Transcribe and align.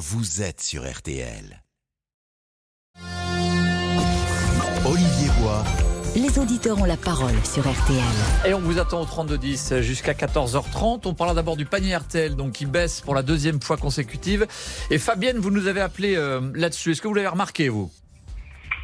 vous 0.00 0.40
êtes 0.40 0.62
sur 0.62 0.90
RTL. 0.90 1.62
Olivier 4.86 5.28
Bois. 5.38 5.62
Les 6.16 6.38
auditeurs 6.38 6.80
ont 6.80 6.86
la 6.86 6.96
parole 6.96 7.36
sur 7.44 7.70
RTL. 7.70 8.48
Et 8.48 8.54
on 8.54 8.60
vous 8.60 8.78
attend 8.78 9.02
au 9.02 9.04
32-10 9.04 9.82
jusqu'à 9.82 10.14
14h30. 10.14 11.02
On 11.04 11.12
parlera 11.12 11.34
d'abord 11.34 11.58
du 11.58 11.66
panier 11.66 11.94
RTL, 11.94 12.34
donc 12.34 12.52
qui 12.52 12.64
baisse 12.64 13.02
pour 13.02 13.14
la 13.14 13.22
deuxième 13.22 13.60
fois 13.60 13.76
consécutive. 13.76 14.46
Et 14.90 14.96
Fabienne, 14.96 15.36
vous 15.36 15.50
nous 15.50 15.66
avez 15.66 15.82
appelé 15.82 16.16
euh, 16.16 16.40
là-dessus. 16.54 16.92
Est-ce 16.92 17.02
que 17.02 17.08
vous 17.08 17.14
l'avez 17.14 17.28
remarqué, 17.28 17.68
vous? 17.68 17.90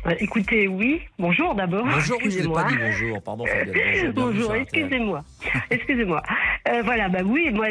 Euh, 0.06 0.14
Écoutez, 0.20 0.68
oui. 0.68 1.00
Bonjour 1.18 1.54
d'abord. 1.54 1.84
Bonjour, 1.84 2.18
oui, 2.22 2.30
je 2.30 2.40
n'ai 2.40 2.52
pas 2.52 2.64
dit 2.64 2.76
bonjour. 2.78 3.22
Pardon, 3.22 3.44
Fabienne. 3.46 4.12
Bonjour, 4.12 4.54
excusez-moi. 4.54 5.24
Excusez-moi. 5.70 6.22
Euh, 6.68 6.82
voilà, 6.82 7.08
bah 7.08 7.20
oui, 7.24 7.50
moi, 7.52 7.66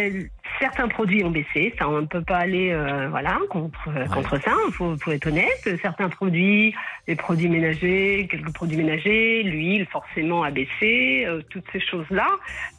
certains 0.60 0.88
produits 0.88 1.24
ont 1.24 1.30
baissé. 1.30 1.74
Ça, 1.78 1.90
on 1.90 2.02
ne 2.02 2.06
peut 2.08 2.22
pas 2.24 2.38
aller, 2.38 2.72
euh, 2.72 3.10
voilà, 3.10 3.38
contre, 3.50 3.90
contre 4.14 4.42
ça. 4.42 4.52
Il 4.68 4.74
faut, 4.74 4.96
faut 4.98 5.12
être 5.12 5.28
honnête. 5.28 5.70
Certains 5.82 6.10
produits, 6.10 6.74
les 7.08 7.16
produits 7.16 7.50
ménagers, 7.50 8.28
quelques 8.32 8.54
produits 8.54 8.78
ménagers, 8.78 9.44
l'huile, 9.44 9.86
forcément, 9.92 10.44
a 10.44 10.52
baissé. 10.52 11.26
euh, 11.26 11.42
toutes 11.50 11.66
ces 11.72 11.80
choses-là. 11.80 12.28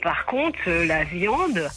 Par 0.02 0.26
contre, 0.26 0.58
euh, 0.68 0.86
la 0.86 1.04
viande, 1.04 1.68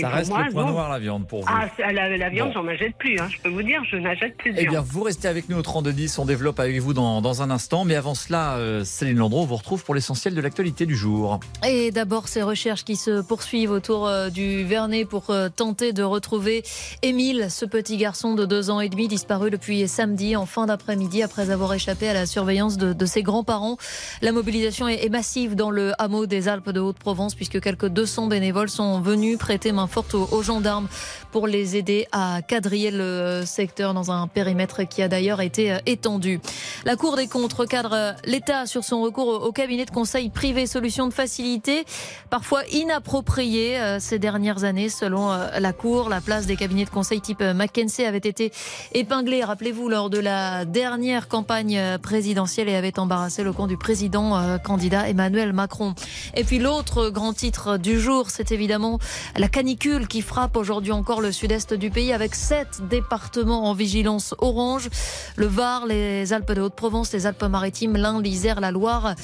Ça 0.00 0.08
reste 0.08 0.30
moi, 0.30 0.44
le 0.46 0.52
point 0.52 0.64
non. 0.64 0.70
noir, 0.72 0.88
la 0.90 0.98
viande, 0.98 1.26
pour 1.26 1.40
vous. 1.42 1.48
Ah, 1.50 1.68
la, 1.92 2.16
la 2.16 2.28
viande, 2.30 2.48
Bon. 2.48 2.54
j'en 2.54 2.64
n'achète 2.64 2.96
plus. 2.96 3.18
Hein. 3.18 3.28
Je 3.30 3.38
peux 3.40 3.48
vous 3.48 3.62
dire, 3.62 3.82
je 3.90 3.96
n'achète 3.96 4.36
plus 4.36 4.52
de 4.52 4.56
Eh 4.58 4.62
viande. 4.62 4.72
bien, 4.74 4.80
vous 4.86 5.02
restez 5.02 5.28
avec 5.28 5.48
nous 5.48 5.56
au 5.58 5.62
32-10. 5.62 6.20
On 6.20 6.24
développe 6.24 6.60
avec 6.60 6.78
vous 6.80 6.94
dans, 6.94 7.20
dans 7.20 7.42
un 7.42 7.50
instant. 7.50 7.84
Mais 7.84 7.96
avant 7.96 8.14
cela, 8.14 8.54
euh, 8.56 8.84
Céline 8.84 9.18
Landreau, 9.18 9.42
on 9.42 9.46
vous 9.46 9.56
retrouve 9.56 9.84
pour 9.84 9.94
l'essentiel 9.94 10.34
de 10.34 10.40
l'actualité 10.40 10.86
du 10.86 10.96
jour. 10.96 11.40
Et 11.66 11.90
d'abord, 11.90 12.28
ces 12.28 12.42
recherches 12.42 12.84
qui 12.84 12.96
se 12.96 13.22
poursuivent 13.22 13.70
autour 13.72 14.06
euh, 14.06 14.30
du 14.30 14.64
Vernet 14.64 15.04
pour 15.06 15.30
euh, 15.30 15.48
tenter 15.48 15.92
de 15.92 16.02
retrouver 16.02 16.62
Émile, 17.02 17.46
ce 17.50 17.64
petit 17.64 17.96
garçon 17.96 18.34
de 18.34 18.44
deux 18.46 18.70
ans 18.70 18.80
et 18.80 18.88
demi 18.88 19.08
disparu 19.08 19.50
depuis 19.50 19.88
samedi 19.88 20.36
en 20.36 20.46
fin 20.46 20.66
d'après-midi 20.66 21.22
après 21.22 21.50
avoir 21.50 21.72
échappé 21.74 22.08
à 22.08 22.12
la 22.14 22.26
surveillance 22.26 22.76
de, 22.76 22.92
de 22.92 23.06
ses 23.06 23.22
grands-parents. 23.22 23.76
La 24.22 24.32
mobilisation 24.32 24.88
est, 24.88 25.04
est 25.04 25.08
massive 25.08 25.54
dans 25.54 25.70
le 25.70 25.92
hameau 26.00 26.26
des 26.26 26.48
Alpes 26.48 26.70
de 26.70 26.80
Haute-Provence 26.80 27.34
puisque 27.34 27.60
quelques 27.60 27.88
200 27.88 28.28
bénévoles 28.28 28.68
sont 28.68 29.00
venus 29.00 29.38
prêter 29.54 29.70
main 29.70 29.86
forte 29.86 30.14
aux, 30.14 30.28
aux 30.32 30.42
gendarmes 30.42 30.88
pour 31.34 31.48
les 31.48 31.76
aider 31.76 32.06
à 32.12 32.42
quadriller 32.42 32.92
le 32.92 33.42
secteur 33.44 33.92
dans 33.92 34.12
un 34.12 34.28
périmètre 34.28 34.82
qui 34.82 35.02
a 35.02 35.08
d'ailleurs 35.08 35.40
été 35.40 35.72
euh, 35.72 35.78
étendu. 35.84 36.40
La 36.84 36.94
Cour 36.94 37.16
des 37.16 37.26
comptes 37.26 37.52
recadre 37.52 37.92
euh, 37.92 38.12
l'État 38.24 38.66
sur 38.66 38.84
son 38.84 39.02
recours 39.02 39.42
au 39.44 39.50
cabinet 39.50 39.84
de 39.84 39.90
conseil 39.90 40.30
privé, 40.30 40.66
solution 40.66 41.08
de 41.08 41.12
facilité, 41.12 41.84
parfois 42.30 42.62
inappropriée 42.72 43.80
euh, 43.80 43.98
ces 43.98 44.20
dernières 44.20 44.62
années. 44.62 44.88
Selon 44.88 45.30
la 45.58 45.72
Cour, 45.72 46.08
la 46.08 46.20
place 46.20 46.46
des 46.46 46.54
cabinets 46.54 46.84
de 46.84 46.90
conseil 46.90 47.20
type 47.20 47.40
McKinsey 47.40 48.06
avait 48.06 48.18
été 48.18 48.52
épinglée, 48.92 49.42
rappelez-vous, 49.42 49.88
lors 49.88 50.10
de 50.10 50.18
la 50.18 50.64
dernière 50.64 51.28
campagne 51.28 51.98
présidentielle 52.02 52.68
et 52.68 52.76
avait 52.76 52.98
embarrassé 52.98 53.42
le 53.42 53.52
compte 53.52 53.68
du 53.68 53.76
président 53.76 54.58
candidat 54.58 55.08
Emmanuel 55.08 55.52
Macron. 55.52 55.94
Et 56.34 56.44
puis 56.44 56.58
l'autre 56.58 57.10
grand 57.10 57.32
titre 57.32 57.76
du 57.76 58.00
jour, 58.00 58.30
c'est 58.30 58.52
évidemment 58.52 58.98
la 59.36 59.43
canicule 59.48 60.06
qui 60.08 60.22
frappe 60.22 60.56
aujourd'hui 60.56 60.92
encore 60.92 61.20
le 61.20 61.32
sud-est 61.32 61.74
du 61.74 61.90
pays 61.90 62.12
avec 62.12 62.34
sept 62.34 62.80
départements 62.88 63.68
en 63.68 63.74
vigilance 63.74 64.34
orange. 64.38 64.88
Le 65.36 65.46
Var, 65.46 65.86
les 65.86 66.32
Alpes 66.32 66.52
de 66.52 66.60
Haute-Provence, 66.60 67.12
les 67.12 67.26
Alpes-Maritimes, 67.26 67.96
l'Ain, 67.96 68.20
l'Isère, 68.20 68.60
la 68.60 68.70
Loire 68.70 69.14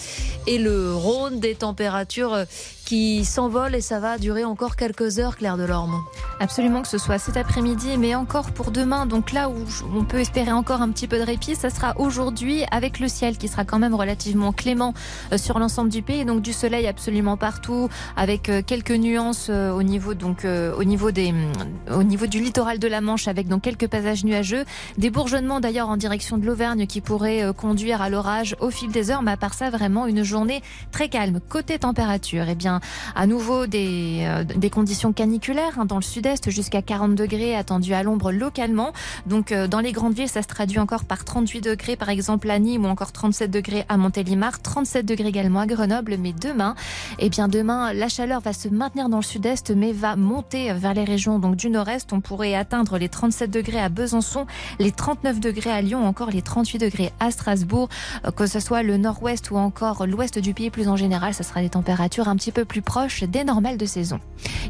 et 0.47 0.59
le 0.59 0.95
Rhône. 0.95 1.41
Des 1.41 1.55
températures 1.55 2.45
qui 2.91 3.25
s'envolent 3.25 3.77
et 3.77 3.81
ça 3.81 4.01
va 4.01 4.19
durer 4.19 4.43
encore 4.43 4.75
quelques 4.75 5.21
heures, 5.21 5.37
Claire 5.37 5.57
Delorme. 5.57 6.03
Absolument 6.41 6.83
que 6.83 6.89
ce 6.89 6.99
soit 6.99 7.19
cet 7.19 7.37
après-midi, 7.37 7.97
mais 7.97 8.17
encore 8.17 8.51
pour 8.51 8.73
demain. 8.73 9.07
Donc 9.07 9.31
là 9.31 9.49
où 9.49 9.55
on 9.95 10.03
peut 10.03 10.19
espérer 10.19 10.51
encore 10.51 10.83
un 10.83 10.89
petit 10.89 11.07
peu 11.07 11.17
de 11.17 11.23
répit, 11.23 11.55
ça 11.55 11.71
sera 11.71 11.97
aujourd'hui 12.01 12.65
avec 12.73 12.99
le 12.99 13.07
ciel 13.07 13.39
qui 13.39 13.47
sera 13.47 13.65
quand 13.65 13.79
même 13.79 13.95
relativement 13.95 14.53
clément 14.53 14.93
euh, 15.33 15.39
sur 15.39 15.61
l'ensemble 15.61 15.89
du 15.89 16.03
pays. 16.03 16.25
Donc 16.25 16.43
du 16.43 16.53
soleil 16.53 16.89
absolument 16.89 17.37
partout, 17.37 17.89
avec 18.17 18.49
euh, 18.49 18.61
quelques 18.61 18.91
nuances 18.91 19.47
euh, 19.51 19.71
au 19.71 19.85
niveau 19.85 20.15
donc 20.15 20.45
au 20.45 20.83
niveau 20.83 21.13
des 21.13 21.29
hum, 21.29 21.53
au 21.95 22.03
niveau 22.03 22.27
du 22.27 22.41
littoral 22.41 22.81
de 22.81 22.89
la 22.89 23.01
Manche, 23.01 23.29
avec 23.29 23.47
donc 23.47 23.63
quelques 23.63 23.87
passages 23.87 24.25
nuageux, 24.25 24.65
des 24.99 25.11
bourgeonnements 25.11 25.61
d'ailleurs 25.61 25.91
en 25.91 25.97
direction 25.97 26.39
de 26.39 26.47
l'Auvergne 26.47 26.89
qui 26.89 27.01
pourraient 27.01 27.53
conduire 27.57 28.03
à 28.03 28.11
l'orage 28.11 28.57
au 28.59 28.71
fil 28.71 28.91
des 28.91 29.13
heures. 29.13 29.23
Mais 29.23 29.31
à 29.31 29.37
part 29.37 29.55
ça, 29.55 29.71
vraiment 29.71 30.09
une 30.09 30.25
journée 30.25 30.61
très 30.91 31.09
calme. 31.09 31.39
Côté 31.49 31.79
température, 31.79 32.47
eh 32.49 32.57
bien 32.57 32.80
à 33.15 33.27
nouveau 33.27 33.67
des, 33.67 34.21
euh, 34.23 34.45
des 34.45 34.71
conditions 34.71 35.13
caniculaires 35.13 35.79
hein, 35.79 35.85
dans 35.85 35.97
le 35.97 36.03
sud-est 36.03 36.51
jusqu'à 36.51 36.83
40 36.83 37.15
degrés 37.15 37.55
attendus 37.57 37.95
à 37.95 38.03
l'ombre 38.03 38.33
localement. 38.33 38.93
Donc 39.27 39.53
euh, 39.53 39.67
dans 39.67 39.81
les 39.81 39.93
grandes 39.93 40.15
villes, 40.15 40.29
ça 40.29 40.43
se 40.43 40.49
traduit 40.49 40.79
encore 40.79 41.05
par 41.05 41.25
38 41.25 41.61
degrés 41.61 41.97
par 41.97 42.09
exemple 42.09 42.51
à 42.51 42.59
Nîmes 42.59 42.85
ou 42.85 42.89
encore 42.89 43.13
37 43.13 43.51
degrés 43.51 43.85
à 43.89 43.97
Montélimar, 43.97 44.61
37 44.61 45.07
degrés 45.07 45.29
également 45.29 45.61
à 45.61 45.67
Grenoble. 45.67 46.17
Mais 46.19 46.33
demain, 46.33 46.75
eh 47.19 47.29
bien 47.29 47.49
demain, 47.49 47.93
la 47.93 48.09
chaleur 48.09 48.41
va 48.41 48.53
se 48.53 48.69
maintenir 48.69 49.09
dans 49.09 49.19
le 49.19 49.23
sud-est 49.23 49.71
mais 49.71 49.93
va 49.93 50.17
monter 50.17 50.73
vers 50.73 50.95
les 50.95 51.05
régions 51.05 51.39
donc 51.39 51.57
du 51.57 51.71
nord-est. 51.71 52.13
On 52.13 52.21
pourrait 52.21 52.55
atteindre 52.55 52.99
les 52.99 53.09
37 53.09 53.51
degrés 53.51 53.81
à 53.81 53.89
Besançon, 53.89 54.47
les 54.79 54.93
39 54.93 55.41
degrés 55.41 55.71
à 55.71 55.83
Lyon, 55.83 56.07
encore 56.07 56.31
les 56.31 56.43
38 56.43 56.79
degrés 56.79 57.13
à 57.21 57.31
Strasbourg. 57.31 57.89
Euh, 58.25 58.31
Que 58.31 58.47
ce 58.47 58.61
soit 58.61 58.83
le 58.83 58.97
nord-ouest 58.97 59.51
ou 59.51 59.57
encore 59.57 60.07
l'ouest 60.07 60.39
du 60.39 60.55
pays 60.55 60.71
plus 60.71 60.89
en 60.89 60.97
général, 60.97 61.35
ça 61.35 61.43
sera 61.43 61.61
des 61.61 61.71
températures 61.71 62.29
un 62.29 62.37
petit 62.37 62.53
peu 62.53 62.65
plus 62.65 62.70
proches 62.79 63.25
des 63.25 63.43
normales 63.43 63.77
de 63.77 63.87
saison. 63.87 64.21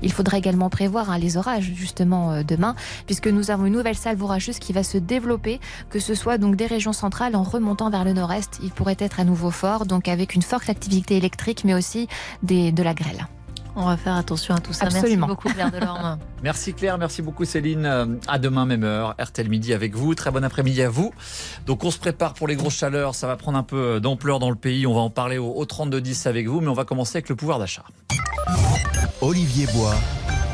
Il 0.03 0.13
faudra 0.13 0.39
également 0.39 0.71
prévoir 0.71 1.11
hein, 1.11 1.19
les 1.19 1.37
orages 1.37 1.71
justement 1.75 2.33
euh, 2.33 2.43
demain, 2.43 2.75
puisque 3.05 3.29
nous 3.29 3.51
avons 3.51 3.67
une 3.67 3.75
nouvelle 3.75 3.97
salve 3.97 4.23
orageuse 4.23 4.59
qui 4.59 4.73
va 4.73 4.83
se 4.83 4.97
développer, 4.97 5.61
que 5.91 5.99
ce 5.99 6.15
soit 6.15 6.39
donc 6.39 6.57
des 6.57 6.67
régions 6.67 6.95
centrales 6.95 7.37
en 7.37 7.43
remontant 7.43 7.91
vers 7.91 8.05
le 8.05 8.15
nord-est. 8.15 8.61
Il 8.63 8.71
pourrait 8.71 8.97
être 8.99 9.21
à 9.21 9.25
nouveau 9.25 9.51
fort, 9.51 9.85
donc 9.85 10.09
avec 10.09 10.35
une 10.35 10.43
forte 10.43 10.71
activité 10.71 11.19
électrique, 11.19 11.65
mais 11.65 11.75
aussi 11.75 12.09
de 12.43 12.83
la 12.83 12.95
grêle. 12.95 13.27
On 13.83 13.87
va 13.87 13.97
faire 13.97 14.15
attention 14.17 14.55
à 14.55 14.61
tout 14.61 14.75
ça. 14.75 14.85
Absolument. 14.85 15.27
Merci 15.27 15.43
beaucoup, 15.43 15.49
Claire 15.49 15.71
Delorme. 15.71 16.19
Merci 16.43 16.75
Claire, 16.75 16.99
merci 16.99 17.23
beaucoup 17.23 17.45
Céline. 17.45 18.19
À 18.29 18.39
demain 18.39 18.67
même 18.67 18.85
heure, 18.85 19.15
RTL 19.19 19.49
Midi 19.49 19.73
avec 19.73 19.95
vous. 19.95 20.15
Très 20.15 20.31
bon 20.31 20.45
après-midi 20.45 20.83
à 20.83 20.91
vous. 20.91 21.13
Donc 21.67 21.85
on 21.85 21.91
se 21.91 21.99
prépare 21.99 22.35
pour 22.35 22.47
les 22.47 22.57
grosses 22.57 22.77
chaleurs, 22.77 23.15
ça 23.15 23.27
va 23.27 23.37
prendre 23.37 23.57
un 23.59 23.63
peu 23.63 24.01
d'ampleur 24.01 24.39
dans 24.39 24.51
le 24.51 24.57
pays. 24.57 24.87
On 24.87 24.95
va 24.95 25.01
en 25.01 25.11
parler 25.11 25.39
au, 25.39 25.51
au 25.51 25.65
32-10 25.65 26.29
avec 26.29 26.47
vous, 26.47 26.61
mais 26.61 26.69
on 26.69 26.75
va 26.75 26.85
commencer 26.85 27.17
avec 27.17 27.29
le 27.31 27.37
pouvoir 27.37 27.59
d'achat. 27.59 27.85
Olivier 29.23 29.67
Bois. 29.75 29.95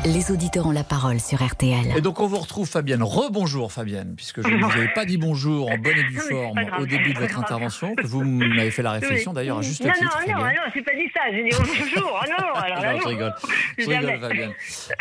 Les 0.05 0.31
auditeurs 0.31 0.67
ont 0.67 0.71
la 0.71 0.85
parole 0.85 1.19
sur 1.19 1.45
RTL. 1.45 1.97
Et 1.97 2.01
donc 2.01 2.21
on 2.21 2.27
vous 2.27 2.37
retrouve 2.37 2.67
Fabienne. 2.67 3.03
Rebonjour 3.03 3.73
Fabienne, 3.73 4.13
puisque 4.15 4.41
je 4.41 4.47
ne 4.53 4.63
vous 4.63 4.71
avais 4.71 4.87
pas 4.93 5.03
dit 5.05 5.17
bonjour 5.17 5.69
en 5.69 5.77
bonne 5.77 5.97
et 5.97 6.03
due 6.03 6.17
forme 6.29 6.59
au 6.79 6.85
début 6.85 7.13
de 7.13 7.19
votre 7.19 7.37
intervention, 7.39 7.93
que 7.93 8.07
vous 8.07 8.23
m'avez 8.23 8.71
fait 8.71 8.83
la 8.83 8.91
réflexion 8.91 9.31
Oui. 9.31 9.35
d'ailleurs 9.35 9.57
à 9.57 9.61
juste 9.61 9.83
non, 9.83 9.91
titre. 9.91 10.17
Non, 10.27 10.33
non, 10.35 10.41
non, 10.45 10.51
j'ai 10.73 10.81
pas 10.81 10.93
dit 10.93 11.09
ça. 11.13 11.21
J'ai 11.31 11.43
dit 11.43 11.49
bonjour. 11.57 12.21
Ah 12.21 12.25
non, 12.29 12.53
alors 12.55 12.93
Non, 12.93 12.99
je 13.01 13.07
rigole. 13.07 13.33
Je 13.77 13.83
Jamais. 13.83 13.97
rigole, 13.97 14.19
Fabienne. 14.21 14.51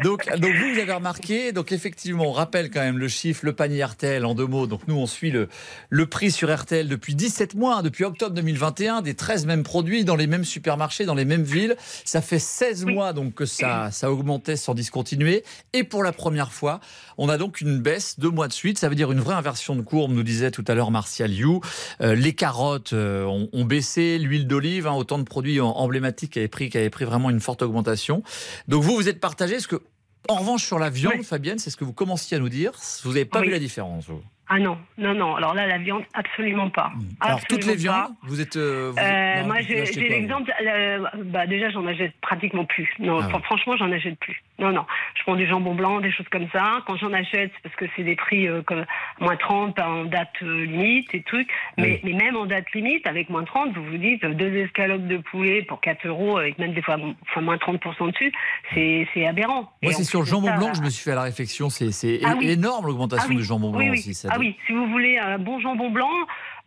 Donc, 0.02 0.28
donc 0.38 0.50
vous, 0.54 0.74
vous 0.74 0.80
avez 0.80 0.92
remarqué, 0.92 1.52
donc 1.52 1.70
effectivement, 1.70 2.24
on 2.24 2.32
rappelle 2.32 2.70
quand 2.70 2.80
même 2.80 2.98
le 2.98 3.08
chiffre, 3.08 3.44
le 3.44 3.52
panier 3.52 3.84
RTL 3.84 4.24
en 4.24 4.34
deux 4.34 4.46
mots. 4.46 4.66
Donc 4.66 4.88
nous, 4.88 4.96
on 4.96 5.06
suit 5.06 5.30
le, 5.30 5.48
le 5.88 6.06
prix 6.06 6.32
sur 6.32 6.52
RTL 6.52 6.88
depuis 6.88 7.14
17 7.14 7.54
mois, 7.54 7.76
hein, 7.76 7.82
depuis 7.82 8.04
octobre 8.04 8.34
2021, 8.34 9.02
des 9.02 9.14
13 9.14 9.46
mêmes 9.46 9.62
produits 9.62 10.04
dans 10.04 10.16
les 10.16 10.26
mêmes 10.26 10.44
supermarchés, 10.44 11.04
dans 11.04 11.14
les 11.14 11.24
mêmes 11.26 11.44
villes. 11.44 11.76
Ça 12.04 12.20
fait 12.22 12.40
16 12.40 12.86
mois 12.86 13.12
donc 13.12 13.34
que 13.34 13.46
ça, 13.46 13.90
ça 13.92 14.10
augmentait 14.10 14.56
sans 14.56 14.74
discontinuer. 14.96 15.44
Et 15.72 15.84
pour 15.84 16.02
la 16.02 16.12
première 16.12 16.52
fois, 16.52 16.80
on 17.18 17.28
a 17.28 17.36
donc 17.36 17.60
une 17.60 17.78
baisse 17.80 18.18
deux 18.18 18.30
mois 18.30 18.48
de 18.48 18.52
suite. 18.52 18.78
Ça 18.78 18.88
veut 18.88 18.94
dire 18.94 19.12
une 19.12 19.20
vraie 19.20 19.34
inversion 19.34 19.76
de 19.76 19.82
courbe, 19.82 20.12
nous 20.12 20.22
disait 20.22 20.50
tout 20.50 20.64
à 20.68 20.74
l'heure 20.74 20.90
Martial 20.90 21.30
You. 21.32 21.60
Euh, 22.00 22.14
les 22.14 22.32
carottes 22.34 22.92
euh, 22.94 23.24
ont, 23.24 23.48
ont 23.52 23.64
baissé, 23.64 24.18
l'huile 24.18 24.46
d'olive, 24.46 24.86
hein, 24.86 24.94
autant 24.94 25.18
de 25.18 25.24
produits 25.24 25.60
emblématiques 25.60 26.32
qui 26.32 26.38
avaient 26.38 26.48
pris, 26.48 26.70
qui 26.70 26.78
avaient 26.78 26.90
pris 26.90 27.04
vraiment 27.04 27.28
une 27.30 27.40
forte 27.40 27.62
augmentation. 27.62 28.22
Donc 28.68 28.82
vous, 28.82 28.94
vous 28.94 29.08
êtes 29.08 29.20
partagé. 29.20 29.56
Est-ce 29.56 29.68
que, 29.68 29.82
en 30.28 30.36
revanche, 30.36 30.64
sur 30.64 30.78
la 30.78 30.88
viande, 30.90 31.14
Oui. 31.18 31.24
Fabienne, 31.24 31.58
c'est 31.58 31.70
ce 31.70 31.76
que 31.76 31.84
vous 31.84 31.92
commenciez 31.92 32.36
à 32.38 32.40
nous 32.40 32.48
dire. 32.48 32.72
Vous 33.04 33.10
n'avez 33.12 33.24
pas 33.26 33.40
Oui. 33.40 33.46
vu 33.46 33.52
la 33.52 33.58
différence, 33.58 34.06
vous? 34.06 34.22
Ah 34.48 34.60
non, 34.60 34.78
non, 34.96 35.12
non. 35.12 35.34
Alors 35.34 35.54
là, 35.54 35.66
la 35.66 35.78
viande, 35.78 36.04
absolument 36.14 36.70
pas. 36.70 36.92
Alors 37.20 37.40
toutes 37.48 37.66
les 37.66 37.72
pas. 37.72 37.78
viandes, 37.78 38.12
vous 38.22 38.40
êtes. 38.40 38.56
euh, 38.56 38.92
vous- 38.94 38.98
Euh, 39.02 39.40
non, 39.42 39.46
moi, 39.48 39.56
j'ai 39.60 39.84
l'exemple. 40.08 40.52
euh, 40.64 41.04
bah, 41.24 41.46
déjà, 41.48 41.68
j'en 41.70 41.84
achète 41.86 42.12
pratiquement 42.20 42.64
plus. 42.64 42.88
Non, 43.00 43.18
Ah 43.20 43.26
ouais. 43.26 43.42
franchement, 43.42 43.76
j'en 43.76 43.90
achète 43.90 44.16
plus. 44.20 44.40
Non, 44.60 44.70
non. 44.70 44.86
Je 45.16 45.22
prends 45.24 45.34
du 45.34 45.46
jambon 45.48 45.74
blanc, 45.74 46.00
des 46.00 46.12
choses 46.12 46.28
comme 46.30 46.46
ça. 46.52 46.82
Quand 46.86 46.96
j'en 46.96 47.12
achète, 47.12 47.50
c'est 47.56 47.62
parce 47.64 47.74
que 47.74 47.86
c'est 47.96 48.04
des 48.04 48.14
prix 48.14 48.46
comme 48.66 48.84
moins 49.20 49.36
30 49.36 49.78
en 49.80 50.04
date 50.04 50.40
limite 50.40 51.12
et 51.12 51.22
trucs. 51.22 51.50
Mais, 51.76 52.00
mais 52.04 52.12
même 52.12 52.36
en 52.36 52.46
date 52.46 52.70
limite, 52.72 53.04
avec 53.08 53.28
moins 53.28 53.44
30, 53.44 53.74
vous 53.76 53.84
vous 53.84 53.98
dites 53.98 54.24
deux 54.24 54.54
escalopes 54.58 55.06
de 55.08 55.18
poulet 55.18 55.62
pour 55.62 55.80
4 55.80 56.06
euros, 56.06 56.38
avec 56.38 56.56
même 56.58 56.72
des 56.72 56.82
fois 56.82 56.96
enfin, 57.30 57.40
moins 57.40 57.56
30% 57.56 58.12
dessus, 58.12 58.32
c'est 58.72 59.26
aberrant. 59.26 59.72
Moi, 59.82 59.92
c'est 59.92 60.04
sur 60.04 60.20
le 60.20 60.26
jambon 60.26 60.46
ça, 60.48 60.56
blanc 60.56 60.70
que 60.70 60.76
je 60.76 60.82
me 60.82 60.90
suis 60.90 61.02
fait 61.02 61.14
la 61.16 61.22
réflexion. 61.22 61.68
C'est 61.68 62.20
Ah 62.24 62.34
oui. 62.38 62.48
énorme 62.50 62.86
l'augmentation 62.86 63.26
Ah 63.26 63.30
oui. 63.30 63.36
du 63.38 63.44
jambon 63.44 63.70
blanc 63.72 63.90
aussi. 63.92 64.14
ça 64.14 64.35
ah 64.36 64.38
oui, 64.38 64.56
si 64.66 64.72
vous 64.72 64.86
voulez 64.88 65.18
un 65.18 65.38
bon 65.38 65.58
jambon 65.60 65.90
blanc, 65.90 66.10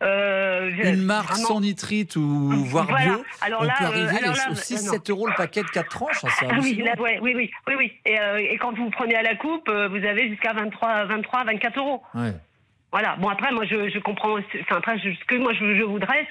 Euh, 0.02 0.70
Une 0.94 1.02
marque 1.04 1.32
vraiment- 1.32 1.48
sans 1.50 1.60
nitrite 1.60 2.16
ou 2.16 2.52
voire 2.64 2.86
Voilà. 2.88 3.06
bio, 3.06 3.24
Alors 3.42 3.62
on 3.64 3.66
là, 3.66 3.74
peut 3.78 3.84
euh, 3.84 3.88
arriver 3.88 4.18
alors 4.24 4.36
là, 4.38 4.44
aux 4.48 4.52
euh, 4.54 4.56
6-7 4.56 5.10
euros 5.10 5.28
le 5.28 5.34
paquet 5.34 5.62
de 5.62 5.68
4 5.68 5.90
tranches. 5.90 6.24
hein, 6.24 6.30
c'est 6.40 6.46
Ah 6.46 6.52
oui, 6.54 6.58
hallucinant. 6.80 6.86
là, 6.86 7.02
ouais, 7.02 7.20
oui, 7.22 7.34
oui, 7.36 7.52
oui, 7.68 7.74
oui. 7.78 7.92
Et, 8.06 8.18
euh, 8.18 8.38
et 8.38 8.58
quand 8.60 8.72
vous 8.78 8.90
prenez 8.92 9.16
à 9.16 9.24
la 9.24 9.36
coupe, 9.36 9.68
euh, 9.68 9.90
vous 9.90 9.98
avez 10.06 10.30
jusqu'à 10.30 10.54
23, 10.54 11.04
23, 11.04 11.44
24 11.44 11.78
euros. 11.80 12.02
Ouais. 12.16 12.32
Voilà. 12.94 13.18
Bon 13.18 13.28
après, 13.28 13.52
moi, 13.52 13.66
je, 13.66 13.90
je 13.90 14.00
comprends. 14.00 14.38
Enfin 14.38 14.78
après, 14.78 14.98
je- 15.00 15.12
ce 15.12 15.26
que 15.26 15.36
moi 15.36 15.52
je, 15.52 15.76
je 15.76 15.84
voudrais, 15.84 16.26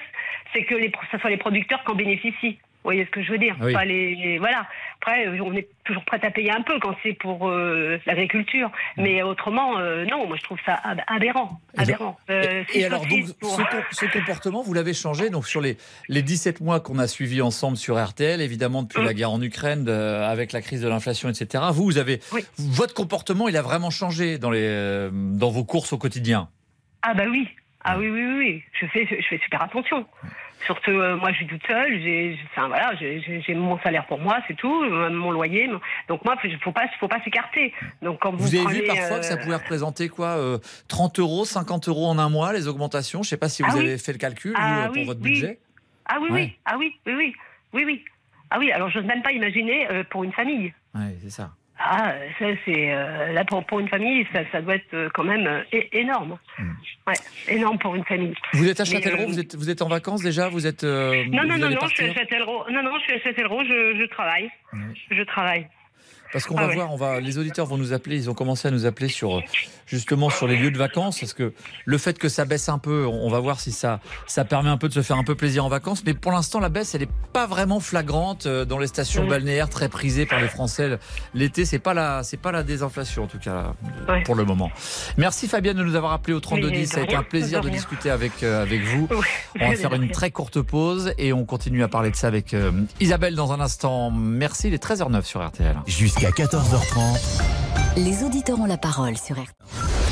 c'est 0.51 0.63
que 0.63 0.73
les, 0.73 0.91
ce 1.11 1.19
soit 1.19 1.29
les 1.29 1.37
producteurs 1.37 1.83
qui 1.83 1.91
en 1.91 1.95
bénéficient. 1.95 2.57
Vous 2.83 2.91
voyez 2.91 3.03
ce 3.05 3.09
que 3.11 3.21
je 3.21 3.31
veux 3.31 3.37
dire 3.37 3.57
Oui. 3.61 3.73
Pas 3.73 3.83
les, 3.83 4.37
voilà. 4.39 4.65
Après, 5.01 5.27
euh, 5.27 5.37
on 5.43 5.53
est 5.53 5.67
toujours 5.83 6.03
prêt 6.05 6.19
à 6.23 6.31
payer 6.31 6.51
un 6.51 6.61
peu 6.61 6.79
quand 6.79 6.95
c'est 7.03 7.11
pour 7.13 7.49
euh, 7.49 7.99
l'agriculture, 8.05 8.71
mais 8.95 9.21
autrement, 9.21 9.77
euh, 9.79 10.05
non. 10.05 10.25
Moi, 10.27 10.37
je 10.37 10.43
trouve 10.43 10.57
ça 10.65 10.75
ab- 10.75 11.01
aberrant, 11.07 11.59
Et. 11.77 12.09
Euh, 12.29 12.63
alors, 12.85 13.01
donc, 13.01 13.09
saucisses 13.11 13.33
pour- 13.33 13.51
ce, 13.51 13.61
com- 13.63 13.83
ce 13.91 14.05
comportement, 14.05 14.61
vous 14.61 14.73
l'avez 14.73 14.93
changé 14.93 15.29
donc 15.29 15.45
sur 15.45 15.59
les, 15.59 15.77
les 16.07 16.21
17 16.21 16.61
mois 16.61 16.79
qu'on 16.79 16.99
a 16.99 17.07
suivis 17.07 17.41
ensemble 17.41 17.75
sur 17.75 18.01
RTL, 18.01 18.39
évidemment 18.41 18.83
depuis 18.83 19.01
Mm. 19.01 19.05
la 19.05 19.13
guerre 19.13 19.31
en 19.31 19.41
Ukraine, 19.41 19.83
de- 19.83 19.91
avec 19.91 20.53
la 20.53 20.61
crise 20.61 20.81
de 20.81 20.87
l'inflation, 20.87 21.27
etc. 21.29 21.65
Vous, 21.73 21.83
vous 21.83 21.97
avez 21.97 22.19
Oui. 22.33 22.45
votre 22.57 22.93
comportement, 22.93 23.49
il 23.49 23.57
a 23.57 23.61
vraiment 23.61 23.89
changé 23.89 24.37
dans 24.37 24.51
les 24.51 25.09
dans 25.11 25.49
vos 25.49 25.65
courses 25.65 25.91
au 25.91 25.97
quotidien? 25.97 26.47
Ah 27.01 27.13
bah 27.13 27.23
oui. 27.29 27.47
Ah 27.83 27.97
oui, 27.97 28.09
oui, 28.09 28.23
oui, 28.25 28.37
oui. 28.37 28.63
Je 28.79 28.85
fais, 28.87 29.05
je 29.05 29.25
fais 29.27 29.39
super 29.43 29.61
attention. 29.63 30.05
Surtout, 30.65 30.91
euh, 30.91 31.15
moi, 31.15 31.31
je 31.31 31.37
suis 31.37 31.47
toute 31.47 31.65
seule. 31.65 31.91
J'ai, 32.01 32.35
j'ai- 32.35 32.39
enfin, 32.51 32.67
voilà, 32.67 32.93
j'ai, 32.95 33.21
j'ai- 33.21 33.41
j'ai 33.41 33.53
mon 33.55 33.79
salaire 33.79 34.05
pour 34.07 34.19
moi, 34.19 34.37
c'est 34.47 34.55
tout, 34.55 34.83
euh, 34.83 35.09
mon 35.09 35.31
loyer. 35.31 35.69
Donc 36.07 36.23
moi, 36.25 36.35
il 36.43 36.57
faut 36.59 36.71
pas, 36.71 36.87
faut 36.99 37.07
pas 37.07 37.21
s'écarter. 37.23 37.73
Donc 38.01 38.19
quand 38.21 38.31
vous, 38.31 38.39
Vous, 38.45 38.55
avez 38.55 38.63
prenez, 38.65 38.81
vu 38.81 38.87
parfois 38.87 39.17
euh, 39.17 39.19
que 39.19 39.25
ça 39.25 39.37
pouvait 39.37 39.55
représenter 39.55 40.09
quoi 40.09 40.37
euh, 40.37 40.57
30 40.89 41.19
euros, 41.19 41.45
50 41.45 41.87
euros 41.87 42.07
en 42.07 42.19
un 42.19 42.29
mois, 42.29 42.51
les 42.53 42.67
augmentations? 42.67 43.23
Je 43.23 43.27
ne 43.27 43.29
sais 43.29 43.37
pas 43.37 43.49
si 43.49 43.63
vous 43.63 43.69
Ah 43.71 43.75
oui. 43.77 43.85
avez 43.87 43.97
fait 43.97 44.11
le 44.11 44.17
calcul 44.17 44.53
Ah 44.57 44.61
vous, 44.67 44.79
euh, 44.79 44.85
pour 44.87 44.93
oui, 44.97 45.05
votre 45.05 45.21
oui. 45.21 45.29
budget. 45.31 45.59
Ah 46.05 46.17
oui, 46.21 46.29
Ouais. 46.29 46.41
oui, 46.41 46.59
ah 46.65 46.75
oui, 46.77 46.93
oui, 47.05 47.13
oui, 47.15 47.33
oui, 47.73 47.83
oui. 47.85 48.05
Ah 48.49 48.57
oui. 48.59 48.71
Alors, 48.71 48.89
je 48.89 48.99
n'ose 48.99 49.07
même 49.07 49.21
pas 49.21 49.31
imaginer 49.31 49.89
euh, 49.91 50.03
pour 50.09 50.23
une 50.23 50.33
famille. 50.33 50.73
Ouais, 50.95 51.15
c'est 51.23 51.29
ça. 51.29 51.51
Ah, 51.81 52.13
ça 52.37 52.45
c'est 52.65 52.91
euh, 52.91 53.31
là 53.31 53.45
pour, 53.45 53.65
pour 53.65 53.79
une 53.79 53.87
famille, 53.87 54.27
ça, 54.33 54.41
ça 54.51 54.61
doit 54.61 54.75
être 54.75 54.93
euh, 54.93 55.09
quand 55.13 55.23
même 55.23 55.47
euh, 55.47 55.63
énorme. 55.93 56.37
Hmm. 56.57 56.71
Ouais, 57.07 57.13
énorme 57.47 57.79
pour 57.79 57.95
une 57.95 58.03
famille. 58.03 58.33
Vous 58.53 58.67
êtes 58.67 58.81
à 58.81 58.85
Châtellerault, 58.85 59.27
vous, 59.27 59.39
êtes, 59.39 59.55
vous 59.55 59.69
êtes 59.69 59.81
en 59.81 59.87
vacances 59.87 60.21
déjà 60.21 60.49
Vous 60.49 60.67
êtes 60.67 60.83
euh, 60.83 61.23
Non, 61.29 61.43
non, 61.45 61.53
vous 61.53 61.61
non, 61.61 61.69
non, 61.69 61.87
je 61.87 61.95
suis 61.95 62.09
à 62.09 62.13
Châtellerault. 62.13 62.65
Non, 62.69 62.83
non, 62.83 62.91
je 62.99 63.03
suis 63.03 63.13
à 63.13 63.19
Châtellerault. 63.21 63.63
Je, 63.63 63.97
je 63.97 64.05
travaille. 64.09 64.49
Je 65.09 65.23
travaille. 65.23 65.67
Parce 66.31 66.45
qu'on 66.45 66.55
Ah 66.57 66.61
va 66.63 66.67
ouais. 66.69 66.75
voir, 66.75 66.93
on 66.93 66.95
va, 66.95 67.19
les 67.19 67.37
auditeurs 67.37 67.65
vont 67.65 67.77
nous 67.77 67.93
appeler, 67.93 68.15
ils 68.17 68.29
ont 68.29 68.33
commencé 68.33 68.67
à 68.67 68.71
nous 68.71 68.85
appeler 68.85 69.07
sur 69.09 69.41
justement 69.87 70.29
sur 70.29 70.47
les 70.47 70.55
lieux 70.55 70.69
de 70.69 70.77
vacances, 70.77 71.19
parce 71.19 71.33
que 71.33 71.51
le 71.85 71.97
fait 71.97 72.19
que 72.19 72.29
ça 72.29 72.45
baisse 72.45 72.69
un 72.69 72.77
peu, 72.77 73.07
on 73.07 73.27
va 73.29 73.39
voir 73.39 73.59
si 73.59 73.71
ça, 73.71 73.99
ça 74.27 74.45
permet 74.45 74.69
un 74.69 74.77
peu 74.77 74.87
de 74.87 74.93
se 74.93 75.01
faire 75.01 75.17
un 75.17 75.23
peu 75.23 75.33
plaisir 75.33 75.65
en 75.65 75.69
vacances, 75.69 76.03
mais 76.05 76.13
pour 76.13 76.31
l'instant 76.31 76.59
la 76.59 76.69
baisse 76.69 76.93
elle 76.93 77.01
est 77.01 77.09
pas 77.33 77.47
vraiment 77.47 77.79
flagrante 77.79 78.45
euh, 78.45 78.65
dans 78.65 78.77
les 78.77 78.85
stations 78.87 79.23
Mm. 79.25 79.29
balnéaires 79.29 79.69
très 79.69 79.89
prisées 79.89 80.25
par 80.27 80.39
les 80.39 80.47
Français. 80.47 80.99
L'été 81.33 81.65
c'est 81.65 81.79
pas 81.79 81.95
la, 81.95 82.21
c'est 82.23 82.37
pas 82.37 82.51
la 82.51 82.61
désinflation 82.63 83.23
en 83.23 83.27
tout 83.27 83.39
cas 83.39 83.73
Ouais. 84.07 84.21
pour 84.23 84.35
le 84.35 84.45
moment. 84.45 84.71
Merci 85.17 85.47
Fabienne 85.47 85.77
de 85.77 85.83
nous 85.83 85.95
avoir 85.95 86.11
appelé 86.13 86.33
au 86.33 86.39
32 86.39 86.69
Mais 86.69 86.77
10, 86.77 86.81
de 86.89 86.93
ça 86.93 86.99
a 86.99 87.03
été 87.03 87.15
un 87.15 87.23
plaisir 87.23 87.61
de 87.61 87.69
discuter 87.69 88.11
avec 88.11 88.43
euh, 88.43 88.61
avec 88.61 88.83
vous. 88.83 89.07
On 89.59 89.69
va 89.69 89.75
faire 89.75 89.93
une 89.93 90.11
très 90.11 90.29
courte 90.29 90.61
pause 90.61 91.13
et 91.17 91.33
on 91.33 91.45
continue 91.45 91.81
à 91.83 91.87
parler 91.87 92.11
de 92.11 92.15
ça 92.15 92.27
avec 92.27 92.53
euh, 92.53 92.71
Isabelle 92.99 93.33
dans 93.35 93.51
un 93.51 93.59
instant. 93.59 94.11
Merci, 94.11 94.67
il 94.67 94.73
est 94.75 94.83
13h09 94.83 95.23
sur 95.23 95.43
RTL. 95.45 95.75
Jusqu'à 96.19 96.43
14h30. 96.43 97.41
Les 97.95 98.25
auditeurs 98.25 98.59
ont 98.59 98.65
la 98.65 98.77
parole 98.77 99.17
sur 99.17 99.35
RTL. 99.35 100.08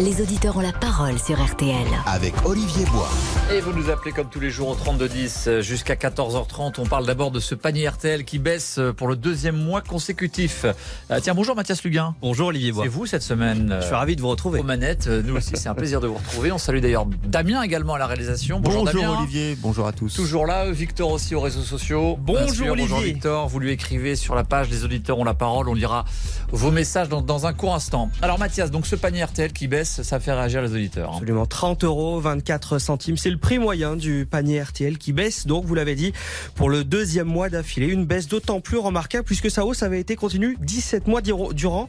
Les 0.00 0.22
auditeurs 0.22 0.56
ont 0.56 0.60
la 0.60 0.72
parole 0.72 1.18
sur 1.18 1.38
RTL. 1.38 1.86
Avec 2.06 2.32
Olivier 2.46 2.86
Bois. 2.86 3.10
Et 3.52 3.60
vous 3.60 3.74
nous 3.74 3.90
appelez 3.90 4.12
comme 4.12 4.30
tous 4.30 4.40
les 4.40 4.48
jours 4.48 4.68
au 4.70 4.74
3210 4.74 5.44
euh, 5.46 5.60
jusqu'à 5.60 5.94
14h30. 5.94 6.76
On 6.78 6.86
parle 6.86 7.04
d'abord 7.04 7.30
de 7.30 7.38
ce 7.38 7.54
panier 7.54 7.86
RTL 7.86 8.24
qui 8.24 8.38
baisse 8.38 8.78
euh, 8.78 8.94
pour 8.94 9.08
le 9.08 9.16
deuxième 9.16 9.56
mois 9.62 9.82
consécutif. 9.82 10.64
Euh, 11.10 11.20
tiens, 11.20 11.34
bonjour 11.34 11.54
Mathias 11.54 11.84
Luguin. 11.84 12.14
Bonjour 12.22 12.46
Olivier 12.48 12.72
Bois. 12.72 12.84
C'est 12.84 12.88
vous 12.88 13.04
cette 13.04 13.20
semaine 13.22 13.76
Je 13.78 13.84
suis 13.84 13.94
euh, 13.94 13.98
ravi 13.98 14.16
de 14.16 14.22
vous 14.22 14.30
retrouver. 14.30 14.60
aux 14.60 14.62
manettes. 14.62 15.06
Nous 15.06 15.36
aussi, 15.36 15.50
c'est 15.56 15.68
un 15.68 15.74
plaisir 15.74 16.00
de 16.00 16.06
vous 16.06 16.14
retrouver. 16.14 16.50
On 16.50 16.56
salue 16.56 16.78
d'ailleurs 16.80 17.04
Damien 17.26 17.60
également 17.62 17.92
à 17.92 17.98
la 17.98 18.06
réalisation. 18.06 18.58
Bonjour, 18.58 18.84
Damien. 18.86 19.18
Olivier, 19.18 19.54
bonjour 19.60 19.86
à 19.86 19.92
tous. 19.92 20.14
Toujours 20.14 20.46
là, 20.46 20.70
Victor 20.70 21.10
aussi 21.10 21.34
aux 21.34 21.42
réseaux 21.42 21.60
sociaux. 21.60 22.16
Bonjour, 22.18 22.48
sûr, 22.48 22.74
Bonjour 22.74 22.96
Olivier. 22.96 23.12
Victor, 23.12 23.48
vous 23.48 23.58
lui 23.58 23.70
écrivez 23.70 24.16
sur 24.16 24.34
la 24.34 24.44
page 24.44 24.70
Les 24.70 24.82
auditeurs 24.82 25.18
ont 25.18 25.24
la 25.24 25.34
parole. 25.34 25.68
On 25.68 25.74
lira 25.74 26.06
vos 26.52 26.70
messages 26.70 27.08
dans, 27.08 27.46
un 27.46 27.52
court 27.52 27.74
instant. 27.74 28.10
Alors 28.22 28.38
Mathias, 28.38 28.70
donc 28.70 28.86
ce 28.86 28.96
panier 28.96 29.24
RTL 29.24 29.52
qui 29.52 29.68
baisse, 29.68 30.02
ça 30.02 30.20
fait 30.20 30.32
réagir 30.32 30.62
les 30.62 30.72
auditeurs. 30.72 31.10
hein. 31.10 31.16
Absolument 31.16 31.46
30 31.46 31.84
euros 31.84 32.20
24 32.20 32.78
centimes, 32.78 33.16
c'est 33.16 33.30
le 33.30 33.38
prix 33.38 33.58
moyen 33.58 33.96
du 33.96 34.26
panier 34.30 34.62
RTL 34.62 34.98
qui 34.98 35.12
baisse. 35.12 35.46
Donc 35.46 35.64
vous 35.64 35.74
l'avez 35.74 35.94
dit 35.94 36.12
pour 36.54 36.70
le 36.70 36.84
deuxième 36.84 37.28
mois 37.28 37.48
d'affilée, 37.48 37.86
une 37.86 38.04
baisse 38.04 38.28
d'autant 38.28 38.60
plus 38.60 38.78
remarquable 38.78 39.24
puisque 39.24 39.50
sa 39.50 39.64
hausse 39.64 39.82
avait 39.82 40.00
été 40.00 40.16
continue 40.16 40.56
17 40.60 41.06
mois 41.06 41.20
durant. 41.22 41.88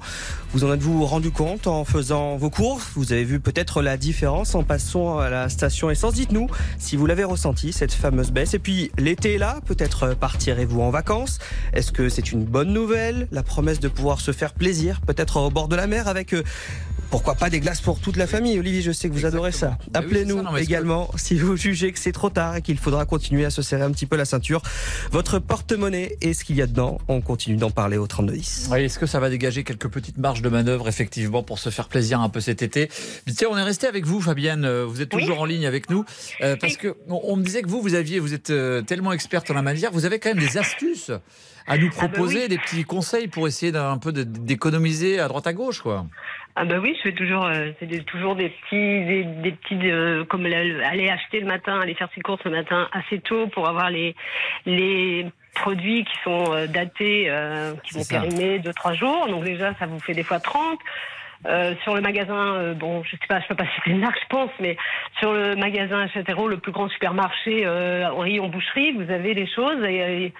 Vous 0.54 0.64
en 0.64 0.74
êtes-vous 0.74 1.06
rendu 1.06 1.32
compte 1.32 1.68
en 1.68 1.84
faisant 1.86 2.38
vos 2.38 2.50
courses? 2.50 2.92
Vous 2.96 3.14
avez 3.14 3.24
vu 3.24 3.40
peut-être 3.40 3.82
la 3.82 3.98
différence 3.98 4.56
en 4.56 4.64
passant 4.64 5.20
à 5.20 5.30
la 5.30 5.50
station 5.50 5.90
essence? 5.90 6.14
Dites-nous 6.14 6.48
si 6.78 6.96
vous 6.96 7.06
l'avez 7.06 7.24
ressenti 7.24 7.74
cette 7.74 7.94
fameuse 7.94 8.32
baisse. 8.32 8.54
Et 8.54 8.60
puis 8.60 8.92
l'été 8.98 9.36
est 9.36 9.38
là, 9.38 9.60
peut-être 9.66 10.16
partirez-vous 10.16 10.82
en 10.82 10.90
vacances. 10.90 11.40
Est-ce 11.74 11.92
que 11.92 12.10
c'est 12.10 12.32
une 12.32 12.44
bonne 12.44 12.74
nouvelle? 12.74 13.28
La 13.32 13.44
promesse 13.44 13.80
de 13.80 13.88
pouvoir 13.88 14.20
se 14.20 14.32
faire 14.32 14.51
plaisir, 14.54 15.02
peut-être 15.06 15.38
au 15.38 15.50
bord 15.50 15.68
de 15.68 15.76
la 15.76 15.88
mer 15.88 16.08
avec 16.08 16.34
euh, 16.34 16.44
pourquoi 17.10 17.36
pas 17.36 17.50
des 17.50 17.60
glaces 17.60 17.82
pour 17.82 18.00
toute 18.00 18.16
la 18.16 18.26
famille 18.26 18.58
Olivier, 18.58 18.82
je 18.82 18.94
sais 18.94 19.10
que 19.10 19.14
vous 19.14 19.26
adorez 19.26 19.52
ça. 19.52 19.78
Oui, 19.82 19.88
Appelez-nous 19.96 20.44
que- 20.44 20.60
également 20.60 21.12
si 21.18 21.36
vous 21.36 21.58
jugez 21.58 21.92
que 21.92 22.00
c'est 22.00 22.14
trop 22.14 22.30
tard 22.30 22.56
et 22.56 22.62
qu'il 22.62 22.78
faudra 22.78 23.04
continuer 23.06 23.44
à 23.44 23.50
se 23.50 23.62
serrer 23.62 23.82
un 23.84 23.92
petit 23.92 24.06
peu 24.06 24.16
la 24.16 24.24
ceinture. 24.24 24.62
Votre 25.12 25.38
porte-monnaie 25.40 26.16
et 26.22 26.34
ce 26.34 26.46
qu'il 26.46 26.56
y 26.56 26.62
a 26.62 26.68
dedans, 26.68 27.00
on 27.10 27.20
continue 27.20 27.58
d'en 27.58 27.70
parler 27.70 27.98
au 27.98 28.08
3210. 28.08 28.70
Oui, 28.72 28.84
Est-ce 28.84 28.98
que 28.98 29.06
ça 29.08 29.20
va 29.20 29.30
dégager 29.30 29.66
quelques 29.66 29.90
petites 29.90 30.20
marges 30.20 30.42
de 30.42 30.48
manœuvre, 30.48 30.88
effectivement, 30.88 31.44
pour 31.44 31.60
se 31.60 31.70
faire 31.70 31.90
plaisir 31.90 32.22
un 32.22 32.30
peu 32.30 32.40
cet 32.40 32.62
été? 32.62 32.90
Mais 33.28 33.34
Tiens, 33.34 33.50
on 33.52 33.58
est 33.58 33.64
resté 33.64 33.88
avec 33.88 34.06
vous, 34.06 34.22
Fabienne. 34.22 34.66
Vous 34.84 35.02
êtes 35.02 35.14
Oui. 35.14 35.22
toujours 35.24 35.42
en 35.42 35.46
ligne 35.46 35.66
avec 35.66 35.90
nous. 35.90 36.06
euh, 36.42 36.56
parce 36.62 36.78
que 36.78 36.96
on, 37.10 37.20
on 37.26 37.36
me 37.36 37.44
disait 37.44 37.62
que 37.62 37.68
vous, 37.68 37.82
vous 37.82 37.94
aviez, 37.96 38.20
vous 38.20 38.34
êtes 38.34 38.52
euh, 38.52 38.82
tellement 38.84 39.12
experte 39.12 39.52
en 39.52 39.54
la 39.54 39.62
matière, 39.62 39.92
vous 39.92 40.06
avez 40.06 40.20
quand 40.20 40.34
même 40.34 40.40
des 40.40 40.58
astuces 40.58 41.12
à 41.72 41.78
nous 41.78 41.88
Ah 41.92 42.02
bah 42.02 42.08
proposer, 42.08 42.42
oui. 42.44 42.48
des 42.50 42.58
petits 42.58 42.84
conseils 42.84 43.28
pour 43.28 43.48
essayer 43.48 43.72
d'un 43.72 43.98
peu 43.98 44.12
d'économiser 44.12 45.20
à 45.20 45.28
droite 45.28 45.48
à 45.48 45.54
gauche, 45.54 45.82
quoi. 45.82 46.06
Ah 46.56 46.66
bah 46.66 46.76
oui, 46.82 46.94
je 46.98 47.10
fais 47.10 47.16
toujours, 47.16 47.46
euh, 47.46 47.72
c'est 47.80 47.86
des- 47.86 48.04
toujours 48.04 48.36
des 48.36 48.50
petits, 48.50 49.06
des, 49.06 49.24
des 49.42 49.52
petits, 49.54 49.80
euh, 49.90 50.26
comme 50.26 50.46
la- 50.46 50.88
aller 50.88 51.10
acheter 51.10 51.40
le 51.40 51.46
matin, 51.46 51.80
aller 51.80 51.94
faire 51.96 52.10
ses 52.14 52.22
courses 52.22 52.44
le 52.44 52.52
matin 52.52 52.90
assez 52.92 53.20
tôt 53.20 53.48
pour 53.48 53.68
avoir 53.70 53.90
les 53.90 54.16
les 54.66 55.26
produits 55.56 56.04
qui 56.04 56.14
sont 56.24 56.54
euh, 56.54 56.68
datés, 56.68 57.32
qui 57.84 57.94
vont 57.98 58.04
périmer 58.06 58.60
deux 58.60 58.74
trois 58.74 58.94
jours. 58.94 59.28
Donc 59.30 59.44
déjà, 59.46 59.74
ça 59.80 59.86
vous 59.86 60.00
fait 60.00 60.14
des 60.14 60.24
fois 60.24 60.40
30. 60.40 60.78
Euh, 61.48 61.74
sur 61.84 61.96
le 61.96 62.02
magasin, 62.02 62.54
euh, 62.54 62.74
bon, 62.76 63.02
je 63.04 63.12
sais 63.12 63.18
pas, 63.28 63.40
je 63.42 63.48
peux 63.48 63.56
pas 63.56 63.66
citer 63.76 63.90
une 63.92 64.00
marque, 64.02 64.20
je 64.22 64.28
pense, 64.30 64.52
mais 64.60 64.78
sur 65.20 65.34
le 65.34 65.56
magasin 65.56 66.08
Châtellerault, 66.10 66.48
le 66.48 66.58
plus 66.58 66.72
grand 66.72 66.88
supermarché 66.90 67.66
euh, 67.66 68.12
rayon 68.14 68.48
boucherie, 68.50 68.92
vous 68.92 69.10
avez 69.12 69.34
des 69.34 69.48
choses 69.48 69.84
et, 69.84 70.26
et, 70.26 70.34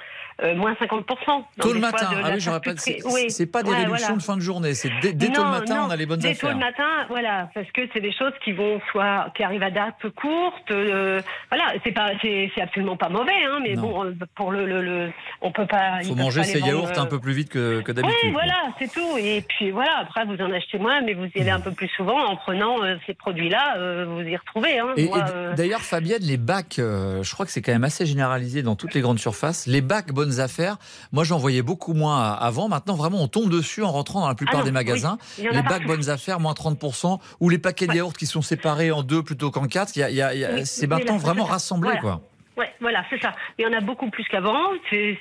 euh, 0.44 0.56
moins 0.56 0.74
50%. 0.74 1.06
Donc, 1.28 1.46
Tôt 1.60 1.74
le 1.74 1.80
matin. 1.80 2.08
Ah 2.24 2.32
oui. 2.34 2.42
C'est 2.78 3.00
Oui. 3.06 3.46
pas 3.48 3.64
des 3.64 3.70
Ouais, 3.70 3.78
réductions 3.78 3.98
voilà. 4.08 4.18
de 4.18 4.22
fin 4.24 4.36
de 4.38 4.42
journée. 4.42 4.74
C'est 4.74 4.90
dès, 5.02 5.14
dès 5.14 5.30
tôt 5.32 5.44
le 5.44 5.50
matin, 5.50 5.76
non, 5.76 5.88
on 5.88 5.90
a 5.90 5.96
les 5.96 6.06
bonnes 6.06 6.20
dès 6.20 6.30
affaires. 6.32 6.50
tôt 6.50 6.56
le 6.56 6.60
matin, 6.64 6.88
voilà, 7.10 7.50
parce 7.54 7.70
que 7.72 7.82
c'est 7.94 8.02
des 8.02 8.12
choses 8.14 8.34
qui 8.44 8.52
vont 8.54 8.80
soit 8.92 9.32
qui 9.36 9.44
arrivent 9.44 9.64
à 9.64 9.72
date 9.72 9.96
courte, 10.16 10.72
euh, 10.72 11.22
voilà, 11.50 11.74
c'est 11.84 11.92
pas, 11.92 12.12
c'est, 12.22 12.50
absolument 12.62 12.98
pas 12.98 13.10
mauvais, 13.10 13.32
hein, 13.50 13.60
mais 13.62 13.76
Non. 13.76 13.82
bon, 13.82 14.06
euh, 14.06 14.14
pour 14.36 14.52
le, 14.52 14.66
le, 14.66 14.82
le- 14.82 15.12
on 15.42 15.52
peut 15.52 15.66
pas. 15.68 16.02
faut 16.04 16.16
manger 16.16 16.42
pas 16.42 16.46
ses 16.46 16.60
vendre, 16.60 16.72
yaourts 16.72 17.00
un 17.00 17.06
peu 17.06 17.20
plus 17.20 17.34
vite 17.34 17.50
que, 17.50 17.82
que 17.82 17.92
d'habitude. 17.92 18.18
Oui, 18.24 18.32
voilà, 18.32 18.56
c'est 18.80 18.92
tout. 18.92 19.18
Et 19.18 19.42
puis 19.48 19.72
voilà, 19.72 19.98
après 20.02 20.26
vous 20.26 20.36
en 20.42 20.52
achetez 20.52 20.78
moins, 20.80 21.02
mais 21.02 21.14
vous 21.14 21.26
y 21.36 21.42
allez 21.42 21.50
un 21.52 21.60
peu 21.60 21.72
plus 21.72 21.88
souvent 21.90 22.18
en 22.26 22.36
prenant 22.36 22.84
euh, 22.84 22.96
ces 23.06 23.14
produits-là, 23.14 24.06
vous 24.06 24.22
y 24.22 24.36
retrouvez. 24.36 24.80
Hein. 24.80 24.94
Et, 24.98 25.10
d'ailleurs, 25.56 25.82
Fabienne, 25.82 26.22
les 26.22 26.38
bacs, 26.38 26.76
je 26.78 27.34
crois 27.34 27.46
que 27.46 27.52
c'est 27.52 27.62
quand 27.62 27.72
même 27.72 27.84
assez 27.84 28.06
généralisé 28.06 28.62
dans 28.64 28.76
toutes 28.76 28.94
les 28.94 29.02
grandes 29.02 29.20
surfaces. 29.20 29.68
Les 29.68 29.82
bacs 29.82 30.12
bonnes 30.22 30.40
affaires, 30.40 30.78
moi 31.12 31.24
j'en 31.24 31.38
voyais 31.38 31.62
beaucoup 31.62 31.94
moins 31.94 32.32
avant. 32.34 32.70
Maintenant, 32.70 32.96
vraiment, 32.96 33.22
on 33.22 33.28
tombe 33.28 33.50
dessus 33.50 33.84
en 33.84 33.92
rentrant 33.92 34.22
dans 34.22 34.28
la 34.28 34.36
plupart 34.36 34.56
Ah 34.56 34.60
non, 34.60 34.66
des 34.66 34.72
magasins. 34.72 35.18
Les 35.38 35.62
bacs 35.64 35.86
bonnes 35.88 36.10
affaires, 36.10 36.40
moins 36.40 36.54
30%, 36.54 37.20
ou 37.40 37.50
les 37.50 37.58
paquets 37.58 37.86
de 37.88 37.92
Ouais. 37.92 37.98
yaourts 37.98 38.14
qui 38.14 38.26
sont 38.28 38.42
séparés 38.42 38.92
en 38.92 39.02
deux 39.04 39.24
plutôt 39.24 39.50
qu'en 39.52 39.66
quatre. 39.68 39.96
Il 39.96 40.00
y 40.00 40.04
a- 40.04 40.10
il 40.10 40.16
y 40.40 40.46
a- 40.46 40.54
Oui, 40.54 40.62
c'est 40.66 40.88
maintenant 40.88 41.18
vraiment 41.18 41.46
rassemblé, 41.46 41.90
Voilà. 42.02 42.02
quoi. 42.02 42.22
Ouais, 42.62 42.72
voilà, 42.80 43.04
c'est 43.10 43.22
ça. 43.22 43.34
Il 43.58 43.66
y 43.66 43.68
en 43.68 43.74
a 43.74 43.82
beaucoup 43.82 44.10
plus 44.10 44.24
qu'avant. 44.26 44.70
C'est 44.90 45.18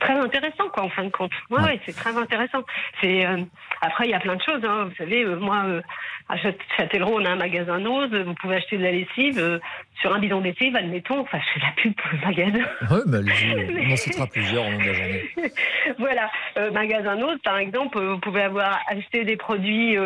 très 0.00 0.14
intéressant 0.18 0.68
quoi 0.72 0.84
en 0.84 0.88
fin 0.88 1.04
de 1.04 1.10
compte. 1.10 1.30
Ouais, 1.50 1.60
ouais, 1.62 1.80
c'est 1.86 1.94
très 1.96 2.16
intéressant. 2.16 2.62
C'est 3.00 3.26
euh, 3.26 3.38
après 3.80 4.04
il 4.06 4.10
y 4.10 4.14
a 4.14 4.20
plein 4.20 4.36
de 4.36 4.42
choses. 4.42 4.64
Hein. 4.64 4.86
Vous 4.88 4.94
savez, 4.96 5.24
euh, 5.24 5.36
moi 5.38 5.62
euh, 5.66 5.80
à 6.28 6.36
Châ- 6.36 6.54
Châtellerault, 6.76 7.20
on 7.20 7.24
a 7.24 7.30
un 7.30 7.36
magasin 7.36 7.78
Nose. 7.78 8.10
Vous 8.14 8.34
pouvez 8.34 8.56
acheter 8.56 8.78
de 8.78 8.82
la 8.82 8.92
lessive 8.92 9.60
sur 10.00 10.14
un 10.14 10.18
bidon 10.18 10.40
de 10.40 10.46
lessive, 10.46 10.74
admettons. 10.76 11.20
Enfin, 11.20 11.38
je 11.38 11.60
fais 11.60 11.66
la 11.66 11.72
pub 11.76 11.94
pour 11.94 12.10
le 12.12 12.18
magasin. 12.26 12.66
Ouais, 12.90 13.02
mais 13.06 13.16
allez-y, 13.18 13.86
on 13.88 13.92
en 13.92 13.96
citera 13.96 14.26
plusieurs 14.26 14.66
au 14.66 14.70
long 14.70 14.78
de 14.78 14.84
la 14.86 14.92
journée. 14.92 15.24
voilà, 15.98 16.30
magasin 16.72 17.16
Nose, 17.16 17.38
par 17.44 17.58
exemple, 17.58 17.98
vous 18.00 18.18
pouvez 18.18 18.42
avoir 18.42 18.78
acheté 18.88 19.24
des 19.24 19.36
produits, 19.36 19.96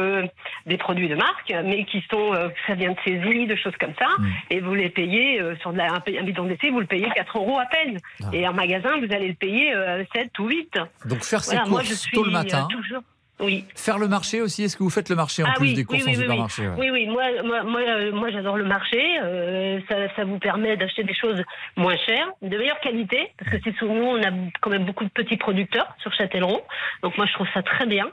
des 0.66 0.76
produits 0.76 1.08
de 1.08 1.14
marque, 1.14 1.52
mais 1.64 1.84
qui 1.84 2.04
sont, 2.10 2.32
ça 2.66 2.74
vient 2.74 2.92
de 2.92 2.98
saisie, 3.04 3.46
de 3.46 3.56
choses 3.56 3.76
comme 3.80 3.94
ça, 3.98 4.06
Mm. 4.18 4.26
et 4.50 4.60
vous 4.60 4.74
les 4.74 4.88
payez 4.90 5.19
euh, 5.40 5.54
sur 5.56 5.72
la- 5.72 5.92
un, 5.92 5.96
un 6.18 6.22
bidon 6.24 6.44
d'essai, 6.44 6.70
vous 6.70 6.80
le 6.80 6.86
payez 6.86 7.08
4 7.14 7.36
euros 7.38 7.58
à 7.58 7.66
peine. 7.66 7.98
Ah. 8.22 8.26
Et 8.32 8.46
en 8.46 8.52
magasin, 8.52 8.98
vous 8.98 9.12
allez 9.12 9.28
le 9.28 9.34
payer 9.34 9.74
euh, 9.74 10.04
7 10.14 10.38
ou 10.38 10.48
8. 10.48 10.78
Donc 11.06 11.22
faire 11.24 11.42
ses 11.44 11.56
Voilà, 11.56 11.68
moi 11.70 11.80
courses 11.80 11.90
je 11.90 11.94
suis 11.94 12.12
tôt 12.12 12.24
le 12.24 12.30
euh, 12.30 12.32
matin. 12.32 12.66
toujours. 12.70 13.02
Oui. 13.42 13.64
Faire 13.74 13.96
le 13.98 14.06
marché 14.06 14.42
aussi, 14.42 14.64
est-ce 14.64 14.76
que 14.76 14.82
vous 14.82 14.90
faites 14.90 15.08
le 15.08 15.16
marché 15.16 15.42
en 15.42 15.46
Ah 15.48 15.54
plus 15.56 15.68
oui, 15.68 15.72
des 15.74 15.84
courses 15.84 16.00
oui, 16.04 16.08
oui, 16.10 16.16
en 16.18 16.20
supermarché 16.20 16.68
ouais. 16.68 16.74
Oui, 16.78 16.90
oui, 16.90 17.06
moi, 17.06 17.22
moi, 17.42 17.62
moi, 17.62 17.80
euh, 17.80 18.12
moi, 18.12 18.28
j'adore 18.30 18.58
le 18.58 18.64
marché. 18.66 19.00
euh, 19.22 19.80
ça, 19.88 19.96
ça 20.14 20.24
vous 20.24 20.38
permet 20.38 20.76
d'acheter 20.76 21.04
des 21.04 21.14
choses 21.14 21.42
moins 21.74 21.96
chères, 22.06 22.28
de 22.42 22.54
meilleure 22.58 22.78
qualité, 22.80 23.32
parce 23.38 23.50
que 23.50 23.56
c'est 23.64 23.74
souvent, 23.78 23.94
on 23.94 24.22
a 24.22 24.30
quand 24.60 24.68
même 24.68 24.84
beaucoup 24.84 25.04
de 25.04 25.08
petits 25.10 25.38
producteurs 25.38 25.88
sur 26.02 26.12
Châtellerault. 26.12 26.62
Donc 27.02 27.16
moi, 27.16 27.24
je 27.24 27.32
trouve 27.32 27.46
ça 27.54 27.62
très 27.62 27.86
bien. 27.86 28.10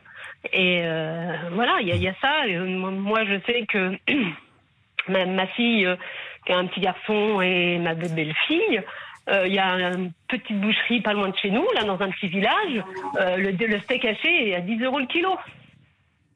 Et 0.54 0.84
euh, 0.86 1.34
voilà, 1.52 1.76
il 1.82 1.94
y, 1.94 1.98
y 1.98 2.08
a 2.08 2.16
ça. 2.22 2.48
Et, 2.48 2.56
euh, 2.56 2.64
moi, 2.64 3.26
je 3.26 3.36
sais 3.52 3.66
que 3.68 3.98
ma, 5.10 5.26
ma 5.26 5.48
fille, 5.48 5.88
a 6.54 6.58
un 6.58 6.66
petit 6.68 6.80
garçon, 6.82 7.42
et 7.42 7.78
ma 7.80 7.94
belle-fille, 7.96 8.82
euh, 9.30 9.46
il 9.48 9.54
y 9.54 9.60
a 9.60 9.74
une 9.74 10.12
petite 10.28 10.60
boucherie 10.60 11.02
pas 11.02 11.14
loin 11.14 11.30
de 11.30 11.36
chez 11.38 11.50
nous, 11.52 11.66
là, 11.76 11.84
dans 11.84 12.02
un 12.02 12.10
petit 12.12 12.28
village. 12.28 12.84
Euh, 13.20 13.36
le, 13.38 13.52
le 13.52 13.80
steak 13.82 14.06
haché 14.06 14.50
est 14.50 14.56
à 14.56 14.62
10 14.62 14.82
euros 14.84 15.00
le 15.00 15.06
kilo. 15.08 15.36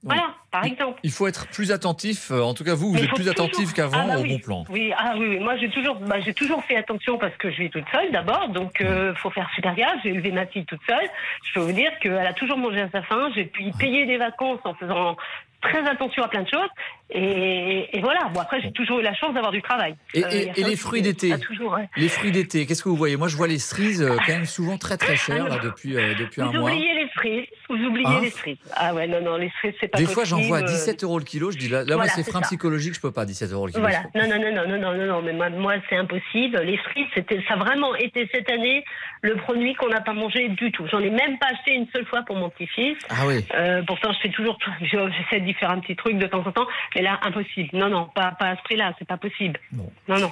Voilà, 0.03 0.33
par 0.49 0.65
exemple. 0.65 0.99
Il 1.03 1.11
faut 1.11 1.27
être 1.27 1.45
plus 1.49 1.71
attentif. 1.71 2.31
euh, 2.31 2.41
En 2.41 2.55
tout 2.55 2.63
cas, 2.63 2.73
vous, 2.73 2.87
vous 2.87 2.93
Mais 2.95 3.01
il 3.01 3.03
êtes 3.05 3.09
plus 3.11 3.23
toujours- 3.23 3.45
attentif 3.45 3.71
qu'avant 3.71 3.99
Ah 4.01 4.07
bah 4.07 4.17
au 4.17 4.23
oui. 4.23 4.29
bon 4.33 4.39
plan. 4.39 4.63
Oui, 4.69 4.91
ah 4.97 5.13
oui, 5.15 5.27
oui. 5.29 5.39
moi 5.39 5.57
j'ai 5.57 5.69
toujours, 5.69 5.95
bah, 5.99 6.19
j'ai 6.19 6.33
toujours 6.33 6.63
fait 6.63 6.75
attention 6.75 7.19
parce 7.19 7.35
que 7.37 7.51
je 7.51 7.57
vis 7.61 7.69
toute 7.69 7.85
seule 7.91 8.11
d'abord, 8.11 8.49
donc 8.49 8.81
euh, 8.81 9.13
faut 9.13 9.29
faire 9.29 9.47
super 9.53 9.75
gaffe. 9.75 9.99
J'ai 10.03 10.09
élevé 10.09 10.31
ma 10.31 10.47
fille 10.47 10.65
toute 10.65 10.81
seule. 10.89 11.07
Je 11.45 11.53
peux 11.53 11.59
vous 11.59 11.71
dire 11.71 11.91
qu'elle 11.99 12.17
a 12.25 12.33
toujours 12.33 12.57
mangé 12.57 12.81
à 12.81 12.89
sa 12.89 13.03
faim. 13.03 13.29
J'ai 13.35 13.45
pu 13.45 13.65
payer 13.77 14.07
des 14.07 14.17
vacances 14.17 14.59
en 14.63 14.73
faisant 14.73 15.17
très 15.61 15.87
attention 15.87 16.23
à 16.23 16.27
plein 16.27 16.43
de 16.43 16.49
choses. 16.49 16.69
Et, 17.09 17.89
et 17.97 18.01
voilà. 18.01 18.29
Bon 18.33 18.39
après 18.39 18.61
j'ai 18.61 18.71
toujours 18.71 18.99
eu 18.99 19.03
la 19.03 19.13
chance 19.13 19.33
d'avoir 19.33 19.51
du 19.51 19.61
travail. 19.61 19.95
Et- 20.13 20.23
Euh, 20.23 20.29
et- 20.31 20.59
et 20.59 20.63
les 20.63 20.75
fruits 20.75 21.01
d'été 21.01 21.37
toujours. 21.39 21.73
ouais. 21.73 21.89
Les 21.97 22.07
fruits 22.09 22.31
d'été, 22.31 22.65
qu'est-ce 22.65 22.83
que 22.83 22.89
vous 22.89 22.95
voyez? 22.95 23.17
Moi, 23.17 23.27
je 23.27 23.35
vois 23.37 23.47
les 23.47 23.59
cerises 23.59 24.01
euh, 24.01 24.15
quand 24.25 24.33
même 24.33 24.45
souvent 24.45 24.77
très 24.77 24.97
très 24.97 25.15
chères 25.43 25.47
là, 25.47 25.59
depuis, 25.59 25.95
euh, 25.97 26.13
depuis 26.15 26.41
un 26.41 26.45
Vous 26.47 26.53
mois. 26.59 26.71
oubliez 26.71 26.93
les 26.95 27.09
cerises. 27.15 27.47
Vous 27.75 27.85
oubliez 27.85 28.05
Hein 28.07 28.19
les 28.21 28.29
cerises. 28.29 28.57
Ah 28.75 28.93
ouais, 28.93 29.07
non, 29.07 29.21
non, 29.21 29.37
les 29.37 29.51
cerises 29.61 29.75
c'est 29.79 29.87
pas 29.87 29.97
Des 29.97 30.03
possible. 30.05 30.13
fois, 30.13 30.23
j'en 30.25 30.41
vois 30.41 30.57
à 30.57 30.61
euh, 30.61 30.65
17 30.67 31.03
euros 31.03 31.19
le 31.19 31.25
kilo. 31.25 31.51
Je 31.51 31.57
dis 31.57 31.69
là, 31.69 31.79
là 31.79 31.85
moi, 31.85 31.95
Voilà, 31.95 32.11
c'est 32.11 32.23
c'est 32.23 32.31
frein 32.31 32.41
ça. 32.41 32.47
psychologique, 32.47 32.93
je 32.95 32.99
peux 33.01 33.11
pas 33.11 33.25
17 33.25 33.51
euros 33.53 33.65
le 33.67 33.71
kilo. 33.71 33.83
Voilà. 33.83 34.03
Non, 34.15 34.27
non, 34.27 34.39
non, 34.41 34.67
non, 34.67 34.77
non, 34.79 34.93
non, 34.97 35.05
non, 35.05 35.21
mais 35.21 35.33
moi, 35.33 35.49
moi 35.49 35.73
c'est 35.89 35.95
impossible. 35.97 36.59
Les 36.61 36.77
frites, 36.77 37.07
c'était, 37.15 37.41
ça 37.47 37.53
a 37.53 37.57
vraiment 37.57 37.95
été 37.95 38.29
cette 38.33 38.49
année 38.49 38.83
le 39.21 39.35
produit 39.35 39.73
qu'on 39.75 39.89
n'a 39.89 40.01
pas 40.01 40.13
mangé 40.13 40.49
du 40.49 40.71
tout. 40.71 40.85
J'en 40.91 40.99
ai 40.99 41.09
même 41.09 41.37
pas 41.39 41.47
acheté 41.51 41.73
une 41.73 41.87
seule 41.93 42.05
fois 42.05 42.23
pour 42.23 42.35
mon 42.35 42.49
petit-fils. 42.49 42.97
Ah 43.09 43.25
oui. 43.27 43.45
Euh, 43.55 43.81
pourtant, 43.85 44.11
je 44.13 44.19
fais 44.19 44.29
toujours, 44.29 44.57
j'essaie 44.81 45.41
d'y 45.41 45.53
faire 45.53 45.71
un 45.71 45.79
petit 45.79 45.95
truc 45.95 46.17
de 46.17 46.27
temps 46.27 46.43
en 46.45 46.51
temps, 46.51 46.67
mais 46.95 47.01
là, 47.01 47.19
impossible. 47.23 47.69
Non, 47.73 47.89
non, 47.89 48.05
pas, 48.13 48.31
pas 48.39 48.47
à 48.49 48.55
ce 48.57 48.61
prix-là, 48.63 48.93
c'est 48.99 49.07
pas 49.07 49.17
possible. 49.17 49.59
Bon. 49.71 49.89
Non, 50.07 50.19
non, 50.19 50.31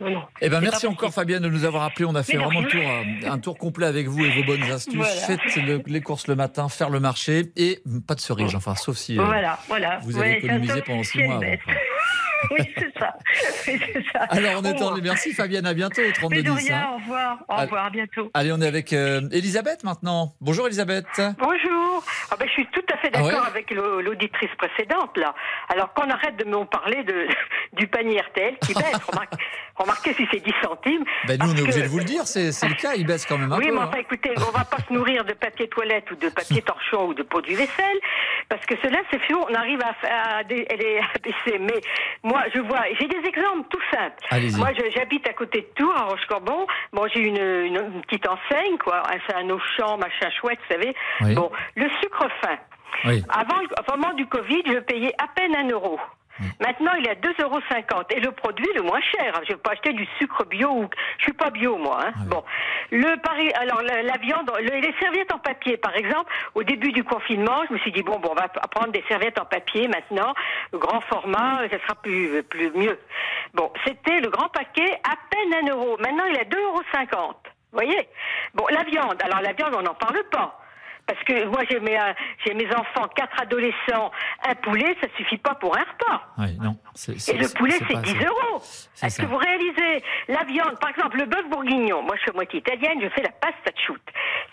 non, 0.00 0.10
non. 0.10 0.22
Eh 0.40 0.48
ben, 0.48 0.60
merci 0.60 0.86
encore. 0.86 1.12
Fabienne 1.12 1.42
de 1.42 1.48
nous 1.48 1.64
avoir 1.64 1.82
appelé. 1.84 2.04
On 2.04 2.14
a 2.14 2.22
fait 2.22 2.36
vraiment 2.36 2.60
le 2.60 2.68
tour, 2.68 2.80
rien. 2.80 3.04
euh, 3.24 3.30
un 3.32 3.38
tour 3.38 3.56
complet 3.56 3.86
avec 3.86 4.06
vous 4.08 4.24
et 4.24 4.30
vos 4.30 4.44
bonnes 4.44 4.62
astuces. 4.70 4.94
Voilà. 4.94 5.12
Faites 5.12 5.56
le- 5.56 5.82
les 5.86 6.00
courses 6.00 6.26
le 6.26 6.34
matin, 6.34 6.68
faire 6.68 6.90
le 6.90 7.00
marché 7.00 7.52
et 7.56 7.80
pas 8.06 8.14
de 8.14 8.20
cerises. 8.20 8.54
Enfin, 8.54 8.74
sauf 8.74 8.96
si 8.96 9.18
euh, 9.18 9.24
Voilà, 9.24 9.58
voilà. 9.68 9.98
vous 10.02 10.18
avez 10.18 10.38
économisé 10.38 10.82
pendant 10.82 11.02
six 11.02 11.22
mois. 11.22 11.36
avant. 11.36 11.46
Oui, 12.50 12.58
c'est 12.78 12.98
ça. 12.98 13.14
Oui. 13.66 13.80
Alors, 14.30 14.60
on 14.62 14.64
en 14.64 14.72
revoir. 14.72 14.98
Merci 15.02 15.32
Fabienne, 15.32 15.66
à 15.66 15.74
bientôt 15.74 16.02
au 16.02 16.12
32 16.12 16.36
Mais 16.36 16.42
de 16.42 16.50
10. 16.50 16.68
rien, 16.68 16.76
hein. 16.78 16.88
au 16.92 16.96
revoir. 16.98 17.38
Au 17.48 17.56
revoir, 17.56 17.86
à 17.86 17.90
bientôt. 17.90 18.30
Allez, 18.34 18.52
on 18.52 18.60
est 18.60 18.66
avec 18.66 18.92
euh, 18.92 19.22
Elisabeth 19.32 19.82
maintenant. 19.84 20.34
Bonjour 20.40 20.66
Elisabeth. 20.66 21.06
Bonjour. 21.38 22.04
Ah 22.30 22.36
ben, 22.38 22.46
je 22.46 22.52
suis 22.52 22.66
tout 22.66 22.84
à 22.92 22.96
fait 22.98 23.10
d'accord 23.10 23.30
Ah 23.34 23.40
ouais 23.42 23.46
avec 23.48 23.70
l'auditrice 23.70 24.50
précédente 24.58 25.16
là. 25.16 25.34
Alors 25.68 25.92
qu'on 25.94 26.08
arrête 26.10 26.36
de 26.36 26.44
me 26.44 26.64
parler 26.66 27.02
de, 27.04 27.26
du 27.72 27.86
panier 27.88 28.20
RTL 28.20 28.58
qui 28.58 28.74
baisse. 28.74 28.92
Remarque- 29.08 29.34
remarquez 29.76 30.14
si 30.14 30.26
c'est 30.30 30.40
10 30.44 30.52
centimes. 30.62 31.04
Ben, 31.26 31.38
nous, 31.40 31.52
on 31.52 31.56
est 31.56 31.60
obligé 31.62 31.80
que- 31.80 31.84
de 31.84 31.90
vous 31.90 31.98
le 31.98 32.04
dire, 32.04 32.26
c'est 32.26 32.50
le 32.68 32.74
cas, 32.74 32.94
il 32.94 33.06
baisse 33.06 33.26
quand 33.26 33.38
même 33.38 33.52
un 33.52 33.58
oui, 33.58 33.66
peu. 33.68 33.74
mais 33.74 33.80
hein. 33.80 33.86
enfin, 33.88 33.98
écoutez, 33.98 34.30
on 34.36 34.56
va 34.56 34.64
pas 34.64 34.78
se 34.86 34.92
nourrir 34.92 35.24
de 35.24 35.32
papier 35.32 35.68
toilette 35.68 36.10
ou 36.10 36.16
de 36.16 36.28
papier 36.28 36.62
torchon 36.62 37.06
ou 37.08 37.14
de 37.14 37.22
produits 37.22 37.54
vaisselle, 37.54 37.98
parce 38.48 38.64
que 38.66 38.74
cela, 38.82 38.98
c'est 39.10 39.22
sûr, 39.24 39.38
on 39.50 39.54
arrive 39.54 39.80
à, 39.82 39.94
à, 40.06 40.38
à 40.38 40.42
les- 40.44 40.66
à 40.98 41.18
baisser. 41.22 41.58
Mais 41.60 41.80
moi, 42.26 42.42
je 42.54 42.60
vois, 42.60 42.82
j'ai 42.98 43.06
des 43.06 43.26
exemples 43.28 43.68
tout 43.70 43.80
simples. 43.92 44.16
Moi, 44.58 44.70
j'habite 44.94 45.28
à 45.28 45.32
côté 45.32 45.60
de 45.60 45.66
Tours, 45.82 45.96
à 45.96 46.04
Rochecorbon. 46.04 46.66
Bon, 46.92 47.06
j'ai 47.12 47.20
une, 47.20 47.36
une, 47.36 47.76
une 47.76 48.02
petite 48.02 48.26
enseigne, 48.28 48.76
quoi. 48.78 49.02
C'est 49.26 49.34
un 49.36 49.48
Auchan, 49.50 49.96
machin 49.96 50.28
chouette, 50.40 50.58
vous 50.68 50.74
savez. 50.74 50.94
Oui. 51.20 51.34
Bon, 51.34 51.50
le 51.76 51.88
sucre 52.00 52.26
fin. 52.42 52.56
Oui. 53.04 53.22
Avant, 53.28 53.60
au 53.60 53.96
moment 53.96 54.14
du 54.14 54.26
Covid, 54.26 54.62
je 54.66 54.78
payais 54.80 55.12
à 55.22 55.28
peine 55.28 55.54
un 55.54 55.68
euro. 55.68 56.00
Maintenant, 56.60 56.92
il 56.98 57.06
est 57.06 57.10
à 57.10 57.14
2,50 57.14 57.42
euros. 57.44 57.60
Et 58.10 58.20
le 58.20 58.30
produit 58.32 58.68
le 58.74 58.82
moins 58.82 59.00
cher. 59.00 59.40
Je 59.44 59.52
vais 59.52 59.58
pas 59.58 59.72
acheter 59.72 59.92
du 59.92 60.06
sucre 60.18 60.44
bio. 60.44 60.68
Ou... 60.70 60.88
Je 61.18 61.24
suis 61.24 61.32
pas 61.32 61.50
bio, 61.50 61.76
moi. 61.76 61.98
Hein. 62.06 62.12
Bon. 62.26 62.42
Le 62.90 63.16
pari... 63.20 63.50
Alors, 63.54 63.82
la, 63.82 64.02
la 64.02 64.16
viande, 64.18 64.50
le- 64.60 64.80
les 64.80 64.94
serviettes 65.00 65.32
en 65.32 65.38
papier, 65.38 65.76
par 65.76 65.94
exemple, 65.96 66.32
au 66.54 66.62
début 66.62 66.92
du 66.92 67.04
confinement, 67.04 67.62
je 67.68 67.74
me 67.74 67.78
suis 67.78 67.92
dit, 67.92 68.02
bon, 68.02 68.18
bon 68.18 68.30
on 68.32 68.34
va 68.34 68.48
prendre 68.48 68.92
des 68.92 69.04
serviettes 69.08 69.40
en 69.40 69.44
papier 69.46 69.88
maintenant. 69.88 70.34
Le 70.72 70.78
grand 70.78 71.00
format, 71.02 71.60
ça 71.70 71.78
sera 71.80 71.94
plus, 71.96 72.42
plus 72.44 72.70
mieux. 72.72 72.98
Bon, 73.54 73.72
c'était 73.84 74.20
le 74.20 74.28
grand 74.28 74.48
paquet 74.48 75.00
à 75.04 75.14
peine 75.30 75.54
un 75.64 75.70
euro. 75.70 75.96
Maintenant, 75.98 76.24
il 76.28 76.36
est 76.36 76.40
à 76.40 76.44
2,50 76.44 76.56
euros. 76.62 76.82
Vous 77.72 77.78
voyez? 77.82 78.08
Bon, 78.54 78.64
la 78.70 78.82
viande. 78.84 79.20
Alors, 79.22 79.40
la 79.40 79.52
viande, 79.52 79.74
on 79.76 79.82
n'en 79.82 79.94
parle 79.94 80.22
pas. 80.30 80.58
Parce 81.06 81.22
que 81.24 81.44
moi, 81.46 81.62
j'ai 81.70 81.78
mes, 81.80 81.96
euh, 81.98 82.12
j'ai 82.44 82.52
mes 82.54 82.66
enfants, 82.74 83.06
quatre 83.14 83.40
adolescents, 83.40 84.10
un 84.46 84.54
poulet, 84.56 84.96
ça 85.00 85.06
suffit 85.16 85.36
pas 85.38 85.54
pour 85.54 85.76
un 85.76 85.80
repas. 85.82 86.22
Oui, 86.38 86.56
non. 86.60 86.76
c'est- 86.94 87.12
Et 87.12 87.18
c'est- 87.18 87.36
le 87.36 87.48
poulet, 87.54 87.74
c'est 87.78 87.92
pas 87.92 88.00
10 88.00 88.16
assez. 88.16 88.26
euros. 88.26 88.58
C'est 88.60 89.06
Est-ce 89.06 89.16
ça. 89.16 89.22
que 89.22 89.28
vous 89.28 89.36
réalisez 89.36 90.02
La 90.28 90.42
viande, 90.44 90.78
par 90.80 90.90
exemple, 90.90 91.18
le 91.18 91.26
bœuf 91.26 91.46
bourguignon. 91.48 92.02
Moi, 92.02 92.16
je 92.16 92.22
suis 92.22 92.32
moitié 92.32 92.58
italienne, 92.58 92.98
je 93.02 93.08
fais 93.10 93.22
la 93.22 93.30
pasta 93.30 93.70
choute. 93.86 94.02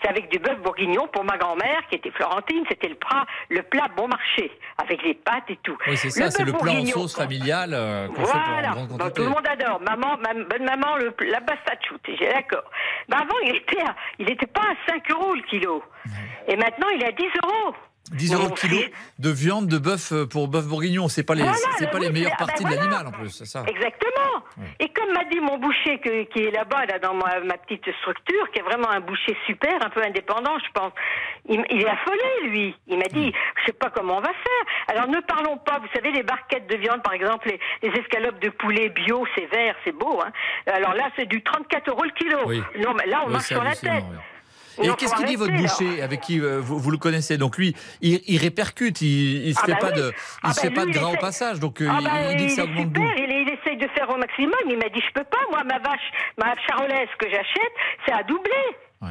C'est 0.00 0.08
avec 0.08 0.30
du 0.30 0.38
bœuf 0.38 0.58
bourguignon 0.60 1.08
pour 1.08 1.24
ma 1.24 1.36
grand-mère, 1.38 1.80
qui 1.88 1.96
était 1.96 2.10
florentine. 2.12 2.64
C'était 2.68 2.88
le 2.88 2.94
plat, 2.96 3.24
le 3.48 3.62
plat 3.62 3.88
bon 3.96 4.06
marché, 4.06 4.52
avec 4.78 5.02
les 5.02 5.14
pâtes 5.14 5.48
et 5.48 5.56
tout. 5.62 5.76
Oui, 5.88 5.96
c'est 5.96 6.10
ça, 6.10 6.30
c'est 6.30 6.44
bœuf 6.44 6.52
le 6.52 6.58
plat 6.58 6.70
en 6.70 6.74
bourguignon- 6.74 6.92
sauce 6.92 7.16
familiale 7.16 7.70
euh, 7.74 8.06
qu'on 8.08 8.24
fait 8.26 8.32
pour 8.32 8.40
voilà. 8.52 8.70
Bon, 8.70 9.10
tout 9.10 9.22
le 9.22 9.28
monde 9.28 9.48
adore. 9.48 9.80
Maman, 9.80 10.16
ma 10.18 10.34
bonne 10.34 10.64
maman, 10.64 10.96
le, 10.98 11.14
la 11.28 11.40
pasta 11.40 11.72
choute. 11.88 12.02
J'ai 12.06 12.28
d'accord. 12.28 12.64
Ben 13.08 13.16
avant, 13.18 13.34
il 13.44 13.56
était, 13.56 13.80
à- 13.80 13.96
il 14.18 14.30
était 14.30 14.46
pas 14.46 14.60
à 14.62 14.90
5 14.90 15.10
euros 15.10 15.34
le 15.34 15.42
kilo. 15.42 15.82
Et 16.48 16.56
maintenant, 16.56 16.88
il 16.94 17.02
est 17.02 17.06
à 17.08 17.12
10 17.12 17.24
euros. 17.42 17.74
10 18.12 18.34
euros 18.34 18.48
le 18.48 18.54
kilo 18.54 18.76
de 19.18 19.30
viande 19.30 19.66
de 19.66 19.78
bœuf 19.78 20.12
euh, 20.12 20.26
pour 20.26 20.46
bœuf 20.48 20.66
bourguignon. 20.66 21.08
C'est 21.08 21.22
pas 21.22 21.34
les, 21.34 21.40
Voilà, 21.42 21.56
c'est 21.78 21.86
ben 21.86 21.90
pas 21.90 21.98
les 22.00 22.10
meilleures 22.10 22.32
ben 22.38 22.46
parties 22.46 22.62
de 22.62 22.68
voilà. 22.68 22.82
l'animal 22.82 23.06
en 23.06 23.10
plus, 23.12 23.30
c'est 23.30 23.46
ça. 23.46 23.64
Exactement. 23.66 24.44
Et 24.78 24.90
comme 24.90 25.10
m'a 25.14 25.24
dit 25.24 25.40
mon 25.40 25.56
boucher 25.56 25.98
que- 26.00 26.24
qui 26.24 26.40
est 26.44 26.50
là-bas, 26.50 26.84
là, 26.84 26.98
dans 26.98 27.14
ma, 27.14 27.40
ma 27.40 27.56
petite 27.56 27.90
structure, 28.00 28.50
qui 28.52 28.58
est 28.58 28.62
vraiment 28.62 28.90
un 28.90 29.00
boucher 29.00 29.34
super, 29.46 29.72
un 29.82 29.88
peu 29.88 30.02
indépendant, 30.04 30.52
je 30.58 30.70
pense, 30.78 30.92
il, 31.48 31.60
est 31.60 31.88
affolé, 31.88 32.48
lui. 32.50 32.76
Il 32.88 32.98
m'a 32.98 33.08
dit, 33.08 33.32
je 33.60 33.64
sais 33.66 33.72
pas 33.72 33.88
comment 33.88 34.18
on 34.18 34.20
va 34.20 34.32
faire. 34.34 34.94
Alors 34.94 35.08
ne 35.08 35.20
parlons 35.20 35.56
pas, 35.56 35.78
vous 35.78 35.88
savez, 35.94 36.12
les 36.12 36.22
barquettes 36.22 36.66
de 36.68 36.76
viande, 36.76 37.02
par 37.02 37.14
exemple, 37.14 37.48
les, 37.48 37.88
les 37.88 37.98
escalopes 38.00 38.38
de 38.40 38.50
poulet 38.50 38.90
bio, 38.90 39.24
c'est 39.34 39.46
vert, 39.46 39.76
c'est 39.82 39.92
beau. 39.96 40.20
Hein. 40.22 40.30
Alors 40.66 40.92
là, 40.92 41.04
c'est 41.16 41.26
du 41.26 41.42
34 41.42 41.88
euros 41.88 42.04
le 42.04 42.10
kilo. 42.10 42.38
Oui. 42.44 42.62
Non, 42.80 42.92
mais 42.92 43.06
là, 43.06 43.22
on 43.26 43.30
marche 43.30 43.46
sur 43.46 43.64
la 43.64 43.74
tête. 43.74 44.04
Et 44.82 44.88
qu'est-ce 44.96 45.14
qu'il 45.14 45.26
dit 45.26 45.36
votre 45.36 45.54
boucher 45.54 46.02
avec 46.02 46.20
qui 46.20 46.40
euh, 46.40 46.60
vous, 46.60 46.78
vous 46.78 46.90
le 46.90 46.98
connaissez? 46.98 47.36
Donc 47.38 47.56
lui, 47.58 47.74
il, 48.00 48.20
il 48.26 48.38
répercute, 48.38 49.00
il, 49.02 49.46
il 49.46 49.54
se 49.54 49.60
Ah 49.62 49.66
fait 49.66 49.76
pas 49.76 49.90
oui. 49.92 49.98
de, 50.00 50.08
il 50.10 50.14
Ah 50.42 50.52
se 50.52 50.60
fait 50.60 50.70
pas 50.70 50.84
lui, 50.84 50.92
de 50.92 50.96
il 50.96 51.00
gras 51.00 51.12
au 51.12 51.16
passage, 51.16 51.60
donc 51.60 51.80
euh, 51.80 51.88
Ah 51.90 51.98
il- 52.00 52.04
bah, 52.04 52.32
il, 52.32 52.36
dit 52.36 52.46
que 52.46 52.52
ça 52.52 52.64
augmente 52.64 52.88
super, 52.96 53.14
il, 53.18 53.30
il 53.30 53.52
essaye 53.52 53.76
de 53.76 53.88
faire 53.88 54.08
au 54.10 54.16
maximum. 54.16 54.54
Il 54.68 54.78
m'a 54.78 54.88
dit 54.88 55.00
je 55.06 55.12
peux 55.12 55.24
pas, 55.24 55.38
moi 55.50 55.62
ma 55.64 55.78
vache, 55.78 56.10
ma 56.38 56.54
charolaise 56.66 57.08
que 57.18 57.28
j'achète, 57.30 57.72
c'est 58.06 58.12
à 58.12 58.22
doubler. 58.22 58.50
Ouais. 59.02 59.10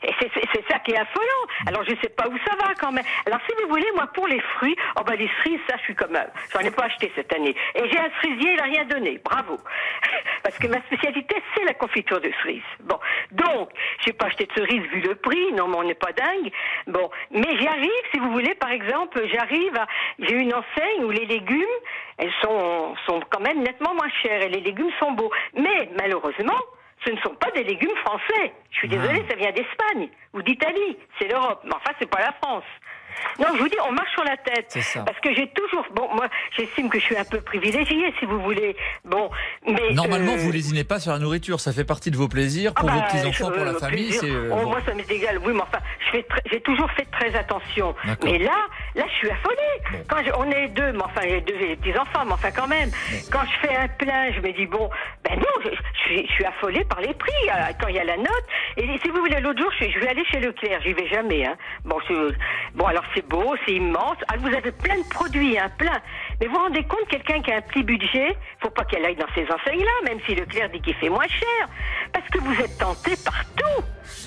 C'est- 0.00 0.68
ça 0.70 0.78
qui 0.80 0.92
est 0.92 0.98
affolant. 0.98 1.44
Alors 1.66 1.82
je 1.84 1.94
sais 2.02 2.08
pas 2.10 2.28
où 2.28 2.36
ça 2.46 2.54
va 2.56 2.74
quand 2.74 2.92
même. 2.92 3.04
Alors 3.26 3.40
si 3.48 3.54
vous 3.62 3.68
voulez, 3.68 3.86
moi 3.94 4.06
pour 4.14 4.26
les 4.26 4.40
fruits, 4.40 4.76
oh 4.98 5.02
bah 5.04 5.14
les 5.16 5.30
cerises, 5.42 5.60
ça 5.68 5.76
je 5.78 5.82
suis 5.84 5.94
comme 5.94 6.14
euh, 6.14 6.24
j'en 6.52 6.60
ai 6.60 6.70
pas 6.70 6.84
acheté 6.84 7.10
cette 7.14 7.32
année. 7.34 7.54
Et 7.74 7.90
j'ai 7.90 7.98
un 7.98 8.10
cerisier, 8.20 8.52
il 8.54 8.60
a 8.60 8.64
rien 8.64 8.84
donné. 8.84 9.18
Bravo. 9.24 9.58
parce 10.42 10.58
que 10.58 10.66
ma 10.66 10.80
spécialité, 10.82 11.36
c'est 11.54 11.64
la 11.64 11.74
confiture 11.74 12.20
de 12.20 12.30
cerise. 12.42 12.62
Bon, 12.80 12.98
donc, 13.32 13.70
j'ai 14.04 14.12
pas 14.12 14.26
acheté 14.26 14.46
de 14.46 14.52
cerise 14.52 14.82
vu 14.90 15.00
le 15.00 15.14
prix, 15.14 15.52
non, 15.52 15.68
mais 15.68 15.76
on 15.76 15.84
n'est 15.84 15.94
pas 15.94 16.12
dingue. 16.12 16.50
Bon, 16.86 17.10
mais 17.30 17.56
j'y 17.58 17.66
arrive, 17.66 17.90
si 18.12 18.18
vous 18.18 18.30
voulez, 18.30 18.54
par 18.54 18.70
exemple, 18.70 19.20
j'arrive 19.32 19.76
à, 19.76 19.86
j'ai 20.18 20.34
une 20.34 20.54
enseigne 20.54 21.04
où 21.04 21.10
les 21.10 21.26
légumes, 21.26 21.64
elles 22.18 22.32
sont, 22.42 22.94
sont 23.06 23.20
quand 23.30 23.40
même 23.40 23.62
nettement 23.62 23.94
moins 23.94 24.08
chers 24.22 24.42
et 24.42 24.48
les 24.48 24.60
légumes 24.60 24.90
sont 25.00 25.12
beaux. 25.12 25.30
Mais, 25.54 25.90
malheureusement, 25.98 26.58
ce 27.04 27.10
ne 27.10 27.18
sont 27.18 27.34
pas 27.34 27.50
des 27.52 27.64
légumes 27.64 27.96
français. 28.04 28.52
Je 28.70 28.78
suis 28.78 28.88
désolée, 28.88 29.24
ça 29.28 29.36
vient 29.36 29.52
d'Espagne 29.52 30.08
ou 30.34 30.42
d'Italie. 30.42 30.96
C'est 31.18 31.28
l'Europe. 31.28 31.60
Mais 31.64 31.74
enfin, 31.74 31.92
c'est 31.98 32.10
pas 32.10 32.20
la 32.20 32.32
France. 32.42 32.64
Non, 33.38 33.46
je 33.54 33.58
vous 33.62 33.68
dis, 33.68 33.76
on 33.88 33.92
marche 33.92 34.10
sur 34.12 34.24
la 34.24 34.36
tête. 34.36 34.66
C'est 34.68 34.80
ça. 34.82 35.02
Parce 35.04 35.18
que 35.20 35.32
j'ai 35.34 35.48
toujours. 35.48 35.84
Bon, 35.94 36.08
moi, 36.14 36.26
j'estime 36.56 36.88
que 36.90 36.98
je 36.98 37.04
suis 37.04 37.16
un 37.16 37.24
peu 37.24 37.40
privilégiée, 37.40 38.12
si 38.18 38.24
vous 38.24 38.40
voulez. 38.40 38.76
Bon, 39.04 39.30
mais. 39.66 39.92
Normalement, 39.92 40.32
euh, 40.32 40.36
vous 40.38 40.50
lésinez 40.52 40.84
pas 40.84 40.98
sur 41.00 41.12
la 41.12 41.18
nourriture, 41.18 41.60
ça 41.60 41.72
fait 41.72 41.84
partie 41.84 42.10
de 42.10 42.16
vos 42.16 42.28
plaisirs 42.28 42.74
pour 42.74 42.88
ah 42.90 42.92
vos 42.94 43.00
bah, 43.00 43.06
petits-enfants, 43.10 43.50
pour 43.50 43.64
la 43.64 43.72
euh, 43.72 43.78
famille. 43.78 44.12
euh, 44.24 44.50
Oh, 44.52 44.56
bon. 44.64 44.70
Moi, 44.70 44.80
ça 44.86 44.94
m'est 44.94 45.10
égal. 45.10 45.38
Oui, 45.44 45.52
mais 45.54 45.62
enfin, 45.62 45.78
je 46.06 46.10
fais 46.10 46.22
très- 46.24 46.42
j'ai 46.50 46.60
toujours 46.60 46.90
fait 46.92 47.06
très 47.10 47.34
attention. 47.36 47.94
Mais 48.24 48.38
là, 48.38 48.56
là, 48.94 49.04
je 49.08 49.14
suis 49.14 49.30
affolée. 49.30 50.04
Quand 50.08 50.18
je- 50.24 50.32
on 50.36 50.50
est 50.50 50.68
deux, 50.68 50.92
mais 50.92 51.02
enfin, 51.04 51.22
j'ai 51.24 51.40
deux 51.40 51.54
petits-enfants, 51.76 52.24
mais 52.26 52.32
enfin, 52.32 52.50
quand 52.50 52.66
même. 52.68 52.90
Quand 53.30 53.42
je 53.44 53.66
fais 53.68 53.76
un 53.76 53.88
plein, 53.88 54.32
je 54.32 54.40
me 54.40 54.52
dis, 54.52 54.66
bon, 54.66 54.90
ben 55.24 55.36
non, 55.38 55.62
je, 55.64 55.70
je 55.70 56.00
suis, 56.04 56.26
je 56.26 56.32
suis 56.32 56.44
affolée 56.44 56.84
par 56.84 57.00
les 57.00 57.14
prix, 57.14 57.32
euh, 57.48 57.72
quand 57.80 57.88
il 57.88 57.96
y 57.96 58.00
a 58.00 58.04
la 58.04 58.16
note. 58.16 58.44
Et 58.76 58.86
si 59.02 59.08
vous 59.08 59.18
voulez, 59.20 59.40
l'autre 59.40 59.60
jour, 59.60 59.70
je, 59.80 59.98
vais 59.98 60.08
aller 60.08 60.24
chez 60.26 60.40
Leclerc, 60.40 60.80
j'y 60.82 60.92
vais 60.92 61.08
jamais. 61.08 61.46
Hein. 61.46 61.56
Bon, 61.84 61.96
bon, 62.74 62.86
alors 62.86 62.97
c'est 63.14 63.26
beau, 63.26 63.54
c'est 63.66 63.74
immense. 63.74 64.16
Ah, 64.28 64.36
vous 64.38 64.48
avez 64.48 64.72
plein 64.72 64.98
de 64.98 65.08
produits, 65.08 65.58
hein, 65.58 65.70
plein. 65.78 66.00
Mais 66.40 66.46
vous 66.46 66.54
vous 66.54 66.60
rendez 66.60 66.84
compte, 66.84 67.06
quelqu'un 67.08 67.40
qui 67.42 67.50
a 67.52 67.56
un 67.56 67.60
petit 67.62 67.82
budget, 67.82 68.36
faut 68.60 68.70
pas 68.70 68.84
qu'elle 68.84 69.04
aille 69.04 69.16
dans 69.16 69.26
ces 69.34 69.44
enseignes-là, 69.44 69.90
même 70.04 70.18
si 70.26 70.34
Leclerc 70.34 70.70
dit 70.70 70.80
qu'il 70.80 70.94
fait 70.94 71.08
moins 71.08 71.28
cher. 71.28 71.68
Parce 72.12 72.28
que 72.28 72.38
vous 72.38 72.54
êtes 72.60 72.78
tenté 72.78 73.12
partout. 73.24 73.84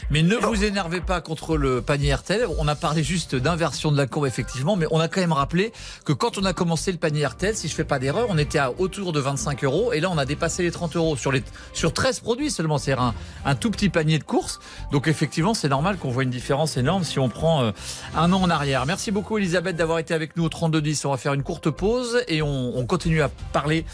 Mais 0.09 0.23
ne 0.23 0.35
vous 0.35 0.63
énervez 0.63 0.99
pas 1.01 1.21
contre 1.21 1.55
le 1.57 1.81
panier 1.81 2.13
RTL. 2.13 2.45
On 2.57 2.67
a 2.67 2.75
parlé 2.75 3.03
juste 3.03 3.35
d'inversion 3.35 3.91
de 3.91 3.97
la 3.97 4.07
courbe, 4.07 4.25
effectivement, 4.25 4.75
mais 4.75 4.85
on 4.91 4.99
a 4.99 5.07
quand 5.07 5.21
même 5.21 5.31
rappelé 5.31 5.71
que 6.05 6.13
quand 6.13 6.37
on 6.37 6.43
a 6.43 6.53
commencé 6.53 6.91
le 6.91 6.97
panier 6.97 7.25
RTL, 7.25 7.55
si 7.55 7.67
je 7.67 7.73
fais 7.73 7.85
pas 7.85 7.97
d'erreur, 7.97 8.27
on 8.29 8.37
était 8.37 8.59
à 8.59 8.71
autour 8.71 9.13
de 9.13 9.19
25 9.19 9.63
euros 9.63 9.93
et 9.93 9.99
là 9.99 10.09
on 10.11 10.17
a 10.17 10.25
dépassé 10.25 10.63
les 10.63 10.71
30 10.71 10.95
euros 10.97 11.15
sur, 11.15 11.31
les, 11.31 11.43
sur 11.73 11.93
13 11.93 12.19
produits 12.19 12.51
seulement. 12.51 12.77
C'est 12.77 12.91
un, 12.91 13.13
un 13.45 13.55
tout 13.55 13.71
petit 13.71 13.89
panier 13.89 14.19
de 14.19 14.23
courses. 14.23 14.59
Donc 14.91 15.07
effectivement, 15.07 15.53
c'est 15.53 15.69
normal 15.69 15.97
qu'on 15.97 16.09
voit 16.11 16.23
une 16.23 16.29
différence 16.29 16.77
énorme 16.77 17.03
si 17.03 17.17
on 17.17 17.29
prend 17.29 17.63
euh, 17.63 17.71
un 18.15 18.33
an 18.33 18.41
en 18.41 18.49
arrière. 18.49 18.60
Merci 18.85 19.11
beaucoup 19.11 19.37
Elisabeth 19.37 19.75
d'avoir 19.75 19.99
été 19.99 20.13
avec 20.13 20.35
nous 20.37 20.43
au 20.45 20.49
3210. 20.49 21.05
On 21.05 21.11
va 21.11 21.17
faire 21.17 21.33
une 21.33 21.43
courte 21.43 21.69
pause 21.69 22.23
et 22.27 22.41
on, 22.41 22.77
on 22.77 22.85
continue 22.85 23.21
à 23.21 23.29
parler 23.53 23.85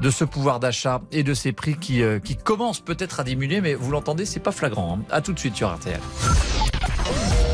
de 0.00 0.10
ce 0.10 0.24
pouvoir 0.24 0.60
d'achat 0.60 1.00
et 1.12 1.22
de 1.22 1.34
ces 1.34 1.52
prix 1.52 1.76
qui, 1.78 2.02
euh, 2.02 2.18
qui 2.18 2.36
commencent 2.36 2.80
peut-être 2.80 3.20
à 3.20 3.24
diminuer, 3.24 3.60
mais 3.60 3.74
vous 3.74 3.90
l'entendez, 3.90 4.24
c'est 4.24 4.40
pas 4.40 4.52
flagrant. 4.52 4.98
hein. 4.98 5.04
À 5.10 5.20
tout 5.20 5.32
de 5.32 5.38
suite 5.38 5.54
sur 5.56 5.72
RTL. 5.74 6.00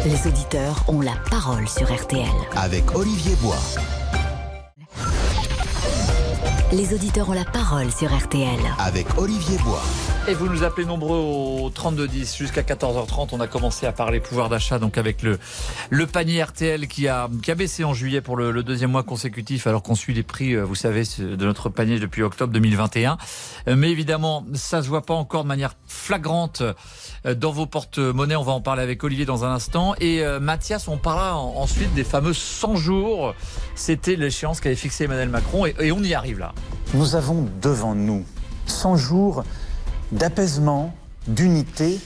Les 0.05 0.27
auditeurs 0.29 0.85
ont 0.89 1.01
la 1.01 1.15
parole 1.31 1.69
sur 1.69 1.93
RTL. 1.93 2.25
Avec 2.55 2.95
Olivier 2.95 3.35
Bois. 3.43 3.59
Les 6.73 6.95
auditeurs 6.95 7.29
ont 7.29 7.33
la 7.35 7.45
parole 7.45 7.91
sur 7.93 8.17
RTL. 8.17 8.59
Avec 8.79 9.07
Olivier 9.19 9.59
Bois. 9.59 9.83
Et 10.29 10.35
vous 10.35 10.49
nous 10.49 10.65
appelez 10.65 10.85
nombreux 10.87 11.19
au 11.19 11.71
3210 11.71 12.37
jusqu'à 12.37 12.63
14h30. 12.63 13.29
On 13.31 13.39
a 13.41 13.47
commencé 13.47 13.87
à 13.87 13.93
parler 13.93 14.19
pouvoir 14.19 14.49
d'achat 14.49 14.81
donc 14.81 14.99
avec 14.99 15.23
le, 15.23 15.39
le 15.91 16.07
panier 16.09 16.43
RTL 16.43 16.89
qui 16.89 17.07
a, 17.07 17.29
qui 17.45 17.53
a 17.53 17.55
baissé 17.55 17.85
en 17.85 17.95
juillet 17.95 18.21
pour 18.21 18.37
le, 18.37 18.65
deuxième 18.65 18.91
mois 18.91 19.05
consécutif 19.05 19.69
alors 19.69 19.85
qu'on 19.85 19.95
suit 19.95 20.15
les 20.15 20.25
prix, 20.25 20.55
euh, 20.55 20.65
vous 20.65 20.75
savez, 20.75 21.05
de 21.21 21.45
notre 21.47 21.69
panier 21.69 22.01
depuis 22.01 22.23
octobre 22.25 22.53
2021. 22.53 23.19
Euh, 23.69 23.77
Mais 23.77 23.91
évidemment, 23.93 24.45
ça 24.55 24.83
se 24.83 24.89
voit 24.89 25.03
pas 25.07 25.15
encore 25.15 25.45
de 25.45 25.49
manière 25.49 25.75
flagrante 25.87 26.61
euh, 27.25 27.35
dans 27.37 27.53
vos 27.53 27.67
porte-monnaies. 27.67 28.35
On 28.37 28.43
va 28.43 28.53
en 28.53 28.61
parler 28.61 28.83
avec 28.83 29.05
Olivier 29.05 29.27
dans 29.27 29.45
un 29.45 29.53
instant. 29.53 29.95
Et 30.01 30.25
Mathias, 30.41 30.89
on 30.89 30.97
parlera 30.97 31.37
en- 31.37 31.55
ensuite 31.57 31.95
des 31.95 32.05
fameux 32.05 32.35
100 32.35 32.75
jours. 32.75 33.35
C'était 33.77 34.17
l'échéance 34.17 34.61
qu'avait 34.61 34.75
fixé 34.75 35.05
Emmanuel 35.05 35.29
Macron 35.29 35.67
et 35.67 35.93
on 35.93 36.03
y 36.03 36.15
arrive 36.15 36.41
là. 36.41 36.53
Nous 36.95 37.15
avons 37.15 37.49
devant 37.63 37.95
nous 37.95 38.25
100 38.67 38.97
jours 38.97 39.45
d'apaisement, 40.13 40.95
d'unité, 41.29 41.99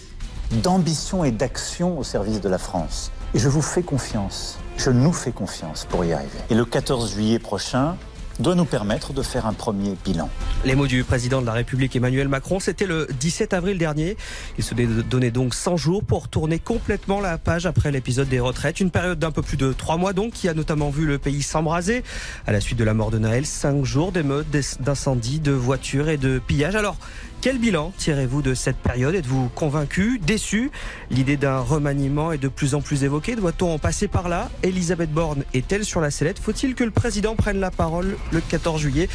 d'ambition 0.62 1.24
et 1.24 1.30
d'action 1.30 1.98
au 1.98 2.04
service 2.04 2.40
de 2.40 2.48
la 2.48 2.58
France. 2.58 3.12
Et 3.34 3.38
je 3.38 3.48
vous 3.48 3.62
fais 3.62 3.82
confiance, 3.82 4.58
je 4.76 4.90
nous 4.90 5.12
fais 5.12 5.32
confiance 5.32 5.86
pour 5.88 6.04
y 6.04 6.12
arriver. 6.12 6.38
Et 6.50 6.54
le 6.54 6.64
14 6.64 7.12
juillet 7.12 7.38
prochain 7.38 7.96
doit 8.40 8.54
nous 8.54 8.64
permettre 8.64 9.12
de 9.12 9.22
faire 9.22 9.46
un 9.46 9.52
premier 9.52 9.96
bilan. 10.04 10.28
Les 10.64 10.74
mots 10.74 10.86
du 10.86 11.04
président 11.04 11.40
de 11.40 11.46
la 11.46 11.52
République 11.52 11.94
Emmanuel 11.94 12.28
Macron, 12.28 12.58
c'était 12.58 12.86
le 12.86 13.06
17 13.18 13.52
avril 13.52 13.78
dernier. 13.78 14.16
Il 14.58 14.64
se 14.64 14.74
donnait 14.74 15.30
donc 15.30 15.54
100 15.54 15.76
jours 15.76 16.02
pour 16.02 16.28
tourner 16.28 16.58
complètement 16.58 17.20
la 17.20 17.38
page 17.38 17.66
après 17.66 17.92
l'épisode 17.92 18.28
des 18.28 18.40
retraites. 18.40 18.80
Une 18.80 18.90
période 18.90 19.18
d'un 19.18 19.30
peu 19.30 19.42
plus 19.42 19.56
de 19.56 19.72
3 19.72 19.98
mois 19.98 20.12
donc, 20.12 20.32
qui 20.32 20.48
a 20.48 20.54
notamment 20.54 20.90
vu 20.90 21.06
le 21.06 21.18
pays 21.18 21.42
s'embraser. 21.42 22.02
À 22.46 22.52
la 22.52 22.60
suite 22.60 22.78
de 22.78 22.84
la 22.84 22.94
mort 22.94 23.10
de 23.10 23.18
Naël, 23.18 23.44
5 23.44 23.84
jours 23.84 24.10
d'émeutes, 24.10 24.46
d'incendies, 24.80 25.40
de 25.40 25.52
voitures 25.52 26.08
et 26.08 26.16
de 26.16 26.38
pillages. 26.38 26.76
Alors, 26.76 26.96
quel 27.40 27.58
bilan 27.58 27.92
tirez-vous 27.96 28.42
de 28.42 28.54
cette 28.54 28.76
période? 28.76 29.14
Êtes-vous 29.14 29.48
convaincu, 29.54 30.18
déçu? 30.18 30.70
L'idée 31.10 31.38
d'un 31.38 31.60
remaniement 31.60 32.32
est 32.32 32.38
de 32.38 32.48
plus 32.48 32.74
en 32.74 32.82
plus 32.82 33.04
évoquée. 33.04 33.34
Doit-on 33.34 33.72
en 33.72 33.78
passer 33.78 34.08
par 34.08 34.28
là? 34.28 34.50
Elisabeth 34.62 35.10
Borne 35.10 35.44
est-elle 35.54 35.84
sur 35.84 36.00
la 36.00 36.10
sellette? 36.10 36.38
Faut-il 36.38 36.74
que 36.74 36.84
le 36.84 36.90
président 36.90 37.36
prenne 37.36 37.58
la 37.58 37.70
parole 37.70 38.16
le 38.30 38.40
14 38.40 38.80
juillet? 38.80 39.08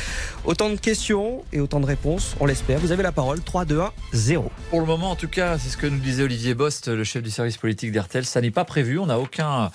Autant 0.44 0.70
de 0.70 0.76
questions 0.76 1.44
et 1.54 1.60
autant 1.60 1.80
de 1.80 1.86
réponses, 1.86 2.36
on 2.40 2.48
l'espère. 2.48 2.80
Vous 2.80 2.92
avez 2.92 3.04
la 3.04 3.12
parole. 3.12 3.42
3, 3.42 3.66
2, 3.66 3.80
1, 3.80 3.92
0. 4.14 4.52
Pour 4.72 4.80
le 4.80 4.88
moment, 4.88 5.12
en 5.12 5.16
tout 5.16 5.28
cas, 5.28 5.60
c'est 5.60 5.70
ce 5.70 5.78
que 5.78 5.86
nous 5.86 6.00
disait 6.00 6.24
Olivier 6.24 6.56
Bost, 6.56 6.88
le 6.88 7.04
chef 7.04 7.22
du 7.22 7.30
service 7.30 7.58
politique 7.58 7.92
d'RTL. 7.92 8.26
Ça 8.26 8.42
n'est 8.42 8.52
pas 8.52 8.66
prévu. 8.66 8.98
On 8.98 9.06
n'a 9.06 9.20
aucun, 9.20 9.70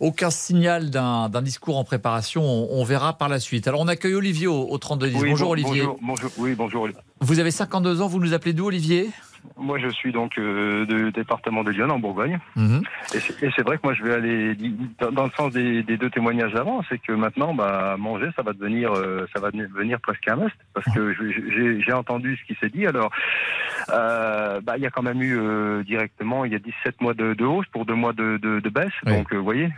aucun 0.00 0.30
signal 0.30 0.90
d'un 0.90 1.42
discours 1.42 1.78
en 1.78 1.84
préparation. 1.84 2.42
On, 2.42 2.80
on 2.80 2.84
verra 2.84 3.16
par 3.16 3.28
la 3.28 3.38
suite. 3.38 3.68
Alors, 3.68 3.80
on 3.80 3.88
accueille 3.88 4.14
Olivier 4.14 4.46
au, 4.46 4.62
au 4.68 4.78
3210. 4.78 5.20
Oui, 5.22 5.30
bonjour 5.30 5.46
bon- 5.48 5.52
Olivier. 5.52 5.82
Bonjour, 5.82 5.98
bonjour, 6.02 6.30
oui, 6.38 6.54
bonjour. 6.54 6.88
Vous 7.20 7.38
avez 7.38 7.50
52 7.50 8.00
ans. 8.00 8.08
Vous 8.08 8.18
nous 8.20 8.32
appelez 8.34 8.52
d'où, 8.52 8.66
Olivier? 8.66 9.10
Moi, 9.56 9.78
je 9.78 9.88
suis 9.88 10.12
donc 10.12 10.38
euh, 10.38 10.86
du 10.86 11.12
département 11.12 11.62
de 11.64 11.70
Lyon, 11.70 11.90
en 11.90 11.98
Bourgogne. 11.98 12.38
Mhm. 12.56 12.82
Et 13.14 13.50
c'est 13.54 13.62
vrai 13.62 13.76
que 13.76 13.82
moi, 13.84 13.94
je 13.94 14.02
vais 14.02 14.14
aller 14.14 14.56
dans, 15.12 15.24
le 15.24 15.30
sens 15.36 15.52
des, 15.52 15.82
des 15.82 15.96
deux 15.96 16.10
témoignages 16.10 16.52
d'avant, 16.52 16.82
c'est 16.88 16.98
que 16.98 17.12
maintenant, 17.12 17.54
bah, 17.54 17.96
manger, 17.98 18.28
ça 18.36 18.42
va 18.42 18.52
devenir, 18.52 18.92
euh, 18.94 19.26
ça 19.34 19.40
va 19.40 19.50
devenir 19.50 20.00
presque 20.00 20.26
un 20.28 20.36
must, 20.36 20.56
parce 20.74 20.86
que 20.94 21.14
j'ai 21.84 21.92
entendu 21.92 22.36
ce 22.40 22.44
qui 22.52 22.58
s'est 22.60 22.70
dit. 22.70 22.86
Alors, 22.86 23.10
euh, 23.92 24.60
bah, 24.62 24.74
il 24.76 24.82
y 24.82 24.86
a 24.86 24.90
quand 24.90 25.02
même 25.02 25.22
eu 25.22 25.38
directement, 25.84 26.44
il 26.44 26.52
y 26.52 26.56
a 26.56 26.58
17 26.58 27.00
mois 27.00 27.14
de, 27.14 27.34
de 27.34 27.44
hausse 27.44 27.66
pour 27.72 27.84
deux 27.86 27.94
mois 27.94 28.12
de, 28.12 28.36
de, 28.38 28.60
de 28.60 28.68
baisse. 28.70 28.88
Oui. 29.06 29.12
Donc, 29.12 29.32
vous 29.32 29.44
voyez, 29.44 29.68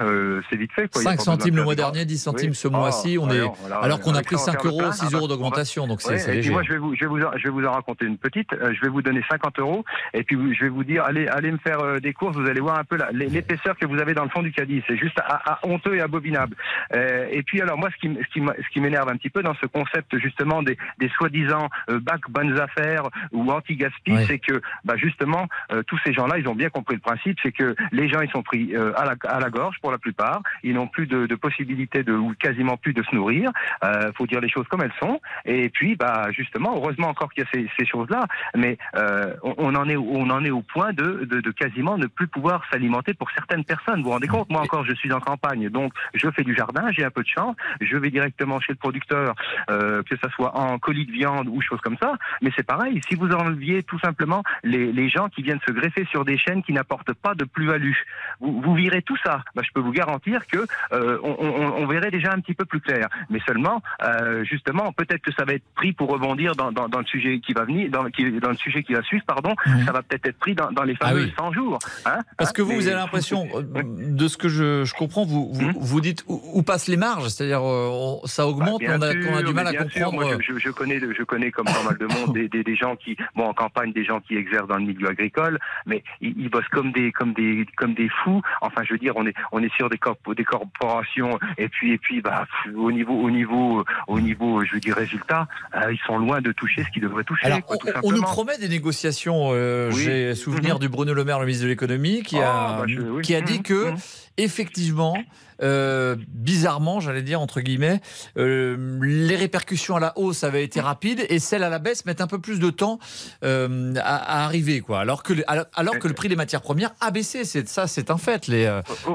c'est 0.50 0.56
vite 0.56 0.72
fait. 0.72 0.88
Quoi. 0.92 1.02
Il 1.02 1.04
y 1.04 1.08
a 1.08 1.10
5 1.12 1.16
pas 1.16 1.16
besoin 1.16 1.34
centimes 1.34 1.56
le 1.56 1.64
mois 1.64 1.74
dernier, 1.74 2.04
10 2.04 2.18
centimes 2.18 2.50
Oui. 2.50 2.54
ce 2.56 2.68
Ah, 2.68 2.76
mois-ci. 2.76 3.18
On 3.18 3.24
est, 3.30 3.38
voyons, 3.38 3.54
voilà, 3.60 3.76
alors 3.78 4.00
qu'on 4.00 4.14
a 4.14 4.22
pris 4.22 4.36
ça, 4.38 4.52
on 4.52 4.52
va 4.52 4.52
5 4.52 4.62
faire 4.62 4.62
le 4.64 4.68
euros, 4.70 4.78
plein. 4.80 4.92
6 4.92 5.06
Ah, 5.12 5.16
euros 5.16 5.28
d'augmentation. 5.28 5.86
Donc, 5.86 6.00
c'est 6.02 6.26
Ouais, 6.26 6.34
léger. 6.34 6.50
moi, 6.50 6.62
je 6.62 6.72
vais 6.72 6.78
vous, 6.78 6.94
je 6.94 7.00
vais 7.00 7.06
vous, 7.06 7.22
en- 7.22 7.36
je 7.36 7.42
vais 7.44 7.50
vous 7.50 7.64
en 7.64 7.72
raconter 7.72 8.06
une 8.06 8.18
petite. 8.18 8.48
Je 8.52 8.80
vais 8.80 8.88
vous 8.88 9.02
donner 9.02 9.22
50 9.30 9.51
euros 9.58 9.84
et 10.14 10.22
puis 10.24 10.36
je 10.54 10.64
vais 10.64 10.68
vous 10.70 10.84
dire, 10.84 11.04
allez, 11.04 11.26
allez 11.28 11.52
me 11.52 11.58
faire 11.58 11.80
euh, 11.80 11.98
des 11.98 12.12
courses. 12.12 12.36
Vous 12.36 12.48
allez 12.48 12.60
voir 12.60 12.78
un 12.78 12.84
peu 12.84 12.98
l'épaisseur 13.12 13.76
que 13.76 13.86
vous 13.86 13.98
avez 13.98 14.14
dans 14.14 14.24
le 14.24 14.30
fond 14.30 14.42
du 14.42 14.52
caddie. 14.52 14.82
C'est 14.86 14.96
juste 14.96 15.18
à, 15.20 15.52
à 15.54 15.66
honteux 15.66 15.96
et 15.96 16.00
abominable. 16.00 16.56
Euh, 16.94 17.26
et 17.30 17.42
puis 17.42 17.60
alors 17.60 17.78
moi, 17.78 17.88
ce 17.90 17.96
qui, 17.96 18.14
ce 18.14 18.28
qui 18.32 18.40
ce 18.46 18.68
qui 18.72 18.80
m'énerve 18.80 19.08
un 19.08 19.16
petit 19.16 19.30
peu 19.30 19.42
dans 19.42 19.54
ce 19.54 19.66
concept 19.66 20.16
justement 20.18 20.62
des, 20.62 20.76
des 20.98 21.08
soi-disant 21.10 21.68
euh, 21.90 21.98
bac 22.00 22.20
bonnes 22.28 22.58
affaires 22.58 23.04
ou 23.32 23.50
anti-gaspi, 23.50 24.12
Ouais. 24.12 24.24
c'est 24.26 24.38
que 24.38 24.60
bah, 24.84 24.94
justement 24.96 25.46
euh, 25.72 25.82
tous 25.84 25.98
ces 26.04 26.12
gens-là, 26.12 26.38
ils 26.38 26.48
ont 26.48 26.54
bien 26.54 26.68
compris 26.68 26.96
le 26.96 27.00
principe, 27.00 27.38
c'est 27.42 27.52
que 27.52 27.74
les 27.92 28.08
gens 28.08 28.20
ils 28.20 28.30
sont 28.30 28.42
pris 28.42 28.74
euh, 28.74 28.92
à, 28.96 29.04
la, 29.04 29.14
à 29.28 29.40
la 29.40 29.48
gorge 29.48 29.76
pour 29.80 29.90
la 29.90 29.98
plupart. 29.98 30.42
Ils 30.62 30.74
n'ont 30.74 30.86
plus 30.86 31.06
de, 31.06 31.26
de 31.26 31.34
possibilité 31.34 32.02
de 32.02 32.12
ou 32.12 32.34
quasiment 32.38 32.76
plus 32.76 32.92
de 32.92 33.02
se 33.02 33.14
nourrir. 33.14 33.50
Euh, 33.84 34.10
faut 34.16 34.26
dire 34.26 34.40
les 34.40 34.48
choses 34.50 34.66
comme 34.68 34.82
elles 34.82 34.92
sont. 35.00 35.20
Et 35.44 35.68
puis, 35.70 35.96
bah, 35.96 36.26
justement, 36.32 36.74
heureusement 36.76 37.08
encore 37.08 37.32
qu'il 37.32 37.44
y 37.44 37.46
a 37.46 37.50
ces, 37.54 37.68
ces 37.78 37.86
choses-là, 37.86 38.26
mais 38.56 38.76
euh, 38.96 39.34
on, 39.42 39.54
on 39.58 39.74
en 39.74 39.88
est, 39.88 39.96
on 39.96 40.30
en 40.30 40.44
est 40.44 40.50
au 40.50 40.62
point 40.62 40.92
de, 40.92 41.26
de, 41.30 41.40
de 41.40 41.50
quasiment 41.50 41.98
ne 41.98 42.06
plus 42.06 42.26
pouvoir 42.26 42.62
s'alimenter 42.70 43.14
pour 43.14 43.30
certaines 43.30 43.64
personnes. 43.64 43.98
Vous 43.98 44.04
vous 44.04 44.10
rendez 44.10 44.28
compte 44.28 44.50
Moi 44.50 44.60
encore, 44.60 44.84
je 44.84 44.94
suis 44.94 45.12
en 45.12 45.20
campagne, 45.20 45.68
donc 45.68 45.92
je 46.14 46.30
fais 46.30 46.44
du 46.44 46.54
jardin, 46.54 46.90
j'ai 46.92 47.04
un 47.04 47.10
peu 47.10 47.22
de 47.22 47.28
champ, 47.28 47.54
je 47.80 47.96
vais 47.96 48.10
directement 48.10 48.60
chez 48.60 48.72
le 48.72 48.78
producteur, 48.78 49.34
euh, 49.70 50.02
que 50.02 50.16
ça 50.16 50.28
soit 50.30 50.56
en 50.56 50.78
colis 50.78 51.06
de 51.06 51.12
viande 51.12 51.48
ou 51.48 51.60
choses 51.60 51.80
comme 51.80 51.96
ça. 51.98 52.14
Mais 52.40 52.50
c'est 52.56 52.66
pareil, 52.66 53.00
si 53.08 53.14
vous 53.14 53.30
enleviez 53.32 53.82
tout 53.82 53.98
simplement 53.98 54.42
les, 54.62 54.92
les 54.92 55.08
gens 55.08 55.28
qui 55.28 55.42
viennent 55.42 55.60
se 55.66 55.72
greffer 55.72 56.06
sur 56.10 56.24
des 56.24 56.38
chaînes 56.38 56.62
qui 56.62 56.72
n'apportent 56.72 57.14
pas 57.14 57.34
de 57.34 57.44
plus-value, 57.44 57.92
vous, 58.40 58.60
vous 58.60 58.74
virez 58.74 59.02
tout 59.02 59.16
ça. 59.24 59.42
Bah, 59.54 59.62
je 59.64 59.70
peux 59.72 59.80
vous 59.80 59.92
garantir 59.92 60.46
que 60.46 60.66
euh, 60.92 61.18
on, 61.22 61.36
on, 61.38 61.82
on 61.82 61.86
verrait 61.86 62.10
déjà 62.10 62.32
un 62.32 62.40
petit 62.40 62.54
peu 62.54 62.64
plus 62.64 62.80
clair. 62.80 63.08
Mais 63.30 63.40
seulement, 63.46 63.82
euh, 64.02 64.44
justement, 64.44 64.92
peut-être 64.92 65.22
que 65.22 65.32
ça 65.32 65.44
va 65.44 65.54
être 65.54 65.64
pris 65.74 65.92
pour 65.92 66.10
rebondir 66.10 66.54
dans, 66.54 66.72
dans, 66.72 66.88
dans 66.88 66.98
le 67.00 67.06
sujet 67.06 67.40
qui 67.40 67.52
va 67.52 67.64
venir, 67.64 67.90
dans, 67.90 68.04
qui, 68.10 68.30
dans 68.40 68.50
le 68.50 68.56
sujet 68.56 68.82
qui 68.82 68.94
va 68.94 69.02
suivre, 69.02 69.24
pardon, 69.32 69.54
ça 69.86 69.92
va 69.92 70.02
peut-être 70.02 70.26
être 70.26 70.38
pris 70.38 70.54
dans, 70.54 70.70
dans 70.72 70.82
les 70.82 70.94
Ah 71.00 71.08
fameux 71.08 71.22
oui. 71.24 71.32
100 71.38 71.52
jours. 71.52 71.78
hein. 72.04 72.18
Parce 72.36 72.50
Hein, 72.50 72.52
que 72.54 72.62
vous, 72.62 72.72
vous 72.74 72.86
avez 72.86 72.96
l'impression, 72.96 73.48
euh, 73.54 73.62
de 73.84 74.28
ce 74.28 74.36
que 74.36 74.48
je, 74.48 74.84
je 74.84 74.94
comprends, 74.94 75.24
vous, 75.24 75.50
vous, 75.52 75.62
Hmm. 75.62 75.72
vous 75.76 76.00
dites 76.00 76.24
où, 76.28 76.40
où 76.54 76.62
passent 76.62 76.88
les 76.88 76.96
marges, 76.96 77.28
c'est-à-dire 77.28 77.62
euh, 77.64 78.16
ça 78.24 78.42
Bah, 78.42 78.48
augmente, 78.50 78.80
bien 78.80 78.98
on, 78.98 79.02
a, 79.02 79.10
sûr, 79.12 79.30
on 79.32 79.36
a 79.36 79.42
du 79.42 79.54
mal 79.54 79.66
à 79.68 79.72
comprendre. 79.74 80.12
Moi, 80.14 80.36
je, 80.40 80.70
connais, 80.70 80.98
je 81.00 81.22
connais 81.22 81.50
comme 81.50 81.64
pas 81.78 81.82
mal 81.84 81.96
de 81.98 82.06
monde 82.06 82.34
des, 82.34 82.48
des, 82.48 82.62
des 82.64 82.76
gens 82.76 82.96
qui, 82.96 83.16
bon, 83.36 83.44
en 83.48 83.54
campagne, 83.54 83.92
des 83.92 84.04
gens 84.04 84.20
qui 84.20 84.36
exercent 84.36 84.66
dans 84.68 84.76
le 84.76 84.84
milieu 84.84 85.08
agricole, 85.08 85.58
mais 85.86 86.02
ils, 86.20 86.34
ils 86.38 86.48
bossent 86.50 86.68
comme 86.72 86.92
des, 86.92 87.12
comme 87.12 87.32
des, 87.32 87.64
comme 87.76 87.94
des 87.94 88.08
fous. 88.22 88.42
Enfin, 88.60 88.82
je 88.84 88.92
veux 88.92 88.98
dire, 88.98 89.12
on 89.16 89.26
est, 89.26 89.34
on 89.52 89.62
est 89.62 89.72
sur 89.76 89.88
des, 89.88 89.98
corp- 89.98 90.34
des 90.36 90.44
corporations, 90.44 91.38
et 91.58 91.68
puis, 91.68 91.92
et 91.92 91.98
puis, 91.98 92.20
bah, 92.20 92.46
au 92.76 92.90
niveau, 92.92 93.14
au 93.14 93.30
niveau, 93.30 93.84
au 94.08 94.20
niveau, 94.20 94.64
je 94.64 94.74
veux 94.74 94.80
dire, 94.80 94.96
résultat, 94.96 95.46
euh, 95.76 95.92
ils 95.92 96.00
sont 96.06 96.18
loin 96.18 96.40
de 96.40 96.50
toucher 96.52 96.82
ce 96.84 96.88
qu'ils 96.90 97.02
devraient 97.02 97.24
toucher. 97.24 97.46
Alors, 97.46 97.62
quoi, 97.62 97.76
on, 97.76 97.78
tout 97.78 97.98
on 98.04 98.12
nous 98.12 98.22
promet 98.22 98.58
des 98.58 98.68
négociations. 98.68 99.21
Euh, 99.30 99.90
Oui. 99.92 100.02
J'ai 100.04 100.34
souvenir 100.34 100.74
Mhm. 100.74 100.80
du 100.80 100.88
Bruno 100.88 101.14
Le 101.14 101.24
Maire, 101.24 101.38
le 101.38 101.46
ministre 101.46 101.64
de 101.64 101.68
l'économie, 101.68 102.22
qui, 102.22 102.38
Ah, 102.38 102.76
a, 102.76 102.78
bah, 102.80 102.84
je- 102.88 103.00
oui. 103.00 103.22
qui 103.22 103.34
a 103.34 103.40
dit 103.40 103.58
Mhm. 103.58 103.62
que, 103.62 103.90
Mhm. 103.90 103.96
effectivement, 104.38 105.16
euh, 105.62 106.16
bizarrement, 106.28 107.00
j'allais 107.00 107.22
dire 107.22 107.40
entre 107.40 107.60
guillemets, 107.60 108.00
euh, 108.36 108.98
les 109.02 109.36
répercussions 109.36 109.96
à 109.96 110.00
la 110.00 110.12
hausse 110.18 110.44
avaient 110.44 110.64
été 110.64 110.80
rapides 110.80 111.24
et 111.28 111.38
celles 111.38 111.62
à 111.62 111.68
la 111.68 111.78
baisse 111.78 112.04
mettent 112.06 112.20
un 112.20 112.26
peu 112.26 112.38
plus 112.38 112.58
de 112.58 112.70
temps 112.70 112.98
euh, 113.44 113.94
à, 114.02 114.16
à 114.40 114.44
arriver, 114.44 114.80
quoi. 114.80 115.00
Alors 115.00 115.22
que, 115.22 115.32
le- 115.32 115.44
alors, 115.48 115.98
que 115.98 116.08
le 116.08 116.14
prix 116.14 116.28
des 116.28 116.36
matières 116.36 116.62
premières 116.62 116.92
a 117.00 117.10
baissé, 117.10 117.44
c'est 117.44 117.68
ça, 117.68 117.86
c'est 117.86 118.10
un 118.10 118.18
fait. 118.18 118.46
Les, 118.48 118.64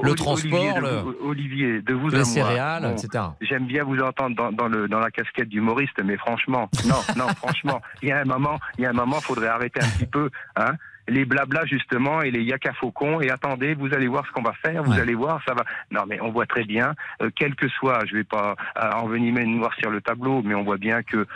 le 0.03 0.13
transport, 0.15 0.59
Olivier, 0.59 0.73
de 0.73 0.79
le- 0.81 0.99
vous, 1.01 1.15
Olivier, 1.29 1.81
de 1.81 1.93
vous 1.93 2.07
à 2.07 2.11
les 2.11 2.17
moi, 2.17 2.25
céréales, 2.25 2.83
bon, 2.83 2.91
etc. 2.95 3.23
J'aime 3.41 3.65
bien 3.67 3.83
vous 3.83 3.97
entendre 3.99 4.35
dans, 4.35 4.51
dans, 4.51 4.67
le, 4.67 4.87
dans 4.87 4.99
la 4.99 5.11
casquette 5.11 5.49
d'humoriste, 5.49 5.99
mais 6.03 6.17
franchement, 6.17 6.69
non, 6.85 6.95
non, 7.15 7.27
franchement, 7.35 7.81
il 8.01 8.09
y 8.09 8.11
a 8.11 8.19
un 8.21 8.25
moment, 8.25 8.59
il 8.77 8.83
y 8.83 8.85
a 8.87 8.89
un 8.89 8.93
moment, 8.93 9.19
faudrait 9.21 9.47
arrêter 9.47 9.81
un 9.81 9.87
petit 9.89 10.05
peu, 10.05 10.29
hein. 10.55 10.71
Les 11.09 11.23
blabla 11.25 11.65
justement 11.65 12.21
et 12.21 12.31
les 12.31 12.41
yaka 12.43 12.73
faucons 12.73 13.21
et 13.21 13.29
attendez, 13.29 13.73
vous 13.75 13.93
allez 13.93 14.07
voir 14.07 14.25
ce 14.27 14.31
qu'on 14.33 14.41
va 14.41 14.53
faire, 14.53 14.83
vous 14.83 14.91
Ouais. 14.91 14.99
allez 15.01 15.15
voir, 15.15 15.41
ça 15.47 15.53
va. 15.53 15.63
Non, 15.91 16.03
mais 16.07 16.19
on 16.21 16.31
voit 16.31 16.45
très 16.45 16.65
bien, 16.65 16.95
euh, 17.21 17.29
quel 17.35 17.55
que 17.55 17.67
soit, 17.69 18.05
je 18.05 18.15
vais 18.15 18.23
pas 18.25 18.55
euh, 18.77 18.91
envenimer 18.91 19.45
noir 19.45 19.73
sur 19.79 19.89
le 19.89 20.01
tableau, 20.01 20.41
mais 20.43 20.53
on 20.53 20.63
voit 20.63 20.77
bien 20.77 21.03
que 21.03 21.17
pff, 21.23 21.27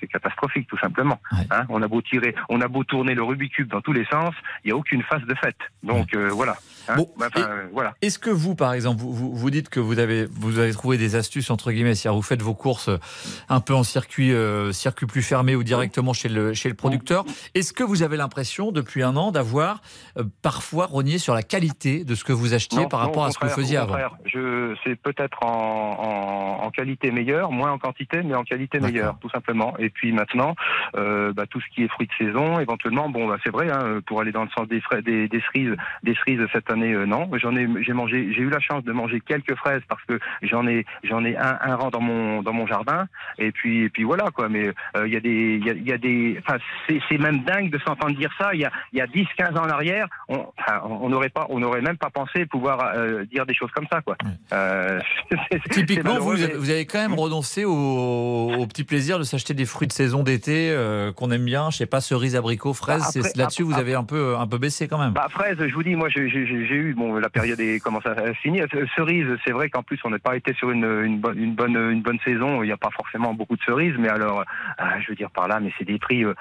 c'est 0.00 0.06
catastrophique 0.08 0.66
tout 0.68 0.78
simplement. 0.78 1.20
Ouais. 1.32 1.46
Hein, 1.52 1.66
on 1.68 1.82
a 1.82 1.88
beau 1.88 2.02
tirer, 2.02 2.34
on 2.48 2.60
a 2.60 2.66
beau 2.68 2.82
tourner 2.84 3.14
le 3.14 3.22
Rubik's 3.22 3.54
cube 3.54 3.68
dans 3.68 3.80
tous 3.80 3.92
les 3.92 4.04
sens, 4.06 4.34
il 4.64 4.70
y 4.70 4.72
a 4.72 4.76
aucune 4.76 5.02
face 5.04 5.22
de 5.22 5.34
fête. 5.36 5.56
Donc 5.84 6.14
euh, 6.14 6.28
voilà. 6.32 6.56
Hein. 6.88 6.96
Bon, 6.96 7.08
Enfin, 7.16 7.28
et- 7.36 7.42
euh, 7.42 7.66
voilà. 7.72 7.94
Est-ce 8.02 8.18
que 8.18 8.30
vous, 8.30 8.54
par 8.54 8.72
exemple, 8.74 9.00
vous, 9.00 9.12
vous, 9.12 9.34
vous 9.34 9.50
dites 9.50 9.68
que 9.68 9.80
vous 9.80 9.98
avez, 9.98 10.26
vous 10.26 10.58
avez 10.58 10.72
trouvé 10.72 10.98
des 10.98 11.16
astuces, 11.16 11.50
entre 11.50 11.72
guillemets, 11.72 11.94
c'est-à-dire 11.94 12.16
vous 12.16 12.22
faites 12.22 12.42
vos 12.42 12.54
courses 12.54 12.88
euh, 12.88 12.98
un 13.48 13.60
peu 13.60 13.74
en 13.74 13.82
circuit, 13.84 14.32
euh, 14.32 14.72
circuit 14.72 15.06
plus 15.06 15.22
fermé 15.22 15.56
ou 15.56 15.62
directement 15.62 16.12
chez 16.12 16.28
le, 16.28 16.52
chez 16.54 16.68
le 16.68 16.74
producteur. 16.74 17.24
Est-ce 17.54 17.72
que 17.72 17.82
vous 17.84 18.02
avez 18.02 18.16
l'impression, 18.16 18.72
depuis 18.72 19.02
un 19.02 19.16
an, 19.16 19.30
d'avoir 19.32 19.80
euh, 20.18 20.24
parfois 20.42 20.86
rogné 20.86 21.18
sur 21.18 21.34
la 21.34 21.42
qualité 21.42 22.04
de 22.04 22.14
ce 22.14 22.24
que 22.24 22.32
vous 22.32 22.54
achetiez 22.54 22.82
Non, 22.82 22.88
par 22.88 23.00
non, 23.00 23.06
rapport 23.06 23.24
à 23.24 23.30
ce 23.30 23.38
que 23.38 23.46
vous 23.46 23.52
faisiez 23.52 23.76
avant? 23.76 23.96
c'est 24.84 24.96
peut-être 24.96 25.42
en, 25.44 26.58
en, 26.60 26.64
en 26.66 26.70
qualité 26.70 27.10
meilleure, 27.10 27.50
moins 27.50 27.70
en 27.72 27.78
quantité, 27.78 28.22
mais 28.22 28.34
en 28.34 28.44
qualité 28.44 28.80
meilleure, 28.80 29.16
tout 29.20 29.30
simplement. 29.30 29.74
Et 29.78 29.90
puis 29.90 30.12
maintenant, 30.12 30.54
bah, 30.94 31.46
tout 31.48 31.60
ce 31.60 31.66
qui 31.74 31.82
est 31.84 31.88
fruits 31.88 32.08
de 32.08 32.26
saison, 32.26 32.58
éventuellement, 32.60 33.08
bon, 33.08 33.28
bah, 33.28 33.36
c'est 33.44 33.50
vrai, 33.50 33.70
hein, 33.70 34.00
pour 34.06 34.20
aller 34.20 34.32
dans 34.32 34.44
le 34.44 34.50
sens 34.56 34.68
des, 34.68 34.80
frais, 34.80 35.02
des, 35.02 35.28
des 35.28 35.40
cerises, 35.40 35.74
des 36.02 36.14
cerises 36.16 36.40
cette 36.52 36.70
année, 36.74 36.92
euh, 36.92 37.06
non. 37.06 37.28
J'en 37.40 37.56
ai, 37.56 37.66
j'ai 37.82 37.92
mangé, 37.94 38.32
j'ai 38.34 38.42
eu 38.42 38.50
la 38.50 38.60
chance 38.60 38.84
de 38.84 38.92
manger 38.92 39.20
quelques 39.20 39.54
fraises 39.56 39.82
parce 39.88 40.02
que 40.04 40.18
j'en 40.42 40.66
ai, 40.66 40.84
j'en 41.02 41.24
ai 41.24 41.36
un, 41.36 41.58
un 41.62 41.76
rang 41.76 41.88
dans 41.90 42.00
mon, 42.02 42.42
dans 42.42 42.52
mon 42.52 42.66
jardin. 42.66 43.06
Et 43.38 43.50
puis, 43.50 43.84
et 43.84 43.88
puis 43.88 44.04
voilà, 44.04 44.30
quoi. 44.30 44.48
Mais 44.48 44.68
euh, 44.96 45.06
il 45.06 45.12
y 45.12 45.16
a 45.16 45.20
des, 45.20 45.58
il 45.60 45.66
y 45.66 45.70
a, 45.70 45.72
il 45.72 45.88
y 45.88 45.92
a 45.92 45.98
des, 45.98 46.36
enfin, 46.46 46.58
c'est, 46.88 47.00
c'est 47.08 47.18
même 47.18 47.42
dingue 47.44 47.70
de 47.70 47.78
s'entendre 47.78 48.16
dire 48.16 48.30
ça. 48.38 48.50
Il 48.52 48.60
y 48.60 48.64
a, 48.64 48.70
il 48.92 48.98
y 48.98 49.02
a 49.02 49.06
10, 49.06 49.26
15 49.36 49.56
ans 49.56 49.62
en 49.64 49.70
arrière, 49.70 50.06
on, 50.28 50.46
on 51.00 51.08
n'aurait 51.08 51.30
pas, 51.30 51.46
on 51.48 51.58
n'aurait 51.58 51.80
même 51.80 51.96
pas 51.96 52.10
pensé 52.10 52.44
pouvoir 52.46 52.92
euh, 52.96 53.24
dire 53.24 53.46
des 53.46 53.54
choses 53.54 53.70
comme 53.72 53.86
ça, 53.90 54.00
quoi. 54.02 54.16
Euh, 54.52 55.00
Typiquement, 55.70 56.18
vous, 56.18 56.32
vous 56.58 56.70
avez- 56.70 56.86
quand 56.86 57.00
même 57.00 57.14
renoncé 57.14 57.64
au, 57.64 57.72
au 58.58 58.66
petit 58.66 58.84
plaisir 58.84 59.18
de 59.18 59.24
s'acheter 59.24 59.54
des 59.54 59.64
fruits 59.64 59.88
de 59.88 59.92
saison 59.92 60.22
d'été 60.22 60.70
euh, 60.70 61.12
qu'on 61.12 61.30
aime 61.30 61.44
bien. 61.44 61.70
Je 61.70 61.76
sais 61.78 61.86
pas, 61.86 62.00
cerises, 62.00 62.36
abricots, 62.36 62.74
fraises. 62.74 63.16
Bah, 63.16 63.28
Là-dessus, 63.36 63.62
vous 63.62 63.78
avez 63.78 63.94
un 63.94 64.04
peu, 64.04 64.36
un 64.36 64.46
peu 64.46 64.58
baissé 64.58 64.88
quand 64.88 64.98
même. 64.98 65.12
Bah 65.12 65.28
fraise, 65.30 65.56
je 65.58 65.72
vous 65.74 65.82
dis, 65.82 65.94
moi 65.94 66.08
j'ai- 66.08 66.28
j'ai 66.66 66.74
eu 66.74 66.94
bon 66.94 67.14
la 67.16 67.28
période 67.30 67.60
est 67.60 67.80
commence 67.80 68.06
à 68.06 68.34
finir. 68.34 68.66
Cerise, 68.96 69.26
c'est 69.44 69.52
vrai 69.52 69.68
qu'en 69.70 69.82
plus 69.82 69.98
on 70.04 70.10
n'a 70.10 70.18
pas 70.18 70.36
été 70.36 70.52
sur 70.54 70.70
une, 70.70 70.84
une 71.04 71.18
bonne 71.20 71.38
une 71.38 71.54
bonne 71.54 71.76
une 71.76 72.02
bonne 72.02 72.18
saison. 72.24 72.62
Il 72.62 72.66
n'y 72.66 72.72
a 72.72 72.76
pas 72.76 72.90
forcément 72.90 73.34
beaucoup 73.34 73.56
de 73.56 73.62
cerises, 73.62 73.94
mais 73.98 74.08
alors 74.08 74.40
euh, 74.40 74.84
je 75.04 75.08
veux 75.10 75.16
dire 75.16 75.30
par 75.30 75.48
là, 75.48 75.60
mais 75.60 75.72
c'est 75.78 75.84
des 75.84 75.98
prix, 75.98 76.24
euh, 76.24 76.34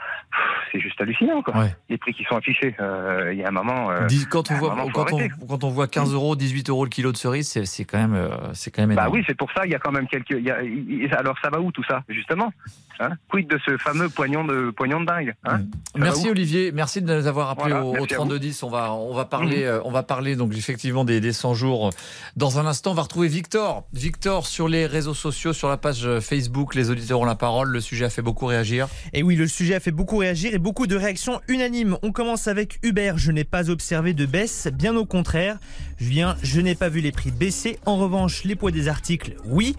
c'est 0.72 0.80
juste 0.80 1.00
hallucinant 1.02 1.42
quoi. 1.42 1.58
Ouais. 1.58 1.76
Les 1.90 1.98
prix 1.98 2.14
qui 2.14 2.24
sont 2.24 2.36
affichés. 2.36 2.76
Euh, 2.80 3.32
Il 3.34 3.40
y 3.40 3.44
a 3.44 3.48
un 3.50 3.52
moment. 3.52 3.92
euh, 3.92 4.08
quand, 4.30 4.52
on 4.52 4.56
voit, 4.56 4.70
moment, 4.76 4.90
quand, 4.94 5.12
on, 5.14 5.18
arrêter. 5.18 5.34
quand 5.48 5.64
on 5.64 5.70
voit 5.70 5.88
15 5.88 6.14
euros, 6.14 6.36
18 6.36 6.70
euros 6.70 6.84
le 6.86 6.90
kilo 6.90 7.12
de 7.12 7.18
cerises, 7.18 7.64
c'est 7.66 7.86
quand 7.86 7.98
même, 7.98 8.16
euh, 8.16 8.30
c'est 8.54 8.72
quand 8.72 8.82
même 8.82 8.96
Bah 8.96 9.04
énorme. 9.04 9.16
oui, 9.18 9.24
c'est 9.28 9.38
pour 9.38 9.52
ça. 9.52 9.66
Il 9.66 9.72
y 9.72 9.76
a 9.76 9.80
quand 9.80 9.92
même 9.92 10.08
quelques. 10.08 10.32
il 10.32 10.44
Y 10.44 10.52
a, 10.52 10.62
il- 10.64 11.04
il- 11.04 11.14
alors 11.16 11.36
ça 11.44 11.50
va 11.50 11.60
où 11.60 11.72
tout 11.72 11.84
ça 11.84 12.04
justement 12.10 12.52
hein? 13.00 13.10
Quid 13.30 13.48
de 13.48 13.60
ce 13.66 13.78
fameux 13.78 14.10
poignon 14.10 14.44
de 14.46 14.72
poignon 14.72 15.00
de 15.02 15.06
dingue 15.06 15.34
hein? 15.46 15.58
Va 15.96 16.04
Merci 16.06 16.30
Olivier, 16.30 16.72
merci 16.72 17.02
de 17.02 17.14
nous 17.14 17.28
avoir 17.28 17.50
appelé 17.52 17.70
Voilà, 17.72 17.86
au, 17.86 17.90
au 17.90 17.94
merci 17.94 18.14
à 18.14 18.18
vous. 18.18 18.24
3210. 18.30 18.64
On 18.64 18.70
va, 18.70 18.94
on 18.94 19.14
va 19.16 19.26
parler, 19.26 19.64
euh, 19.64 19.80
on 19.86 19.92
va 19.92 20.04
parler 20.04 20.13
donc 20.22 20.56
effectivement 20.56 21.06
des, 21.06 21.20
des 21.20 21.34
100 21.34 21.54
jours. 21.54 21.90
Dans 22.36 22.60
un 22.60 22.66
instant, 22.66 22.92
on 22.92 22.96
va 22.96 23.04
retrouver 23.04 23.28
Victor. 23.28 23.86
Victor 23.94 24.48
sur 24.48 24.68
les 24.68 24.86
réseaux 24.86 25.14
sociaux, 25.14 25.54
sur 25.54 25.70
la 25.70 25.78
page 25.78 26.08
Facebook. 26.20 26.76
Les 26.76 26.90
auditeurs 26.90 27.20
ont 27.20 27.26
la 27.26 27.36
parole. 27.36 27.70
Le 27.70 27.82
sujet 27.82 28.06
a 28.06 28.10
fait 28.10 28.22
beaucoup 28.22 28.46
réagir. 28.46 28.88
Et 29.14 29.24
oui, 29.24 29.36
le 29.36 29.48
sujet 29.48 29.76
a 29.76 29.80
fait 29.80 29.92
beaucoup 29.92 30.18
réagir 30.18 30.54
et 30.54 30.60
beaucoup 30.60 30.88
de 30.88 30.96
réactions 30.96 31.42
unanimes. 31.48 31.98
On 32.04 32.12
commence 32.12 32.48
avec 32.48 32.80
Hubert. 32.84 33.18
Je 33.18 33.32
n'ai 33.32 33.44
pas 33.44 33.70
observé 33.70 34.14
de 34.14 34.26
baisse, 34.26 34.68
bien 34.74 34.96
au 34.96 35.06
contraire. 35.06 35.60
Julien, 35.98 36.36
je 36.44 36.62
n'ai 36.62 36.76
pas 36.76 36.90
vu 36.90 37.02
les 37.02 37.12
prix 37.12 37.32
baisser. 37.32 37.80
En 37.86 37.98
revanche, 37.98 38.44
les 38.44 38.56
poids 38.56 38.72
des 38.72 38.88
articles, 38.88 39.36
oui. 39.46 39.76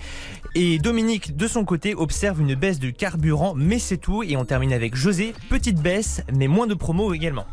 Et 0.55 0.79
Dominique, 0.79 1.37
de 1.37 1.49
son 1.49 1.65
côté, 1.65 1.95
observe 1.95 2.41
une 2.41 2.55
baisse 2.55 2.79
de 2.79 2.91
carburant, 2.91 3.55
mais 3.57 3.79
c'est 3.79 3.97
tout. 3.97 4.23
Et 4.23 4.37
on 4.37 4.45
termine 4.45 4.73
avec 4.73 4.95
José. 4.95 5.35
Petite 5.51 5.81
baisse, 5.81 6.23
mais 6.33 6.49
moins 6.49 6.67
de 6.67 6.75
promos 6.75 7.13
également. 7.13 7.47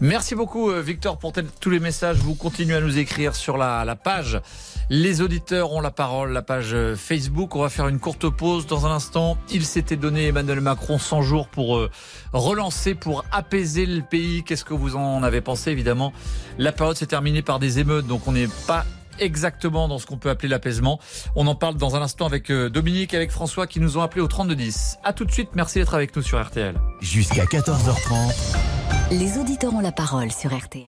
Merci 0.00 0.34
beaucoup 0.34 0.70
euh, 0.70 0.82
Victor 0.82 1.16
pour 1.16 1.32
tous 1.32 1.70
les 1.70 1.80
messages. 1.80 2.18
Vous 2.18 2.34
continuez 2.34 2.76
à 2.76 2.80
nous 2.80 2.98
écrire 2.98 3.34
sur 3.34 3.56
la, 3.56 3.96
page. 3.96 4.40
Les 4.90 5.22
auditeurs 5.22 5.72
ont 5.72 5.80
la 5.80 5.90
parole, 5.90 6.32
la 6.32 6.42
page 6.42 6.74
euh, 6.74 6.94
Facebook. 6.94 7.56
On 7.56 7.62
va 7.62 7.70
faire 7.70 7.88
une 7.88 7.98
courte 7.98 8.28
pause 8.28 8.66
dans 8.66 8.84
un 8.84 8.90
instant. 8.90 9.38
Il 9.50 9.64
s'était 9.64 9.96
donné 9.96 10.26
Emmanuel 10.26 10.60
Macron 10.60 10.98
100 10.98 11.22
jours 11.22 11.48
pour 11.48 11.78
euh, 11.78 11.90
relancer, 12.34 12.94
pour 12.94 13.24
apaiser 13.32 13.86
le 13.86 14.02
pays. 14.02 14.44
Qu'est-ce 14.44 14.66
que 14.66 14.74
vous 14.74 14.96
en 14.96 15.22
avez 15.22 15.40
pensé 15.40 15.70
Évidemment, 15.70 16.12
la 16.58 16.72
période 16.72 16.96
s'est 16.96 17.06
terminée 17.06 17.40
par 17.40 17.58
des 17.58 17.78
émeutes, 17.78 18.06
donc 18.06 18.28
on 18.28 18.32
n'est 18.32 18.48
pas 18.66 18.84
exactement 19.18 19.88
dans 19.88 19.98
ce 19.98 20.04
qu'on 20.04 20.18
peut 20.18 20.28
appeler 20.28 20.50
l'apaisement. 20.50 21.00
On 21.36 21.46
en 21.46 21.54
parle 21.54 21.76
dans 21.76 21.96
un 21.96 22.02
instant 22.02 22.26
avec 22.26 22.52
Dominique 22.52 23.14
et 23.14 23.16
avec 23.16 23.30
François 23.30 23.66
qui 23.66 23.80
nous 23.80 23.96
ont 23.96 24.02
appelé 24.02 24.20
au 24.20 24.28
3210. 24.28 24.98
À 25.04 25.14
tout 25.14 25.24
de 25.24 25.32
suite, 25.32 25.50
merci 25.54 25.78
d'être 25.78 25.94
avec 25.94 26.14
nous 26.14 26.20
sur 26.22 26.38
RTL. 26.44 26.74
Jusqu'à 27.00 27.44
14h30. 27.44 28.95
Les 29.12 29.38
auditeurs 29.38 29.72
ont 29.72 29.80
la 29.80 29.92
parole 29.92 30.32
sur 30.32 30.52
RTL. 30.52 30.84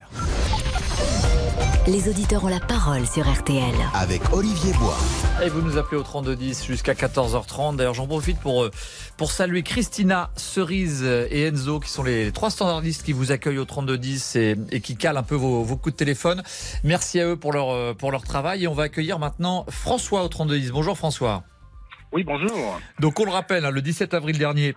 Les 1.87 2.09
auditeurs 2.09 2.45
ont 2.45 2.49
la 2.49 2.59
parole 2.59 3.07
sur 3.07 3.33
RTL. 3.33 3.75
Avec 3.95 4.33
Olivier 4.33 4.73
Bois. 4.73 4.99
Et 5.45 5.49
vous 5.49 5.63
nous 5.63 5.79
appelez 5.79 5.97
au 5.97 6.03
3210 6.03 6.67
jusqu'à 6.67 6.95
14h30. 6.95 7.77
D'ailleurs, 7.77 7.95
j'en 7.95 8.09
profite 8.09 8.41
pour, 8.41 8.65
euh, 8.65 8.71
pour 9.17 9.31
saluer 9.31 9.63
Christina, 9.63 10.31
Cerise 10.35 11.05
et 11.05 11.47
Enzo, 11.47 11.79
qui 11.79 11.91
sont 11.91 12.03
les 12.03 12.33
trois 12.33 12.51
standardistes 12.51 13.05
qui 13.05 13.13
vous 13.13 13.31
accueillent 13.31 13.59
au 13.59 13.65
3210 13.65 14.35
et, 14.35 14.57
et 14.73 14.81
qui 14.81 14.97
calent 14.97 15.17
un 15.17 15.23
peu 15.23 15.37
vos, 15.37 15.63
vos 15.63 15.77
coups 15.77 15.95
de 15.95 15.99
téléphone. 15.99 16.43
Merci 16.83 17.21
à 17.21 17.27
eux 17.27 17.37
pour 17.37 17.53
leur, 17.53 17.71
euh, 17.71 17.95
pour 17.95 18.11
leur 18.11 18.25
travail. 18.25 18.65
Et 18.65 18.67
on 18.67 18.75
va 18.75 18.85
accueillir 18.85 19.21
maintenant 19.21 19.65
François 19.69 20.25
au 20.25 20.29
3210. 20.29 20.73
Bonjour 20.73 20.99
François. 20.99 21.45
Oui, 22.13 22.25
bonjour. 22.25 22.81
Donc 23.01 23.21
on 23.21 23.25
le 23.25 23.31
rappelle, 23.31 23.65
hein, 23.65 23.71
le 23.71 23.83
17 23.83 24.15
avril 24.15 24.39
dernier, 24.39 24.75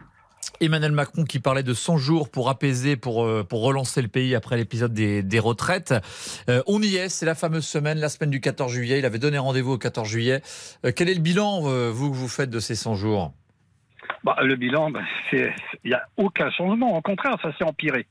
Emmanuel 0.62 0.92
Macron 0.92 1.24
qui 1.24 1.40
parlait 1.40 1.64
de 1.64 1.74
100 1.74 1.98
jours 1.98 2.30
pour 2.30 2.50
apaiser, 2.50 2.96
pour, 2.96 3.26
euh, 3.26 3.44
pour 3.44 3.64
relancer 3.64 4.02
le 4.02 4.08
pays 4.08 4.36
après 4.36 4.58
l'épisode 4.58 4.94
des, 4.94 5.24
des 5.24 5.40
retraites. 5.40 5.94
Euh, 6.50 6.62
on 6.68 6.82
y 6.82 6.96
est, 6.98 7.10
c'est 7.10 7.26
la 7.26 7.34
fameuse 7.34 7.66
semaine, 7.66 7.98
la 7.98 8.10
semaine 8.10 8.30
du 8.30 8.40
14 8.40 8.72
juillet. 8.72 9.00
Il 9.00 9.06
avait 9.06 9.18
donné 9.18 9.40
rendez-vous 9.40 9.74
au 9.74 9.78
14 9.80 10.08
juillet. 10.08 10.42
Euh, 10.86 10.92
quel 10.96 11.10
est 11.10 11.16
le 11.16 11.22
bilan, 11.22 11.62
vous, 11.62 12.12
que 12.12 12.16
vous 12.16 12.28
faites 12.28 12.52
de 12.52 12.60
ces 12.60 12.76
100 12.76 12.96
jours? 12.96 13.34
Bah, 14.24 14.38
le 14.44 14.56
bilan, 14.56 14.92
bah, 14.92 15.02
il 15.34 15.52
n'y 15.84 15.94
a 15.94 16.04
aucun 16.18 16.52
changement. 16.52 16.96
Au 16.96 17.02
contraire, 17.02 17.38
ça 17.42 17.52
s'est 17.58 17.64
empiré. 17.64 18.06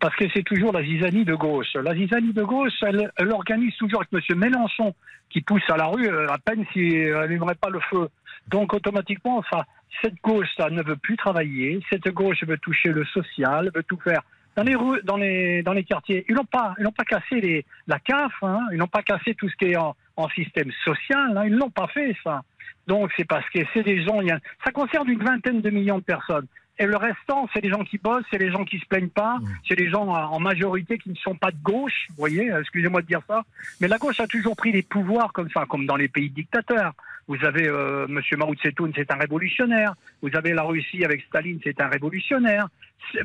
Parce 0.00 0.16
que 0.16 0.24
c'est 0.32 0.42
toujours 0.42 0.72
la 0.72 0.82
zizanie 0.82 1.26
de 1.26 1.34
gauche. 1.34 1.74
La 1.74 1.94
zizanie 1.94 2.32
de 2.32 2.42
gauche, 2.42 2.72
elle, 2.80 3.12
elle 3.18 3.30
organise 3.30 3.76
toujours 3.76 4.02
avec 4.10 4.24
M. 4.30 4.38
Mélenchon, 4.38 4.94
qui 5.28 5.42
pousse 5.42 5.68
à 5.68 5.76
la 5.76 5.86
rue 5.86 6.08
à 6.08 6.38
peine 6.38 6.64
s'il 6.72 7.10
n'allumerait 7.10 7.56
pas 7.56 7.68
le 7.68 7.80
feu. 7.90 8.08
Donc, 8.48 8.74
automatiquement, 8.74 9.42
ça, 9.50 9.64
cette 10.02 10.20
gauche, 10.22 10.48
ça 10.56 10.70
ne 10.70 10.82
veut 10.82 10.96
plus 10.96 11.16
travailler. 11.16 11.80
Cette 11.90 12.08
gauche 12.08 12.42
veut 12.44 12.58
toucher 12.58 12.90
le 12.90 13.04
social, 13.06 13.70
veut 13.74 13.82
tout 13.82 13.98
faire. 14.00 14.22
Dans 14.56 14.64
les 14.64 14.74
rues, 14.74 15.00
dans 15.04 15.16
les, 15.16 15.62
dans 15.62 15.72
les 15.72 15.84
quartiers, 15.84 16.24
ils 16.28 16.34
n'ont 16.34 16.44
pas, 16.44 16.74
ils 16.78 16.84
pas 16.92 17.04
cassé 17.04 17.40
les, 17.40 17.64
la 17.86 17.98
CAF, 18.00 18.32
hein, 18.42 18.60
ils 18.72 18.78
n'ont 18.78 18.88
pas 18.88 19.02
cassé 19.02 19.34
tout 19.34 19.48
ce 19.48 19.54
qui 19.56 19.66
est 19.66 19.76
en, 19.76 19.94
en 20.16 20.28
système 20.30 20.70
social, 20.84 21.36
hein, 21.36 21.44
ils 21.46 21.54
l'ont 21.54 21.70
pas 21.70 21.86
fait, 21.86 22.16
ça. 22.24 22.42
Donc, 22.86 23.12
c'est 23.16 23.26
parce 23.26 23.48
que 23.50 23.60
c'est 23.72 23.84
des 23.84 24.02
gens, 24.02 24.20
ça 24.64 24.72
concerne 24.72 25.08
une 25.08 25.22
vingtaine 25.22 25.60
de 25.60 25.70
millions 25.70 25.98
de 25.98 26.04
personnes. 26.04 26.46
Et 26.80 26.86
le 26.86 26.96
restant, 26.96 27.46
c'est 27.52 27.60
les 27.60 27.68
gens 27.68 27.84
qui 27.84 27.98
bossent, 27.98 28.24
c'est 28.30 28.38
les 28.38 28.50
gens 28.50 28.64
qui 28.64 28.78
se 28.78 28.86
plaignent 28.86 29.10
pas, 29.10 29.36
Mmh. 29.38 29.46
c'est 29.68 29.78
les 29.78 29.88
gens 29.90 30.08
en 30.08 30.40
majorité 30.40 30.96
qui 30.98 31.10
ne 31.10 31.14
sont 31.14 31.34
pas 31.34 31.50
de 31.50 31.58
gauche, 31.62 32.06
vous 32.08 32.14
voyez, 32.16 32.50
euh, 32.50 32.60
excusez-moi 32.62 33.02
de 33.02 33.06
dire 33.06 33.20
ça. 33.28 33.42
Mais 33.80 33.86
la 33.86 33.98
gauche 33.98 34.18
a 34.18 34.26
toujours 34.26 34.56
pris 34.56 34.72
les 34.72 34.82
pouvoirs 34.82 35.32
comme 35.32 35.50
ça, 35.50 35.66
comme 35.68 35.84
dans 35.86 35.96
les 35.96 36.08
pays 36.08 36.30
dictateurs. 36.30 36.92
Vous 37.28 37.36
avez 37.44 37.68
euh, 37.68 38.06
Monsieur 38.08 38.36
Mao 38.38 38.54
Tse-tung, 38.54 38.92
c'est 38.96 39.12
un 39.12 39.16
révolutionnaire. 39.16 39.92
Vous 40.22 40.30
avez 40.34 40.52
la 40.54 40.62
Russie 40.62 41.04
avec 41.04 41.20
Staline, 41.28 41.60
c'est 41.62 41.80
un 41.82 41.88
révolutionnaire. 41.88 42.66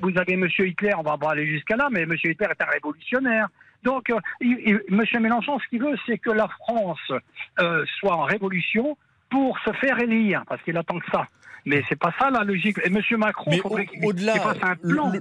Vous 0.02 0.12
avez 0.18 0.36
Monsieur 0.36 0.68
Hitler, 0.68 0.92
on 0.98 1.02
va 1.04 1.18
pas 1.18 1.32
aller 1.32 1.48
jusqu'à 1.48 1.76
là, 1.78 1.88
mais 1.90 2.06
Monsieur 2.06 2.32
Hitler 2.32 2.48
est 2.52 2.62
un 2.62 2.70
révolutionnaire. 2.70 3.48
Donc, 3.84 4.10
euh, 4.10 4.20
il- 4.42 4.60
il- 4.66 4.82
Monsieur 4.96 5.20
Mélenchon, 5.20 5.60
ce 5.60 5.68
qu'il 5.70 5.82
veut, 5.82 5.96
c'est 6.06 6.18
que 6.18 6.32
la 6.32 6.48
France 6.50 7.12
euh, 7.60 7.86
soit 8.00 8.16
en 8.16 8.24
révolution 8.24 8.98
pour 9.30 9.58
se 9.60 9.72
faire 9.74 9.98
élire, 10.00 10.44
parce 10.48 10.62
qu'il 10.64 10.78
attend 10.78 11.00
que 11.00 11.10
ça. 11.12 11.28
Mais 11.68 11.84
c'est 11.90 11.96
pas 11.98 12.14
ça 12.20 12.30
la 12.30 12.44
logique. 12.44 12.78
Et 12.84 12.90
Monsieur 12.92 13.18
Macron, 13.18 13.50
Mais 13.50 13.60
au- 13.64 13.76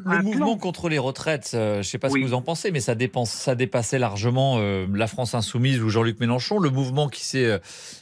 un 0.06 0.18
le, 0.18 0.22
mouvement 0.22 0.46
plan. 0.46 0.56
contre 0.58 0.88
les 0.90 0.98
retraites, 0.98 1.52
euh, 1.54 1.74
je 1.74 1.78
ne 1.78 1.82
sais 1.84 1.98
pas 1.98 2.10
ce 2.10 2.14
que 2.14 2.20
vous 2.20 2.34
en 2.34 2.42
pensez, 2.42 2.70
mais 2.70 2.80
ça, 2.80 2.94
dépense, 2.94 3.30
ça 3.30 3.54
dépassait 3.54 3.98
largement 3.98 4.56
euh, 4.58 4.86
la 4.92 5.06
France 5.06 5.34
insoumise 5.34 5.80
ou 5.82 5.88
Jean-Luc 5.88 6.20
Mélenchon. 6.20 6.58
Le 6.58 6.68
mouvement 6.68 7.08
qui 7.08 7.24
s'est 7.24 7.46
euh, 7.46 7.58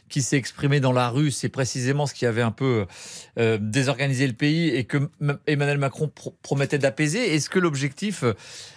qui 0.08 0.22
s'est 0.22 0.36
exprimé 0.36 0.80
dans 0.80 0.92
la 0.92 1.08
rue, 1.08 1.30
c'est 1.30 1.48
précisément 1.48 2.06
ce 2.06 2.14
qui 2.14 2.26
avait 2.26 2.42
un 2.42 2.50
peu 2.50 2.84
euh, 3.38 3.58
désorganisé 3.60 4.26
le 4.26 4.32
pays 4.34 4.68
et 4.70 4.84
que 4.84 5.08
Emmanuel 5.46 5.78
Macron 5.78 6.08
pro- 6.08 6.36
promettait 6.42 6.78
d'apaiser. 6.78 7.34
Est-ce 7.34 7.48
que 7.48 7.58
l'objectif 7.60 8.24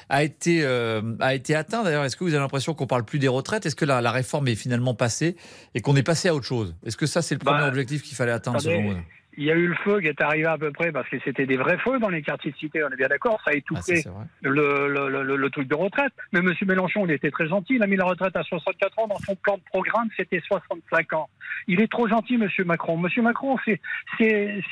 a 0.09 0.23
été 0.23 0.61
euh, 0.63 1.01
a 1.19 1.33
été 1.33 1.55
atteint? 1.55 1.83
D'ailleurs, 1.83 2.03
est-ce 2.05 2.15
que 2.15 2.23
vous 2.23 2.29
avez 2.33 2.39
l'impression 2.39 2.73
qu'on 2.75 2.87
parle 2.87 3.03
plus 3.03 3.17
des 3.19 3.27
retraites? 3.27 3.65
Est-ce 3.65 3.75
que 3.75 3.83
la, 3.85 3.99
la 4.01 4.11
réforme 4.11 4.47
est 4.47 4.55
finalement 4.55 4.93
passée 4.93 5.35
et 5.73 5.81
qu'on 5.81 5.95
est 5.95 6.03
passé 6.03 6.29
à 6.29 6.35
autre 6.35 6.45
chose? 6.45 6.75
Est-ce 6.85 6.97
que 6.97 7.07
ça, 7.07 7.21
c'est 7.23 7.33
le 7.35 7.39
Bah, 7.39 7.53
premier 7.53 7.67
objectif 7.67 8.03
qu'il 8.03 8.15
fallait 8.15 8.31
atteindre 8.31 8.61
selon 8.61 8.91
vous? 8.93 8.97
Il 9.37 9.43
y 9.43 9.51
a 9.51 9.55
eu 9.55 9.67
le 9.67 9.75
feu 9.75 9.99
qui 10.01 10.07
est 10.07 10.21
arrivé 10.21 10.45
à 10.45 10.57
peu 10.57 10.71
près 10.71 10.91
parce 10.91 11.07
que 11.09 11.17
c'était 11.23 11.45
des 11.45 11.57
vrais 11.57 11.77
feux 11.79 11.99
dans 11.99 12.09
les 12.09 12.21
quartiers 12.21 12.51
de 12.51 12.57
cité, 12.57 12.83
on 12.83 12.89
est 12.89 12.95
bien 12.95 13.07
d'accord, 13.07 13.41
ça 13.43 13.51
a 13.51 13.53
Ah, 13.53 13.57
étouffé 13.57 14.03
le, 14.41 14.87
le, 14.87 15.23
le- 15.23 15.35
le 15.35 15.49
truc 15.49 15.67
de 15.67 15.75
retraite. 15.75 16.13
Mais 16.31 16.39
M. 16.39 16.53
Mélenchon, 16.67 17.05
il 17.05 17.11
était 17.11 17.31
très 17.31 17.47
gentil, 17.47 17.75
il 17.75 17.83
a 17.83 17.87
mis 17.87 17.95
la 17.97 18.05
retraite 18.05 18.35
à 18.35 18.43
64 18.43 18.99
ans, 18.99 19.07
dans 19.07 19.19
son 19.19 19.35
plan 19.35 19.55
de 19.57 19.63
programme, 19.69 20.07
c'était 20.15 20.41
65 20.47 21.13
ans. 21.13 21.29
Il 21.67 21.81
est 21.81 21.87
trop 21.91 22.07
gentil, 22.07 22.35
M. 22.35 22.47
Macron. 22.65 23.01
M. 23.03 23.23
Macron, 23.23 23.57
c'est 23.65 23.79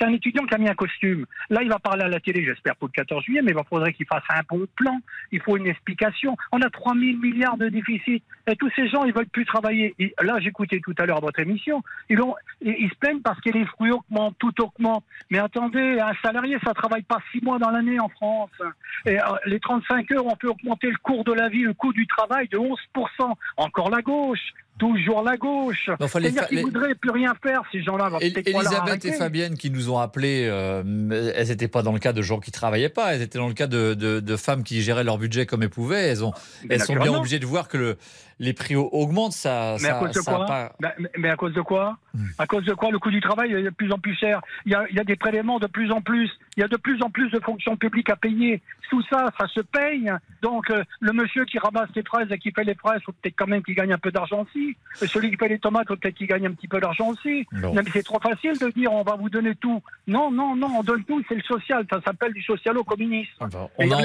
un 0.01 0.13
étudiant 0.13 0.45
qui 0.45 0.53
a 0.53 0.57
mis 0.57 0.69
un 0.69 0.75
costume. 0.75 1.25
Là, 1.49 1.61
il 1.63 1.69
va 1.69 1.79
parler 1.79 2.03
à 2.03 2.07
la 2.07 2.19
télé, 2.19 2.43
j'espère, 2.45 2.75
pour 2.75 2.87
le 2.87 2.93
14 2.93 3.23
juillet, 3.23 3.41
mais 3.43 3.51
il 3.51 3.57
faudrait 3.69 3.93
qu'il 3.93 4.05
fasse 4.05 4.23
un 4.29 4.41
bon 4.49 4.65
plan. 4.75 4.99
Il 5.31 5.41
faut 5.41 5.57
une 5.57 5.67
explication. 5.67 6.35
On 6.51 6.61
a 6.61 6.69
3 6.69 6.93
000 6.93 7.17
milliards 7.19 7.57
de 7.57 7.69
déficit. 7.69 8.23
Et 8.47 8.55
tous 8.55 8.69
ces 8.75 8.87
gens, 8.89 9.03
ils 9.05 9.13
veulent 9.13 9.27
plus 9.27 9.45
travailler. 9.45 9.95
Et 9.99 10.13
là, 10.21 10.39
j'écoutais 10.39 10.79
tout 10.79 10.93
à 10.97 11.05
l'heure 11.05 11.21
votre 11.21 11.39
émission. 11.39 11.81
Ils, 12.09 12.21
ont, 12.21 12.35
ils 12.61 12.75
ils 12.79 12.89
se 12.89 12.95
plaignent 12.95 13.21
parce 13.21 13.39
que 13.41 13.49
les 13.51 13.65
fruits 13.65 13.91
augmentent, 13.91 14.35
tout 14.39 14.52
Mais 15.29 15.39
attendez, 15.39 15.99
un 15.99 16.13
salarié, 16.23 16.57
ça 16.63 16.73
travaille 16.73 17.03
pas 17.03 17.19
six 17.31 17.43
mois 17.43 17.59
dans 17.59 17.69
l'année 17.69 17.99
en 17.99 18.09
France. 18.09 18.51
Et 19.05 19.19
euh, 19.19 19.23
les 19.45 19.59
35 19.59 20.11
heures, 20.11 20.25
on 20.25 20.35
peut 20.35 20.49
augmenter 20.49 20.89
le 20.89 20.97
cours 21.01 21.23
de 21.23 21.33
la 21.33 21.49
vie, 21.49 21.61
le 21.61 21.73
coût 21.73 21.93
du 21.93 22.07
travail 22.07 22.47
de 22.49 22.57
11%. 22.57 22.77
Encore 23.57 23.89
la 23.89 24.01
gauche. 24.01 24.53
Toujours 24.79 25.21
la 25.21 25.37
gauche. 25.37 25.89
Enfin, 25.99 26.19
C'est-à-dire 26.19 26.47
qu'ils 26.47 26.57
les- 26.57 26.63
voudraient 26.63 26.95
plus 26.95 27.11
rien 27.11 27.33
faire, 27.41 27.61
ces 27.71 27.81
gens-là. 27.83 28.09
Leur 28.09 28.21
Elisabeth 28.23 29.05
et. 29.05 29.13
Fabienne 29.13 29.55
qui 29.55 29.69
nous 29.69 29.89
ont 29.91 29.99
appelés, 29.99 30.47
euh, 30.49 30.81
elles 31.35 31.47
n'étaient 31.47 31.67
pas 31.67 31.83
dans 31.83 31.93
le 31.93 31.99
cas 31.99 32.11
de 32.11 32.21
gens 32.21 32.39
qui 32.39 32.51
travaillaient 32.51 32.89
pas, 32.89 33.13
elles 33.13 33.21
étaient 33.21 33.37
dans 33.37 33.47
le 33.47 33.53
cas 33.53 33.67
de, 33.67 33.93
de- 33.93 34.19
de 34.19 34.35
femmes 34.35 34.63
qui 34.63 34.81
géraient 34.81 35.03
leur 35.03 35.17
budget 35.19 35.45
comme 35.45 35.61
elles 35.63 35.69
pouvaient. 35.69 36.07
Elles, 36.09 36.23
ont, 36.25 36.33
Mais 36.67 36.75
elles 36.75 36.81
sont 36.81 36.95
bien 36.95 37.13
obligées 37.13 37.39
de 37.39 37.45
voir 37.45 37.67
que 37.67 37.77
le, 37.77 37.97
les 38.39 38.53
prix 38.53 38.75
au- 38.75 38.89
augmentent. 38.91 39.33
Ça, 39.33 39.73
Mais 39.79 39.87
ça, 39.89 39.97
à 39.97 39.99
cause 39.99 40.09
de 40.09 40.21
ça 40.21 40.31
quoi 40.33 40.45
pas- 40.47 40.75
mais, 40.81 40.89
mais- 40.99 41.09
mais 41.19 41.29
à 41.29 41.35
cause 41.35 41.53
de 41.53 41.61
quoi 41.61 41.97
Hmm. 42.15 42.27
À 42.37 42.45
cause 42.45 42.63
de 42.63 42.73
quoi 42.75 42.91
Le 42.91 42.99
coût 42.99 43.09
du 43.09 43.21
travail 43.21 43.53
est 43.53 43.63
de 43.63 43.71
plus 43.71 43.91
en 43.91 43.97
plus 43.97 44.13
cher. 44.15 44.39
Il 44.67 44.71
y, 44.71 44.75
a, 44.75 44.85
il 44.91 44.95
y 44.95 44.99
a 44.99 45.03
des 45.03 45.15
prélèvements 45.15 45.57
de 45.57 45.65
plus 45.65 45.91
en 45.91 45.99
plus. 45.99 46.29
Il 46.55 46.59
y 46.59 46.63
a 46.63 46.67
de 46.67 46.77
plus 46.77 47.01
en 47.01 47.09
plus 47.09 47.31
de 47.31 47.39
fonctions 47.39 47.75
publiques 47.75 48.11
à 48.11 48.15
payer. 48.15 48.61
Tout 48.91 49.01
ça, 49.09 49.31
ça 49.39 49.47
se 49.47 49.61
paye. 49.61 50.11
Donc, 50.43 50.69
euh, 50.69 50.83
le 50.99 51.11
monsieur 51.11 51.43
qui 51.45 51.57
ramasse 51.57 51.89
les 51.95 52.03
fraises 52.03 52.27
et 52.31 52.37
qui 52.37 52.51
fait 52.51 52.65
les 52.65 52.75
fraises, 52.75 53.01
faut 53.03 53.13
peut-être 53.13 53.33
quand 53.35 53.47
même 53.47 53.63
qu'il 53.63 53.73
gagne 53.73 53.93
un 53.93 53.97
peu 53.97 54.11
d'argent 54.11 54.43
aussi. 54.43 54.62
Celui 54.95 55.31
qui 55.31 55.37
fait 55.37 55.47
les 55.47 55.59
tomates, 55.59 55.87
peut-être 55.87 56.13
qu'il 56.15 56.27
gagne 56.27 56.45
un 56.47 56.51
petit 56.53 56.67
peu 56.67 56.79
d'argent 56.79 57.07
aussi. 57.09 57.47
Non, 57.51 57.73
mais 57.73 57.81
c'est 57.91 58.03
trop 58.03 58.19
facile 58.19 58.57
de 58.59 58.69
dire 58.69 58.91
on 58.93 59.03
va 59.03 59.15
vous 59.15 59.29
donner 59.29 59.55
tout. 59.55 59.81
Non, 60.07 60.29
non, 60.31 60.55
non, 60.55 60.67
on 60.77 60.83
donne 60.83 61.03
tout, 61.03 61.23
c'est 61.27 61.35
le 61.35 61.41
social. 61.41 61.85
Ça 61.91 61.99
s'appelle 62.05 62.33
du 62.33 62.41
socialo-communisme. 62.43 63.31
Enfin, 63.39 63.67
Et 63.79 63.87
on 63.87 63.91
a 63.97 64.01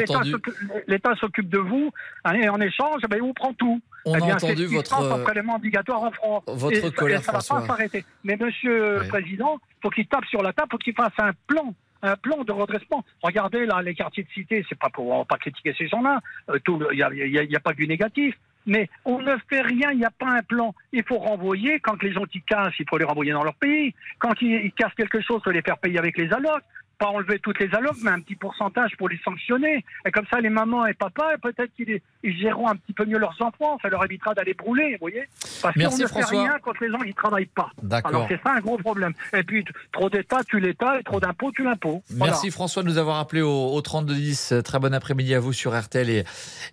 l'État 0.86 1.14
s'occupe- 1.16 1.48
de 1.50 1.58
vous, 1.58 1.90
hein, 2.24 2.34
et 2.34 2.48
en 2.48 2.60
échange, 2.60 3.02
ben, 3.08 3.16
il 3.16 3.22
vous 3.22 3.34
prend 3.34 3.52
tout. 3.52 3.80
on 4.04 4.14
Eh 4.14 4.16
a 4.22 4.24
bien, 4.24 4.38
c'est 4.38 4.46
entendu 4.46 4.66
votre, 4.66 4.94
en 4.98 5.22
prélèvement 5.22 5.56
obligatoire 5.56 6.02
en 6.02 6.10
France. 6.10 6.42
votre 6.46 6.76
Et 6.76 6.80
ça- 6.80 6.90
colère, 6.90 7.20
et 7.20 7.22
ça 7.22 7.32
va 7.32 7.40
François. 7.40 7.60
pas 7.60 7.66
s'arrêter. 7.66 8.04
Mais 8.24 8.36
Monsieur 8.36 9.00
le 9.00 9.08
Président, 9.08 9.58
faut 9.82 9.90
qu'il 9.90 10.06
tape 10.06 10.24
sur 10.26 10.42
la 10.42 10.52
table, 10.52 10.68
faut 10.70 10.78
qu'il 10.78 10.94
fasse 10.94 11.12
un 11.18 11.32
plan. 11.46 11.74
Un 12.00 12.14
plan 12.14 12.44
de 12.44 12.52
redressement. 12.52 13.04
Regardez 13.22 13.66
là, 13.66 13.82
les 13.82 13.92
quartiers 13.92 14.22
de 14.22 14.28
cité, 14.30 14.64
c'est 14.68 14.78
pas 14.78 14.88
pour 14.88 15.08
on 15.10 15.18
va 15.18 15.24
pas 15.24 15.36
critiquer 15.36 15.74
ces 15.76 15.88
gens-là. 15.88 16.20
Euh, 16.48 16.58
Il 16.68 16.96
n'y 16.96 17.02
a, 17.02 17.12
y 17.12 17.38
a- 17.38 17.42
y 17.42 17.56
a 17.56 17.60
pas 17.60 17.72
du 17.72 17.88
négatif. 17.88 18.36
Mais 18.68 18.90
on 19.06 19.18
ne 19.20 19.34
fait 19.48 19.62
rien, 19.62 19.90
il 19.92 19.98
n'y 19.98 20.04
a 20.04 20.10
pas 20.10 20.28
un 20.28 20.42
plan. 20.42 20.74
Il 20.92 21.02
faut 21.02 21.18
renvoyer, 21.18 21.80
quand 21.80 22.00
les 22.02 22.12
gens 22.12 22.24
qui 22.24 22.42
cassent, 22.42 22.78
il 22.78 22.84
faut 22.88 22.98
les 22.98 23.04
renvoyer 23.04 23.32
dans 23.32 23.42
leur 23.42 23.54
pays. 23.54 23.94
Quand 24.18 24.34
ils, 24.42 24.66
ils 24.66 24.72
cassent 24.72 24.94
quelque 24.94 25.22
chose, 25.22 25.38
il 25.40 25.44
faut 25.44 25.50
les 25.50 25.62
faire 25.62 25.78
payer 25.78 25.98
avec 25.98 26.18
les 26.18 26.30
allocs. 26.32 26.62
Pas 26.98 27.06
enlever 27.06 27.38
toutes 27.38 27.60
les 27.60 27.72
allocs, 27.74 27.96
mais 28.02 28.10
un 28.10 28.20
petit 28.20 28.34
pourcentage 28.34 28.96
pour 28.96 29.08
les 29.08 29.18
sanctionner. 29.24 29.84
Et 30.04 30.10
comme 30.10 30.26
ça, 30.30 30.40
les 30.40 30.48
mamans 30.50 30.84
et 30.86 30.94
papas, 30.94 31.36
peut-être 31.40 31.72
qu'ils 31.76 32.00
ils 32.24 32.36
géreront 32.38 32.68
un 32.68 32.74
petit 32.74 32.92
peu 32.92 33.04
mieux 33.04 33.18
leurs 33.18 33.36
enfants. 33.40 33.78
Ça 33.82 33.88
leur 33.88 34.04
évitera 34.04 34.34
d'aller 34.34 34.54
brûler, 34.54 34.92
vous 34.92 34.98
voyez 35.02 35.28
Parce 35.62 35.74
qu'on 35.74 35.80
Merci, 35.80 36.02
ne 36.02 36.06
François. 36.08 36.30
fait 36.30 36.38
rien 36.38 36.58
quand 36.60 36.80
les 36.80 36.90
gens 36.90 36.98
qui 36.98 37.14
travaillent 37.14 37.46
pas. 37.46 37.70
D'accord. 37.82 38.08
Alors 38.14 38.26
c'est 38.28 38.40
ça 38.42 38.52
un 38.56 38.60
gros 38.60 38.78
problème. 38.78 39.12
Et 39.32 39.44
puis, 39.44 39.64
trop 39.92 40.10
d'État 40.10 40.42
tue 40.44 40.58
l'État 40.58 40.98
et 40.98 41.04
trop 41.04 41.20
d'impôts 41.20 41.52
tue 41.52 41.62
l'impôt. 41.62 42.02
Voilà. 42.10 42.32
Merci 42.32 42.50
François 42.50 42.82
de 42.82 42.88
nous 42.88 42.98
avoir 42.98 43.18
appelé 43.18 43.42
au, 43.42 43.68
au 43.72 43.80
3210. 43.80 44.54
Très 44.64 44.78
bon 44.80 44.92
après-midi 44.92 45.34
à 45.34 45.40
vous 45.40 45.52
sur 45.52 45.78
RTL 45.78 46.10
et, 46.10 46.24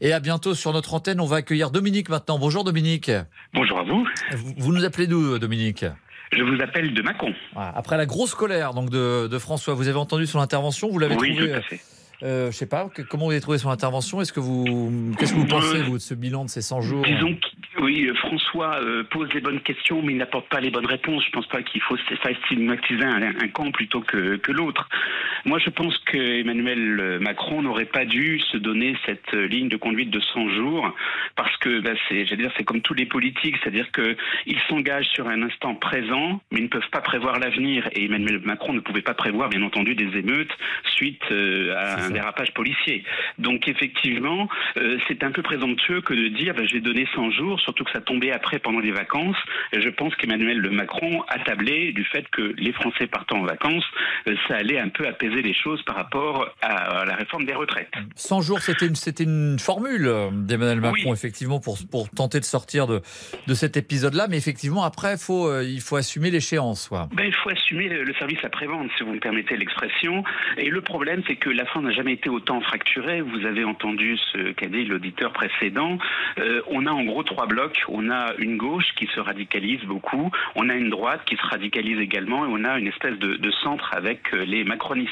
et 0.02 0.12
à 0.14 0.20
bientôt 0.20 0.56
sur 0.56 0.74
notre 0.74 0.94
antenne. 0.96 1.20
On 1.22 1.26
va 1.26 1.38
accueillir 1.38 1.70
Dominique 1.70 2.10
maintenant. 2.10 2.40
Bonjour 2.40 2.64
Dominique. 2.64 3.12
Bonjour 3.54 3.80
à 3.80 3.84
vous. 3.84 4.06
Vous, 4.36 4.54
vous 4.58 4.74
nous 4.74 4.84
appelez 4.86 5.06
d'où 5.08 5.38
Dominique? 5.38 5.86
Je 6.32 6.44
vous 6.44 6.62
appelle 6.62 6.94
de 6.94 7.02
Mâcon. 7.02 7.34
Voilà. 7.54 7.72
Après 7.76 7.98
la 7.98 8.06
grosse 8.06 8.34
colère 8.36 8.74
donc 8.74 8.90
de, 8.90 9.28
de 9.28 9.40
François, 9.40 9.74
vous 9.74 9.88
avez 9.88 9.98
entendu 9.98 10.26
son 10.26 10.40
intervention, 10.40 10.90
vous 10.90 11.00
l'avez 11.00 11.16
Oui, 11.16 11.36
trouvé 11.36 11.52
tout 11.52 11.58
à 11.58 11.62
fait. 11.62 11.80
euh, 12.24 12.52
je 12.52 12.56
sais 12.58 12.66
pas, 12.66 12.90
que- 12.94 13.02
comment 13.04 13.26
vous 13.26 13.32
avez 13.32 13.42
trouvé 13.42 13.58
son 13.58 13.70
intervention 13.70 14.22
Est-ce 14.22 14.34
que 14.34 14.40
vous, 14.40 15.14
qu'est-ce 15.18 15.34
que 15.34 15.38
vous 15.40 15.46
pensez 15.48 15.78
Euh, 15.78 15.84
vous 15.84 15.94
de 15.98 16.02
ce 16.04 16.14
bilan 16.14 16.46
de 16.46 16.50
ces 16.50 16.62
100 16.62 16.82
jours? 16.82 17.04
Disons 17.06 17.36
oui, 17.86 18.08
euh, 18.08 18.16
François 18.16 18.82
euh, 18.82 19.04
pose 19.04 19.32
les 19.34 19.42
bonnes 19.42 19.62
questions, 19.62 20.02
mais 20.02 20.14
il 20.14 20.18
n'apporte 20.18 20.50
pas 20.50 20.60
les 20.60 20.72
bonnes 20.72 20.88
réponses. 20.88 21.24
Je 21.24 21.30
pense 21.30 21.46
pas 21.46 21.62
qu'il 21.62 21.82
faut 21.82 21.96
ça 21.98 22.34
stigmatiser 22.46 23.04
un, 23.04 23.22
un 23.22 23.48
camp 23.50 23.72
plutôt 23.72 24.02
que, 24.02 24.38
que 24.38 24.52
l'autre. 24.52 24.90
Moi, 25.46 25.60
je 25.60 25.70
pense 25.70 25.96
que 26.00 26.18
Emmanuel 26.18 27.00
euh, 27.00 27.20
Macron 27.20 27.62
n'aurait 27.62 27.86
pas 27.86 28.06
dû 28.06 28.40
se 28.40 28.58
donner 28.58 28.96
cette 29.06 29.32
ligne 29.34 29.70
de 29.70 29.78
conduite 29.78 30.10
de 30.10 30.20
100 30.20 30.50
jours, 30.56 30.96
parce 31.36 31.56
que 31.58 31.80
bah, 31.82 31.92
c'est, 32.10 32.26
j'allais 32.26 32.44
dire, 32.44 32.52
c'est 32.58 32.64
comme 32.64 32.82
tous 32.82 32.96
les 32.96 33.06
politiques, 33.06 33.56
c'est-à-dire 33.62 33.92
que 33.92 34.18
ils 34.48 34.60
s'engagent 34.68 35.10
sur 35.10 35.28
un 35.28 35.44
instant 35.44 35.76
présent, 35.76 36.42
mais 36.52 36.62
ils 36.62 36.64
ne 36.64 36.70
peuvent 36.70 36.90
pas 36.92 37.02
prévoir 37.02 37.38
l'avenir. 37.38 37.88
Et 37.94 38.06
Emmanuel 38.06 38.42
Macron 38.44 38.74
ne 38.74 38.80
pouvait 38.80 39.04
pas 39.04 39.14
prévoir, 39.14 39.50
bien 39.50 39.62
entendu, 39.62 39.94
des 39.94 40.18
émeutes 40.18 40.56
suite 40.96 41.22
euh, 41.32 41.76
à 41.76 42.06
un 42.06 42.10
dérapage 42.10 42.54
policier. 42.54 43.04
Donc 43.38 43.68
effectivement, 43.68 44.48
euh, 44.78 44.98
c'est 45.08 45.24
un 45.24 45.32
peu 45.32 45.42
présomptueux 45.42 46.02
que 46.02 46.14
de 46.14 46.30
dire 46.30 46.56
bah, 46.56 46.64
j'ai 46.66 46.80
donné 46.80 47.08
100 47.14 47.32
jours, 47.32 47.60
surtout 47.60 47.75
que 47.84 47.92
ça 47.92 48.02
tombait 48.02 48.32
après 48.32 48.60
pendant 48.60 48.80
les 48.80 48.92
vacances. 48.92 49.38
Et 49.74 49.82
je 49.82 49.90
pense 49.90 50.16
qu'Emmanuel 50.16 50.62
Macron 50.72 51.24
a 51.28 51.40
tablé 51.40 51.92
du 51.92 52.04
fait 52.04 52.28
que 52.30 52.54
les 52.58 52.72
Français 52.74 53.08
partant 53.08 53.40
en 53.40 53.46
vacances, 53.46 53.86
euh, 54.28 54.36
ça 54.48 54.56
allait 54.56 54.80
un 54.80 54.90
peu 54.90 55.08
apaiser 55.08 55.42
les 55.42 55.54
choses 55.54 55.82
par 55.84 55.96
rapport 55.96 56.48
à, 56.62 57.06
la 57.06 57.16
réforme 57.16 57.46
des 57.46 57.54
retraites. 57.54 57.94
100 58.16 58.42
jours, 58.42 58.60
c'était 58.60 58.88
une, 58.88 58.96
c'était 58.96 59.24
une 59.24 59.58
formule 59.60 60.08
euh, 60.08 60.30
d'Emmanuel 60.32 60.82
Macron, 60.82 61.12
Oui. 61.12 61.14
effectivement, 61.14 61.60
pour, 61.60 61.78
pour 61.92 62.10
tenter 62.10 62.40
de 62.40 62.46
sortir 62.46 62.88
de, 62.88 63.02
de 63.48 63.54
cet 63.54 63.78
épisode-là. 63.78 64.28
Mais 64.30 64.38
effectivement, 64.38 64.84
après, 64.84 65.18
faut, 65.18 65.48
euh, 65.48 65.64
il 65.64 65.82
faut 65.82 65.96
assumer 65.96 66.32
l'échéance. 66.32 66.88
quoi. 66.88 67.08
Ben, 67.14 67.26
il 67.26 67.34
faut 67.34 67.50
assumer 67.50 67.90
le, 67.90 68.14
service 68.16 68.40
après-vente, 68.44 68.90
si 68.98 69.04
vous 69.04 69.14
me 69.14 69.20
permettez 69.20 69.58
l'expression. 69.58 70.24
Et 70.58 70.70
le 70.70 70.82
problème, 70.82 71.22
c'est 71.28 71.36
que 71.36 71.50
la 71.50 71.66
France 71.66 71.84
n'a 71.84 71.92
jamais 71.92 72.14
été 72.14 72.30
autant 72.30 72.62
fracturée. 72.62 73.22
Vous 73.22 73.46
avez 73.46 73.64
entendu 73.64 74.18
ce 74.32 74.52
qu'a 74.52 74.68
dit 74.68 74.86
l'auditeur 74.86 75.34
précédent. 75.34 75.98
Euh, 76.40 76.62
on 76.68 76.86
a 76.86 76.92
en 76.92 77.04
gros 77.04 77.24
trois 77.24 77.48
blocs. 77.48 77.65
On 77.90 78.10
a 78.10 78.34
une 78.38 78.58
gauche 78.58 78.86
qui 78.98 79.08
se 79.14 79.20
radicalise 79.20 79.82
beaucoup. 79.86 80.32
On 80.56 80.70
a 80.70 80.74
une 80.74 80.90
droite 80.90 81.22
qui 81.26 81.36
se 81.36 81.42
radicalise 81.46 82.00
également. 82.00 82.46
Et 82.46 82.50
on 82.52 82.64
a 82.64 82.78
une 82.80 82.88
espèce 82.88 83.18
de, 83.20 83.36
de 83.36 83.52
centre 83.64 83.90
avec 83.94 84.22
euh, 84.34 84.44
les 84.46 84.64
macronistes. 84.64 85.12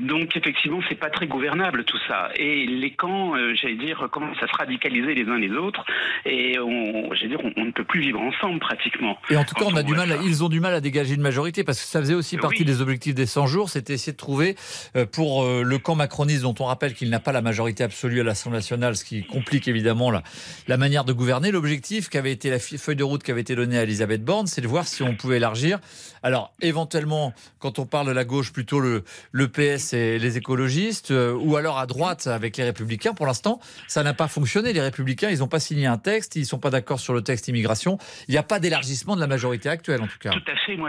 Donc 0.00 0.36
effectivement, 0.36 0.80
c'est 0.88 0.94
pas 0.98 1.10
très 1.10 1.26
gouvernable 1.26 1.84
tout 1.84 1.98
ça. 2.08 2.30
Et 2.36 2.66
les 2.66 2.90
camps, 2.92 3.34
euh, 3.36 3.54
j'allais 3.54 3.74
dire, 3.76 4.08
commencent 4.10 4.42
à 4.42 4.46
se 4.46 4.56
radicaliser 4.56 5.14
les 5.14 5.24
uns 5.28 5.38
les 5.38 5.52
autres. 5.52 5.84
Et 6.26 6.58
on, 6.58 7.10
dire, 7.14 7.40
on, 7.42 7.52
on 7.56 7.64
ne 7.66 7.70
peut 7.72 7.84
plus 7.84 8.00
vivre 8.00 8.20
ensemble 8.20 8.60
pratiquement. 8.60 9.16
Et 9.30 9.36
en 9.36 9.44
tout 9.44 9.54
cas, 9.54 9.64
Quand 9.64 9.72
on 9.72 9.76
a 9.76 9.80
on 9.80 9.84
du 9.84 9.94
voit 9.94 10.06
mal, 10.06 10.12
à- 10.12 10.16
ça. 10.16 10.22
ils 10.24 10.44
ont 10.44 10.48
du 10.48 10.60
mal 10.60 10.74
à 10.74 10.80
dégager 10.80 11.14
une 11.14 11.20
majorité 11.22 11.64
parce 11.64 11.80
que 11.80 11.86
ça 11.86 12.00
faisait 12.00 12.14
aussi 12.14 12.36
partie 12.36 12.60
Oui. 12.60 12.64
des 12.66 12.80
objectifs 12.82 13.14
des 13.14 13.26
100 13.26 13.46
jours, 13.46 13.68
c'était 13.70 13.94
essayer 13.94 14.12
de 14.12 14.16
trouver 14.18 14.56
euh, 14.96 15.06
pour 15.06 15.44
euh, 15.44 15.62
le 15.64 15.78
camp 15.78 15.94
macroniste 15.94 16.42
dont 16.42 16.54
on 16.60 16.64
rappelle 16.64 16.94
qu'il 16.94 17.10
n'a 17.10 17.20
pas 17.20 17.32
la 17.32 17.42
majorité 17.42 17.84
absolue 17.84 18.20
à 18.20 18.24
l'Assemblée 18.24 18.58
nationale, 18.58 18.96
ce 18.96 19.04
qui 19.04 19.24
complique 19.24 19.68
évidemment 19.68 20.10
la, 20.10 20.22
la 20.68 20.76
manière 20.76 21.04
de 21.04 21.12
gouverner. 21.12 21.50
L'objectif 21.64 22.10
qui 22.10 22.18
avait 22.18 22.32
été 22.32 22.50
la 22.50 22.58
feuille 22.58 22.94
de 22.94 23.04
route 23.04 23.22
qui 23.22 23.30
avait 23.30 23.40
été 23.40 23.56
donnée 23.56 23.78
à 23.78 23.84
Elisabeth 23.84 24.22
Borne, 24.22 24.46
c'est 24.46 24.60
de 24.60 24.68
voir 24.68 24.86
si 24.86 25.02
on 25.02 25.16
pouvait 25.16 25.38
élargir. 25.38 25.80
Alors, 26.24 26.54
éventuellement, 26.62 27.34
quand 27.58 27.78
on 27.78 27.84
parle 27.84 28.06
de 28.06 28.12
la 28.12 28.24
gauche, 28.24 28.50
plutôt 28.50 28.80
le, 28.80 29.04
le 29.30 29.46
PS 29.46 29.92
et 29.92 30.18
les 30.18 30.38
écologistes, 30.38 31.10
euh, 31.10 31.34
ou 31.34 31.56
alors 31.56 31.78
à 31.78 31.84
droite 31.84 32.26
avec 32.26 32.56
les 32.56 32.64
Républicains. 32.64 33.12
Pour 33.12 33.26
l'instant, 33.26 33.60
ça 33.88 34.02
n'a 34.02 34.14
pas 34.14 34.26
fonctionné. 34.26 34.72
Les 34.72 34.80
Républicains, 34.80 35.28
ils 35.28 35.40
n'ont 35.40 35.48
pas 35.48 35.60
signé 35.60 35.84
un 35.84 35.98
texte, 35.98 36.34
ils 36.36 36.40
ne 36.40 36.46
sont 36.46 36.58
pas 36.58 36.70
d'accord 36.70 36.98
sur 36.98 37.12
le 37.12 37.20
texte 37.20 37.48
immigration. 37.48 37.98
Il 38.26 38.30
n'y 38.32 38.38
a 38.38 38.42
pas 38.42 38.58
d'élargissement 38.58 39.16
de 39.16 39.20
la 39.20 39.26
majorité 39.26 39.68
actuelle, 39.68 40.00
en 40.00 40.06
tout 40.06 40.18
cas. 40.18 40.30
Tout 40.30 40.50
à 40.50 40.56
fait. 40.56 40.78
Moi, 40.78 40.88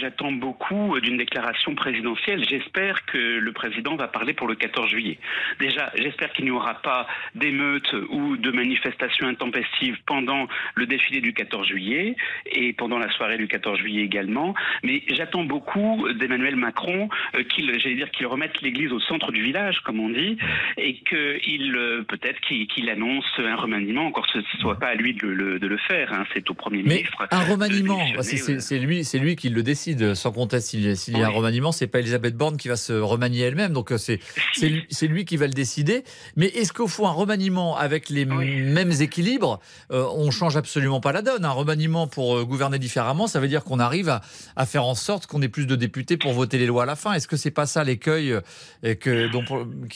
j'attends 0.00 0.32
beaucoup 0.32 1.00
d'une 1.00 1.16
déclaration 1.16 1.74
présidentielle. 1.74 2.44
J'espère 2.46 3.06
que 3.06 3.16
le 3.16 3.52
président 3.52 3.96
va 3.96 4.06
parler 4.06 4.34
pour 4.34 4.48
le 4.48 4.54
14 4.54 4.90
juillet. 4.90 5.18
Déjà, 5.60 5.90
j'espère 5.96 6.30
qu'il 6.34 6.44
n'y 6.44 6.50
aura 6.50 6.74
pas 6.82 7.06
d'émeutes 7.34 7.94
ou 8.10 8.36
de 8.36 8.50
manifestations 8.50 9.28
intempestives 9.28 9.96
pendant 10.04 10.46
le 10.74 10.84
défilé 10.84 11.22
du 11.22 11.32
14 11.32 11.66
juillet 11.66 12.16
et 12.44 12.74
pendant 12.74 12.98
la 12.98 13.10
soirée 13.12 13.38
du 13.38 13.48
14 13.48 13.78
juillet 13.78 14.02
également. 14.02 14.54
Mais 14.82 15.02
j'attends 15.08 15.44
beaucoup 15.44 16.06
d'Emmanuel 16.18 16.56
Macron 16.56 17.08
euh, 17.36 17.44
qu'il, 17.44 17.78
j'allais 17.78 17.96
dire, 17.96 18.10
qu'il 18.10 18.26
remette 18.26 18.60
l'église 18.62 18.92
au 18.92 19.00
centre 19.00 19.32
du 19.32 19.42
village, 19.42 19.80
comme 19.84 20.00
on 20.00 20.10
dit, 20.10 20.36
et 20.76 20.94
qu'il 21.08 21.74
euh, 21.76 22.02
peut-être 22.02 22.40
qu'il 22.40 22.90
annonce 22.90 23.24
un 23.38 23.56
remaniement. 23.56 24.06
Encore 24.06 24.26
ce 24.32 24.38
ne 24.38 24.60
soit 24.60 24.78
pas 24.78 24.88
à 24.88 24.94
lui 24.94 25.14
de 25.14 25.26
le, 25.26 25.58
de 25.58 25.66
le 25.66 25.78
faire. 25.78 26.12
Hein. 26.12 26.24
c'est 26.32 26.48
au 26.50 26.54
premier 26.54 26.82
Mais 26.82 26.96
ministre. 26.96 27.26
Un 27.30 27.44
remaniement, 27.44 28.00
c'est 28.20 28.78
lui, 28.78 29.04
c'est 29.04 29.18
lui 29.18 29.36
qui 29.36 29.48
le 29.48 29.62
décide. 29.62 30.14
Sans 30.14 30.32
conteste, 30.32 30.68
s'il 30.68 31.18
y 31.18 31.22
a 31.22 31.26
un 31.26 31.30
remaniement, 31.30 31.72
c'est 31.72 31.86
pas 31.86 32.00
Elisabeth 32.00 32.36
Borne 32.36 32.56
qui 32.56 32.68
va 32.68 32.76
se 32.76 32.92
remanier 32.92 33.42
elle-même. 33.42 33.72
Donc 33.72 33.92
euh, 33.92 33.98
c'est 33.98 34.20
c'est 34.54 35.06
lui 35.06 35.24
qui 35.24 35.36
va 35.36 35.46
le 35.46 35.52
décider. 35.52 36.02
Mais 36.36 36.46
est-ce 36.46 36.72
qu'au 36.72 36.88
fond 36.88 37.06
un 37.06 37.12
remaniement 37.12 37.76
avec 37.76 38.08
les 38.08 38.24
mêmes 38.24 38.92
équilibres, 39.00 39.60
on 39.90 40.30
change 40.30 40.56
absolument 40.56 41.00
pas 41.00 41.12
la 41.12 41.22
donne? 41.22 41.44
Un 41.44 41.50
remaniement 41.50 42.06
pour 42.06 42.44
gouverner 42.44 42.78
différemment, 42.78 43.26
ça 43.26 43.40
veut 43.40 43.48
dire 43.48 43.64
qu'on 43.64 43.78
arrive 43.78 44.08
à, 44.08 44.20
à 44.56 44.66
faire 44.66 44.84
en 44.84 44.94
sorte 44.94 45.26
qu'on 45.26 45.42
ait 45.42 45.48
plus 45.48 45.66
de 45.66 45.76
députés 45.76 46.16
pour 46.16 46.32
voter 46.32 46.58
les 46.58 46.66
lois 46.66 46.84
à 46.84 46.86
la 46.86 46.96
fin. 46.96 47.12
Est-ce 47.12 47.28
que 47.28 47.36
c'est 47.36 47.50
pas 47.50 47.66
ça 47.66 47.84
l'écueil 47.84 48.32
euh, 48.32 48.94
que, 48.94 49.28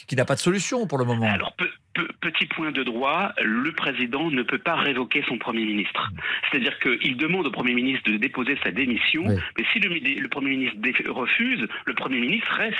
qui 0.06 0.16
n'a 0.16 0.24
pas 0.24 0.34
de 0.34 0.40
solution 0.40 0.86
pour 0.86 0.98
le 0.98 1.04
moment 1.04 1.30
Alors, 1.30 1.54
petit 2.20 2.46
point 2.46 2.72
de 2.72 2.82
droit, 2.82 3.32
le 3.42 3.72
président 3.72 4.30
ne 4.30 4.42
peut 4.42 4.58
pas 4.58 4.76
révoquer 4.76 5.24
son 5.28 5.38
Premier 5.38 5.64
ministre. 5.64 6.10
C'est-à-dire 6.50 6.78
qu'il 6.78 7.16
demande 7.16 7.46
au 7.46 7.50
Premier 7.50 7.74
ministre 7.74 8.10
de 8.10 8.16
déposer 8.16 8.58
sa 8.62 8.70
démission, 8.70 9.24
mais 9.24 9.64
si 9.72 9.80
le, 9.80 9.90
le 9.90 10.28
Premier 10.28 10.50
ministre 10.50 10.78
refuse, 11.10 11.66
le 11.84 11.94
Premier 11.94 12.20
ministre 12.20 12.52
reste. 12.52 12.76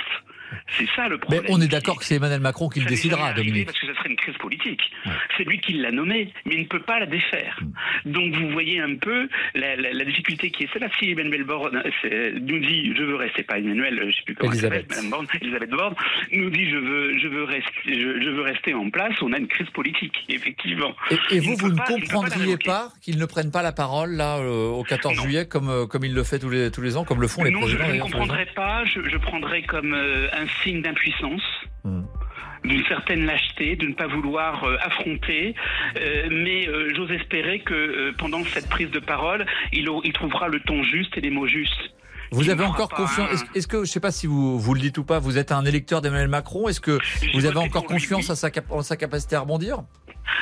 C'est 0.77 0.87
ça 0.95 1.07
le 1.07 1.17
problème. 1.17 1.43
Mais 1.43 1.51
on 1.51 1.61
est 1.61 1.67
d'accord 1.67 1.97
que 1.97 2.05
c'est 2.05 2.15
Emmanuel 2.15 2.41
Macron 2.41 2.69
qui 2.69 2.79
le 2.79 2.85
décidera, 2.85 3.33
Dominique. 3.33 3.65
Parce 3.65 3.79
que 3.79 3.87
ce 3.87 3.93
serait 3.93 4.09
une 4.09 4.15
crise 4.15 4.37
politique. 4.37 4.81
C'est 5.37 5.43
lui 5.43 5.59
qui 5.59 5.73
l'a 5.73 5.91
nommé, 5.91 6.31
mais 6.45 6.55
il 6.55 6.61
ne 6.61 6.67
peut 6.67 6.81
pas 6.81 6.99
la 6.99 7.05
défaire. 7.05 7.59
Mm. 8.05 8.11
Donc 8.11 8.35
vous 8.35 8.49
voyez 8.49 8.79
un 8.79 8.95
peu 8.95 9.27
la, 9.55 10.05
difficulté 10.05 10.51
qui 10.51 10.63
est 10.63 10.69
celle-là. 10.73 10.89
Si 10.99 11.11
Emmanuel 11.11 11.43
Borne 11.43 11.83
nous 12.41 12.59
dit 12.59 12.93
je 12.95 13.03
veux 13.03 13.15
rester, 13.15 13.43
pas 13.43 13.57
Emmanuel, 13.57 13.97
je 13.99 14.05
ne 14.05 14.11
sais 14.11 14.21
plus 14.25 14.35
comment 14.35 14.51
Elisabeth. 14.51 14.89
Madame 14.89 15.09
Borne, 15.09 15.27
Elisabeth 15.41 15.69
Borne 15.69 15.95
nous 16.31 16.49
dit 16.49 16.69
je 16.69 16.77
veux, 16.77 17.17
je 17.17 17.27
veux 17.27 17.43
rester, 17.43 17.71
je, 17.85 18.29
veux 18.29 18.41
rester 18.41 18.73
en 18.73 18.89
place. 18.89 19.13
On 19.21 19.33
a 19.33 19.37
une 19.37 19.47
crise 19.47 19.69
politique, 19.69 20.13
effectivement. 20.29 20.95
Et, 21.31 21.39
vous, 21.39 21.55
vous 21.55 21.71
ne 21.71 21.77
comprendriez 21.77 22.57
pas, 22.57 22.89
qu'ils 23.01 23.17
ne 23.17 23.25
prennent 23.25 23.51
pas 23.51 23.61
la 23.61 23.71
parole 23.71 24.11
là 24.11 24.37
euh, 24.37 24.69
au 24.69 24.83
14 24.83 25.21
juillet 25.21 25.47
comme 25.47 25.69
euh, 25.69 25.85
comme 25.85 26.05
il 26.05 26.13
le 26.13 26.23
fait 26.23 26.39
tous 26.39 26.49
les 26.49 26.71
tous 26.71 26.81
les 26.81 26.97
ans, 26.97 27.03
comme 27.03 27.21
le 27.21 27.27
font 27.27 27.43
les 27.43 27.51
présidents. 27.51 27.85
Je 27.87 27.93
ne 27.93 28.01
comprendrais 28.01 28.47
pas. 28.55 28.83
Je, 28.85 29.07
je 29.07 29.17
prendrais 29.17 29.63
comme 29.63 29.93
euh, 29.93 30.27
un 30.33 30.42
signe 30.63 30.81
d'impuissance. 30.81 31.43
Hmm. 31.83 32.03
d'une 32.63 32.85
certaine 32.85 33.25
lâcheté, 33.25 33.75
de 33.75 33.87
ne 33.87 33.93
pas 33.93 34.07
vouloir 34.07 34.63
euh, 34.63 34.77
affronter, 34.81 35.53
euh, 35.99 36.29
mais 36.31 36.65
euh, 36.65 36.93
j'ose 36.95 37.11
espérer 37.11 37.59
que 37.59 38.11
pendant 38.17 38.41
cette 38.45 38.69
prise 38.69 38.89
de 38.89 38.99
parole, 38.99 39.45
il, 39.73 39.89
il, 40.05 40.13
trouvera 40.13 40.47
le 40.47 40.61
ton 40.61 40.81
juste 40.81 41.17
et 41.17 41.21
les 41.21 41.29
mots 41.29 41.45
justes. 41.45 41.91
Vous 42.31 42.49
avez 42.49 42.63
encore 42.63 42.89
confiance 42.89 43.43
Est-ce 43.53 43.67
que, 43.67 43.77
je 43.77 43.81
ne 43.81 43.85
sais 43.85 43.99
pas 43.99 44.11
si 44.11 44.27
vous, 44.27 44.57
vous 44.57 44.73
le 44.73 44.79
dites 44.79 44.97
ou 44.97 45.03
pas, 45.03 45.19
vous 45.19 45.37
êtes 45.37 45.51
un 45.51 45.65
électeur 45.65 46.01
d'Emmanuel 46.01 46.29
Macron, 46.29 46.67
est-ce 46.67 46.79
que 46.79 46.97
vous 47.33 47.45
avez 47.45 47.57
encore 47.57 47.85
confiance 47.85 48.29
à 48.29 48.35
sa, 48.35 48.49
en 48.69 48.81
sa 48.81 48.95
capacité 48.95 49.35
à 49.35 49.41
rebondir? 49.41 49.83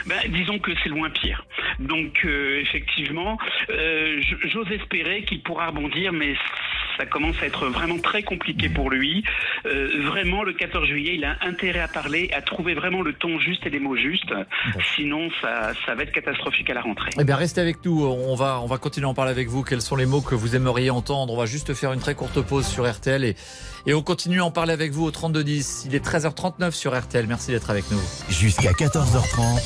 Ben, 0.06 0.18
disons 0.30 0.60
que 0.60 0.72
c'est 0.84 0.90
loin 0.90 1.10
pire. 1.10 1.46
Donc 1.80 2.26
effectivement, 2.26 3.38
j'ose 3.70 4.72
espérer 4.72 5.24
qu'il 5.24 5.42
pourra 5.42 5.68
rebondir, 5.68 6.12
mais 6.14 6.36
ça 6.98 7.06
commence 7.06 7.36
à 7.42 7.48
être 7.48 7.68
vraiment 7.68 7.98
très 7.98 8.24
compliqué 8.24 8.70
pour 8.70 8.90
lui. 8.90 9.24
Euh, 9.66 10.04
vraiment, 10.06 10.44
le 10.44 10.54
14 10.54 10.88
juillet, 10.88 11.16
il 11.16 11.26
a 11.26 11.38
intérêt 11.42 11.80
à 11.80 11.88
parler, 11.88 12.30
à 12.34 12.42
trouver 12.42 12.74
vraiment 12.74 13.02
le 13.02 13.14
ton 13.14 13.40
juste 13.40 13.66
et 13.66 13.70
les 13.70 13.80
mots 13.80 13.96
justes. 13.96 14.34
Sinon, 14.96 15.30
ça, 15.42 15.72
ça, 15.86 15.96
va 15.96 16.04
être 16.04 16.12
catastrophique 16.12 16.70
à 16.70 16.74
la 16.74 16.82
rentrée. 16.82 17.12
Eh 17.20 17.24
bien, 17.24 17.36
restez 17.36 17.62
avec 17.62 17.84
nous. 17.86 18.06
On 18.06 18.36
va, 18.36 18.60
on 18.62 18.68
va 18.68 18.78
continuer 18.78 19.08
à 19.08 19.10
en 19.10 19.14
parler 19.14 19.32
avec 19.32 19.48
vous. 19.48 19.64
Quels 19.64 19.82
sont 19.82 19.96
les 19.96 20.06
mots 20.06 20.22
que 20.22 20.36
vous 20.36 20.56
aimeriez 20.56 20.92
entendre? 20.92 21.34
On 21.34 21.38
va 21.38 21.46
juste 21.46 21.74
faire 21.74 21.94
une 21.94 22.00
très 22.00 22.16
courte 22.16 22.42
pause 22.42 22.68
sur 22.68 22.90
RTL 22.90 23.24
et, 23.24 23.36
et 23.86 23.94
on 23.94 24.02
continue 24.02 24.42
à 24.42 24.46
en 24.46 24.52
parler 24.52 24.74
avec 24.74 24.92
vous 24.92 25.06
au 25.06 25.12
3210. 25.12 25.84
Il 25.86 25.96
est 25.96 26.06
13h39 26.06 26.72
sur 26.72 26.98
RTL. 27.00 27.26
Merci 27.28 27.52
d'être 27.52 27.70
avec 27.70 27.90
nous. 27.92 28.00
Jusqu'à 28.30 28.72
14h30. 28.72 29.62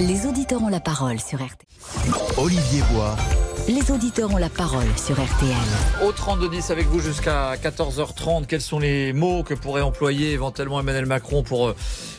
Les 0.00 0.26
auditeurs 0.26 0.62
ont 0.62 0.68
la 0.68 0.80
parole 0.80 1.20
sur 1.20 1.38
RTL. 1.38 2.12
Olivier 2.36 2.82
Bois. 2.92 3.16
Les 3.68 3.92
auditeurs 3.92 4.34
ont 4.34 4.38
la 4.38 4.48
parole 4.48 4.88
sur 4.96 5.14
RTL. 5.14 5.54
Au 6.04 6.10
32-10 6.10 6.72
avec 6.72 6.88
vous 6.88 6.98
jusqu'à 6.98 7.54
14h30, 7.54 8.46
quels 8.46 8.60
sont 8.60 8.80
les 8.80 9.12
mots 9.12 9.44
que 9.44 9.54
pourrait 9.54 9.82
employer 9.82 10.32
éventuellement 10.32 10.80
Emmanuel 10.80 11.06
Macron 11.06 11.44
pour, 11.44 11.68
euh, 11.68 11.76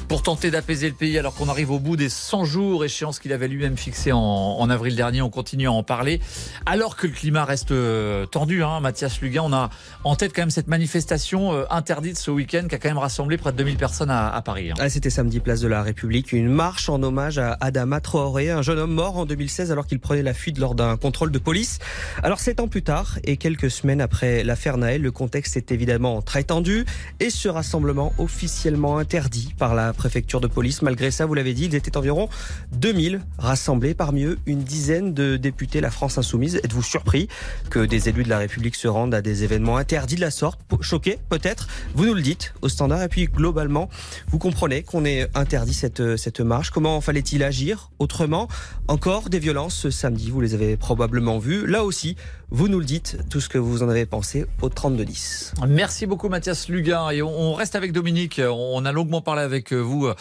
pour 0.07 0.23
tenter 0.23 0.51
d'apaiser 0.51 0.87
le 0.87 0.95
pays 0.95 1.19
alors 1.19 1.33
qu'on 1.35 1.49
arrive 1.49 1.69
au 1.71 1.79
bout 1.79 1.97
des 1.97 2.07
100 2.07 2.45
jours, 2.45 2.85
échéance 2.85 3.19
qu'il 3.19 3.33
avait 3.33 3.49
lui-même 3.49 3.75
fixée 3.75 4.13
en, 4.13 4.19
en, 4.19 4.69
avril 4.69 4.95
dernier. 4.95 5.21
On 5.21 5.29
continue 5.29 5.67
à 5.67 5.73
en 5.73 5.83
parler. 5.83 6.21
Alors 6.65 6.95
que 6.95 7.07
le 7.07 7.13
climat 7.13 7.43
reste 7.43 7.71
euh, 7.71 8.25
tendu, 8.25 8.63
hein, 8.63 8.79
Mathias 8.79 9.19
Luguin, 9.19 9.41
on 9.43 9.51
a 9.51 9.69
en 10.05 10.15
tête 10.15 10.31
quand 10.33 10.43
même 10.43 10.49
cette 10.49 10.69
manifestation 10.69 11.51
euh, 11.51 11.65
interdite 11.69 12.17
ce 12.17 12.31
week-end 12.31 12.67
qui 12.69 12.75
a 12.75 12.77
quand 12.77 12.89
même 12.89 12.97
rassemblé 12.97 13.35
près 13.35 13.51
de 13.51 13.57
2000 13.57 13.75
personnes 13.75 14.11
à, 14.11 14.33
à 14.33 14.41
Paris. 14.41 14.71
Hein. 14.71 14.75
Ah, 14.79 14.89
C'était 14.89 15.09
samedi, 15.09 15.41
place 15.41 15.59
de 15.59 15.67
la 15.67 15.83
République. 15.83 16.31
Une 16.31 16.47
marche 16.47 16.87
en 16.87 17.03
hommage 17.03 17.37
à 17.37 17.57
Adama 17.59 17.99
Traoré, 17.99 18.49
un 18.49 18.61
jeune 18.61 18.79
homme 18.79 18.93
mort 18.93 19.17
en 19.17 19.25
2016 19.25 19.73
alors 19.73 19.87
qu'il 19.87 19.99
prenait 19.99 20.23
la 20.23 20.33
fuite 20.33 20.57
lors 20.57 20.73
d'un 20.73 20.95
contrôle 20.95 21.32
de 21.33 21.39
police. 21.39 21.79
Alors 22.21 22.39
sept 22.39 22.61
ans 22.61 22.69
plus 22.69 22.83
tard 22.83 23.19
et 23.25 23.35
quelques 23.35 23.69
semaines 23.69 23.99
après 23.99 24.45
l'affaire 24.45 24.77
Naël, 24.77 25.01
le 25.01 25.11
contexte 25.11 25.57
est 25.57 25.71
évidemment 25.71 26.21
très 26.21 26.43
tendu 26.43 26.85
et 27.19 27.29
ce 27.29 27.49
rassemblement 27.49 28.13
officiellement 28.17 28.97
interdit 28.97 29.53
par 29.57 29.75
la 29.75 29.91
préfecture 29.91 30.39
de 30.39 30.47
police. 30.47 30.81
Malgré 30.81 31.11
ça, 31.11 31.25
vous 31.25 31.33
l'avez 31.33 31.53
dit, 31.53 31.65
il 31.65 31.75
était 31.75 31.97
environ 31.97 32.29
2000 32.73 33.21
rassemblés, 33.37 33.93
parmi 33.93 34.23
eux 34.23 34.39
une 34.45 34.63
dizaine 34.63 35.13
de 35.13 35.35
députés 35.35 35.81
La 35.81 35.91
France 35.91 36.17
Insoumise. 36.17 36.57
Êtes-vous 36.63 36.83
surpris 36.83 37.27
que 37.69 37.79
des 37.79 38.09
élus 38.09 38.23
de 38.23 38.29
la 38.29 38.37
République 38.37 38.75
se 38.75 38.87
rendent 38.87 39.13
à 39.13 39.21
des 39.21 39.43
événements 39.43 39.77
interdits 39.77 40.15
de 40.15 40.21
la 40.21 40.31
sorte? 40.31 40.59
Choqué 40.81 41.17
peut-être? 41.29 41.67
Vous 41.95 42.05
nous 42.05 42.13
le 42.13 42.21
dites 42.21 42.53
au 42.61 42.69
standard 42.69 43.01
et 43.01 43.09
puis 43.09 43.25
globalement, 43.25 43.89
vous 44.27 44.37
comprenez 44.37 44.83
qu'on 44.83 45.05
ait 45.05 45.27
interdit 45.33 45.73
cette, 45.73 46.17
cette 46.17 46.39
marche. 46.39 46.69
Comment 46.69 47.01
fallait-il 47.01 47.43
agir 47.43 47.89
autrement? 47.99 48.47
Encore 48.87 49.29
des 49.29 49.39
violences 49.39 49.75
ce 49.75 49.89
samedi, 49.89 50.29
vous 50.29 50.41
les 50.41 50.53
avez 50.53 50.77
probablement 50.77 51.22
vues. 51.39 51.65
Là 51.65 51.83
aussi, 51.83 52.15
vous 52.49 52.67
nous 52.67 52.79
le 52.79 52.85
dites, 52.85 53.17
tout 53.29 53.39
ce 53.39 53.49
que 53.49 53.57
vous 53.57 53.83
en 53.83 53.89
avez 53.89 54.05
pensé 54.05 54.45
au 54.61 54.69
3210. 54.69 55.53
Merci 55.67 56.05
beaucoup 56.05 56.29
Mathias 56.29 56.67
Luguin. 56.69 57.09
Et 57.09 57.21
on 57.21 57.53
reste 57.53 57.75
avec 57.75 57.91
Dominique. 57.91 58.41
On 58.43 58.85
a 58.85 58.91
longuement 58.91 59.21
parlé 59.21 59.41
avec 59.41 59.73
vous 59.73 60.05
euh, 60.05 60.15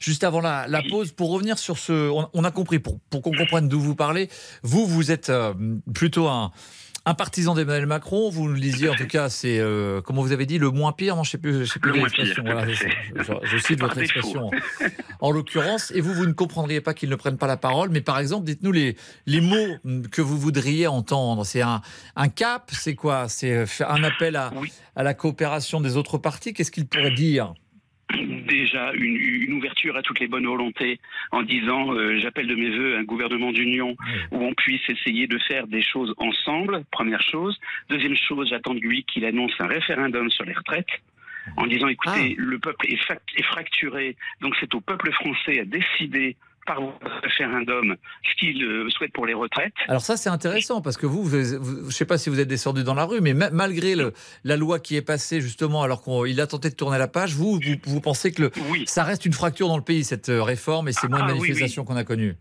juste 0.00 0.24
avant 0.24 0.40
la, 0.40 0.66
pause 0.90 1.12
pour 1.12 1.30
revenir 1.30 1.58
sur 1.58 1.78
ce... 1.78 2.10
On 2.32 2.44
a 2.44 2.50
compris, 2.50 2.78
pour, 2.78 2.98
pour 3.10 3.22
qu'on 3.22 3.32
comprenne 3.32 3.68
d'où 3.68 3.80
vous 3.80 3.94
parlez, 3.94 4.28
vous, 4.62 4.86
vous 4.86 5.10
êtes 5.10 5.30
euh, 5.30 5.54
plutôt 5.94 6.28
un 6.28 6.50
un 7.06 7.14
partisan 7.14 7.54
d'Emmanuel 7.54 7.86
Macron. 7.86 8.28
Vous 8.28 8.48
le 8.48 8.58
disiez, 8.58 8.88
en 8.88 8.94
tout 8.94 9.06
cas, 9.06 9.30
c'est, 9.30 9.58
euh, 9.60 10.02
comment 10.02 10.22
vous 10.22 10.32
avez 10.32 10.44
dit, 10.44 10.58
le 10.58 10.70
moins 10.70 10.92
pire. 10.92 11.16
Non, 11.16 11.22
je 11.22 11.30
sais 11.30 11.38
plus, 11.38 11.64
je 11.64 11.72
sais 11.72 11.78
plus 11.78 11.92
l'expression. 11.92 12.42
Voilà, 12.44 12.66
je, 12.68 13.58
cite 13.58 13.80
votre 13.80 13.96
expression 13.98 14.50
en, 15.20 15.30
l'occurrence. 15.30 15.92
Et 15.92 16.00
vous, 16.00 16.12
vous 16.12 16.26
ne 16.26 16.32
comprendriez 16.32 16.80
pas 16.80 16.94
qu'ils 16.94 17.08
ne 17.08 17.14
prennent 17.14 17.38
pas 17.38 17.46
la 17.46 17.56
parole. 17.56 17.90
Mais 17.90 18.00
par 18.00 18.18
exemple, 18.18 18.44
dites-nous 18.44 18.72
les, 18.72 18.96
les 19.26 19.40
mots 19.40 19.76
que 20.10 20.20
vous 20.20 20.36
voudriez 20.36 20.88
entendre. 20.88 21.46
C'est 21.46 21.62
un, 21.62 21.80
un 22.16 22.28
cap 22.28 22.70
C'est 22.72 22.96
quoi? 22.96 23.28
C'est 23.28 23.66
un 23.80 24.02
appel 24.02 24.34
à, 24.34 24.50
à 24.96 25.04
la 25.04 25.14
coopération 25.14 25.80
des 25.80 25.96
autres 25.96 26.18
partis? 26.18 26.52
Qu'est-ce 26.52 26.72
qu'ils 26.72 26.88
pourraient 26.88 27.14
dire? 27.14 27.54
Déjà 28.46 28.92
une, 28.94 29.16
une, 29.16 29.52
ouverture 29.54 29.96
à 29.96 30.02
toutes 30.02 30.20
les 30.20 30.28
bonnes 30.28 30.46
volontés 30.46 30.98
en 31.32 31.42
disant 31.42 31.92
euh, 31.92 32.18
j'appelle 32.18 32.46
de 32.46 32.54
mes 32.54 32.70
voeux 32.70 32.96
un 32.96 33.04
gouvernement 33.04 33.52
d'union 33.52 33.96
où 34.30 34.44
on 34.44 34.54
puisse 34.54 34.88
essayer 34.88 35.26
de 35.26 35.38
faire 35.38 35.66
des 35.66 35.82
choses 35.82 36.14
ensemble, 36.16 36.84
première 36.90 37.22
chose. 37.22 37.58
Deuxième 37.88 38.16
chose, 38.16 38.48
j'attends 38.50 38.74
de 38.74 38.80
lui 38.80 39.04
qu'il 39.04 39.24
annonce 39.24 39.52
un 39.58 39.66
référendum 39.66 40.30
sur 40.30 40.44
les 40.44 40.54
retraites 40.54 40.86
en 41.56 41.66
disant 41.66 41.88
écoutez, 41.88 42.36
ah. 42.38 42.42
le 42.42 42.58
peuple 42.58 42.86
est, 42.88 42.98
est 43.36 43.42
fracturé, 43.44 44.16
donc 44.40 44.54
c'est 44.60 44.74
au 44.74 44.80
peuple 44.80 45.12
français 45.12 45.60
à 45.60 45.64
décider 45.64 46.36
par 46.66 46.78
référendum 47.22 47.96
ce 48.22 48.34
qu'il 48.38 48.62
euh, 48.62 48.88
souhaite 48.90 49.12
pour 49.12 49.26
les 49.26 49.34
retraites. 49.34 49.72
Alors 49.88 50.02
ça 50.02 50.16
c'est 50.16 50.28
intéressant 50.28 50.82
parce 50.82 50.96
que 50.96 51.06
vous, 51.06 51.28
je 51.30 51.56
ne 51.56 51.90
sais 51.90 52.04
pas 52.04 52.18
si 52.18 52.30
vous 52.30 52.40
êtes 52.40 52.48
descendu 52.48 52.84
dans 52.84 52.94
la 52.94 53.04
rue, 53.04 53.20
mais 53.20 53.34
malgré 53.34 53.94
le, 53.94 54.12
la 54.44 54.56
loi 54.56 54.78
qui 54.78 54.96
est 54.96 55.02
passée 55.02 55.40
justement 55.40 55.82
alors 55.82 56.02
qu'il 56.02 56.40
a 56.40 56.46
tenté 56.46 56.70
de 56.70 56.74
tourner 56.74 56.98
la 56.98 57.08
page, 57.08 57.34
vous, 57.34 57.60
vous, 57.84 58.00
pensez 58.00 58.32
que 58.32 58.42
le, 58.42 58.50
ça 58.86 59.04
reste 59.04 59.24
une 59.24 59.32
fracture 59.32 59.68
dans 59.68 59.76
le 59.76 59.84
pays 59.84 60.04
cette 60.04 60.28
euh, 60.28 60.42
réforme 60.42 60.88
et 60.88 60.92
c'est 60.92 61.08
moins 61.08 61.20
de 61.20 61.24
ah, 61.24 61.34
manifestations 61.34 61.84
qu'on 61.84 61.96
a 61.96 62.04
connues 62.04 62.36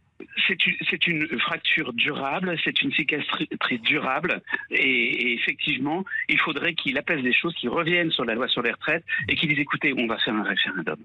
c'est 0.47 0.65
une, 0.65 0.75
c'est 0.89 1.07
une 1.07 1.27
fracture 1.39 1.93
durable, 1.93 2.55
c'est 2.63 2.81
une 2.81 2.91
cicatrice 2.91 3.81
durable, 3.81 4.41
et, 4.71 4.81
et 4.81 5.33
effectivement, 5.33 6.03
il 6.29 6.39
faudrait 6.39 6.73
qu'il 6.73 6.97
apaise 6.97 7.21
les 7.21 7.33
choses, 7.33 7.53
qu'il 7.55 7.69
revienne 7.69 8.11
sur 8.11 8.25
la 8.25 8.35
loi 8.35 8.47
sur 8.47 8.61
les 8.61 8.71
retraites 8.71 9.03
et 9.27 9.35
qu'il 9.35 9.49
dise 9.49 9.59
écoutez, 9.59 9.93
on 9.97 10.07
va 10.07 10.17
faire 10.19 10.33
un 10.35 10.43
référendum. 10.43 10.97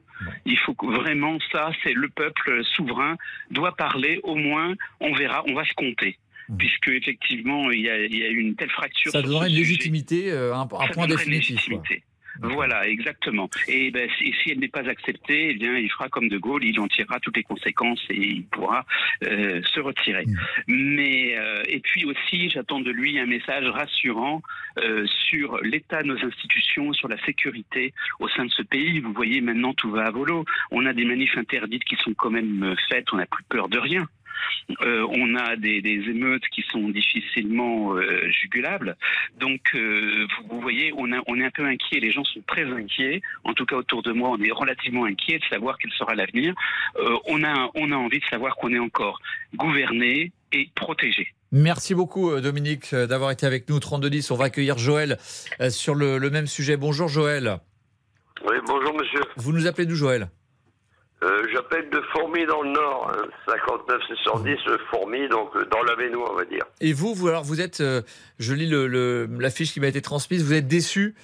Il 0.45 0.59
faut 0.59 0.75
que 0.75 0.87
vraiment 0.87 1.39
ça, 1.53 1.71
c'est 1.83 1.93
le 1.95 2.09
peuple 2.09 2.65
souverain 2.65 3.17
doit 3.51 3.77
parler. 3.77 4.21
Au 4.23 4.35
moins, 4.35 4.75
on 5.01 5.13
verra, 5.15 5.45
on 5.47 5.55
va 5.55 5.65
se 5.65 5.75
compter. 5.75 6.19
Puisque 6.59 6.89
effectivement, 6.89 7.71
il 7.71 7.83
y 7.83 7.91
a, 7.91 8.05
il 8.05 8.19
y 8.19 8.25
a 8.25 8.29
une 8.29 8.57
telle 8.57 8.71
fracture. 8.71 9.13
Ça 9.13 9.23
donnerait 9.23 9.49
une 9.49 9.55
légitimité, 9.55 10.33
euh, 10.33 10.53
un, 10.53 10.63
un 10.63 10.67
point 10.67 11.07
définitif. 11.07 11.51
légitimité. 11.51 12.03
Voilà, 12.43 12.89
exactement. 12.89 13.51
Et 13.69 13.91
ben, 13.91 14.09
si, 14.19 14.33
si 14.43 14.51
elle 14.51 14.61
n'est 14.61 14.69
pas 14.69 14.89
acceptée, 14.89 15.51
eh 15.51 15.55
bien, 15.55 15.77
il 15.77 15.91
fera 15.91 16.09
comme 16.09 16.29
De 16.29 16.39
Gaulle, 16.39 16.65
il 16.65 16.79
en 16.81 16.89
tirera 16.89 17.21
toutes 17.21 17.37
les 17.37 17.43
conséquences 17.43 18.03
et 18.09 18.17
il 18.17 18.45
pourra 18.45 18.85
euh, 19.25 19.61
se 19.63 19.81
retirer. 19.81 20.25
Mais 20.67 21.37
euh, 21.37 21.63
et 21.69 21.81
puis 21.81 22.05
aussi, 22.05 22.49
j'attends 22.49 22.81
de 22.81 22.91
lui 22.91 23.19
un 23.19 23.27
message 23.27 23.67
rassurant 23.67 24.43
euh, 24.79 25.07
sur 25.29 25.59
l'état 25.63 26.03
de 26.03 26.09
nos 26.09 26.25
institutions, 26.25 26.93
sur 26.93 27.09
la 27.09 27.23
sécurité 27.25 27.93
au 28.21 28.29
sein 28.29 28.45
de 28.47 28.51
ce 28.51 28.63
pays. 28.63 29.01
Vous 29.01 29.13
voyez, 29.13 29.41
maintenant 29.41 29.75
tout 29.75 29.91
va 29.91 30.07
à 30.07 30.11
volo. 30.11 30.45
On 30.71 30.87
a 30.87 30.93
des 30.93 31.05
manifs 31.05 31.37
interdites 31.37 31.85
qui 31.85 31.97
sont 31.97 32.15
quand 32.15 32.31
même 32.31 32.75
faites. 32.89 33.13
On 33.13 33.17
n'a 33.17 33.27
plus 33.27 33.45
peur 33.45 33.69
de 33.69 33.79
rien. 33.79 34.09
Euh, 34.83 35.07
on 35.11 35.35
a 35.35 35.57
des, 35.57 35.83
des 35.83 36.09
émeutes 36.09 36.47
qui 36.51 36.63
sont 36.71 36.89
difficilement 36.91 37.95
euh, 37.95 38.29
jugulables. 38.31 38.97
Donc, 39.39 39.61
euh, 39.75 40.27
vous, 40.49 40.57
vous 40.57 40.61
voyez, 40.61 40.93
on, 40.97 41.13
a- 41.13 41.23
on 41.27 41.39
est 41.41 41.45
un 41.45 41.51
peu 41.51 41.65
inquiet. 41.65 42.01
Les 42.01 42.11
gens 42.11 42.25
sont 42.25 42.43
très 42.47 42.65
inquiets. 42.65 43.21
En 43.45 43.53
tout 43.55 43.67
cas, 43.67 43.77
autour 43.77 44.03
de 44.03 44.13
moi, 44.13 44.31
on 44.31 44.43
est 44.43 44.51
relativement 44.53 45.05
inquiet 45.05 45.39
de 45.39 45.45
savoir 45.45 45.77
quel 45.79 45.91
sera 45.93 46.15
l'avenir. 46.15 46.55
Euh, 46.97 47.17
on, 47.27 47.43
a, 47.45 47.71
on 47.75 47.91
a 47.93 47.97
envie 47.97 48.21
de 48.21 48.25
savoir 48.27 48.57
qu'on 48.57 48.73
est 48.73 48.79
encore 48.79 49.21
gouverné 49.55 50.33
et 50.53 50.69
protégé. 50.75 51.29
Merci 51.53 51.95
beaucoup 51.95 52.41
Dominique 52.41 52.95
d'avoir 52.95 53.31
été 53.33 53.45
avec 53.47 53.69
nous. 53.69 53.79
3210, 53.81 54.31
on 54.31 54.37
va 54.37 54.45
accueillir 54.47 54.79
Joël 54.79 55.17
sur 55.71 55.95
le, 55.95 56.19
le 56.19 56.31
même 56.31 56.47
sujet. 56.47 56.77
Bonjour 56.77 57.09
Joël. 57.09 57.59
Oui, 58.47 58.55
bonjour 58.67 58.95
monsieur. 58.97 59.21
Vous 59.37 59.53
nous 59.53 59.67
appelez 59.67 59.87
d'où 59.87 59.95
Joël? 59.97 60.29
Euh, 61.23 61.47
J'appelle 61.53 61.91
de 61.91 62.01
Fourmi 62.13 62.47
dans 62.47 62.63
le 62.63 62.71
Nord, 62.71 63.13
hein, 63.15 63.29
59 63.47 64.01
610 64.09 64.57
euh, 64.69 64.79
Fourmi, 64.91 65.29
donc 65.29 65.55
euh, 65.55 65.67
dans 65.67 65.83
l'Avenois, 65.83 66.31
on 66.33 66.35
va 66.35 66.45
dire. 66.47 66.65
Et 66.81 66.95
vous, 66.95 67.15
vous 67.15 67.29
alors 67.29 67.45
vous 67.45 67.61
êtes, 67.61 67.81
euh, 67.83 68.01
je 68.39 68.55
lis 68.55 68.67
le- 68.69 68.87
le- 68.87 69.29
l'affiche 69.39 69.73
qui 69.75 69.81
m'a 69.81 69.89
été 69.89 70.01
transmise, 70.01 70.43
vous 70.43 70.55
êtes 70.55 70.67
déçu 70.67 71.15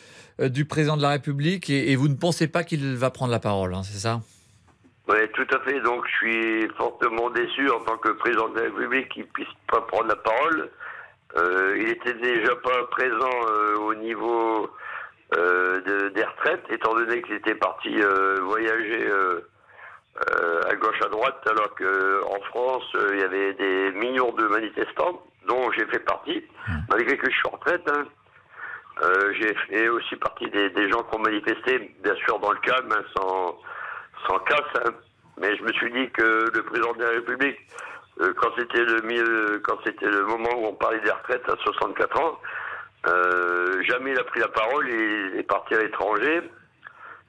euh, 0.41 0.51
du 0.51 0.67
président 0.67 0.99
de 0.99 1.03
la 1.03 1.09
République 1.11 1.71
et, 1.71 1.93
et 1.93 1.97
vous 1.97 2.09
ne 2.09 2.15
pensez 2.17 2.47
pas 2.47 2.63
qu'il 2.63 2.95
va 2.95 3.09
prendre 3.11 3.33
la 3.33 3.39
parole, 3.39 3.73
hein, 3.75 3.83
c'est 3.85 3.99
ça? 3.99 4.21
Oui, 5.09 5.17
tout 5.33 5.47
à 5.55 5.61
fait. 5.61 5.81
Donc, 5.81 6.05
je 6.09 6.17
suis 6.17 6.69
fortement 6.77 7.31
déçu 7.31 7.71
en 7.71 7.81
tant 7.81 7.97
que 7.97 8.11
président 8.11 8.49
de 8.51 8.57
la 8.59 8.65
République 8.65 9.09
qu'il 9.11 9.25
puisse 9.29 9.49
pas 9.71 9.81
prendre 9.83 10.09
la 10.09 10.17
parole. 10.17 10.69
Il 11.79 11.89
était 11.89 12.15
déjà 12.15 12.55
pas 12.57 12.85
présent 12.91 13.31
au 13.87 13.95
niveau 13.95 14.69
de- 15.33 16.09
des 16.09 16.25
retraites, 16.25 16.65
étant 16.71 16.95
donné 16.95 17.23
qu'il 17.23 17.35
était 17.37 17.55
parti 17.55 17.95
voyager 18.43 19.07
à 20.71 20.75
gauche 20.77 21.01
à 21.05 21.09
droite, 21.09 21.41
alors 21.47 21.75
qu'en 21.75 22.41
France, 22.47 22.85
euh, 22.97 23.11
il 23.15 23.21
y 23.21 23.25
avait 23.25 23.53
des 23.55 23.93
millions 23.93 24.33
de 24.33 24.45
manifestants, 24.47 25.23
dont 25.47 25.71
j'ai 25.73 25.87
fait 25.87 26.01
partie, 26.01 26.43
malgré 26.89 27.17
que 27.17 27.31
je 27.31 27.37
suis 27.37 27.47
en 27.49 27.57
retraite. 27.57 27.83
hein. 27.89 28.05
Euh, 29.03 29.33
j'ai 29.35 29.55
fait 29.69 29.89
aussi 29.89 30.17
partie 30.17 30.49
des, 30.51 30.71
des 30.71 30.89
gens 30.91 31.03
qui 31.03 31.17
ont 31.17 31.21
manifesté, 31.21 31.95
bien 32.03 32.15
sûr 32.17 32.39
dans 32.39 32.53
le 32.53 32.59
calme, 32.61 32.91
hein, 32.93 33.05
sans, 33.17 33.59
sans 34.27 34.39
casse. 34.41 34.83
hein. 34.87 34.91
Mais 35.39 35.55
je 35.57 35.63
me 35.63 35.73
suis 35.75 35.93
dit 35.93 36.09
que 36.13 36.51
le 36.55 36.63
président 36.63 36.95
de 36.95 37.03
la 37.03 37.11
République, 37.11 37.59
euh, 38.23 38.33
quand 38.41 38.49
c'était 38.57 38.83
le 38.85 39.59
quand 39.59 39.77
c'était 39.85 40.07
le 40.09 40.23
moment 40.25 40.49
où 40.57 40.67
on 40.69 40.73
parlait 40.75 41.01
des 41.01 41.11
retraites 41.11 41.47
à 41.47 41.57
64 41.63 42.21
ans, 42.23 42.41
euh, 43.07 43.83
jamais 43.83 44.13
il 44.13 44.19
a 44.19 44.25
pris 44.25 44.41
la 44.41 44.49
parole 44.49 44.89
et 44.89 45.31
il 45.35 45.39
est 45.41 45.43
parti 45.43 45.75
à 45.75 45.83
l'étranger. 45.83 46.41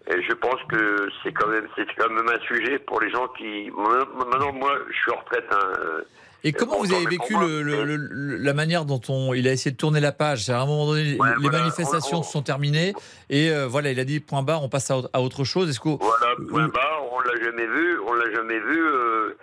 Et 0.09 0.21
je 0.23 0.33
pense 0.33 0.59
que 0.69 1.09
c'est 1.23 1.33
quand 1.33 1.47
même 1.47 1.67
c'est 1.75 1.85
quand 1.97 2.09
même 2.09 2.29
un 2.29 2.39
sujet 2.41 2.79
pour 2.79 3.01
les 3.01 3.09
gens 3.09 3.27
qui 3.37 3.69
maintenant 3.75 4.53
moi 4.53 4.71
je 4.89 4.93
suis 4.95 5.11
en 5.11 5.17
retraite. 5.17 5.45
hein, 5.51 5.73
euh, 5.79 6.01
Et 6.45 6.53
comment 6.53 6.77
vous 6.77 6.93
avez 6.93 7.05
vécu 7.07 7.33
le- 7.37 7.61
le- 7.61 7.83
le- 7.83 8.37
la 8.37 8.53
manière 8.53 8.85
dont 8.85 9.01
on, 9.09 9.33
il 9.33 9.47
a 9.49 9.51
essayé 9.51 9.71
de 9.71 9.77
tourner 9.77 9.99
la 9.99 10.13
page? 10.13 10.49
À 10.49 10.61
un 10.61 10.65
moment 10.65 10.85
donné, 10.87 11.03
les 11.03 11.17
voilà, 11.17 11.35
manifestations 11.59 12.19
on- 12.19 12.23
sont 12.23 12.41
terminées 12.41 12.93
et 13.29 13.51
euh, 13.51 13.67
voilà, 13.67 13.91
il 13.91 13.99
a 13.99 14.05
dit 14.05 14.19
point 14.21 14.43
barre, 14.43 14.63
on 14.63 14.69
passe 14.69 14.89
à, 14.91 14.95
à 15.11 15.19
autre 15.19 15.43
chose. 15.43 15.69
Est-ce 15.69 15.79
que 15.81 15.89
Voilà, 15.89 16.35
point 16.49 16.67
barre, 16.69 17.01
on 17.11 17.19
l'a 17.19 17.43
jamais 17.43 17.67
vu, 17.67 17.99
on 17.99 18.13
l'a 18.13 18.31
jamais 18.33 18.59
vu. 18.59 18.79
euh, 18.87 19.33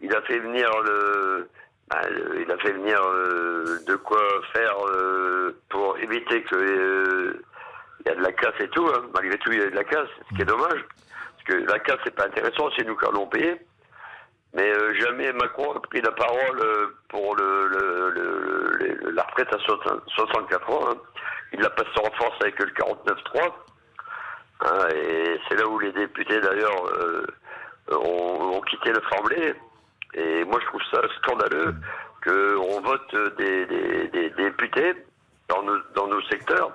il 0.00 0.14
a 0.14 0.22
fait 0.22 0.38
venir 0.38 0.68
le, 0.86 1.48
bah, 1.90 2.00
le- 2.08 2.40
il 2.42 2.50
a 2.50 2.56
fait 2.58 2.72
venir 2.72 2.98
euh, 3.02 3.78
de 3.86 3.96
quoi 3.96 4.22
faire 4.54 4.74
euh, 4.88 5.54
pour 5.68 5.98
éviter 5.98 6.42
que 6.44 6.54
euh, 6.56 7.42
il 8.04 8.08
y 8.10 8.12
a 8.12 8.16
de 8.16 8.22
la 8.22 8.32
casse 8.32 8.54
et 8.60 8.68
tout. 8.68 8.86
hein. 8.88 9.02
Malgré 9.14 9.38
tout, 9.38 9.52
il 9.52 9.58
y 9.60 9.62
a 9.62 9.70
de 9.70 9.74
la 9.76 9.84
casse, 9.84 10.08
ce 10.30 10.34
qui 10.36 10.42
est 10.42 10.46
dommage, 10.46 10.84
parce 10.84 11.44
que 11.46 11.64
la 11.70 11.78
casse 11.80 11.98
c'est 12.04 12.14
pas 12.14 12.26
intéressant, 12.26 12.68
c'est 12.76 12.84
nous 12.86 12.96
qui 12.96 13.06
allons 13.06 13.26
payer. 13.26 13.60
Mais 14.54 14.70
euh, 14.72 14.94
jamais 15.00 15.32
Macron 15.32 15.72
a 15.72 15.80
pris 15.80 16.00
la 16.00 16.12
parole 16.12 16.60
euh, 16.60 16.86
pour 17.08 17.34
le, 17.36 17.66
le- 17.66 18.10
le- 18.10 18.70
le- 18.78 19.10
la 19.10 19.22
retraite 19.24 19.52
à 19.52 19.58
60 19.58 20.02
64 20.14 20.70
ans. 20.70 20.90
hein. 20.90 20.96
Il 21.52 21.60
l'a 21.60 21.70
passé 21.70 21.90
en 21.98 22.10
force 22.16 22.36
avec 22.40 22.58
le 22.60 22.66
49-3. 22.66 23.52
Hein, 24.60 24.88
et 24.94 25.40
c'est 25.48 25.56
là 25.56 25.66
où 25.68 25.78
les 25.78 25.92
députés, 25.92 26.40
d'ailleurs, 26.40 26.86
euh, 26.98 27.26
ont, 27.92 28.56
ont 28.56 28.60
quitté 28.62 28.92
l'Assemblée. 28.92 29.54
Et 30.14 30.44
moi, 30.44 30.60
je 30.60 30.66
trouve 30.66 30.80
ça 30.92 31.00
scandaleux 31.18 31.74
qu'on 32.24 32.80
vote 32.80 33.36
des, 33.36 33.66
des- 33.66 34.08
des 34.08 34.30
députés 34.30 34.94
dans 35.48 35.62
nos, 35.62 35.78
dans 35.94 36.06
nos 36.06 36.22
secteurs 36.22 36.70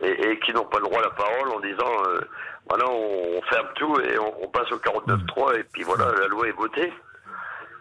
et, 0.00 0.30
et 0.30 0.38
qui 0.40 0.52
n'ont 0.52 0.64
pas 0.64 0.78
le 0.78 0.84
droit 0.84 1.00
à 1.00 1.04
la 1.04 1.10
parole 1.10 1.48
en 1.56 1.60
disant 1.60 1.92
euh, 2.06 2.20
voilà, 2.68 2.84
on, 2.88 3.38
on 3.38 3.42
ferme 3.42 3.68
tout 3.76 4.00
et 4.00 4.18
on, 4.18 4.44
on 4.44 4.48
passe 4.48 4.70
au 4.72 4.76
49.3 4.78 5.58
et 5.58 5.64
puis 5.72 5.82
voilà, 5.82 6.06
la 6.20 6.26
loi 6.28 6.48
est 6.48 6.52
votée. 6.52 6.92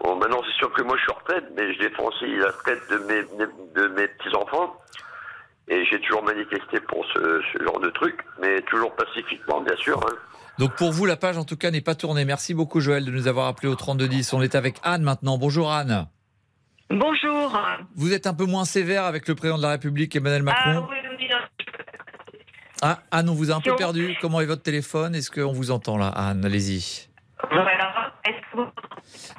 Bon, 0.01 0.15
maintenant, 0.15 0.41
c'est 0.45 0.53
sûr 0.57 0.71
que 0.73 0.83
moi, 0.83 0.95
je 0.97 1.01
suis 1.01 1.11
en 1.11 1.15
retraite, 1.15 1.45
mais 1.55 1.73
je 1.73 1.79
défends 1.79 2.05
aussi 2.05 2.25
la 2.37 2.47
retraite 2.51 2.81
de 2.91 2.97
mes, 2.99 3.23
de 3.75 3.87
mes 3.95 4.07
petits-enfants. 4.07 4.75
Et 5.69 5.83
j'ai 5.85 5.99
toujours 6.01 6.23
manifesté 6.23 6.79
pour 6.81 7.03
ce, 7.13 7.41
ce 7.51 7.63
genre 7.63 7.79
de 7.79 7.89
truc, 7.89 8.15
mais 8.41 8.61
toujours 8.61 8.95
pacifiquement, 8.95 9.59
bien 9.61 9.75
sûr. 9.75 9.99
hein. 10.07 10.13
Donc 10.59 10.75
pour 10.75 10.91
vous, 10.91 11.05
la 11.05 11.17
page 11.17 11.37
en 11.37 11.43
tout 11.43 11.57
cas 11.57 11.71
n'est 11.71 11.81
pas 11.81 11.93
tournée. 11.95 12.23
Merci 12.25 12.53
beaucoup 12.53 12.79
Joël 12.79 13.03
de 13.05 13.11
nous 13.11 13.27
avoir 13.27 13.47
appelé 13.47 13.67
au 13.67 13.75
3210. 13.75 14.31
On 14.33 14.41
est 14.41 14.55
avec 14.55 14.77
Anne 14.83 15.01
maintenant. 15.03 15.37
Bonjour 15.37 15.71
Anne. 15.71 16.07
Bonjour. 16.89 17.59
Vous 17.95 18.13
êtes 18.13 18.27
un 18.27 18.33
peu 18.33 18.45
moins 18.45 18.63
sévère 18.65 19.03
avec 19.03 19.27
le 19.27 19.35
président 19.35 19.57
de 19.57 19.63
la 19.63 19.71
République 19.71 20.15
Emmanuel 20.15 20.41
Ah 20.47 20.51
Macron. 20.69 20.87
oui, 20.89 20.95
oui, 21.01 21.03
non. 21.03 21.06
Ah, 22.81 22.99
Anne, 23.11 23.29
on 23.29 23.33
vous 23.33 23.51
a 23.51 23.55
un 23.55 23.61
peu 23.61 23.75
perdu. 23.75 24.15
Comment 24.21 24.39
est 24.41 24.45
votre 24.45 24.61
téléphone? 24.61 25.15
Est-ce 25.15 25.31
qu'on 25.31 25.51
vous 25.51 25.71
entend 25.71 25.97
là, 25.97 26.09
Anne? 26.09 26.45
Allez-y. 26.45 27.07
Voilà. 27.49 27.93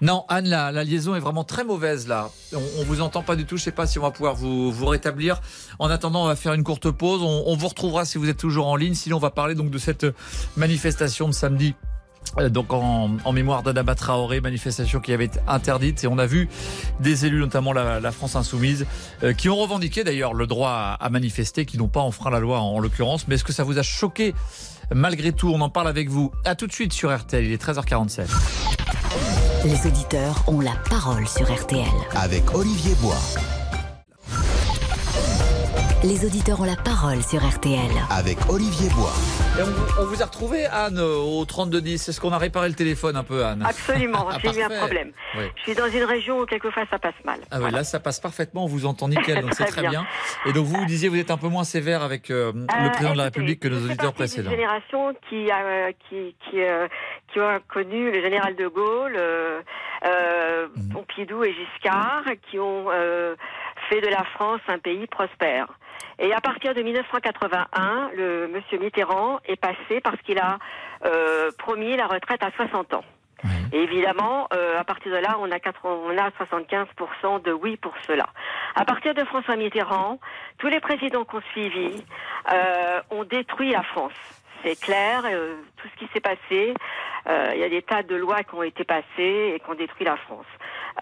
Non, 0.00 0.24
Anne, 0.28 0.48
la, 0.48 0.70
la 0.70 0.84
liaison 0.84 1.14
est 1.16 1.20
vraiment 1.20 1.44
très 1.44 1.64
mauvaise 1.64 2.06
là. 2.06 2.30
On, 2.54 2.58
on 2.80 2.84
vous 2.84 3.00
entend 3.00 3.22
pas 3.22 3.36
du 3.36 3.44
tout. 3.44 3.56
Je 3.56 3.62
sais 3.64 3.72
pas 3.72 3.86
si 3.86 3.98
on 3.98 4.02
va 4.02 4.12
pouvoir 4.12 4.34
vous, 4.34 4.70
vous 4.70 4.86
rétablir. 4.86 5.40
En 5.78 5.90
attendant, 5.90 6.22
on 6.24 6.26
va 6.26 6.36
faire 6.36 6.54
une 6.54 6.62
courte 6.62 6.90
pause. 6.90 7.22
On, 7.22 7.44
on 7.46 7.56
vous 7.56 7.68
retrouvera 7.68 8.04
si 8.04 8.16
vous 8.18 8.28
êtes 8.28 8.38
toujours 8.38 8.68
en 8.68 8.76
ligne. 8.76 8.94
Sinon, 8.94 9.16
on 9.16 9.20
va 9.20 9.30
parler 9.30 9.54
donc 9.54 9.70
de 9.70 9.78
cette 9.78 10.06
manifestation 10.56 11.26
de 11.28 11.34
samedi. 11.34 11.74
Euh, 12.38 12.48
Donc 12.48 12.72
en, 12.72 13.10
en 13.24 13.32
mémoire 13.32 13.62
d'Adama 13.62 13.94
Traoré, 13.94 14.40
manifestation 14.40 15.00
qui 15.00 15.12
avait 15.12 15.26
été 15.26 15.40
interdite 15.46 16.04
et 16.04 16.06
on 16.06 16.18
a 16.18 16.26
vu 16.26 16.48
des 17.00 17.26
élus, 17.26 17.40
notamment 17.40 17.72
la, 17.72 18.00
la 18.00 18.12
France 18.12 18.36
insoumise, 18.36 18.86
euh, 19.22 19.32
qui 19.32 19.48
ont 19.48 19.56
revendiqué 19.56 20.04
d'ailleurs 20.04 20.34
le 20.34 20.46
droit 20.46 20.70
à, 20.70 20.94
à 20.94 21.10
manifester, 21.10 21.64
qui 21.64 21.78
n'ont 21.78 21.88
pas 21.88 22.00
enfreint 22.00 22.30
la 22.30 22.40
loi 22.40 22.60
en, 22.60 22.74
en 22.76 22.78
l'occurrence. 22.80 23.26
Mais 23.28 23.36
est-ce 23.36 23.44
que 23.44 23.52
ça 23.52 23.64
vous 23.64 23.78
a 23.78 23.82
choqué 23.82 24.34
malgré 24.94 25.32
tout? 25.32 25.48
On 25.54 25.60
en 25.60 25.70
parle 25.70 25.88
avec 25.88 26.08
vous. 26.08 26.30
À 26.44 26.54
tout 26.54 26.66
de 26.66 26.72
suite 26.72 26.92
sur 26.92 27.14
RTL. 27.16 27.44
Il 27.44 27.52
est 27.52 27.62
13h47. 27.62 28.26
Les 29.64 29.86
auditeurs 29.86 30.44
ont 30.46 30.60
la 30.60 30.74
parole 30.88 31.26
sur 31.26 31.52
RTL. 31.52 31.84
Avec 32.14 32.54
Olivier 32.54 32.94
Bois. 33.00 33.18
Les 36.04 36.24
auditeurs 36.24 36.60
ont 36.60 36.64
la 36.64 36.76
parole 36.76 37.22
sur 37.24 37.44
RTL. 37.46 37.90
Avec 38.10 38.38
Olivier 38.48 38.88
Bois. 38.90 39.12
Et 39.58 39.62
on, 39.62 40.02
on 40.02 40.06
vous 40.06 40.22
a 40.22 40.26
retrouvé, 40.26 40.66
Anne, 40.66 41.00
au 41.00 41.44
3210. 41.44 42.08
Est-ce 42.08 42.20
qu'on 42.20 42.30
a 42.32 42.38
réparé 42.38 42.68
le 42.68 42.74
téléphone 42.76 43.16
un 43.16 43.24
peu, 43.24 43.44
Anne? 43.44 43.64
Absolument, 43.66 44.28
Ah, 44.30 44.36
j'ai 44.40 44.60
eu 44.60 44.62
un 44.62 44.68
problème. 44.68 45.10
Oui. 45.36 45.44
Je 45.56 45.62
suis 45.62 45.74
dans 45.74 45.88
une 45.88 46.04
région 46.04 46.38
où 46.38 46.46
quelquefois 46.46 46.84
ça 46.88 46.98
passe 47.00 47.14
mal. 47.24 47.40
Ah 47.50 47.58
oui, 47.60 47.70
là, 47.72 47.82
ça 47.82 47.98
passe 47.98 48.20
parfaitement. 48.20 48.64
On 48.64 48.68
vous 48.68 48.86
entend 48.86 49.08
nickel, 49.08 49.40
donc 49.42 49.54
c'est 49.54 49.64
Très 49.64 49.80
bien. 49.80 49.90
bien. 49.90 50.06
Et 50.46 50.52
donc, 50.52 50.64
vous, 50.66 50.76
vous 50.78 50.84
disiez, 50.86 51.08
vous 51.08 51.18
êtes 51.18 51.32
un 51.32 51.36
peu 51.38 51.48
moins 51.48 51.64
sévère 51.64 52.02
avec 52.02 52.30
euh, 52.30 52.52
le 52.54 52.60
Euh, 52.62 52.88
président 52.90 53.12
de 53.12 53.18
la 53.18 53.24
République 53.24 53.58
que 53.60 53.66
nos 53.68 53.78
auditeurs 53.84 54.12
partie 54.14 54.36
d'une 54.36 54.44
précédents. 54.44 54.50
génération 54.50 55.14
qui 55.28 55.50
a 55.50 55.58
euh, 55.64 55.92
qui 56.08 56.36
qui, 56.50 56.58
qui 57.32 57.40
ont 57.40 57.60
connu 57.72 58.12
le 58.12 58.20
général 58.22 58.54
de 58.54 58.66
Gaulle, 58.68 59.18
Mhm. 60.04 60.92
Pompidou 60.92 61.42
et 61.42 61.52
Giscard, 61.52 62.22
qui 62.48 62.60
ont 62.60 62.84
fait 63.88 64.00
de 64.00 64.06
la 64.06 64.22
France 64.34 64.60
un 64.68 64.78
pays 64.78 65.06
prospère. 65.08 65.66
Et 66.18 66.32
à 66.32 66.40
partir 66.40 66.74
de 66.74 66.82
1981, 66.82 68.10
le 68.16 68.48
Monsieur 68.48 68.78
Mitterrand 68.78 69.38
est 69.44 69.56
passé 69.56 70.00
parce 70.02 70.20
qu'il 70.22 70.38
a 70.38 70.58
euh, 71.04 71.50
promis 71.58 71.96
la 71.96 72.06
retraite 72.06 72.42
à 72.42 72.50
60 72.56 72.94
ans. 72.94 73.04
Et 73.72 73.82
évidemment, 73.82 74.48
euh, 74.52 74.78
à 74.78 74.84
partir 74.84 75.12
de 75.12 75.18
là, 75.18 75.36
on 75.40 75.50
a, 75.52 75.60
80 75.60 75.96
on 76.06 76.18
a 76.18 76.30
75% 76.30 77.42
de 77.42 77.52
oui 77.52 77.76
pour 77.76 77.94
cela. 78.06 78.26
À 78.74 78.84
partir 78.84 79.14
de 79.14 79.24
François 79.24 79.56
Mitterrand, 79.56 80.18
tous 80.58 80.68
les 80.68 80.80
présidents 80.80 81.24
qu'on 81.24 81.40
suivi 81.52 82.02
euh, 82.52 83.00
ont 83.10 83.24
détruit 83.24 83.70
la 83.70 83.82
France. 83.82 84.12
C'est 84.62 84.80
clair, 84.80 85.22
euh, 85.26 85.56
tout 85.76 85.88
ce 85.88 85.98
qui 85.98 86.10
s'est 86.12 86.20
passé, 86.20 86.74
euh, 87.28 87.52
il 87.54 87.60
y 87.60 87.64
a 87.64 87.68
des 87.68 87.82
tas 87.82 88.02
de 88.02 88.16
lois 88.16 88.42
qui 88.42 88.54
ont 88.54 88.62
été 88.62 88.84
passées 88.84 89.54
et 89.54 89.60
qui 89.60 89.70
ont 89.70 89.74
détruit 89.74 90.04
la 90.04 90.16
France. 90.16 90.46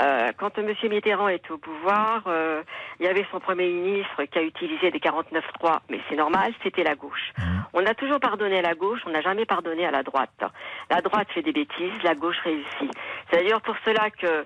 Euh, 0.02 0.30
quand 0.36 0.58
M. 0.58 0.72
Mitterrand 0.90 1.28
est 1.28 1.50
au 1.50 1.56
pouvoir, 1.56 2.22
euh, 2.26 2.62
il 3.00 3.06
y 3.06 3.08
avait 3.08 3.24
son 3.30 3.40
Premier 3.40 3.68
ministre 3.68 4.24
qui 4.24 4.38
a 4.38 4.42
utilisé 4.42 4.90
des 4.90 4.98
49-3, 4.98 5.80
mais 5.88 6.00
c'est 6.08 6.16
normal, 6.16 6.52
c'était 6.62 6.82
la 6.82 6.94
gauche. 6.94 7.32
On 7.72 7.84
a 7.86 7.94
toujours 7.94 8.20
pardonné 8.20 8.58
à 8.58 8.62
la 8.62 8.74
gauche, 8.74 9.00
on 9.06 9.10
n'a 9.10 9.22
jamais 9.22 9.46
pardonné 9.46 9.86
à 9.86 9.90
la 9.90 10.02
droite. 10.02 10.42
La 10.90 11.00
droite 11.00 11.28
fait 11.32 11.42
des 11.42 11.52
bêtises, 11.52 12.02
la 12.02 12.14
gauche 12.14 12.38
réussit. 12.44 12.90
C'est 13.30 13.36
d'ailleurs 13.36 13.62
pour 13.62 13.76
cela 13.84 14.10
que 14.10 14.44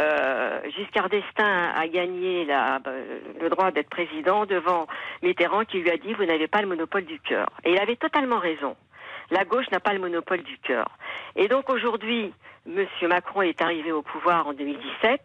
euh, 0.00 0.60
Giscard 0.76 1.08
d'Estaing 1.08 1.72
a 1.74 1.86
gagné 1.88 2.44
la, 2.44 2.80
euh, 2.86 3.20
le 3.40 3.48
droit 3.50 3.70
d'être 3.70 3.90
président 3.90 4.46
devant 4.46 4.86
Mitterrand 5.22 5.64
qui 5.64 5.78
lui 5.78 5.90
a 5.90 5.96
dit 5.96 6.14
vous 6.14 6.24
n'avez 6.24 6.48
pas 6.48 6.62
le 6.62 6.68
monopole 6.68 7.04
du 7.04 7.20
cœur. 7.20 7.48
Et 7.64 7.72
il 7.72 7.78
avait 7.78 7.96
totalement 7.96 8.38
raison. 8.38 8.76
La 9.30 9.44
gauche 9.44 9.70
n'a 9.70 9.80
pas 9.80 9.92
le 9.92 9.98
monopole 9.98 10.42
du 10.42 10.58
cœur. 10.58 10.86
Et 11.36 11.48
donc 11.48 11.70
aujourd'hui, 11.70 12.32
Monsieur 12.66 13.08
Macron 13.08 13.42
est 13.42 13.60
arrivé 13.60 13.92
au 13.92 14.02
pouvoir 14.02 14.46
en 14.46 14.52
2017. 14.52 15.20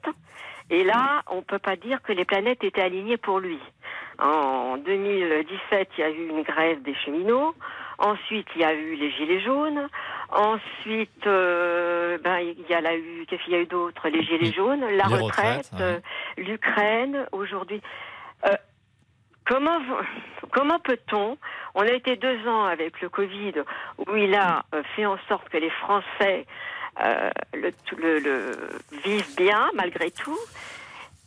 Et 0.70 0.84
là, 0.84 1.22
on 1.28 1.38
ne 1.38 1.42
peut 1.42 1.60
pas 1.60 1.76
dire 1.76 2.02
que 2.02 2.12
les 2.12 2.26
planètes 2.26 2.64
étaient 2.64 2.82
alignées 2.82 3.18
pour 3.18 3.40
lui. 3.40 3.60
En 4.20 4.78
2017, 4.78 5.90
il 5.98 6.02
y 6.02 6.04
a 6.04 6.10
eu 6.10 6.28
une 6.28 6.44
grève 6.44 6.82
des 6.82 6.96
cheminots. 6.96 7.54
Ensuite, 8.00 8.48
il 8.56 8.62
y 8.62 8.64
a 8.66 8.74
eu 8.74 8.96
les 8.96 9.12
gilets 9.12 9.42
jaunes. 9.42 9.88
Ensuite, 10.30 11.26
euh, 11.26 12.18
ben, 12.20 12.38
il 12.40 12.66
y 12.70 12.74
a 12.74 12.96
eu, 12.96 13.26
qu'est-ce 13.28 13.44
qu'il 13.44 13.54
y 13.54 13.56
a 13.56 13.62
eu 13.62 13.66
d'autre? 13.66 14.08
Les 14.10 14.24
gilets 14.24 14.52
jaunes, 14.52 14.82
la 14.82 15.08
Les 15.08 15.16
retraite, 15.16 15.70
ouais. 15.74 15.82
euh, 15.82 16.00
l'Ukraine. 16.38 17.26
Aujourd'hui, 17.32 17.82
Euh, 18.46 18.56
comment 19.46 19.80
comment 20.52 20.80
peut-on 20.80 21.38
On 21.74 21.82
a 21.82 21.92
été 21.92 22.18
deux 22.18 22.48
ans 22.48 22.66
avec 22.66 23.02
le 23.02 23.10
Covid 23.10 23.54
où 24.06 24.16
il 24.16 24.36
a 24.36 24.64
fait 24.96 25.08
en 25.08 25.18
sorte 25.28 25.50
que 25.50 25.58
les 25.58 25.72
Français 25.72 26.46
euh, 27.04 27.30
le, 27.54 27.72
le, 27.98 28.20
le 28.20 28.52
vivent 29.04 29.36
bien 29.36 29.70
malgré 29.74 30.12
tout, 30.12 30.38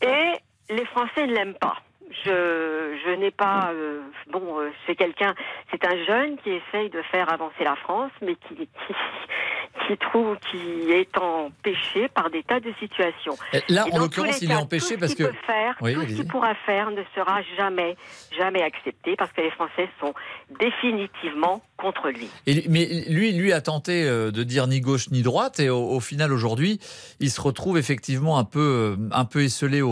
et 0.03 0.35
les 0.69 0.85
Français 0.87 1.27
ne 1.27 1.35
l'aiment 1.35 1.55
pas. 1.55 1.79
Je, 2.25 2.97
je 3.05 3.11
n'ai 3.21 3.31
pas. 3.31 3.71
euh, 3.73 4.01
bon, 4.33 4.59
euh, 4.59 4.71
c'est 4.87 4.97
quelqu'un, 4.97 5.35
c'est 5.71 5.85
un 5.87 6.05
jeune 6.05 6.37
qui 6.39 6.51
essaye 6.51 6.91
de 6.91 7.01
faire 7.03 7.33
avancer 7.33 7.63
la 7.63 7.77
France, 7.77 8.11
mais 8.21 8.35
qui, 8.35 8.57
qui, 8.57 8.95
qui 9.89 9.97
trouve, 9.97 10.37
qui 10.51 10.91
est 10.91 11.17
empêché 11.17 12.09
par 12.09 12.29
des 12.31 12.43
tas 12.43 12.59
de 12.59 12.73
situations. 12.81 13.37
Et 13.53 13.61
là, 13.69 13.87
en 13.93 13.99
l'occurrence, 13.99 14.43
il 14.43 14.51
est 14.51 14.57
empêché 14.57 14.97
parce 14.99 15.13
ce 15.13 15.17
qu'il 15.17 15.27
que- 15.27 15.33
faire, 15.47 15.77
Oui, 15.81 15.95
tout 15.95 16.01
ce 16.03 16.07
qu'il 16.07 16.27
pourra 16.27 16.55
faire 16.67 16.91
ne 16.91 17.03
sera 17.15 17.43
jamais, 17.57 17.97
jamais 18.37 18.63
accepté 18.63 19.15
parce 19.17 19.31
que 19.33 19.43
les 19.43 19.51
Français 19.53 19.89
sont 20.01 20.13
définitivement 20.59 21.63
contre 21.77 22.09
lui. 22.11 22.29
Et, 22.47 22.65
mais 22.69 22.87
lui, 23.09 23.33
lui 23.33 23.53
a 23.53 23.61
tenté 23.61 24.05
euh, 24.05 24.31
de 24.31 24.43
dire 24.43 24.67
ni 24.67 24.81
gauche 24.81 25.11
ni 25.11 25.23
droite, 25.23 25.61
et 25.61 25.71
au, 25.71 25.79
au 25.93 26.01
final 26.01 26.33
aujourd'hui, 26.33 26.79
il 27.21 27.31
se 27.31 27.41
retrouve 27.41 27.79
effectivement 27.79 28.39
un 28.39 28.45
peu, 28.45 28.97
euh, 28.99 29.09
un 29.13 29.25
peu 29.25 29.43
esselé 29.43 29.81
au, 29.81 29.89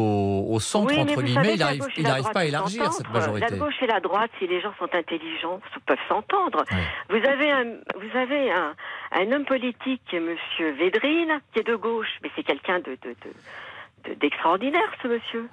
au 0.48 0.60
centre 0.60 0.92
Oui, 0.92 1.00
entre 1.00 1.22
guillemets. 1.22 1.56
savez 1.56 1.78
Il 1.96 2.02
il 2.02 2.06
pas 2.32 2.40
à 2.40 2.44
élargir 2.44 2.92
cette 2.92 3.10
majorité. 3.10 3.46
La 3.50 3.56
gauche 3.56 3.74
et 3.82 3.86
la 3.86 4.00
droite, 4.00 4.30
si 4.38 4.46
les 4.46 4.60
gens 4.60 4.74
sont 4.78 4.88
intelligents, 4.94 5.60
peuvent 5.86 5.98
s'entendre. 6.08 6.64
Vous 7.08 7.16
avez 7.28 7.50
un, 7.50 7.64
vous 7.96 8.16
avez 8.18 8.50
un, 8.52 8.74
un 9.12 9.32
homme 9.32 9.44
politique, 9.44 10.12
Monsieur 10.14 10.70
Védrine, 10.72 11.40
qui 11.52 11.60
est 11.60 11.66
de 11.66 11.76
gauche, 11.76 12.08
mais 12.22 12.30
c'est 12.36 12.42
quelqu'un 12.44 12.78
de, 12.80 12.92
de, 13.02 13.10
de- 13.10 14.10
de- 14.10 14.14
d'extraordinaire, 14.14 14.90
ce 15.02 15.08
monsieur. 15.08 15.48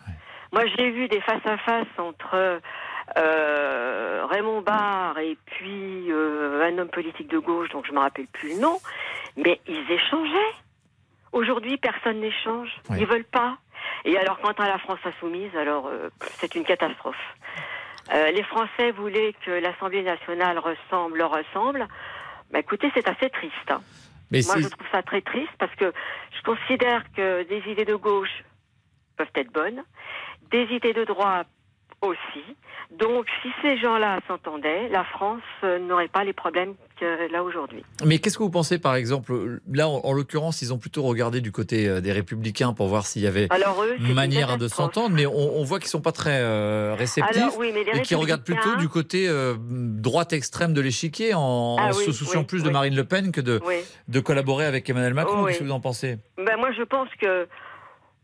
Moi, 0.54 0.64
j'ai 0.78 0.90
vu 0.92 1.08
des 1.08 1.22
face 1.22 1.46
à 1.46 1.58
face 1.58 1.88
entre 1.98 2.60
euh, 3.18 4.26
Raymond 4.30 4.62
Barre 4.62 5.18
et 5.20 5.38
puis 5.46 6.12
euh, 6.12 6.64
un 6.68 6.78
homme 6.78 6.90
politique 6.90 7.28
de 7.30 7.38
gauche, 7.40 7.70
donc 7.70 7.86
je 7.88 7.92
me 7.92 8.00
rappelle 8.00 8.28
plus 8.28 8.56
le 8.56 8.62
nom, 8.62 8.78
mais 9.38 9.60
ils 9.68 9.90
échangeaient. 9.92 10.54
Aujourd'hui, 11.32 11.78
personne 11.78 12.22
n'échange. 12.22 12.70
Ils 13.00 13.06
veulent 13.06 13.26
pas. 13.26 13.58
Et 14.06 14.18
alors, 14.18 14.40
quant 14.40 14.52
à 14.52 14.68
la 14.68 14.78
France 14.78 15.00
insoumise, 15.04 15.56
alors 15.58 15.88
euh, 15.88 16.10
c'est 16.38 16.54
une 16.56 16.64
catastrophe. 16.64 17.16
Euh, 18.14 18.30
les 18.32 18.44
Français 18.44 18.92
voulaient 18.92 19.34
que 19.46 19.52
l'Assemblée 19.52 20.04
nationale 20.04 20.60
ressemble, 20.60 21.18
leur 21.18 21.32
ressemble. 21.32 21.88
Bah, 22.52 22.60
écoutez, 22.60 22.92
c'est 22.94 23.08
assez 23.08 23.30
triste. 23.32 23.70
hein. 23.72 23.82
Mais 24.30 24.42
Moi, 24.46 24.58
je 24.60 24.68
trouve 24.68 24.88
ça 24.92 25.02
très 25.02 25.22
triste 25.22 25.52
parce 25.58 25.74
que 25.76 25.92
je 26.38 26.42
considère 26.44 27.04
que 27.16 27.44
des 27.44 27.64
idées 27.72 27.86
de 27.86 27.96
gauche 27.96 28.44
peuvent 29.18 29.28
être 29.36 29.52
bonnes, 29.52 29.84
des 30.52 30.66
idées 30.66 30.94
de 30.94 31.04
droite 31.04 31.48
aussi. 32.02 32.44
Donc, 32.92 33.26
si 33.42 33.52
ces 33.64 33.78
gens-là 33.78 34.20
s'entendaient, 34.28 34.88
la 34.90 35.04
France 35.04 35.42
euh, 35.64 35.80
n'aurait 35.80 36.08
pas 36.08 36.24
les 36.24 36.34
problèmes 36.34 36.76
qu'elle 36.96 37.36
a 37.36 37.44
aujourd'hui. 37.44 37.84
Mais 38.06 38.20
qu'est-ce 38.20 38.38
que 38.38 38.44
vous 38.44 38.50
pensez, 38.50 38.80
par 38.80 38.96
exemple, 38.96 39.60
là, 39.72 39.88
en, 39.88 40.02
en 40.04 40.14
l'occurrence, 40.14 40.62
ils 40.62 40.74
ont 40.74 40.78
plutôt 40.78 41.04
regardé 41.04 41.42
du 41.42 41.52
côté 41.52 41.88
euh, 41.88 42.02
des 42.02 42.12
Républicains 42.12 42.74
pour 42.74 42.88
voir 42.88 43.06
s'il 43.06 43.22
y 43.22 43.28
avait 43.28 43.48
Alors, 43.50 43.84
eux, 43.84 43.98
manière 44.14 44.58
de 44.58 44.68
s'entendre, 44.68 45.16
mais 45.16 45.26
on, 45.26 45.58
on 45.60 45.64
voit 45.64 45.80
qu'ils 45.80 45.90
sont 45.90 46.02
pas 46.02 46.12
très 46.12 46.40
euh, 46.42 46.96
réceptifs 46.98 47.38
Alors, 47.38 47.58
oui, 47.58 47.74
et 47.94 48.02
qui 48.02 48.16
regardent 48.16 48.44
plutôt 48.44 48.76
du 48.78 48.88
côté 48.90 49.28
euh, 49.28 49.56
droite 49.60 50.34
extrême 50.34 50.74
de 50.74 50.82
l'échiquier 50.82 51.34
en, 51.34 51.76
Ah 51.80 51.88
en 51.88 51.98
oui, 51.98 52.06
se 52.06 52.12
souciant 52.12 52.40
oui, 52.42 52.46
plus 52.46 52.64
de. 52.64 52.70
Marine 52.70 52.96
Le 52.96 53.04
Pen 53.06 53.32
que 53.32 53.42
de, 53.42 53.60
collaborer 54.20 54.66
avec 54.66 54.90
Emmanuel 54.90 55.14
Macron. 55.14 55.46
Qu'est-ce 55.46 55.60
que 55.60 55.64
vous 55.66 55.72
en 55.72 55.80
pensez? 55.80 56.18
Ben 56.38 56.58
moi, 56.58 56.72
je 56.72 56.84
pense 56.84 57.10
que 57.22 57.48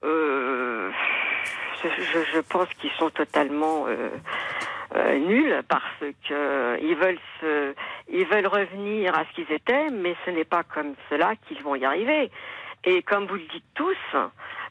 euh, 0.04 0.90
je, 1.84 1.88
je- 1.90 2.36
je 2.36 2.40
pense 2.40 2.68
qu'ils 2.80 2.92
sont 2.98 3.10
totalement 3.10 3.86
euh, 4.96 5.00
euh, 5.00 5.18
nuls 5.20 5.62
parce 5.68 6.04
que 6.28 6.78
ils 6.82 6.96
veulent 6.96 7.20
se, 7.40 7.74
ils 8.10 8.26
veulent 8.26 8.48
revenir 8.48 9.16
à 9.18 9.24
ce 9.26 9.34
qu'ils 9.36 9.52
étaient, 9.52 9.90
mais 9.92 10.16
ce 10.26 10.32
n'est 10.32 10.44
pas 10.46 10.64
comme 10.64 10.94
cela 11.10 11.34
qu'ils 11.48 11.62
vont 11.64 11.76
y 11.76 11.86
arriver. 11.86 12.30
Et 12.84 13.02
comme 13.04 13.26
vous 13.28 13.36
le 13.36 13.48
dites 13.54 13.66
tous, 13.76 13.96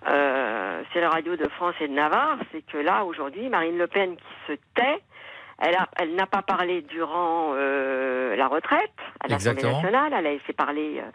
euh, 0.09 0.83
c'est 0.93 1.01
la 1.01 1.11
radio 1.11 1.37
de 1.37 1.49
France 1.49 1.75
et 1.81 1.89
de 1.89 1.93
Navarre, 1.93 2.39
c'est 2.53 2.65
que 2.67 2.79
là 2.79 3.05
aujourd'hui, 3.05 3.49
Marine 3.49 3.79
Le 3.79 3.87
Pen 3.87 4.17
qui 4.17 4.53
se 4.53 4.53
tait. 4.75 5.01
Elle, 5.63 5.75
a- 5.77 5.89
elle 5.99 6.15
n'a 6.15 6.27
pas 6.27 6.41
parlé 6.41 6.81
durant 6.81 7.53
euh, 7.55 8.35
la 8.35 8.49
retraite 8.49 8.91
à 9.21 9.29
l'Assemblée 9.29 9.63
nationale. 9.75 10.13
Elle 10.17 10.27
a 10.27 10.31
laissé 10.33 10.53
parler, 10.55 11.01
euh, 11.05 11.11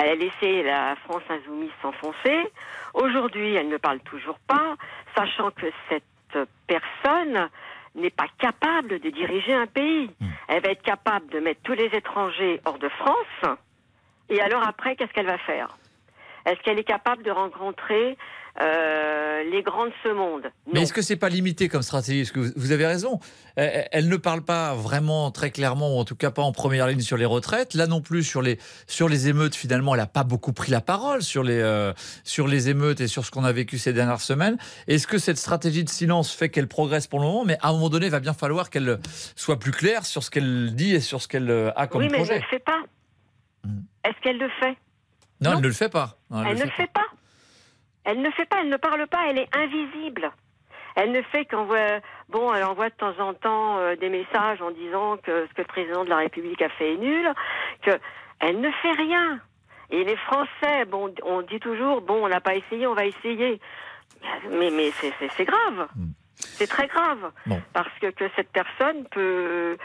elle 0.00 0.10
a 0.10 0.14
laissé 0.14 0.62
la 0.62 0.94
France 1.04 1.22
insoumise 1.28 1.72
s'enfoncer. 1.82 2.46
Aujourd'hui, 2.94 3.54
elle 3.56 3.68
ne 3.68 3.76
parle 3.76 3.98
toujours 4.00 4.38
pas, 4.46 4.76
sachant 5.16 5.50
que 5.50 5.66
cette 5.88 6.38
personne 6.68 7.48
n'est 7.94 8.10
pas 8.10 8.26
capable 8.38 9.00
de 9.00 9.10
diriger 9.10 9.54
un 9.54 9.66
pays. 9.66 10.10
Elle 10.48 10.62
va 10.62 10.70
être 10.70 10.82
capable 10.82 11.28
de 11.28 11.40
mettre 11.40 11.60
tous 11.62 11.74
les 11.74 11.86
étrangers 11.86 12.60
hors 12.64 12.78
de 12.78 12.88
France. 12.88 13.56
Et 14.28 14.40
alors 14.40 14.66
après, 14.66 14.96
qu'est-ce 14.96 15.12
qu'elle 15.12 15.26
va 15.26 15.38
faire? 15.38 15.76
Est-ce 16.46 16.60
qu'elle 16.60 16.78
est 16.78 16.84
capable 16.84 17.22
de 17.22 17.30
rencontrer 17.30 18.16
euh, 18.60 19.44
les 19.50 19.62
grands 19.62 19.86
de 19.86 19.92
ce 20.02 20.08
monde 20.08 20.42
Mais 20.72 20.82
est-ce 20.82 20.92
que 20.92 21.00
c'est 21.02 21.16
pas 21.16 21.28
limité 21.28 21.68
comme 21.68 21.82
stratégie? 21.82 22.22
Parce 22.22 22.32
que 22.32 22.40
vous, 22.40 22.52
vous 22.56 22.72
avez 22.72 22.86
raison? 22.86 23.20
Elle, 23.56 23.88
elle 23.92 24.08
ne 24.08 24.16
parle 24.16 24.42
pas 24.42 24.74
vraiment 24.74 25.30
très 25.30 25.50
clairement, 25.50 25.96
ou 25.96 25.98
en 26.00 26.04
tout 26.04 26.16
cas 26.16 26.30
pas 26.32 26.42
en 26.42 26.50
première 26.52 26.88
ligne 26.88 27.00
sur 27.00 27.16
les 27.16 27.24
retraites. 27.24 27.74
Là 27.74 27.86
non 27.86 28.00
plus 28.00 28.24
sur 28.24 28.42
les 28.42 28.58
sur 28.86 29.08
les 29.08 29.28
émeutes. 29.28 29.54
Finalement, 29.54 29.94
elle 29.94 30.00
n'a 30.00 30.06
pas 30.06 30.24
beaucoup 30.24 30.52
pris 30.52 30.72
la 30.72 30.80
parole 30.80 31.22
sur 31.22 31.42
les 31.44 31.60
euh, 31.60 31.92
sur 32.24 32.48
les 32.48 32.68
émeutes 32.68 33.00
et 33.00 33.06
sur 33.06 33.24
ce 33.24 33.30
qu'on 33.30 33.44
a 33.44 33.52
vécu 33.52 33.78
ces 33.78 33.92
dernières 33.92 34.20
semaines. 34.20 34.58
Est-ce 34.88 35.06
que 35.06 35.18
cette 35.18 35.38
stratégie 35.38 35.84
de 35.84 35.88
silence 35.88 36.32
fait 36.32 36.48
qu'elle 36.48 36.68
progresse 36.68 37.06
pour 37.06 37.20
le 37.20 37.26
moment? 37.26 37.44
Mais 37.44 37.58
à 37.62 37.68
un 37.68 37.72
moment 37.72 37.90
donné, 37.90 38.06
il 38.06 38.12
va 38.12 38.20
bien 38.20 38.34
falloir 38.34 38.70
qu'elle 38.70 38.98
soit 39.36 39.58
plus 39.58 39.72
claire 39.72 40.04
sur 40.04 40.22
ce 40.24 40.30
qu'elle 40.30 40.74
dit 40.74 40.94
et 40.94 41.00
sur 41.00 41.22
ce 41.22 41.28
qu'elle 41.28 41.50
euh, 41.50 41.70
a 41.76 41.86
comme 41.86 42.02
oui, 42.02 42.08
mais 42.10 42.18
elle 42.18 42.24
projet. 42.24 42.38
ne 42.38 42.44
le 42.44 42.46
fait 42.50 42.58
pas. 42.64 42.80
Est-ce 44.04 44.20
qu'elle 44.22 44.38
le 44.38 44.48
fait? 44.60 44.76
Non, 45.40 45.52
elle 45.52 45.58
ne 45.60 45.66
le 45.68 45.72
fait 45.72 45.88
pas. 45.88 46.16
Non, 46.30 46.44
Elle 46.44 46.58
le 46.58 46.64
ne 46.64 46.70
fait 46.70 46.90
pas. 46.92 47.06
Elle 48.04 48.22
ne 48.22 48.30
fait 48.30 48.46
pas, 48.46 48.58
elle 48.60 48.68
ne 48.68 48.76
parle 48.76 49.06
pas, 49.06 49.28
elle 49.28 49.38
est 49.38 49.56
invisible. 49.56 50.30
Elle 50.94 51.12
ne 51.12 51.22
fait 51.22 51.44
qu'envoie, 51.44 52.00
bon, 52.28 52.52
elle 52.52 52.64
envoie 52.64 52.88
de 52.88 52.94
temps 52.94 53.18
en 53.20 53.34
temps 53.34 53.78
euh, 53.78 53.94
des 53.96 54.08
messages 54.08 54.60
en 54.60 54.70
disant 54.70 55.16
que 55.18 55.46
ce 55.46 55.54
que 55.54 55.62
le 55.62 55.66
président 55.66 56.04
de 56.04 56.10
la 56.10 56.16
République 56.16 56.60
a 56.62 56.68
fait 56.70 56.94
est 56.94 56.96
nul, 56.96 57.32
que 57.82 57.92
elle 58.40 58.60
ne 58.60 58.70
fait 58.70 58.92
rien. 58.92 59.40
Et 59.90 60.04
les 60.04 60.16
Français, 60.16 60.84
bon, 60.86 61.14
on 61.22 61.42
dit 61.42 61.60
toujours, 61.60 62.00
bon, 62.02 62.24
on 62.24 62.28
n'a 62.28 62.40
pas 62.40 62.54
essayé, 62.54 62.86
on 62.86 62.94
va 62.94 63.06
essayer. 63.06 63.60
Mais, 64.50 64.70
mais 64.70 64.90
c'est, 64.90 65.44
grave. 65.44 65.88
C'est 66.36 66.66
très 66.66 66.88
grave. 66.88 67.30
Parce 67.72 67.92
que, 68.00 68.10
que 68.10 68.24
cette 68.36 68.50
personne 68.50 69.04
peut, 69.10 69.78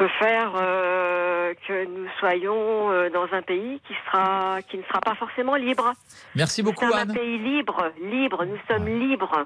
peut 0.00 0.08
faire 0.18 0.52
euh, 0.56 1.52
que 1.68 1.84
nous 1.84 2.08
soyons 2.18 2.90
euh, 2.90 3.10
dans 3.10 3.26
un 3.32 3.42
pays 3.42 3.80
qui 3.86 3.94
sera 4.06 4.62
qui 4.62 4.78
ne 4.78 4.82
sera 4.84 5.00
pas 5.00 5.14
forcément 5.14 5.56
libre. 5.56 5.92
Merci 6.34 6.62
beaucoup, 6.62 6.86
Nous 6.86 6.90
sommes 6.92 7.00
Anne. 7.00 7.10
un 7.10 7.14
pays 7.14 7.38
libre, 7.38 7.92
libre, 8.00 8.46
nous 8.46 8.56
sommes 8.66 8.88
libres. 8.88 9.44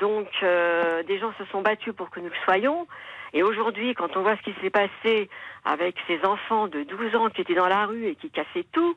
Donc 0.00 0.26
euh, 0.42 1.04
des 1.04 1.18
gens 1.20 1.32
se 1.38 1.44
sont 1.52 1.62
battus 1.62 1.94
pour 1.94 2.10
que 2.10 2.18
nous 2.18 2.30
le 2.30 2.40
soyons. 2.44 2.88
Et 3.32 3.44
aujourd'hui, 3.44 3.94
quand 3.94 4.16
on 4.16 4.22
voit 4.22 4.36
ce 4.38 4.42
qui 4.42 4.54
s'est 4.60 4.70
passé 4.70 5.30
avec 5.64 5.94
ces 6.08 6.18
enfants 6.26 6.66
de 6.66 6.82
12 6.82 7.14
ans 7.14 7.28
qui 7.30 7.40
étaient 7.42 7.54
dans 7.54 7.68
la 7.68 7.86
rue 7.86 8.06
et 8.06 8.16
qui 8.16 8.28
cassaient 8.30 8.66
tout, 8.72 8.96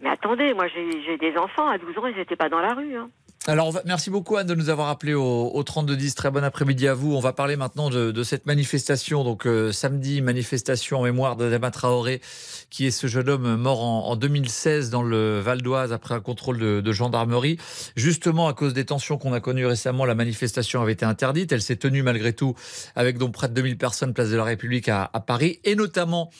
Mais 0.00 0.10
attendez, 0.10 0.54
moi 0.54 0.66
j'ai 0.68 1.16
des 1.18 1.36
enfants, 1.36 1.66
à 1.68 1.78
12 1.78 1.98
ans, 1.98 2.06
ils 2.06 2.16
n'étaient 2.16 2.36
pas 2.36 2.48
dans 2.48 2.60
la 2.60 2.74
rue. 2.74 2.96
hein. 2.96 3.10
Alors, 3.48 3.80
merci 3.86 4.10
beaucoup 4.10 4.36
Anne 4.36 4.46
de 4.46 4.54
nous 4.54 4.68
avoir 4.68 4.90
appelé 4.90 5.14
au, 5.14 5.50
au 5.54 5.62
3210. 5.62 6.14
Très 6.14 6.30
bon 6.30 6.44
après-midi 6.44 6.86
à 6.86 6.92
vous. 6.92 7.14
On 7.14 7.20
va 7.20 7.32
parler 7.32 7.56
maintenant 7.56 7.88
de, 7.88 8.22
cette 8.22 8.44
manifestation. 8.44 9.24
Donc, 9.24 9.46
euh, 9.46 9.72
samedi, 9.72 10.20
manifestation 10.20 10.98
en 10.98 11.02
mémoire 11.04 11.34
d'Adama 11.34 11.70
Traoré, 11.70 12.20
qui 12.68 12.86
est 12.86 12.90
ce 12.90 13.06
jeune 13.06 13.30
homme 13.30 13.56
mort 13.56 13.82
en, 13.82 14.08
en 14.08 14.16
2016 14.16 14.90
dans 14.90 15.02
le 15.02 15.40
Val 15.40 15.62
d'Oise 15.62 15.94
après 15.94 16.14
un 16.14 16.20
contrôle 16.20 16.58
de, 16.58 16.92
gendarmerie. 16.92 17.56
Justement, 17.96 18.48
à 18.48 18.52
cause 18.52 18.74
des 18.74 18.84
tensions 18.84 19.16
qu'on 19.16 19.32
a 19.32 19.40
connues 19.40 19.64
récemment, 19.64 20.04
la 20.04 20.14
manifestation 20.14 20.82
avait 20.82 20.92
été 20.92 21.06
interdite. 21.06 21.50
Elle 21.50 21.62
s'est 21.62 21.76
tenue 21.76 22.02
malgré 22.02 22.34
tout 22.34 22.54
avec 22.96 23.16
donc 23.16 23.32
près 23.32 23.48
de 23.48 23.54
2000 23.54 23.78
personnes 23.78 24.12
place 24.12 24.28
de 24.28 24.36
la 24.36 24.44
République 24.44 24.90
à, 24.90 25.08
Paris 25.26 25.58
et 25.64 25.74
notamment 25.74 26.30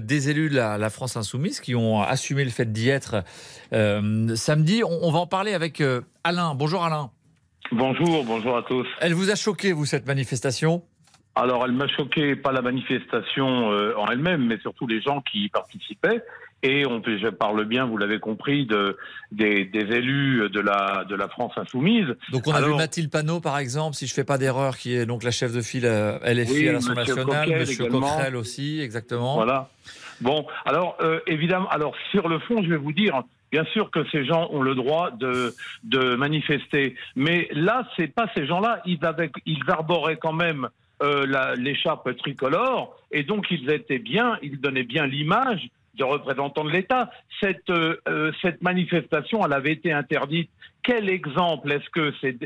des 0.00 0.30
élus 0.30 0.50
de 0.50 0.56
la, 0.56 0.78
la 0.78 0.90
France 0.90 1.16
insoumise 1.16 1.60
qui 1.60 1.74
ont 1.74 2.02
assumé 2.02 2.44
le 2.44 2.50
fait 2.50 2.72
d'y 2.72 2.88
être 2.88 3.24
euh, 3.72 4.34
samedi. 4.36 4.82
On, 4.84 4.98
on 5.02 5.10
va 5.12 5.20
en 5.20 5.26
parler 5.26 5.54
avec 5.54 5.80
euh, 5.80 6.00
Alain. 6.24 6.54
Bonjour 6.54 6.84
Alain. 6.84 7.10
Bonjour, 7.72 8.24
bonjour 8.24 8.56
à 8.56 8.62
tous. 8.62 8.86
Elle 9.00 9.14
vous 9.14 9.30
a 9.30 9.34
choqué, 9.34 9.72
vous, 9.72 9.86
cette 9.86 10.06
manifestation? 10.06 10.82
Alors, 11.34 11.64
elle 11.64 11.72
m'a 11.72 11.88
choqué, 11.88 12.34
pas 12.34 12.52
la 12.52 12.62
manifestation 12.62 13.70
euh, 13.70 13.92
en 13.98 14.06
elle-même, 14.06 14.46
mais 14.46 14.58
surtout 14.58 14.86
les 14.86 15.02
gens 15.02 15.20
qui 15.20 15.44
y 15.44 15.48
participaient. 15.48 16.22
Et 16.62 16.86
on, 16.86 17.02
je 17.04 17.28
parle 17.28 17.64
bien, 17.64 17.84
vous 17.84 17.98
l'avez 17.98 18.18
compris, 18.18 18.66
de, 18.66 18.96
des, 19.30 19.64
des 19.66 19.94
élus 19.94 20.48
de 20.50 20.60
la, 20.60 21.04
de 21.08 21.14
la 21.14 21.28
France 21.28 21.52
insoumise. 21.56 22.06
Donc 22.32 22.46
on 22.46 22.52
a 22.52 22.56
Alors, 22.56 22.70
vu 22.70 22.76
Mathilde 22.76 23.10
Panot, 23.10 23.40
par 23.40 23.58
exemple, 23.58 23.94
si 23.94 24.06
je 24.06 24.14
fais 24.14 24.24
pas 24.24 24.38
d'erreur, 24.38 24.76
qui 24.76 24.94
est 24.94 25.06
donc 25.06 25.22
la 25.22 25.30
chef 25.30 25.52
de 25.52 25.60
file 25.60 25.86
euh, 25.86 26.18
LFI 26.24 26.52
Oui, 26.52 26.68
à 26.68 26.72
l'Assemblée 26.72 26.96
nationale, 26.96 27.48
également. 27.70 28.00
Coquerel 28.00 28.36
aussi, 28.36 28.80
exactement. 28.80 29.34
Voilà. 29.34 29.68
Bon, 30.20 30.46
alors 30.64 30.96
euh, 31.02 31.20
évidemment, 31.26 31.68
alors 31.68 31.94
sur 32.10 32.28
le 32.28 32.38
fond, 32.38 32.62
je 32.62 32.68
vais 32.68 32.76
vous 32.76 32.92
dire, 32.92 33.22
bien 33.52 33.64
sûr 33.66 33.90
que 33.90 34.08
ces 34.10 34.24
gens 34.24 34.48
ont 34.50 34.62
le 34.62 34.74
droit 34.74 35.10
de 35.10 35.54
de 35.84 36.14
manifester, 36.16 36.96
mais 37.14 37.48
là, 37.52 37.86
c'est 37.96 38.08
pas 38.08 38.26
ces 38.34 38.46
gens-là. 38.46 38.80
Ils 38.86 39.04
avaient, 39.04 39.30
ils 39.44 39.62
arboraient 39.68 40.16
quand 40.16 40.32
même 40.32 40.68
euh, 41.02 41.54
l'écharpe 41.56 42.16
tricolore, 42.16 42.96
et 43.12 43.24
donc 43.24 43.46
ils 43.50 43.70
étaient 43.70 43.98
bien, 43.98 44.38
ils 44.42 44.58
donnaient 44.58 44.84
bien 44.84 45.06
l'image 45.06 45.68
de 45.96 46.04
représentants 46.04 46.64
de 46.64 46.70
l'État. 46.70 47.10
Cette 47.40 47.70
euh, 47.70 47.96
euh, 48.08 48.32
cette 48.42 48.62
manifestation, 48.62 49.44
elle 49.44 49.52
avait 49.52 49.72
été 49.72 49.92
interdite. 49.92 50.50
Quel 50.82 51.08
exemple 51.10 51.72
est-ce 51.72 51.88
que 51.90 52.12
ces 52.20 52.38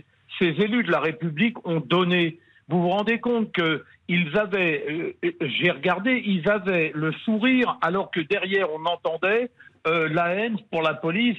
élus 0.47 0.85
de 0.85 0.91
la 0.91 1.01
République 1.01 1.67
ont 1.67 1.81
donné? 1.81 2.39
Vous 2.69 2.83
vous 2.83 2.89
rendez 2.91 3.19
compte 3.19 3.53
que 3.53 3.85
ils 4.09 4.37
avaient, 4.39 5.13
euh, 5.25 5.33
j'ai 5.41 5.71
regardé, 5.71 6.23
ils 6.25 6.49
avaient 6.49 6.93
le 6.95 7.13
sourire 7.25 7.79
alors 7.83 8.11
que 8.11 8.21
derrière 8.21 8.69
on 8.73 8.85
entendait 8.87 9.51
la 9.87 10.35
haine 10.35 10.59
pour 10.71 10.83
la 10.83 10.95
police. 10.95 11.39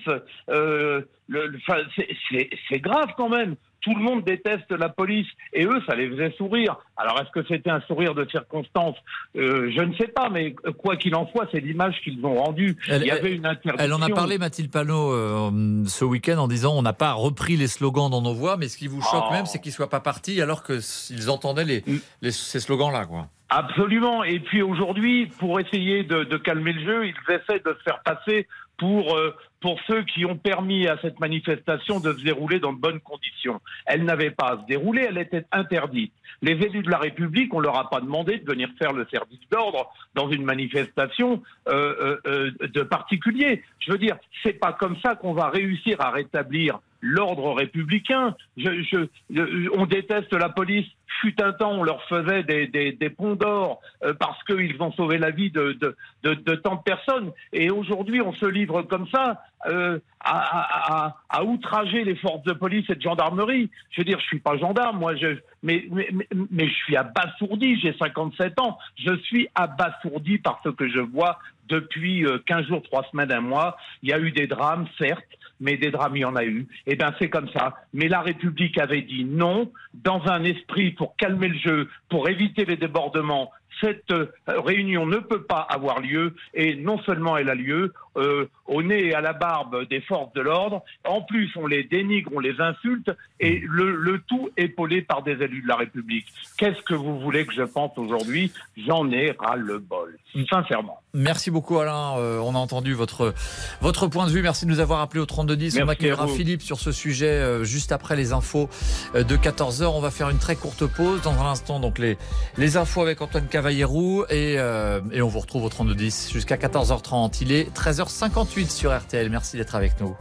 C'est 2.70 2.80
grave 2.80 3.14
quand 3.16 3.30
même. 3.30 3.56
Tout 3.82 3.96
le 3.96 4.02
monde 4.02 4.24
déteste 4.24 4.72
la 4.72 4.90
police 4.90 5.28
et 5.54 5.66
eux, 5.66 5.82
ça 5.88 5.96
les 5.96 6.08
faisait 6.10 6.32
sourire. 6.38 6.78
Alors, 6.98 7.20
est-ce 7.20 7.32
que 7.32 7.46
c'était 7.48 7.70
un 7.72 7.82
sourire 7.82 8.14
de 8.14 8.26
circonstance? 8.30 8.96
Euh, 9.36 9.72
Je 9.76 9.82
ne 9.82 9.94
sais 9.96 10.08
pas, 10.08 10.30
mais 10.30 10.54
quoi 10.78 10.96
qu'il 10.98 11.16
en 11.16 11.28
soit, 11.32 11.48
c'est 11.52 11.60
l'image 11.60 12.00
qu'ils 12.04 12.24
ont 12.26 12.36
rendue. 12.36 12.76
Elle- 12.88 13.02
Il 13.02 13.08
y 13.08 13.12
avait 13.12 13.34
une 13.36 13.46
interdiction. 13.46 13.84
Elle 13.84 13.94
en 13.94 14.02
a 14.02 14.10
parlé, 14.10 14.38
Mathilde 14.38 14.72
Panot, 14.72 15.12
euh, 15.14 15.84
ce 15.88 16.06
week-end 16.06 16.38
en 16.38 16.48
disant 16.48 16.74
on 16.76 16.82
n'a 16.84 16.94
pas 16.94 17.14
repris 17.14 17.58
les 17.58 17.68
slogans 17.68 18.10
dans 18.10 18.22
nos 18.22 18.34
voix, 18.34 18.56
mais 18.58 18.68
ce 18.68 18.78
qui 18.78 18.88
vous 18.88 19.02
choque 19.02 19.26
Oh. 19.30 19.34
même, 19.34 19.46
c'est 19.48 19.60
qu'ils 19.60 19.72
soient 19.72 19.90
pas 19.90 20.00
partis 20.00 20.42
alors 20.42 20.64
qu'ils 20.64 21.30
entendaient 21.30 21.66
les, 21.66 21.82
Mm. 21.88 21.98
les- 22.22 22.32
ces 22.32 22.60
slogans-là. 22.60 23.06
quoi. 23.06 23.28
Absolument. 23.50 24.24
Et 24.24 24.40
puis 24.40 24.62
aujourd'hui, 24.62 25.26
pour 25.40 25.60
essayer 25.60 26.04
de, 26.04 26.24
de 26.24 26.38
calmer 26.38 26.72
le 26.74 26.86
jeu, 26.86 27.06
ils 27.08 27.34
essaient 27.34 27.60
de 27.66 27.76
se 27.78 27.84
faire 27.84 28.02
passer 28.04 28.48
pour 28.82 29.16
euh, 29.16 29.36
pour 29.60 29.80
ceux 29.86 30.02
qui 30.06 30.26
ont 30.26 30.36
permis 30.36 30.88
à 30.88 30.98
cette 31.04 31.20
manifestation 31.20 32.00
de 32.00 32.14
se 32.14 32.24
dérouler 32.24 32.60
dans 32.60 32.74
de 32.74 32.80
bonnes 32.80 33.00
conditions. 33.00 33.62
Elle 33.86 34.06
n'avait 34.06 34.32
pas 34.32 34.54
à 34.54 34.58
se 34.58 34.66
dérouler, 34.66 35.06
elle 35.08 35.20
était 35.20 35.46
interdite. 35.52 36.12
Les 36.42 36.54
élus 36.54 36.82
de 36.82 36.90
la 36.90 36.98
République, 36.98 37.54
on 37.54 37.60
leur 37.60 37.78
a 37.78 37.88
pas 37.92 38.02
demandé 38.02 38.40
de 38.40 38.52
venir 38.52 38.70
faire 38.80 38.92
le 38.92 39.06
service 39.12 39.40
d'ordre 39.52 39.94
dans 40.16 40.32
une 40.32 40.44
manifestation 40.44 41.44
euh, 41.68 42.18
euh, 42.26 42.52
de 42.60 42.82
particulier. 42.82 43.64
Je 43.78 43.92
veux 43.92 44.00
dire, 44.00 44.18
c'est 44.42 44.54
pas 44.54 44.74
comme 44.74 44.98
ça 45.04 45.14
qu'on 45.14 45.34
va 45.34 45.50
réussir 45.50 46.02
à 46.02 46.10
rétablir 46.10 46.80
l'ordre 47.02 47.54
républicain. 47.54 48.36
Je, 48.58 48.84
je, 48.84 49.70
on 49.76 49.86
déteste 49.86 50.34
la 50.34 50.50
police. 50.50 50.88
Fut 51.20 51.40
un 51.44 51.52
temps, 51.52 51.72
on 51.72 51.84
leur 51.84 52.02
faisait 52.06 52.44
des, 52.44 52.68
des, 52.68 53.10
ponts 53.10 53.36
d'or 53.36 53.82
euh, 54.04 54.14
parce 54.14 54.42
qu'ils 54.46 54.82
ont 54.82 54.94
sauvé 54.94 55.18
la 55.18 55.30
vie 55.30 55.52
de, 55.52 55.74
de, 55.74 55.96
de, 56.24 56.56
tant 56.56 56.76
de 56.76 56.82
personnes. 56.82 57.32
Et 57.52 57.70
aujourd'hui, 57.70 58.22
on 58.22 58.34
se 58.34 58.46
livre 58.46 58.84
comme 58.84 59.08
ça 59.10 59.44
euh, 59.68 60.00
à, 60.22 61.44
outrager 61.44 62.04
les 62.06 62.16
forces 62.16 62.44
de 62.44 62.54
police 62.54 62.90
et 62.90 62.96
de 62.96 63.02
gendarmerie. 63.02 63.70
Je 63.92 64.02
veux 64.02 64.06
dire, 64.06 64.20
je 64.20 64.26
suis 64.26 64.40
pas 64.40 64.58
gendarme, 64.58 65.00
moi, 65.00 65.16
je, 65.16 65.38
mais, 65.64 65.86
mais, 65.92 66.08
mais, 66.50 66.70
je 66.70 66.74
suis 66.76 66.96
abasourdi. 66.96 67.78
J'ai 67.82 67.94
57 67.98 68.60
ans. 68.60 68.78
Je 68.96 69.14
suis 69.18 69.50
abasourdi 69.54 70.38
par 70.38 70.62
ce 70.64 70.70
que 70.70 70.88
je 70.88 71.00
vois 71.00 71.40
depuis 71.68 72.26
euh, 72.26 72.38
15 72.46 72.68
jours, 72.68 72.82
3 72.84 73.08
semaines, 73.12 73.32
un 73.32 73.42
mois. 73.42 73.78
Il 74.04 74.10
y 74.10 74.14
a 74.14 74.20
eu 74.20 74.32
des 74.32 74.48
drames, 74.48 74.88
certes, 74.98 75.26
mais 75.62 75.78
des 75.78 75.92
drames, 75.92 76.18
il 76.18 76.22
y 76.22 76.26
en 76.26 76.36
a 76.36 76.44
eu. 76.44 76.68
Eh 76.88 76.96
bien, 76.96 77.14
c'est 77.20 77.30
comme 77.30 77.48
ça. 77.50 77.76
Mais 77.94 78.10
la 78.10 78.22
République 78.22 78.78
avait 78.78 79.04
dit 79.04 79.24
non, 79.24 79.72
dans 79.94 80.22
un 80.28 80.44
esprit 80.44 80.92
pour 80.92 81.16
calmer 81.16 81.48
le 81.48 81.58
jeu, 81.58 81.90
pour 82.10 82.28
éviter 82.28 82.66
les 82.66 82.76
débordements. 82.76 83.52
Cette 83.80 84.12
euh, 84.12 84.28
réunion 84.48 85.06
ne 85.06 85.18
peut 85.18 85.44
pas 85.44 85.62
avoir 85.62 86.02
lieu, 86.02 86.36
et 86.54 86.76
non 86.76 87.00
seulement 87.04 87.38
elle 87.38 87.50
a 87.50 87.56
lieu, 87.56 87.94
euh, 88.18 88.46
au 88.66 88.84
nez 88.84 89.08
et 89.08 89.14
à 89.16 89.22
la 89.22 89.34
barbe 89.34 89.88
des 89.90 90.02
forces 90.02 90.34
de 90.34 90.42
l'ordre, 90.42 90.84
en 91.08 91.22
plus 91.22 91.52
on 91.56 91.68
les 91.68 91.84
dénigre, 91.84 92.32
on 92.36 92.40
les 92.40 92.60
insulte, 92.60 93.12
et 93.40 93.62
le, 93.68 93.96
le 93.96 94.20
tout 94.28 94.50
épaulé 94.58 95.02
par 95.02 95.24
des 95.24 95.34
élus 95.34 95.62
de 95.62 95.68
la 95.68 95.76
République. 95.76 96.28
Qu'est-ce 96.58 96.82
que 96.84 96.94
vous 96.94 97.20
voulez 97.20 97.46
que 97.46 97.54
je 97.54 97.64
pense 97.64 97.98
aujourd'hui? 97.98 98.52
J'en 98.78 99.10
ai 99.12 99.36
ras 99.40 99.56
le 99.56 99.80
bol, 99.80 100.18
sincèrement. 100.50 101.02
Merci 101.14 101.52
beaucoup 101.52 101.80
Alain, 101.80 102.16
Euh, 102.18 102.40
on 102.40 102.56
a 102.56 102.58
entendu 102.58 102.94
votre, 102.94 103.34
votre 103.82 104.08
point 104.08 104.26
de 104.28 104.32
vue, 104.32 104.42
merci 104.42 104.66
de 104.66 104.72
nous 104.72 104.80
avoir 104.80 105.02
appelé 105.02 105.20
au 105.22 105.26
3210. 105.26 105.76
Merci 105.76 105.86
on 105.86 105.90
accueillera. 105.90 106.28
Philippe 106.28 106.62
sur 106.62 106.80
ce 106.80 106.92
sujet 106.92 107.28
euh, 107.28 107.64
juste 107.64 107.92
après 107.92 108.16
les 108.16 108.34
infos 108.34 108.70
euh, 109.16 109.24
de 109.24 109.36
14h. 109.36 109.86
On 109.86 110.00
va 110.00 110.12
faire 110.12 110.30
une 110.30 110.38
très 110.38 110.56
courte 110.56 110.86
pause 110.86 111.22
dans 111.22 111.34
un 111.34 111.46
instant, 111.52 111.80
donc 111.80 112.00
les, 112.00 112.18
les 112.58 112.78
infos 112.78 113.02
avec 113.02 113.22
Antoine 113.22 113.48
Cavaillérou 113.48 114.24
et, 114.30 114.56
euh, 114.58 115.02
et 115.12 115.22
on 115.22 115.28
vous 115.28 115.40
retrouve 115.40 115.66
au 115.66 115.70
3210 115.70 116.32
jusqu'à 116.32 116.56
14h30. 116.56 117.40
Il 117.42 117.52
est 117.52 117.74
13h58 118.02 118.70
sur 118.70 118.98
RTL, 118.98 119.30
merci 119.30 119.58
d'être 119.58 119.76
avec 119.76 120.00
nous. 120.00 120.16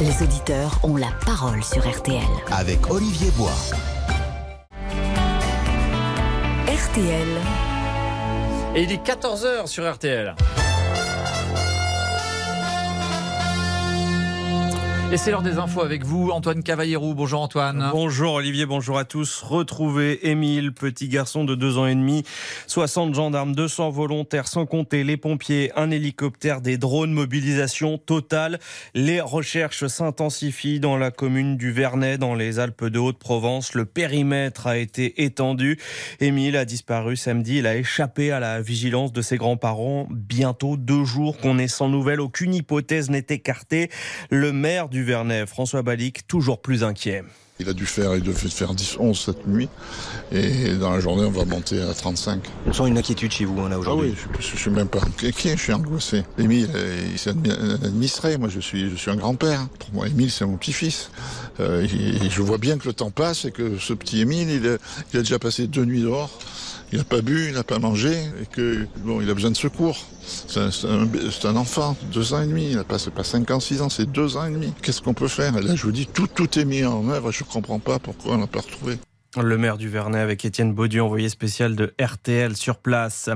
Les 0.00 0.22
auditeurs 0.22 0.78
ont 0.84 0.96
la 0.96 1.10
parole 1.26 1.62
sur 1.64 1.88
RTL. 1.88 2.22
Avec 2.52 2.90
Olivier 2.90 3.30
Bois. 3.32 3.50
RTL. 6.66 7.28
Et 8.76 8.82
il 8.84 8.92
est 8.92 9.04
14h 9.04 9.66
sur 9.66 9.92
RTL. 9.92 10.34
Et 15.12 15.16
c'est 15.16 15.32
l'heure 15.32 15.42
des 15.42 15.58
infos 15.58 15.80
avec 15.80 16.04
vous, 16.04 16.30
Antoine 16.30 16.62
Cavaillérou. 16.62 17.14
Bonjour 17.14 17.40
Antoine. 17.40 17.90
Bonjour 17.90 18.34
Olivier, 18.34 18.64
bonjour 18.64 18.96
à 18.96 19.04
tous. 19.04 19.42
Retrouver 19.42 20.30
Émile, 20.30 20.72
petit 20.72 21.08
garçon 21.08 21.42
de 21.42 21.56
2 21.56 21.78
ans 21.78 21.88
et 21.88 21.96
demi, 21.96 22.22
60 22.68 23.12
gendarmes, 23.12 23.52
200 23.52 23.90
volontaires, 23.90 24.46
sans 24.46 24.66
compter 24.66 25.02
les 25.02 25.16
pompiers, 25.16 25.72
un 25.74 25.90
hélicoptère, 25.90 26.60
des 26.60 26.78
drones, 26.78 27.10
mobilisation 27.10 27.98
totale. 27.98 28.60
Les 28.94 29.20
recherches 29.20 29.88
s'intensifient 29.88 30.78
dans 30.78 30.96
la 30.96 31.10
commune 31.10 31.56
du 31.56 31.72
Vernet, 31.72 32.16
dans 32.16 32.36
les 32.36 32.60
Alpes 32.60 32.84
de 32.84 33.00
Haute-Provence. 33.00 33.74
Le 33.74 33.86
périmètre 33.86 34.68
a 34.68 34.78
été 34.78 35.24
étendu. 35.24 35.80
Émile 36.20 36.56
a 36.56 36.64
disparu 36.64 37.16
samedi. 37.16 37.58
Il 37.58 37.66
a 37.66 37.74
échappé 37.76 38.30
à 38.30 38.38
la 38.38 38.62
vigilance 38.62 39.12
de 39.12 39.22
ses 39.22 39.38
grands-parents. 39.38 40.06
Bientôt 40.08 40.76
deux 40.76 41.02
jours 41.02 41.36
qu'on 41.38 41.58
est 41.58 41.66
sans 41.66 41.88
nouvelles. 41.88 42.20
Aucune 42.20 42.54
hypothèse 42.54 43.10
n'est 43.10 43.26
écartée. 43.28 43.90
Le 44.30 44.52
maire 44.52 44.88
du 44.88 44.99
Vernet, 45.02 45.46
François 45.46 45.82
Balic, 45.82 46.26
toujours 46.26 46.60
plus 46.60 46.82
inquiet. 46.84 47.22
Il 47.62 47.68
a 47.68 47.74
dû 47.74 47.84
faire, 47.84 48.14
il 48.16 48.22
devait 48.22 48.48
faire 48.48 48.72
10, 48.72 48.96
11 48.98 49.20
cette 49.26 49.46
nuit. 49.46 49.68
Et 50.32 50.72
dans 50.76 50.92
la 50.92 51.00
journée, 51.00 51.24
on 51.26 51.30
va 51.30 51.44
monter 51.44 51.78
à 51.82 51.92
35. 51.92 52.40
On 52.66 52.72
sent 52.72 52.88
une 52.88 52.96
inquiétude 52.96 53.30
chez 53.32 53.44
vous, 53.44 53.60
hein, 53.60 53.68
là, 53.68 53.74
Ah 53.76 53.80
aujourd'hui. 53.80 54.10
oui, 54.12 54.16
je, 54.40 54.48
je 54.52 54.56
suis 54.56 54.70
même 54.70 54.88
pas 54.88 55.00
inquiet, 55.22 55.56
je 55.58 55.62
suis 55.62 55.72
angoissé. 55.74 56.22
Émile, 56.38 56.70
euh, 56.74 57.06
il 57.12 57.18
s'est 57.18 57.32
admi- 57.32 57.52
administré. 57.84 58.38
Moi, 58.38 58.48
je 58.48 58.60
suis, 58.60 58.88
je 58.88 58.96
suis 58.96 59.10
un 59.10 59.16
grand-père. 59.16 59.68
Pour 59.78 59.92
moi, 59.92 60.08
Émile, 60.08 60.30
c'est 60.30 60.46
mon 60.46 60.56
petit-fils. 60.56 61.10
Euh, 61.60 61.86
et- 61.86 62.24
et 62.24 62.30
je 62.30 62.40
vois 62.40 62.56
bien 62.56 62.78
que 62.78 62.86
le 62.88 62.94
temps 62.94 63.10
passe 63.10 63.44
et 63.44 63.50
que 63.50 63.76
ce 63.78 63.92
petit 63.92 64.22
Émile, 64.22 64.48
il, 64.48 64.78
il 65.12 65.18
a 65.18 65.22
déjà 65.22 65.38
passé 65.38 65.66
deux 65.66 65.84
nuits 65.84 66.00
dehors. 66.00 66.30
Il 66.92 66.98
n'a 66.98 67.04
pas 67.04 67.20
bu, 67.20 67.48
il 67.48 67.54
n'a 67.54 67.62
pas 67.62 67.78
mangé 67.78 68.12
et 68.42 68.46
que 68.46 68.86
bon, 69.04 69.20
il 69.20 69.30
a 69.30 69.34
besoin 69.34 69.50
de 69.50 69.56
secours. 69.56 69.96
C'est 70.26 70.58
un, 70.58 71.56
enfant, 71.56 71.96
deux 72.12 72.34
ans 72.34 72.42
et 72.42 72.46
demi. 72.46 72.70
Il 72.70 72.76
n'a 72.76 72.84
pas, 72.84 72.98
pas 73.14 73.24
cinq 73.24 73.50
ans, 73.50 73.60
six 73.60 73.80
ans, 73.80 73.88
c'est 73.88 74.10
deux 74.10 74.36
ans 74.36 74.46
et 74.46 74.50
demi. 74.50 74.72
Qu'est-ce 74.82 75.00
qu'on 75.00 75.14
peut 75.14 75.28
faire? 75.28 75.56
Et 75.56 75.62
Là, 75.62 75.76
je 75.76 75.82
vous 75.82 75.92
dis, 75.92 76.06
tout, 76.06 76.26
tout 76.26 76.58
est 76.58 76.64
mis 76.64 76.84
en 76.84 77.08
œuvre. 77.08 77.30
Je 77.30 77.44
comprends 77.44 77.78
pas 77.78 77.98
pourquoi 77.98 78.34
on 78.34 78.38
l'a 78.38 78.46
pas 78.46 78.60
retrouvé. 78.60 78.98
Le 79.36 79.56
maire 79.56 79.78
du 79.78 79.88
Vernet 79.88 80.18
avec 80.18 80.44
Étienne 80.44 80.74
Baudu, 80.74 81.00
envoyé 81.00 81.28
spécial 81.28 81.76
de 81.76 81.94
RTL 82.02 82.56
sur 82.56 82.78
place. 82.78 83.30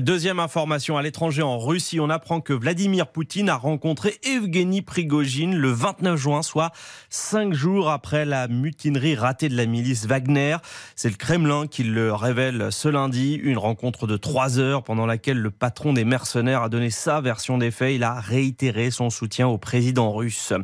Deuxième 0.00 0.40
information, 0.40 0.96
à 0.96 1.02
l'étranger 1.02 1.42
en 1.42 1.58
Russie, 1.58 2.00
on 2.00 2.08
apprend 2.08 2.40
que 2.40 2.54
Vladimir 2.54 3.08
Poutine 3.08 3.50
a 3.50 3.56
rencontré 3.56 4.18
Evgeny 4.22 4.80
Prigogine 4.80 5.54
le 5.54 5.68
29 5.68 6.18
juin, 6.18 6.42
soit 6.42 6.72
cinq 7.10 7.52
jours 7.52 7.90
après 7.90 8.24
la 8.24 8.48
mutinerie 8.48 9.14
ratée 9.14 9.50
de 9.50 9.56
la 9.58 9.66
milice 9.66 10.06
Wagner. 10.06 10.56
C'est 10.94 11.10
le 11.10 11.16
Kremlin 11.16 11.66
qui 11.66 11.82
le 11.82 12.14
révèle 12.14 12.68
ce 12.70 12.88
lundi. 12.88 13.34
Une 13.34 13.58
rencontre 13.58 14.06
de 14.06 14.16
trois 14.16 14.58
heures 14.58 14.84
pendant 14.84 15.04
laquelle 15.04 15.38
le 15.38 15.50
patron 15.50 15.92
des 15.92 16.06
mercenaires 16.06 16.62
a 16.62 16.70
donné 16.70 16.88
sa 16.88 17.20
version 17.20 17.58
des 17.58 17.70
faits. 17.70 17.94
Il 17.94 18.04
a 18.04 18.14
réitéré 18.14 18.90
son 18.90 19.10
soutien 19.10 19.46
au 19.48 19.58
président 19.58 20.14
russe. 20.14 20.54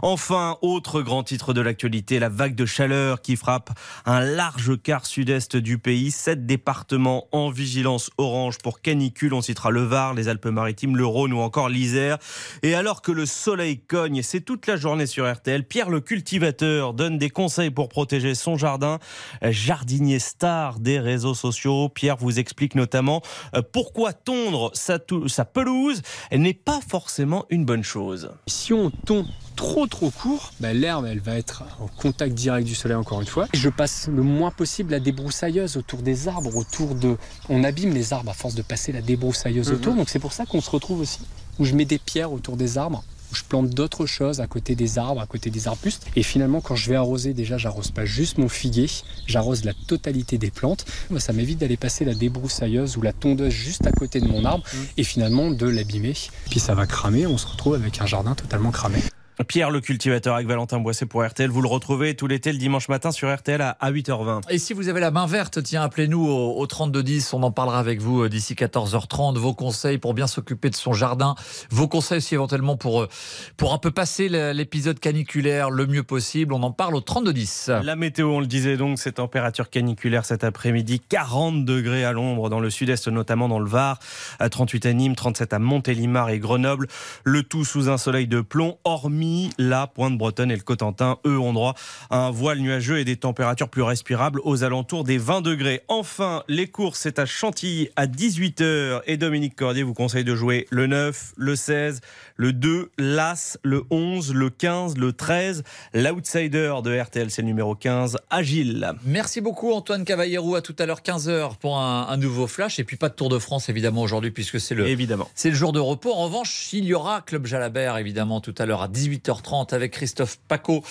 Enfin, 0.00 0.56
autre 0.62 1.02
grand 1.02 1.22
titre 1.22 1.52
de 1.52 1.60
l'actualité, 1.60 2.18
la 2.18 2.30
vague 2.30 2.54
de 2.54 2.64
chaleur 2.64 3.20
qui 3.20 3.36
frappe 3.36 3.68
un 4.06 4.21
large 4.24 4.80
quart 4.82 5.06
sud-est 5.06 5.56
du 5.56 5.78
pays. 5.78 6.10
Sept 6.10 6.46
départements 6.46 7.26
en 7.32 7.50
vigilance 7.50 8.10
orange 8.18 8.58
pour 8.58 8.80
canicule. 8.80 9.34
On 9.34 9.42
citera 9.42 9.70
le 9.70 9.82
Var, 9.82 10.14
les 10.14 10.28
Alpes-Maritimes, 10.28 10.96
le 10.96 11.06
Rhône 11.06 11.32
ou 11.32 11.40
encore 11.40 11.68
l'Isère. 11.68 12.18
Et 12.62 12.74
alors 12.74 13.02
que 13.02 13.12
le 13.12 13.26
soleil 13.26 13.80
cogne, 13.80 14.22
c'est 14.22 14.40
toute 14.40 14.66
la 14.66 14.76
journée 14.76 15.06
sur 15.06 15.30
RTL, 15.30 15.64
Pierre 15.64 15.90
le 15.90 16.00
cultivateur 16.00 16.94
donne 16.94 17.18
des 17.18 17.30
conseils 17.30 17.70
pour 17.70 17.88
protéger 17.88 18.34
son 18.34 18.56
jardin. 18.56 18.98
Jardinier 19.42 20.18
star 20.18 20.78
des 20.78 20.98
réseaux 20.98 21.34
sociaux. 21.34 21.88
Pierre 21.88 22.16
vous 22.16 22.38
explique 22.38 22.74
notamment 22.74 23.22
euh, 23.54 23.62
pourquoi 23.62 24.12
tondre 24.12 24.70
sa, 24.74 24.98
pelouse 25.44 26.02
n'est 26.32 26.54
pas 26.54 26.80
forcément 26.86 27.46
une 27.50 27.64
bonne 27.64 27.84
chose. 27.84 28.30
Si 28.46 28.72
on 28.72 28.90
tond 28.90 29.26
trop 29.54 29.86
trop 29.86 30.10
court, 30.10 30.52
bah, 30.60 30.72
l'herbe 30.72 31.06
elle 31.06 31.20
va 31.20 31.36
être 31.36 31.62
en 31.80 31.86
contact 31.86 32.34
direct 32.34 32.66
du 32.66 32.74
soleil 32.74 32.96
encore 32.96 33.20
une 33.20 33.26
fois. 33.26 33.46
Je 33.54 33.68
passe 33.68 34.08
le 34.08 34.22
moins 34.22 34.50
possible 34.50 34.90
la 34.92 35.00
débroussailleuse 35.00 35.76
autour 35.76 36.00
des 36.02 36.28
arbres, 36.28 36.56
autour 36.56 36.94
de... 36.94 37.16
On 37.48 37.64
abîme 37.64 37.92
les 37.94 38.12
arbres 38.12 38.30
à 38.30 38.34
force 38.34 38.54
de 38.54 38.62
passer 38.62 38.92
la 38.92 39.00
débroussailleuse 39.02 39.68
Mhm. 39.68 39.74
autour, 39.74 39.94
donc 39.94 40.08
c'est 40.08 40.18
pour 40.18 40.32
ça 40.32 40.46
qu'on 40.46 40.60
se 40.60 40.70
retrouve 40.70 41.00
aussi, 41.00 41.20
où 41.58 41.64
je 41.64 41.74
mets 41.74 41.84
des 41.84 41.98
pierres 41.98 42.32
autour 42.32 42.56
des 42.56 42.78
arbres, 42.78 43.04
où 43.30 43.34
je 43.34 43.44
plante 43.44 43.70
d'autres 43.70 44.04
choses 44.04 44.40
à 44.40 44.46
côté 44.46 44.74
des 44.74 44.98
arbres, 44.98 45.20
à 45.22 45.26
côté 45.26 45.48
des 45.48 45.66
arbustes. 45.66 46.06
Et 46.16 46.22
finalement, 46.22 46.60
quand 46.60 46.76
je 46.76 46.90
vais 46.90 46.96
arroser, 46.96 47.32
déjà, 47.32 47.56
j'arrose 47.56 47.90
pas 47.90 48.04
juste 48.04 48.36
mon 48.36 48.48
figuier, 48.50 48.90
j'arrose 49.26 49.64
la 49.64 49.72
totalité 49.86 50.36
des 50.36 50.50
plantes. 50.50 50.84
Ça 51.18 51.32
m'évite 51.32 51.58
d'aller 51.58 51.78
passer 51.78 52.04
la 52.04 52.12
débroussailleuse 52.14 52.98
ou 52.98 53.02
la 53.02 53.14
tondeuse 53.14 53.52
juste 53.52 53.86
à 53.86 53.92
côté 53.92 54.20
de 54.20 54.26
mon 54.28 54.44
arbre 54.44 54.64
et 54.98 55.02
finalement 55.04 55.50
de 55.50 55.66
l'abîmer. 55.66 56.12
Puis 56.50 56.60
ça 56.60 56.74
va 56.74 56.86
cramer, 56.86 57.26
on 57.26 57.38
se 57.38 57.46
retrouve 57.46 57.74
avec 57.74 58.02
un 58.02 58.06
jardin 58.06 58.34
totalement 58.34 58.70
cramé. 58.70 58.98
Pierre 59.44 59.70
le 59.70 59.80
cultivateur 59.80 60.34
avec 60.34 60.46
Valentin 60.46 60.78
Boisset 60.78 61.06
pour 61.06 61.24
RTL. 61.24 61.50
Vous 61.50 61.62
le 61.62 61.68
retrouvez 61.68 62.14
tout 62.14 62.26
l'été 62.26 62.52
le 62.52 62.58
dimanche 62.58 62.88
matin 62.88 63.10
sur 63.12 63.34
RTL 63.34 63.60
à 63.60 63.76
à 63.80 63.90
8h20. 63.90 64.42
Et 64.48 64.58
si 64.58 64.74
vous 64.74 64.88
avez 64.88 65.00
la 65.00 65.10
main 65.10 65.26
verte, 65.26 65.62
tiens, 65.62 65.82
appelez-nous 65.82 66.24
au, 66.24 66.58
au 66.58 66.66
3210. 66.66 67.32
On 67.34 67.42
en 67.42 67.50
parlera 67.50 67.80
avec 67.80 68.00
vous 68.00 68.22
euh, 68.22 68.28
d'ici 68.28 68.54
14h30. 68.54 69.36
Vos 69.38 69.54
conseils 69.54 69.98
pour 69.98 70.14
bien 70.14 70.26
s'occuper 70.26 70.70
de 70.70 70.76
son 70.76 70.92
jardin. 70.92 71.34
Vos 71.70 71.88
conseils 71.88 72.18
aussi 72.18 72.34
éventuellement 72.34 72.76
pour, 72.76 73.02
euh, 73.02 73.08
pour 73.56 73.72
un 73.72 73.78
peu 73.78 73.90
passer 73.90 74.28
l'épisode 74.28 75.00
caniculaire 75.00 75.70
le 75.70 75.86
mieux 75.86 76.04
possible. 76.04 76.52
On 76.52 76.62
en 76.62 76.70
parle 76.70 76.94
au 76.94 77.00
3210. 77.00 77.70
La 77.82 77.96
météo, 77.96 78.28
on 78.28 78.40
le 78.40 78.46
disait 78.46 78.76
donc, 78.76 78.98
ces 78.98 79.12
températures 79.12 79.70
caniculaires 79.70 80.24
cet 80.24 80.44
après-midi, 80.44 81.00
40 81.00 81.64
degrés 81.64 82.04
à 82.04 82.12
l'ombre 82.12 82.48
dans 82.48 82.60
le 82.60 82.70
sud-est, 82.70 83.08
notamment 83.08 83.48
dans 83.48 83.58
le 83.58 83.68
Var, 83.68 83.98
à 84.38 84.48
38 84.48 84.86
à 84.86 84.92
Nîmes, 84.92 85.16
37 85.16 85.52
à 85.52 85.58
Montélimar 85.58 86.30
et 86.30 86.38
Grenoble. 86.38 86.86
Le 87.24 87.42
tout 87.42 87.64
sous 87.64 87.88
un 87.88 87.98
soleil 87.98 88.28
de 88.28 88.40
plomb, 88.40 88.78
hormis 88.84 89.31
la 89.58 89.86
Pointe-Bretonne 89.86 90.50
et 90.50 90.56
le 90.56 90.62
Cotentin. 90.62 91.18
Eux 91.26 91.38
ont 91.38 91.52
droit 91.52 91.74
à 92.10 92.26
un 92.26 92.30
voile 92.30 92.58
nuageux 92.58 92.98
et 92.98 93.04
des 93.04 93.16
températures 93.16 93.68
plus 93.68 93.82
respirables 93.82 94.40
aux 94.44 94.64
alentours 94.64 95.04
des 95.04 95.18
20 95.18 95.40
degrés. 95.40 95.82
Enfin, 95.88 96.42
les 96.48 96.66
courses, 96.66 97.00
c'est 97.00 97.18
à 97.18 97.26
Chantilly 97.26 97.88
à 97.96 98.06
18h 98.06 99.02
et 99.06 99.16
Dominique 99.16 99.56
Cordier 99.56 99.82
vous 99.82 99.94
conseille 99.94 100.24
de 100.24 100.34
jouer 100.34 100.66
le 100.70 100.86
9, 100.86 101.34
le 101.36 101.56
16, 101.56 102.00
le 102.36 102.52
2, 102.52 102.90
l'As, 102.98 103.58
le 103.62 103.84
11, 103.90 104.34
le 104.34 104.50
15, 104.50 104.96
le 104.96 105.12
13. 105.12 105.62
L'outsider 105.94 106.74
de 106.82 107.00
RTL, 107.00 107.30
c'est 107.30 107.42
le 107.42 107.48
numéro 107.48 107.74
15, 107.74 108.18
Agile. 108.30 108.92
Merci 109.04 109.40
beaucoup 109.40 109.72
Antoine 109.72 110.04
Cavallero. 110.04 110.54
À 110.54 110.62
tout 110.62 110.76
à 110.78 110.86
l'heure 110.86 111.00
15h 111.00 111.56
pour 111.58 111.78
un, 111.78 112.06
un 112.08 112.16
nouveau 112.16 112.46
flash. 112.46 112.78
Et 112.78 112.84
puis 112.84 112.96
pas 112.96 113.08
de 113.08 113.14
Tour 113.14 113.28
de 113.28 113.38
France 113.38 113.68
évidemment 113.68 114.02
aujourd'hui 114.02 114.30
puisque 114.30 114.60
c'est 114.60 114.74
le, 114.74 114.86
évidemment. 114.86 115.28
le 115.44 115.50
jour 115.52 115.72
de 115.72 115.80
repos. 115.80 116.12
En 116.12 116.24
revanche, 116.24 116.72
il 116.72 116.84
y 116.84 116.94
aura 116.94 117.20
Club 117.20 117.46
Jalabert 117.46 117.96
évidemment 117.98 118.40
tout 118.40 118.54
à 118.58 118.66
l'heure 118.66 118.82
à 118.82 118.88
18h30 119.12 119.74
avec 119.74 119.92
Christophe 119.92 120.38
Paco 120.48 120.82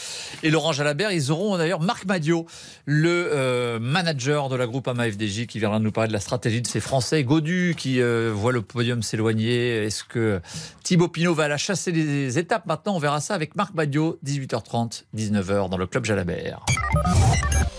et 0.44 0.50
Laurent 0.50 0.72
Jalabert. 0.72 1.12
Ils 1.12 1.32
auront 1.32 1.58
d'ailleurs 1.58 1.82
Marc 1.82 2.06
Madio, 2.06 2.46
le 2.86 3.30
euh, 3.34 3.80
manager 3.80 4.50
de 4.50 4.56
la 4.56 4.68
groupe 4.68 4.88
AMA 4.88 5.12
FDJ 5.12 5.48
qui 5.48 5.60
viendra 5.60 5.80
nous 5.80 5.92
parler 5.92 6.10
de 6.10 6.14
la 6.14 6.20
stratégie 6.20 6.62
de 6.62 6.68
ces 6.68 6.80
Français. 6.80 7.24
Godu 7.24 7.76
qui 7.78 8.02
euh, 8.02 8.32
voit 8.34 8.52
le 8.52 8.62
podium 8.62 9.04
s'éloigner. 9.04 9.86
Est-ce 9.86 10.04
que 10.04 10.42
Thibaut 10.84 11.08
Pinot 11.08 11.34
va 11.34 11.48
la 11.48 11.58
chasser 11.58 11.92
des 11.92 12.38
étapes 12.38 12.66
maintenant? 12.66 12.96
On 12.96 13.00
verra 13.00 13.22
ça 13.22 13.34
avec 13.34 13.56
Marc 13.56 13.74
Madio, 13.74 14.20
18h30, 14.26 15.04
19h 15.16 15.70
dans 15.70 15.78
le 15.78 15.88
Club 15.88 16.06
Jalabert. 16.06 16.66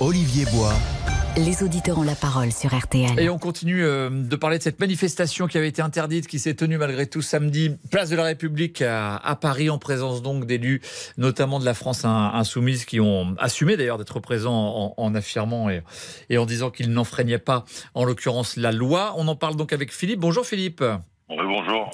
Olivier 0.01 0.45
Bois. 0.47 0.75
Les 1.37 1.63
auditeurs 1.63 1.99
ont 1.99 2.03
la 2.03 2.15
parole 2.15 2.53
sur 2.53 2.77
RTL. 2.79 3.19
Et 3.19 3.31
on 3.31 3.39
continue 3.39 3.83
euh, 3.83 4.11
de 4.11 4.37
parler 4.37 4.59
de 4.59 4.63
cette 4.63 4.79
manifestation 4.81 5.47
qui 5.47 5.57
avait 5.57 5.69
été 5.69 5.81
interdite, 5.81 6.27
qui 6.27 6.39
s'est 6.39 6.55
tenue 6.55 6.77
malgré 6.77 7.07
tout 7.07 7.23
samedi, 7.23 7.75
place 7.91 8.11
de 8.11 8.17
la 8.17 8.25
République 8.25 8.83
à, 8.83 9.17
à 9.17 9.35
Paris, 9.35 9.71
en 9.71 9.79
présence 9.79 10.21
donc 10.21 10.45
d'élus, 10.45 10.83
notamment 11.17 11.59
de 11.59 11.65
la 11.65 11.73
France 11.73 12.05
in- 12.05 12.33
insoumise, 12.35 12.85
qui 12.85 13.01
ont 13.01 13.35
assumé 13.39 13.79
d'ailleurs 13.79 13.97
d'être 13.97 14.21
présents 14.21 14.53
en, 14.55 14.95
en 15.03 15.15
affirmant 15.15 15.71
et, 15.71 15.83
et 16.29 16.37
en 16.37 16.45
disant 16.45 16.71
qu'ils 16.71 16.93
n'enfreignaient 16.93 17.39
pas, 17.39 17.65
en 17.95 18.05
l'occurrence, 18.05 18.57
la 18.57 18.71
loi. 18.71 19.15
On 19.17 19.27
en 19.27 19.37
parle 19.37 19.57
donc 19.57 19.73
avec 19.73 19.91
Philippe. 19.91 20.21
Bonjour 20.21 20.45
Philippe. 20.45 20.85
Oui, 21.31 21.37
bonjour. 21.41 21.91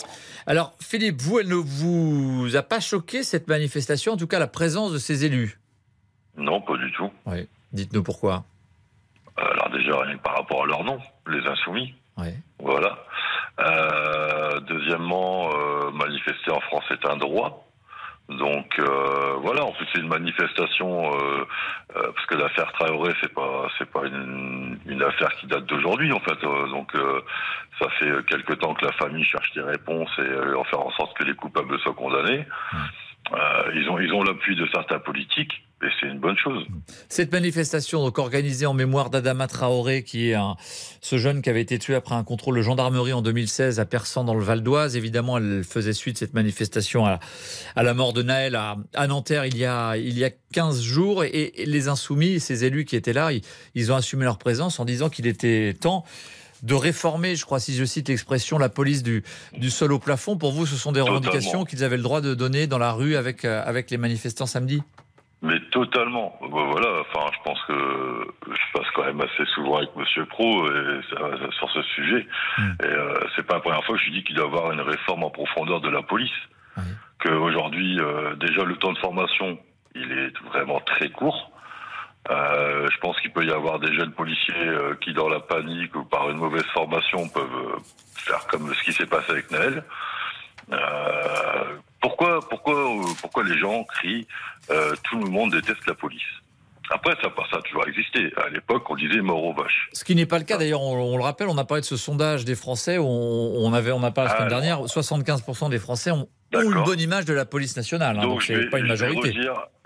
Alors 0.47 0.75
Philippe, 0.81 1.23
vous, 1.23 1.39
elle 1.39 1.49
ne 1.49 1.55
vous 1.55 2.57
a 2.57 2.63
pas 2.63 2.81
choqué 2.81 3.23
cette 3.23 3.47
manifestation, 3.47 4.15
en 4.15 4.17
tout 4.17 4.27
cas 4.27 4.41
la 4.41 4.49
présence 4.49 4.93
de 4.93 4.99
ces 4.99 5.25
élus? 5.25 5.61
Non, 6.37 6.61
pas 6.61 6.77
du 6.77 6.91
tout. 6.93 7.09
Oui. 7.27 7.47
Dites-nous 7.73 8.03
pourquoi. 8.03 8.45
Alors 9.39 9.71
déjà, 9.71 10.01
rien 10.01 10.17
que 10.17 10.23
par 10.23 10.37
rapport 10.37 10.65
à 10.65 10.67
leur 10.67 10.85
nom, 10.85 10.99
les 11.29 11.47
insoumis. 11.47 11.95
Ouais. 12.17 12.35
Voilà. 12.59 12.99
Euh, 13.61 14.61
deuxièmement, 14.61 15.51
euh, 15.53 15.91
manifester 15.93 16.51
en 16.51 16.61
France 16.61 16.85
est 16.91 17.07
un 17.07 17.17
droit. 17.17 17.65
Donc 18.29 18.79
euh, 18.79 19.37
voilà, 19.41 19.65
en 19.65 19.73
plus 19.73 19.87
c'est 19.93 20.01
une 20.01 20.09
manifestation 20.09 21.15
euh, 21.15 21.47
euh, 21.97 22.13
parce 22.15 22.27
que 22.27 22.35
l'affaire 22.35 22.71
Traoré 22.73 23.15
c'est 23.23 23.33
pas 23.33 23.69
c'est 23.79 23.91
pas 23.91 24.05
une, 24.05 24.79
une 24.85 25.03
affaire 25.03 25.35
qui 25.37 25.47
date 25.47 25.65
d'aujourd'hui 25.65 26.13
en 26.13 26.21
fait. 26.21 26.45
Euh, 26.45 26.69
donc 26.69 26.95
euh, 26.95 27.23
ça 27.81 27.89
fait 27.99 28.11
quelque 28.27 28.53
temps 28.53 28.75
que 28.75 28.85
la 28.85 28.93
famille 28.93 29.25
cherche 29.25 29.51
des 29.55 29.63
réponses 29.63 30.11
et 30.19 30.23
euh, 30.23 30.59
en 30.59 30.65
faire 30.65 30.81
en 30.81 30.91
sorte 30.91 31.17
que 31.17 31.25
les 31.25 31.33
coupables 31.35 31.79
soient 31.79 31.95
condamnés. 31.95 32.45
Euh, 33.33 33.73
ils 33.75 33.89
ont 33.89 33.99
ils 33.99 34.13
ont 34.13 34.23
l'appui 34.23 34.57
de 34.57 34.67
certains 34.75 34.99
politiques 34.99 35.65
c'est 35.81 36.07
une 36.09 36.19
bonne 36.19 36.37
chose. 36.37 36.65
Cette 37.09 37.31
manifestation, 37.33 38.03
donc 38.03 38.19
organisée 38.19 38.67
en 38.67 38.75
mémoire 38.75 39.11
d'Adama 39.11 39.47
Traoré, 39.47 40.03
qui 40.03 40.31
est 40.31 40.35
un, 40.35 40.57
ce 41.01 41.19
jeune 41.19 41.41
qui 41.41 41.51
avait 41.51 41.61
été 41.61 41.79
tué 41.79 41.95
après 41.95 42.15
un 42.17 42.25
contrôle 42.25 42.57
de 42.57 42.63
gendarmerie 42.63 43.13
en 43.13 43.23
2016 43.23 43.79
à 43.79 43.85
Persan 43.85 44.25
dans 44.25 44.35
le 44.35 44.43
Val 44.43 44.63
d'Oise. 44.63 44.97
Évidemment, 44.97 45.39
elle 45.39 45.63
faisait 45.63 45.93
suite 45.93 46.19
cette 46.19 46.35
manifestation 46.35 47.07
à, 47.07 47.21
à 47.77 47.83
la 47.85 47.95
mort 47.95 48.13
de 48.13 48.23
Naël 48.23 48.57
à, 48.57 48.77
à 48.95 49.07
Nanterre 49.07 49.47
il 49.47 49.57
y 49.57 49.65
a 49.65 49.97
il 49.97 50.19
y 50.19 50.25
a 50.25 50.31
15 50.53 50.83
jours. 50.83 51.23
Et, 51.25 51.53
et 51.57 51.67
les 51.67 51.89
insoumis, 51.89 52.41
ces 52.41 52.65
élus 52.65 52.85
qui 52.85 52.97
étaient 52.97 53.13
là, 53.13 53.33
ils, 53.33 53.43
ils 53.75 53.93
ont 53.93 53.97
assumé 53.97 54.25
leur 54.25 54.39
présence 54.39 54.81
en 54.81 54.85
disant 54.85 55.09
qu'il 55.09 55.27
était 55.27 55.75
temps 55.81 56.05
de 56.65 56.75
réformer, 56.75 57.37
je 57.37 57.45
crois, 57.45 57.61
si 57.61 57.73
je 57.77 57.85
cite 57.85 58.09
l'expression, 58.09 58.59
la 58.59 58.69
police 58.69 59.05
du, 59.05 59.23
du 59.57 59.71
sol 59.71 59.93
au 59.93 60.01
plafond. 60.01 60.37
Pour 60.37 60.51
vous, 60.51 60.67
ce 60.67 60.75
sont 60.75 60.91
des 60.91 60.99
Totalement. 60.99 61.21
revendications 61.21 61.65
qu'ils 61.65 61.85
avaient 61.85 61.97
le 61.97 62.03
droit 62.03 62.21
de 62.21 62.35
donner 62.35 62.67
dans 62.67 62.79
la 62.79 62.91
rue 62.91 63.15
avec, 63.15 63.45
euh, 63.45 63.63
avec 63.65 63.93
les 63.93 63.97
manifestants 63.97 64.47
samedi? 64.47 64.83
Mais 65.41 65.61
totalement. 65.71 66.37
Bah, 66.43 66.49
voilà. 66.73 67.01
Enfin, 67.01 67.31
je 67.33 67.39
pense 67.45 67.63
que 67.67 68.27
je 68.49 68.79
passe 68.79 68.91
quand 68.95 69.05
même 69.05 69.21
assez 69.21 69.45
souvent 69.55 69.77
avec 69.79 69.95
Monsieur 69.95 70.25
Pro 70.27 70.67
et 70.67 71.01
ça- 71.11 71.51
sur 71.53 71.71
ce 71.71 71.83
sujet. 71.83 72.27
Et 72.83 72.87
euh, 72.87 73.15
c'est 73.37 73.47
pas 73.47 73.55
la 73.55 73.61
première 73.61 73.85
fois 73.85 73.97
que 73.97 74.03
je 74.03 74.11
dis 74.11 74.25
qu'il 74.25 74.35
doit 74.35 74.47
y 74.47 74.49
avoir 74.49 74.73
une 74.73 74.81
réforme 74.81 75.23
en 75.23 75.31
profondeur 75.31 75.81
de 75.81 75.89
la 75.91 76.03
police. 76.03 76.31
Qu'aujourd'hui, 77.23 77.99
euh, 78.01 78.35
déjà 78.37 78.65
le 78.65 78.77
temps 78.77 78.93
de 78.93 78.99
formation, 78.99 79.59
il 79.95 80.11
est 80.13 80.37
vraiment 80.53 80.81
très 80.81 81.11
court. 81.11 81.51
Euh, 82.31 82.87
je 82.93 82.99
pense 82.99 83.19
qu'il 83.21 83.33
peut 83.33 83.45
y 83.45 83.51
avoir 83.53 83.79
des 83.79 83.93
jeunes 83.95 84.13
policiers 84.13 84.55
euh, 84.57 84.95
qui, 85.01 85.13
dans 85.15 85.29
la 85.29 85.41
panique 85.41 85.95
ou 85.97 86.05
par 86.05 86.29
une 86.31 86.37
mauvaise 86.37 86.67
formation, 86.75 87.29
peuvent 87.29 87.45
euh, 87.45 87.77
faire 88.17 88.47
comme 88.49 88.73
ce 88.75 88.83
qui 88.83 88.93
s'est 88.93 89.07
passé 89.07 89.31
avec 89.33 89.51
Naël. 89.51 89.83
Euh, 90.73 91.65
pourquoi, 92.01 92.41
pourquoi, 92.49 92.75
euh, 92.75 93.05
pourquoi 93.21 93.45
les 93.45 93.59
gens 93.59 93.85
crient 93.85 94.27
euh, 94.71 94.95
tout 95.05 95.19
le 95.19 95.31
monde 95.31 95.53
déteste 95.53 95.87
la 95.87 95.95
police? 95.95 96.23
Après, 96.91 97.15
ça, 97.23 97.31
ça 97.51 97.59
a 97.59 97.63
toujours 97.63 97.87
existé. 97.87 98.33
À 98.37 98.49
l'époque, 98.49 98.89
on 98.89 98.97
disait 98.97 99.21
mort 99.21 99.45
aux 99.45 99.53
vaches. 99.53 99.91
Ce 99.93 100.05
qui 100.05 100.15
n'est 100.15 100.27
pas 100.27 100.39
le 100.39 100.45
cas 100.45 100.57
d'ailleurs, 100.57 100.81
on, 100.81 101.15
on 101.15 101.17
le 101.19 101.23
rappelle, 101.23 101.49
on 101.49 101.59
a 101.59 101.65
parlé 101.65 101.83
de 101.83 101.87
ce 101.87 101.97
sondage 101.97 102.45
des 102.45 102.55
Français, 102.55 102.97
où 102.97 103.05
on, 103.05 103.67
on 103.67 103.75
avait, 103.75 103.93
on 103.93 104.03
a 104.03 104.11
parlé 104.11 104.31
la 104.31 104.37
semaine 104.37 104.49
Ah, 104.49 104.61
dernière, 104.61 104.81
75% 104.81 105.71
des 105.71 105.79
Français 105.79 106.11
ont, 106.13 106.29
ont 106.55 106.63
une 106.63 106.85
bonne 106.85 107.01
image 107.01 107.27
de 107.27 107.35
la 107.35 107.45
police 107.45 107.77
nationale, 107.77 108.19
hein, 108.19 108.23
donc 108.23 108.41
je 108.41 108.55
c'est 108.55 108.71
pas 108.71 108.79
une 108.79 108.87
majorité. 108.87 109.35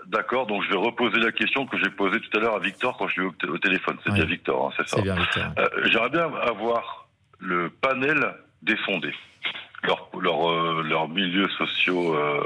D'accord, 0.07 0.47
donc 0.47 0.63
je 0.63 0.69
vais 0.69 0.77
reposer 0.77 1.17
la 1.17 1.31
question 1.31 1.65
que 1.65 1.77
j'ai 1.77 1.89
posée 1.89 2.19
tout 2.19 2.37
à 2.37 2.41
l'heure 2.41 2.55
à 2.55 2.59
Victor 2.59 2.95
quand 2.97 3.07
je 3.07 3.21
l'ai 3.21 3.27
eu 3.27 3.49
au, 3.49 3.57
téléphone. 3.57 3.97
C'est 4.05 4.13
bien 4.13 4.25
Victor, 4.25 4.67
hein, 4.67 4.73
c'est 4.77 4.87
ça 4.87 4.97
C'est 4.97 5.01
bien, 5.01 5.15
Victor. 5.15 5.43
Euh, 5.57 5.67
J'aimerais 5.85 6.09
bien 6.09 6.29
avoir 6.41 7.07
le 7.39 7.69
panel 7.69 8.33
des. 8.61 8.75
Leurs 9.85 10.07
leur, 10.19 10.49
euh, 10.49 10.81
leurs 10.83 11.09
milieux 11.09 11.49
sociaux. 11.57 12.15
euh, 12.15 12.39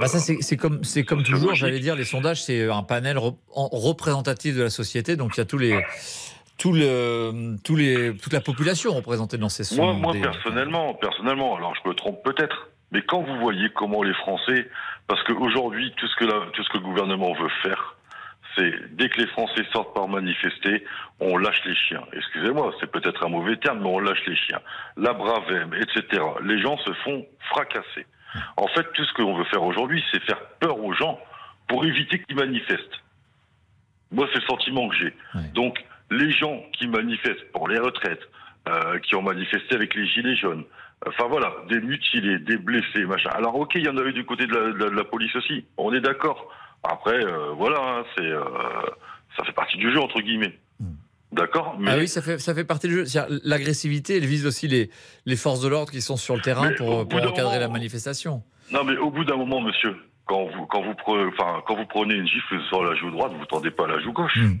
Bah 0.00 0.06
ça 0.08 0.18
c'est 0.18 0.56
comme 0.56 0.84
c'est 0.84 1.04
comme 1.04 1.22
toujours, 1.22 1.54
j'allais 1.54 1.80
dire, 1.80 1.96
les 1.96 2.04
sondages 2.04 2.42
c'est 2.42 2.70
un 2.70 2.82
panel 2.82 3.16
rep- 3.16 3.36
en- 3.54 3.68
représentatif 3.72 4.56
de 4.56 4.62
la 4.64 4.70
société, 4.70 5.16
donc 5.16 5.36
il 5.36 5.38
y 5.38 5.42
a 5.42 5.46
tous 5.46 5.58
les 5.58 5.80
tout 6.58 6.72
le, 6.74 7.56
tous 7.64 7.74
les, 7.76 8.14
toute 8.16 8.32
la 8.32 8.40
population 8.42 8.92
représentée 8.94 9.36
dans 9.38 9.48
ces 9.48 9.74
Moi, 9.74 9.86
sondés. 9.94 10.00
moi 10.00 10.12
personnellement, 10.32 10.94
personnellement, 10.94 11.56
alors 11.56 11.74
je 11.82 11.88
me 11.88 11.94
trompe 11.94 12.22
peut-être, 12.22 12.68
mais 12.92 13.02
quand 13.02 13.22
vous 13.22 13.36
voyez 13.40 13.68
comment 13.74 14.02
les 14.02 14.14
Français, 14.14 14.68
parce 15.08 15.22
qu'aujourd'hui 15.24 15.92
tout 15.96 16.06
ce 16.06 16.16
que 16.16 16.24
la- 16.26 16.46
tout 16.52 16.62
ce 16.62 16.68
que 16.68 16.76
le 16.78 16.84
gouvernement 16.84 17.32
veut 17.32 17.48
faire, 17.62 17.91
c'est 18.56 18.94
dès 18.96 19.08
que 19.08 19.20
les 19.20 19.26
Français 19.28 19.64
sortent 19.72 19.94
par 19.94 20.08
manifester, 20.08 20.84
on 21.20 21.36
lâche 21.36 21.60
les 21.64 21.74
chiens. 21.74 22.02
Excusez-moi, 22.12 22.74
c'est 22.80 22.90
peut-être 22.90 23.24
un 23.24 23.28
mauvais 23.28 23.56
terme, 23.56 23.80
mais 23.80 23.88
on 23.88 23.98
lâche 23.98 24.24
les 24.26 24.36
chiens. 24.36 24.60
La 24.96 25.12
bravème, 25.12 25.72
etc. 25.74 26.22
Les 26.44 26.60
gens 26.60 26.76
se 26.78 26.92
font 27.04 27.26
fracasser. 27.50 28.06
En 28.56 28.66
fait, 28.68 28.86
tout 28.94 29.04
ce 29.04 29.12
qu'on 29.14 29.34
veut 29.34 29.44
faire 29.44 29.62
aujourd'hui, 29.62 30.02
c'est 30.10 30.22
faire 30.24 30.40
peur 30.60 30.78
aux 30.82 30.92
gens 30.94 31.18
pour 31.68 31.84
éviter 31.84 32.18
qu'ils 32.20 32.36
manifestent. 32.36 33.02
Moi, 34.10 34.28
c'est 34.32 34.40
le 34.40 34.46
sentiment 34.46 34.88
que 34.88 34.96
j'ai. 34.96 35.14
Donc, 35.54 35.82
les 36.10 36.30
gens 36.30 36.62
qui 36.72 36.86
manifestent 36.88 37.50
pour 37.52 37.68
les 37.68 37.78
retraites, 37.78 38.22
euh, 38.68 38.98
qui 39.00 39.14
ont 39.16 39.22
manifesté 39.22 39.74
avec 39.74 39.94
les 39.94 40.06
gilets 40.06 40.36
jaunes, 40.36 40.64
enfin 41.06 41.24
voilà, 41.28 41.52
des 41.68 41.80
mutilés, 41.80 42.38
des 42.38 42.56
blessés, 42.58 43.04
machin. 43.06 43.30
Alors, 43.30 43.54
ok, 43.56 43.72
il 43.76 43.86
y 43.86 43.88
en 43.88 43.96
a 43.96 44.02
eu 44.02 44.12
du 44.12 44.24
côté 44.24 44.46
de 44.46 44.54
la, 44.54 44.60
de 44.72 44.78
la- 44.84 44.90
de 44.90 44.96
la 44.96 45.04
police 45.04 45.34
aussi. 45.36 45.64
On 45.78 45.92
est 45.94 46.00
d'accord. 46.00 46.48
Après, 46.84 47.14
euh, 47.24 47.52
voilà, 47.56 47.78
hein, 47.80 48.04
c'est, 48.16 48.22
euh, 48.24 48.42
ça 49.36 49.44
fait 49.44 49.52
partie 49.52 49.76
du 49.78 49.92
jeu 49.92 50.00
entre 50.00 50.20
guillemets. 50.20 50.58
D'accord. 51.32 51.76
Mais 51.78 51.90
Ah 51.92 51.96
oui, 51.96 52.08
ça 52.08 52.20
fait, 52.20 52.38
ça 52.38 52.54
fait 52.54 52.64
partie 52.64 52.88
du 52.88 53.06
jeu. 53.06 53.20
L'agressivité, 53.44 54.18
elle 54.18 54.26
vise 54.26 54.44
aussi 54.44 54.68
les, 54.68 54.90
les 55.24 55.36
forces 55.36 55.60
de 55.62 55.68
l'ordre 55.68 55.90
qui 55.90 56.02
sont 56.02 56.18
sur 56.18 56.34
le 56.36 56.42
terrain 56.42 56.68
Mais 56.68 56.74
pour, 56.74 57.06
d'un 57.06 57.26
encadrer 57.26 57.58
la 57.58 57.68
manifestation. 57.68 58.42
Non, 58.70 58.84
mais 58.84 58.98
au 58.98 59.10
bout 59.10 59.24
d'un 59.24 59.36
moment, 59.36 59.60
monsieur, 59.62 59.96
quand 60.26 60.44
vous, 60.44 60.66
quand 60.66 60.82
vous, 60.82 60.94
prenez, 60.94 61.24
enfin, 61.32 61.62
quand 61.66 61.74
vous 61.76 61.86
prenez 61.86 62.14
une 62.16 62.26
gifle 62.26 62.60
sur 62.68 62.84
la 62.84 62.94
joue 62.96 63.10
droite, 63.10 63.32
vous 63.38 63.46
tendez 63.46 63.70
pas 63.70 63.86
la 63.86 63.98
joue 64.00 64.12
gauche. 64.12 64.36
Hmm. 64.36 64.56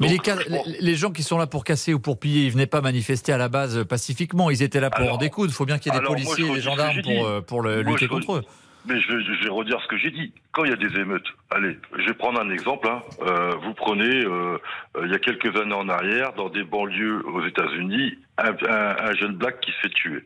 Mais 0.00 0.08
les, 0.08 0.18
cas- 0.18 0.36
les, 0.48 0.60
les 0.80 0.94
gens 0.96 1.10
qui 1.12 1.22
sont 1.22 1.38
là 1.38 1.46
pour 1.46 1.62
casser 1.64 1.94
ou 1.94 2.00
pour 2.00 2.18
piller, 2.18 2.44
ils 2.46 2.50
venaient 2.52 2.66
pas 2.66 2.80
manifester 2.82 3.32
à 3.32 3.38
la 3.38 3.48
base 3.48 3.84
pacifiquement. 3.84 4.50
Ils 4.50 4.62
étaient 4.62 4.80
là 4.80 4.90
pour 4.90 5.02
en 5.04 5.04
Alors- 5.04 5.18
découdre. 5.18 5.50
Il 5.52 5.54
faut 5.54 5.64
bien 5.66 5.78
qu'il 5.78 5.92
y 5.92 5.96
ait 5.96 6.00
des 6.00 6.04
policiers 6.04 6.46
et 6.50 6.54
des 6.54 6.60
gendarmes 6.60 7.00
pour, 7.02 7.26
euh, 7.26 7.40
pour 7.40 7.62
le- 7.62 7.82
Moi, 7.82 7.92
lutter 7.92 8.08
contre 8.08 8.34
eux. 8.38 8.42
Mais 8.86 9.00
je 9.00 9.12
vais, 9.12 9.24
je 9.24 9.42
vais 9.44 9.50
redire 9.50 9.80
ce 9.82 9.88
que 9.88 9.96
j'ai 9.96 10.10
dit. 10.10 10.32
Quand 10.52 10.64
il 10.64 10.70
y 10.70 10.72
a 10.72 10.76
des 10.76 10.98
émeutes, 11.00 11.26
allez, 11.50 11.76
je 11.98 12.04
vais 12.06 12.14
prendre 12.14 12.40
un 12.40 12.50
exemple. 12.50 12.88
hein. 12.88 13.02
Euh, 13.22 13.50
vous 13.62 13.74
prenez, 13.74 14.24
euh, 14.24 14.58
euh, 14.96 15.06
il 15.06 15.10
y 15.10 15.14
a 15.14 15.18
quelques 15.18 15.56
années 15.60 15.74
en 15.74 15.88
arrière, 15.88 16.32
dans 16.34 16.48
des 16.48 16.62
banlieues 16.62 17.24
aux 17.26 17.44
États-Unis, 17.44 18.16
un, 18.38 18.52
un- 18.68 18.96
un 19.00 19.12
jeune 19.14 19.34
black 19.36 19.60
qui 19.60 19.72
se 19.72 19.76
fait 19.80 19.88
tuer. 19.90 20.24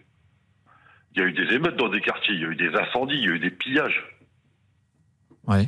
Il 1.14 1.20
y 1.20 1.24
a 1.24 1.26
eu 1.26 1.32
des 1.32 1.54
émeutes 1.54 1.76
dans 1.76 1.88
des 1.88 2.00
quartiers, 2.00 2.34
il 2.34 2.40
y 2.42 2.44
a 2.44 2.48
eu 2.48 2.56
des 2.56 2.74
incendies, 2.76 3.16
il 3.16 3.24
y 3.24 3.28
a 3.28 3.34
eu 3.34 3.38
des 3.38 3.50
pillages. 3.50 4.04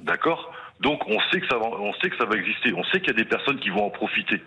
D'accord? 0.04 0.52
Donc 0.80 1.02
on 1.08 1.18
sait 1.30 1.40
que 1.40 1.46
ça 1.48 1.56
va, 1.58 1.66
on 1.66 1.92
sait 1.94 2.10
que 2.10 2.16
ça 2.16 2.26
va 2.26 2.36
exister. 2.36 2.72
On 2.74 2.84
sait 2.84 3.00
qu'il 3.00 3.08
y 3.08 3.16
a 3.16 3.22
des 3.22 3.24
personnes 3.24 3.58
qui 3.58 3.70
vont 3.70 3.86
en 3.86 3.90
profiter. 3.90 4.42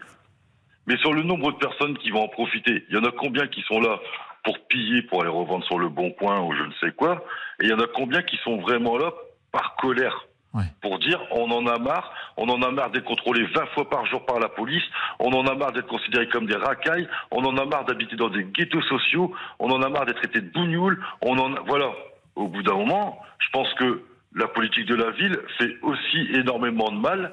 Mais 0.87 0.97
sur 0.97 1.13
le 1.13 1.23
nombre 1.23 1.51
de 1.51 1.57
personnes 1.57 1.97
qui 1.97 2.11
vont 2.11 2.21
en 2.23 2.27
profiter, 2.27 2.85
il 2.89 2.95
y 2.95 2.97
en 2.99 3.03
a 3.05 3.11
combien 3.11 3.47
qui 3.47 3.61
sont 3.63 3.79
là 3.79 3.99
pour 4.45 4.59
piller, 4.67 5.01
pour 5.01 5.21
aller 5.21 5.31
revendre 5.31 5.65
sur 5.65 5.79
le 5.79 5.89
bon 5.89 6.11
coin 6.11 6.41
ou 6.41 6.53
je 6.53 6.63
ne 6.63 6.71
sais 6.79 6.91
quoi 6.91 7.25
Et 7.59 7.65
il 7.65 7.69
y 7.69 7.73
en 7.73 7.79
a 7.79 7.87
combien 7.87 8.21
qui 8.21 8.37
sont 8.37 8.57
vraiment 8.61 8.97
là 8.97 9.11
par 9.51 9.75
colère 9.75 10.25
pour 10.81 10.99
dire 10.99 11.19
on 11.31 11.51
en 11.51 11.67
a 11.67 11.77
marre, 11.79 12.13
on 12.37 12.47
en 12.49 12.61
a 12.61 12.71
marre 12.71 12.91
d'être 12.91 13.05
contrôlé 13.05 13.45
20 13.45 13.65
fois 13.73 13.89
par 13.89 14.05
jour 14.05 14.25
par 14.25 14.39
la 14.39 14.49
police, 14.49 14.83
on 15.19 15.31
en 15.33 15.45
a 15.47 15.55
marre 15.55 15.71
d'être 15.71 15.87
considéré 15.87 16.27
comme 16.29 16.45
des 16.45 16.55
racailles, 16.55 17.07
on 17.31 17.43
en 17.43 17.57
a 17.57 17.65
marre 17.65 17.85
d'habiter 17.85 18.15
dans 18.15 18.29
des 18.29 18.43
ghettos 18.43 18.81
sociaux, 18.83 19.33
on 19.59 19.69
en 19.69 19.81
a 19.81 19.89
marre 19.89 20.05
d'être 20.05 20.17
traité 20.17 20.41
de 20.41 20.49
bougnoules, 20.49 21.03
on 21.21 21.37
en 21.37 21.55
a, 21.55 21.59
voilà. 21.65 21.91
Au 22.35 22.49
bout 22.49 22.63
d'un 22.63 22.73
moment, 22.73 23.21
je 23.39 23.49
pense 23.51 23.73
que 23.75 24.03
la 24.33 24.47
politique 24.47 24.85
de 24.87 24.95
la 24.95 25.11
ville 25.11 25.39
fait 25.57 25.77
aussi 25.81 26.27
énormément 26.33 26.91
de 26.91 26.97
mal 26.97 27.31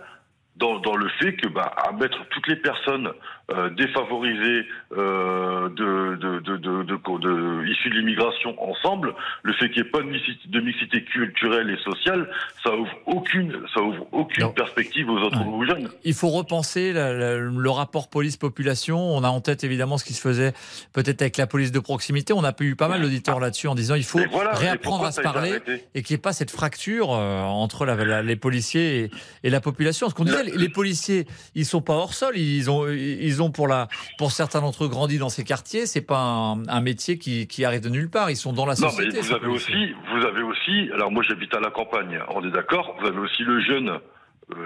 dans, 0.56 0.78
dans 0.78 0.94
le 0.94 1.08
fait 1.20 1.34
que 1.34 1.48
bah, 1.48 1.72
à 1.76 1.92
mettre 1.92 2.24
toutes 2.28 2.46
les 2.46 2.56
personnes 2.56 3.10
euh, 3.50 3.70
défavorisées 3.70 4.66
euh, 4.96 5.68
de, 5.70 6.16
de, 6.16 6.38
de, 6.38 6.84
de, 6.86 7.90
l'immigration 7.90 8.54
ensemble, 8.62 9.14
le 9.42 9.52
fait 9.54 9.68
qu'il 9.70 9.82
n'y 9.82 9.88
ait 9.88 9.90
pas 9.90 10.00
de 10.00 10.60
mixité, 10.60 11.02
culturelle 11.04 11.68
et 11.70 11.76
sociale, 11.82 12.28
ça 12.62 12.74
ouvre 12.74 12.92
aucune, 13.06 13.60
ça 13.74 13.82
ouvre 13.82 14.06
aucune 14.12 14.52
perspective 14.54 15.10
aux 15.10 15.18
autres 15.18 15.42
jeunes. 15.66 15.88
Il 16.04 16.14
faut 16.14 16.28
repenser 16.28 16.92
le 16.94 17.70
rapport 17.70 18.08
police-population. 18.08 18.98
On 18.98 19.24
a 19.24 19.28
en 19.28 19.40
tête 19.40 19.64
évidemment 19.64 19.98
ce 19.98 20.04
qui 20.04 20.12
se 20.12 20.20
faisait 20.20 20.52
peut-être 20.92 21.22
avec 21.22 21.36
la 21.36 21.46
police 21.46 21.72
de 21.72 21.80
proximité. 21.80 22.32
On 22.32 22.44
a 22.44 22.52
eu 22.60 22.76
pas 22.76 22.88
mal 22.88 23.02
d'auditeurs 23.02 23.40
là-dessus 23.40 23.66
en 23.66 23.74
disant 23.74 23.96
il 23.96 24.04
faut 24.04 24.20
réapprendre 24.52 25.04
à 25.04 25.12
se 25.12 25.20
parler 25.20 25.58
et 25.94 26.02
qu'il 26.02 26.14
n'y 26.14 26.18
ait 26.18 26.22
pas 26.22 26.32
cette 26.32 26.50
fracture 26.50 27.12
euh, 27.12 27.42
entre 27.42 27.86
les 27.86 28.36
policiers 28.36 29.10
et, 29.42 29.50
la 29.50 29.60
population. 29.60 30.08
Ce 30.08 30.14
qu'on 30.14 30.24
disait, 30.24 30.44
les, 30.44 30.56
les 30.56 30.68
policiers, 30.68 31.26
ils 31.54 31.66
sont 31.66 31.82
pas 31.82 31.94
hors 31.94 32.14
sol. 32.14 32.36
Ils 32.36 32.70
ont, 32.70 32.88
ils 32.88 33.31
ont 33.40 33.50
pour 33.50 33.68
la, 33.68 33.88
pour 34.18 34.32
certains 34.32 34.60
d'entre 34.60 34.84
eux 34.84 34.88
grandi 34.88 35.16
dans 35.18 35.28
ces 35.30 35.44
quartiers. 35.44 35.86
C'est 35.86 36.02
pas 36.02 36.18
un, 36.20 36.66
un 36.68 36.80
métier 36.82 37.16
qui, 37.18 37.46
qui 37.46 37.64
arrive 37.64 37.80
de 37.80 37.88
nulle 37.88 38.10
part. 38.10 38.30
Ils 38.30 38.36
sont 38.36 38.52
dans 38.52 38.66
la 38.66 38.74
Non, 38.74 38.88
société. 38.90 39.12
mais 39.14 39.20
vous 39.20 39.32
avez 39.34 39.46
aussi, 39.46 39.94
vous 40.14 40.26
avez 40.26 40.42
aussi, 40.42 40.90
alors 40.92 41.10
moi 41.12 41.22
j'habite 41.26 41.54
à 41.54 41.60
la 41.60 41.70
campagne, 41.70 42.18
on 42.34 42.44
est 42.46 42.50
d'accord, 42.50 42.96
vous 43.00 43.06
avez 43.06 43.18
aussi 43.18 43.42
le 43.44 43.60
jeune, 43.62 43.88
euh, 43.90 44.56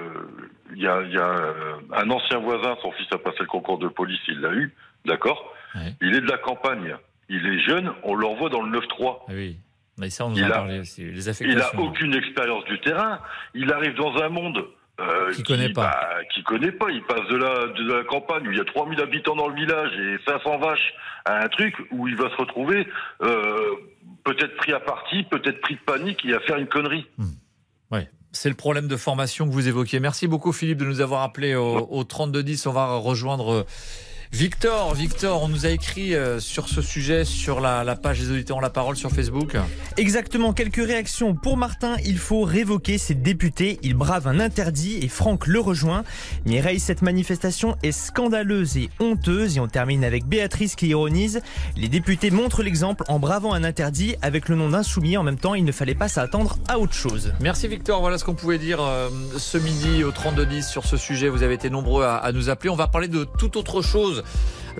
il 0.74 0.82
y 0.82 0.86
a, 0.86 1.02
il 1.02 1.12
y 1.12 1.18
a 1.18 1.36
un 2.00 2.10
ancien 2.10 2.38
voisin, 2.38 2.76
son 2.82 2.90
fils 2.92 3.06
a 3.12 3.18
passé 3.18 3.36
le 3.40 3.46
concours 3.46 3.78
de 3.78 3.88
police, 3.88 4.18
il 4.28 4.40
l'a 4.40 4.52
eu, 4.52 4.74
d'accord 5.04 5.52
Il 6.00 6.14
est 6.16 6.20
de 6.22 6.26
la 6.30 6.38
campagne, 6.38 6.96
il 7.28 7.46
est 7.46 7.60
jeune, 7.60 7.92
on 8.02 8.14
l'envoie 8.14 8.48
dans 8.48 8.62
le 8.62 8.76
9-3. 8.78 9.18
Ah 9.28 9.32
oui, 9.32 9.58
mais 9.98 10.10
ça 10.10 10.26
on 10.26 10.30
nous 10.30 10.38
Il 10.38 10.44
a- 10.44 10.48
parlait 10.50 10.78
aussi. 10.80 11.04
Les 11.04 11.24
Il 11.24 11.28
affectations. 11.30 11.78
a 11.78 11.82
aucune 11.82 12.14
expérience 12.14 12.64
du 12.64 12.80
terrain. 12.80 13.20
Il 13.54 13.72
arrive 13.72 13.94
dans 13.94 14.14
un 14.22 14.28
monde 14.28 14.64
euh, 15.00 15.32
Qui 15.32 15.42
connaît 15.42 15.68
pas. 15.72 15.82
bah, 15.90 16.08
qui 16.34 16.42
connaît 16.42 16.72
pas. 16.72 16.90
Il 16.90 17.02
passe 17.02 17.26
de 17.28 17.36
la, 17.36 17.66
de 17.68 17.92
la 17.92 18.04
campagne 18.04 18.48
où 18.48 18.52
il 18.52 18.58
y 18.58 18.60
a 18.60 18.64
3000 18.64 19.00
habitants 19.00 19.36
dans 19.36 19.48
le 19.48 19.54
village 19.54 19.92
et 19.98 20.16
500 20.30 20.58
vaches 20.58 20.94
à 21.24 21.44
un 21.44 21.48
truc 21.48 21.74
où 21.90 22.08
il 22.08 22.16
va 22.16 22.30
se 22.30 22.36
retrouver 22.36 22.86
euh, 23.22 23.56
peut-être 24.24 24.56
pris 24.56 24.72
à 24.72 24.80
partie, 24.80 25.24
peut-être 25.24 25.60
pris 25.60 25.74
de 25.74 25.80
panique 25.80 26.24
et 26.24 26.34
à 26.34 26.40
faire 26.40 26.56
une 26.56 26.66
connerie. 26.68 27.06
Ouais. 27.90 28.08
C'est 28.32 28.48
le 28.48 28.54
problème 28.54 28.86
de 28.88 28.96
formation 28.96 29.46
que 29.46 29.52
vous 29.52 29.68
évoquiez. 29.68 29.98
Merci 30.00 30.26
beaucoup 30.28 30.52
Philippe 30.52 30.78
de 30.78 30.84
nous 30.84 31.00
avoir 31.00 31.22
appelé 31.22 31.54
au, 31.54 31.86
au 31.90 32.04
3210. 32.04 32.66
On 32.66 32.72
va 32.72 32.96
rejoindre 32.96 33.52
euh, 33.52 33.62
Victor. 34.32 34.94
Victor, 34.94 35.42
on 35.42 35.48
nous 35.48 35.66
a 35.66 35.70
écrit 35.70 36.14
euh, 36.14 36.40
sur 36.40 36.68
ce 36.68 36.82
sujet 36.82 37.24
sur 37.24 37.60
la, 37.60 37.84
la 37.84 37.96
page 37.96 38.20
des 38.20 38.30
auditeurs 38.30 38.56
ont 38.58 38.60
la 38.60 38.70
parole 38.70 38.96
sur 38.96 39.10
Facebook. 39.10 39.56
Exactement, 39.96 40.52
quelques 40.52 40.84
réactions. 40.84 41.34
Pour 41.34 41.56
Martin, 41.56 41.96
il 42.04 42.18
faut 42.18 42.42
révoquer 42.42 42.98
ses 42.98 43.14
députés. 43.14 43.78
Il 43.82 43.94
brave 43.94 44.26
un 44.26 44.40
interdit 44.40 44.98
et 45.02 45.08
Franck 45.08 45.46
le 45.46 45.60
rejoint. 45.60 46.04
Mireille, 46.44 46.80
cette 46.80 47.02
manifestation 47.02 47.76
est 47.82 47.92
scandaleuse 47.92 48.76
et 48.76 48.90
honteuse. 49.00 49.56
Et 49.56 49.60
on 49.60 49.68
termine 49.68 50.04
avec 50.04 50.26
Béatrice 50.26 50.74
qui 50.74 50.88
ironise. 50.88 51.40
Les 51.76 51.88
députés 51.88 52.30
montrent 52.30 52.62
l'exemple 52.62 53.04
en 53.08 53.18
bravant 53.18 53.52
un 53.54 53.64
interdit 53.64 54.16
avec 54.22 54.48
le 54.48 54.56
nom 54.56 54.70
d'insoumis. 54.70 55.16
En 55.16 55.22
même 55.22 55.38
temps, 55.38 55.54
il 55.54 55.64
ne 55.64 55.72
fallait 55.72 55.94
pas 55.94 56.08
s'attendre 56.08 56.58
à 56.68 56.78
autre 56.78 56.94
chose. 56.94 57.32
Merci 57.40 57.68
Victor, 57.68 58.00
voilà 58.00 58.18
ce 58.18 58.24
qu'on 58.24 58.34
pouvait 58.34 58.58
dire 58.58 58.80
euh, 58.80 59.08
ce 59.38 59.58
midi 59.58 60.04
au 60.04 60.10
3210 60.10 60.68
sur 60.68 60.84
ce 60.84 60.96
sujet. 60.96 61.28
Vous 61.28 61.42
avez 61.42 61.54
été 61.54 61.70
nombreux 61.70 62.04
à, 62.04 62.16
à 62.16 62.32
nous 62.32 62.50
appeler. 62.50 62.70
On 62.70 62.76
va 62.76 62.88
parler 62.88 63.08
de 63.08 63.24
toute 63.24 63.56
autre 63.56 63.82
chose 63.82 64.15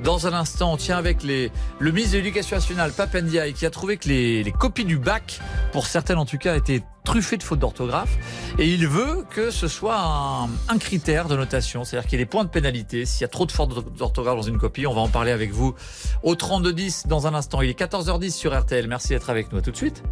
dans 0.02 0.26
un 0.26 0.32
instant. 0.32 0.72
On 0.72 0.76
tient 0.76 0.96
avec 0.96 1.22
le 1.22 1.50
ministre 1.80 2.12
de 2.12 2.18
l'Éducation 2.18 2.56
nationale, 2.56 2.92
Papendiaï, 2.92 3.52
qui 3.52 3.66
a 3.66 3.70
trouvé 3.70 3.96
que 3.96 4.08
les, 4.08 4.52
copies 4.58 4.84
du 4.84 4.98
bac, 4.98 5.40
pour 5.72 5.86
certaines 5.86 6.18
en 6.18 6.26
tout 6.26 6.38
cas, 6.38 6.56
étaient 6.56 6.82
truffées 7.04 7.36
de 7.36 7.42
fautes 7.42 7.60
d'orthographe. 7.60 8.16
Et 8.58 8.68
il 8.68 8.86
veut 8.88 9.24
que 9.30 9.50
ce 9.50 9.68
soit 9.68 9.98
un, 9.98 10.48
un 10.68 10.78
critère 10.78 11.28
de 11.28 11.36
notation, 11.36 11.84
c'est-à-dire 11.84 12.08
qu'il 12.08 12.18
y 12.18 12.22
ait 12.22 12.24
des 12.24 12.30
points 12.30 12.44
de 12.44 12.50
pénalité. 12.50 13.04
S'il 13.04 13.22
y 13.22 13.24
a 13.24 13.28
trop 13.28 13.46
de 13.46 13.52
fautes 13.52 13.96
d'orthographe 13.96 14.36
dans 14.36 14.42
une 14.42 14.58
copie, 14.58 14.86
on 14.86 14.94
va 14.94 15.00
en 15.00 15.08
parler 15.08 15.32
avec 15.32 15.52
vous 15.52 15.74
au 16.22 16.34
3210 16.34 17.06
dans 17.06 17.26
un 17.26 17.34
instant. 17.34 17.62
Il 17.62 17.70
est 17.70 17.78
14h10 17.78 18.30
sur 18.30 18.58
RTL. 18.58 18.86
Merci 18.88 19.10
d'être 19.10 19.30
avec 19.30 19.52
nous. 19.52 19.58
À 19.58 19.62
tout 19.62 19.70
de 19.70 19.76
suite. 19.76 20.02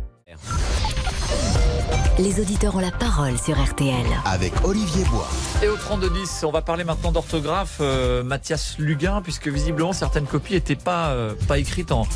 Les 2.18 2.38
auditeurs 2.40 2.76
ont 2.76 2.80
la 2.80 2.92
parole 2.92 3.36
sur 3.38 3.60
RTL. 3.60 4.06
Avec 4.24 4.52
Olivier 4.64 5.02
Bois. 5.10 5.28
Et 5.62 5.68
au 5.68 5.76
3210, 5.76 6.44
on 6.44 6.52
va 6.52 6.62
parler 6.62 6.84
maintenant 6.84 7.10
d'orthographe, 7.10 7.78
euh, 7.80 8.22
Mathias 8.22 8.76
Luguin, 8.78 9.20
puisque 9.20 9.48
visiblement 9.48 9.92
certaines 9.92 10.26
copies 10.26 10.54
n'étaient 10.54 10.76
pas, 10.76 11.08
euh, 11.10 11.34
pas 11.48 11.58
écrites 11.58 11.90
en, 11.90 12.06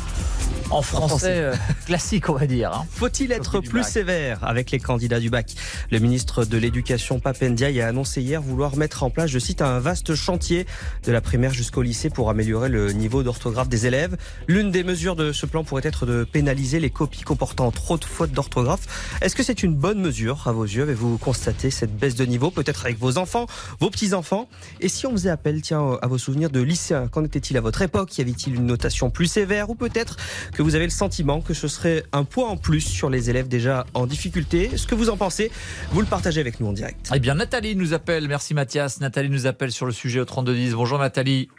en 0.69 0.81
français 0.81 1.35
euh, 1.39 1.53
classique, 1.85 2.29
on 2.29 2.33
va 2.33 2.47
dire. 2.47 2.71
hein. 2.73 2.85
Faut-il 2.91 3.33
être 3.33 3.59
plus 3.59 3.81
bac. 3.81 3.89
sévère 3.89 4.39
avec 4.43 4.71
les 4.71 4.79
candidats 4.79 5.19
du 5.19 5.29
bac? 5.29 5.53
Le 5.91 5.99
ministre 5.99 6.45
de 6.45 6.57
l'Éducation, 6.57 7.19
Papendiaï, 7.19 7.81
a 7.81 7.87
annoncé 7.87 8.21
hier 8.21 8.41
vouloir 8.41 8.77
mettre 8.77 9.03
en 9.03 9.09
place, 9.09 9.29
je 9.29 9.39
cite, 9.39 9.61
un 9.61 9.79
vaste 9.79 10.15
chantier 10.15 10.65
de 11.05 11.11
la 11.11 11.19
primaire 11.19 11.53
jusqu'au 11.53 11.81
lycée 11.81 12.09
pour 12.09 12.29
améliorer 12.29 12.69
le 12.69 12.93
niveau 12.93 13.21
d'orthographe 13.21 13.67
des 13.67 13.85
élèves. 13.85 14.15
L'une 14.47 14.71
des 14.71 14.85
mesures 14.85 15.17
de 15.17 15.33
ce 15.33 15.45
plan 15.45 15.65
pourrait 15.65 15.81
être 15.85 16.05
de 16.05 16.23
pénaliser 16.23 16.79
les 16.79 16.89
copies 16.89 17.21
comportant 17.23 17.69
trop 17.71 17.97
de 17.97 18.05
fautes 18.05 18.31
d'orthographe. 18.31 19.17
Est-ce 19.21 19.35
que 19.35 19.43
c'est 19.43 19.61
une 19.61 19.75
bonne 19.75 19.88
bonne 19.89 20.01
mesure 20.01 20.47
à 20.47 20.51
vos 20.51 20.65
yeux 20.65 20.83
Avez-vous 20.83 21.17
constaté 21.17 21.71
cette 21.71 21.97
baisse 21.97 22.13
de 22.13 22.23
niveau, 22.23 22.51
peut-être 22.51 22.85
avec 22.85 22.99
vos 22.99 23.17
enfants, 23.17 23.47
vos 23.79 23.89
petits-enfants 23.89 24.47
Et 24.81 24.87
si 24.87 25.07
on 25.07 25.11
faisait 25.13 25.31
appel, 25.31 25.63
tiens, 25.63 25.97
à 26.03 26.05
vos 26.05 26.19
souvenirs 26.19 26.51
de 26.51 26.59
lycéens, 26.61 27.07
qu'en 27.07 27.23
était-il 27.25 27.57
à 27.57 27.61
votre 27.61 27.81
époque? 27.81 28.15
Y 28.19 28.21
avait-il 28.21 28.53
une 28.53 28.67
notation 28.67 29.09
plus 29.09 29.25
sévère 29.25 29.71
Ou 29.71 29.73
peut-être 29.73 30.17
que 30.53 30.61
vous 30.61 30.75
avez 30.75 30.83
le 30.83 30.91
sentiment 30.91 31.41
que 31.41 31.55
ce 31.55 31.67
serait 31.67 32.03
un 32.11 32.23
poids 32.23 32.49
en 32.49 32.55
plus 32.55 32.81
sur 32.81 33.09
les 33.09 33.31
élèves 33.31 33.47
déjà 33.47 33.87
en 33.95 34.05
difficulté? 34.05 34.77
Ce 34.77 34.85
que 34.85 34.93
vous 34.93 35.09
en 35.09 35.17
pensez, 35.17 35.49
vous 35.89 36.01
le 36.01 36.05
partagez 36.07 36.39
avec 36.39 36.59
nous 36.59 36.67
en 36.67 36.73
direct. 36.73 37.09
Eh 37.15 37.19
bien, 37.19 37.33
Nathalie 37.33 37.75
nous 37.75 37.95
appelle. 37.95 38.27
Merci 38.27 38.53
Mathias. 38.53 39.01
Nathalie 39.01 39.31
nous 39.31 39.47
appelle 39.47 39.71
sur 39.71 39.87
le 39.87 39.91
sujet 39.91 40.19
au 40.19 40.25
3210. 40.25 40.75
Bonjour 40.75 40.99
Nathalie. 40.99 41.49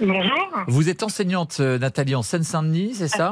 Bonjour. 0.00 0.64
Vous 0.66 0.88
êtes 0.88 1.04
enseignante, 1.04 1.58
euh, 1.60 1.78
Nathalie, 1.78 2.16
en 2.16 2.24
Seine-Saint-Denis, 2.24 2.94
c'est 2.96 3.06
ça? 3.06 3.30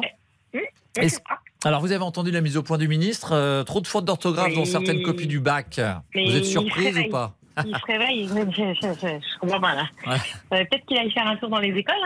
Oui, 0.55 0.61
Est-ce- 0.97 1.19
Alors, 1.65 1.81
vous 1.81 1.91
avez 1.93 2.05
entendu 2.05 2.31
la 2.31 2.41
mise 2.41 2.57
au 2.57 2.63
point 2.63 2.79
du 2.79 2.87
ministre. 2.89 3.33
euh, 3.33 3.65
trop 3.65 3.81
de 3.81 3.87
fautes 3.87 4.05
d'orthographe 4.05 4.49
Oui. 4.51 4.55
dans 4.57 4.65
certaines 4.65 5.03
copies 5.03 5.27
du 5.27 5.41
bac. 5.41 5.81
Mais 6.15 6.25
vous 6.27 6.37
êtes 6.37 6.45
surprise 6.45 6.99
ou 6.99 7.11
pas 7.11 7.35
Il 7.67 7.75
se 7.77 7.85
réveille, 7.87 8.29
je, 8.29 8.35
je, 8.81 9.39
comprends 9.41 9.61
pas 9.61 9.75
là. 9.75 9.89
Ouais. 10.07 10.17
Euh, 10.53 10.65
Peut-être 10.71 10.87
qu'il 10.87 10.97
aille 10.99 11.11
faire 11.11 11.27
un 11.27 11.37
tour 11.37 11.49
dans 11.49 11.59
les 11.59 11.77
écoles 11.77 11.97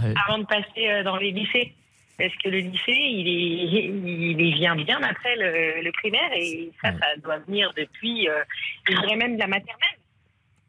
hein, 0.00 0.14
avant 0.26 0.38
de 0.38 0.46
passer 0.46 0.88
euh, 0.88 1.02
dans 1.02 1.16
les 1.18 1.30
lycées. 1.30 1.74
Parce 2.16 2.32
que 2.42 2.48
le 2.48 2.58
lycée, 2.58 2.92
il, 2.96 3.28
est, 3.28 3.84
il 3.86 4.40
est- 4.40 4.54
vient 4.54 4.76
bien 4.76 5.02
après 5.02 5.34
le, 5.36 5.82
le 5.82 5.92
primaire 5.92 6.30
et 6.34 6.70
ça, 6.82 6.92
ça 6.92 7.06
doit 7.22 7.38
venir 7.40 7.72
depuis, 7.76 8.28
je 8.88 8.94
dirais 8.94 9.16
même 9.16 9.34
de 9.34 9.40
la 9.40 9.48
maternelle. 9.48 9.98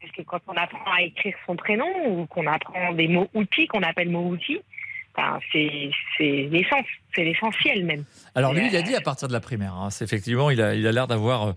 Parce 0.00 0.12
que 0.12 0.22
quand 0.22 0.40
on 0.48 0.54
apprend 0.54 0.90
à 0.92 1.02
écrire 1.02 1.34
son 1.46 1.54
prénom 1.56 1.86
ou 2.08 2.26
qu'on 2.26 2.46
apprend 2.48 2.92
des 2.92 3.06
mots 3.08 3.28
outils, 3.32 3.68
qu'on 3.68 3.82
appelle 3.84 4.10
mots 4.10 4.26
outils, 4.28 4.58
enfin, 5.16 5.38
c'est 5.52 5.90
c'est 6.18 6.48
l'essence, 6.50 6.84
c'est 7.14 7.24
l'essentiel 7.24 7.84
même. 7.84 8.04
Alors 8.34 8.52
lui, 8.52 8.66
il 8.68 8.76
a 8.76 8.82
dit 8.82 8.94
à 8.94 9.00
partir 9.00 9.28
de 9.28 9.32
la 9.32 9.40
primaire. 9.40 9.74
hein. 9.74 9.88
Effectivement, 10.00 10.50
il 10.50 10.60
a, 10.60 10.74
il 10.74 10.86
a 10.86 10.92
l'air 10.92 11.06
d'avoir 11.06 11.48
euh, 11.48 11.52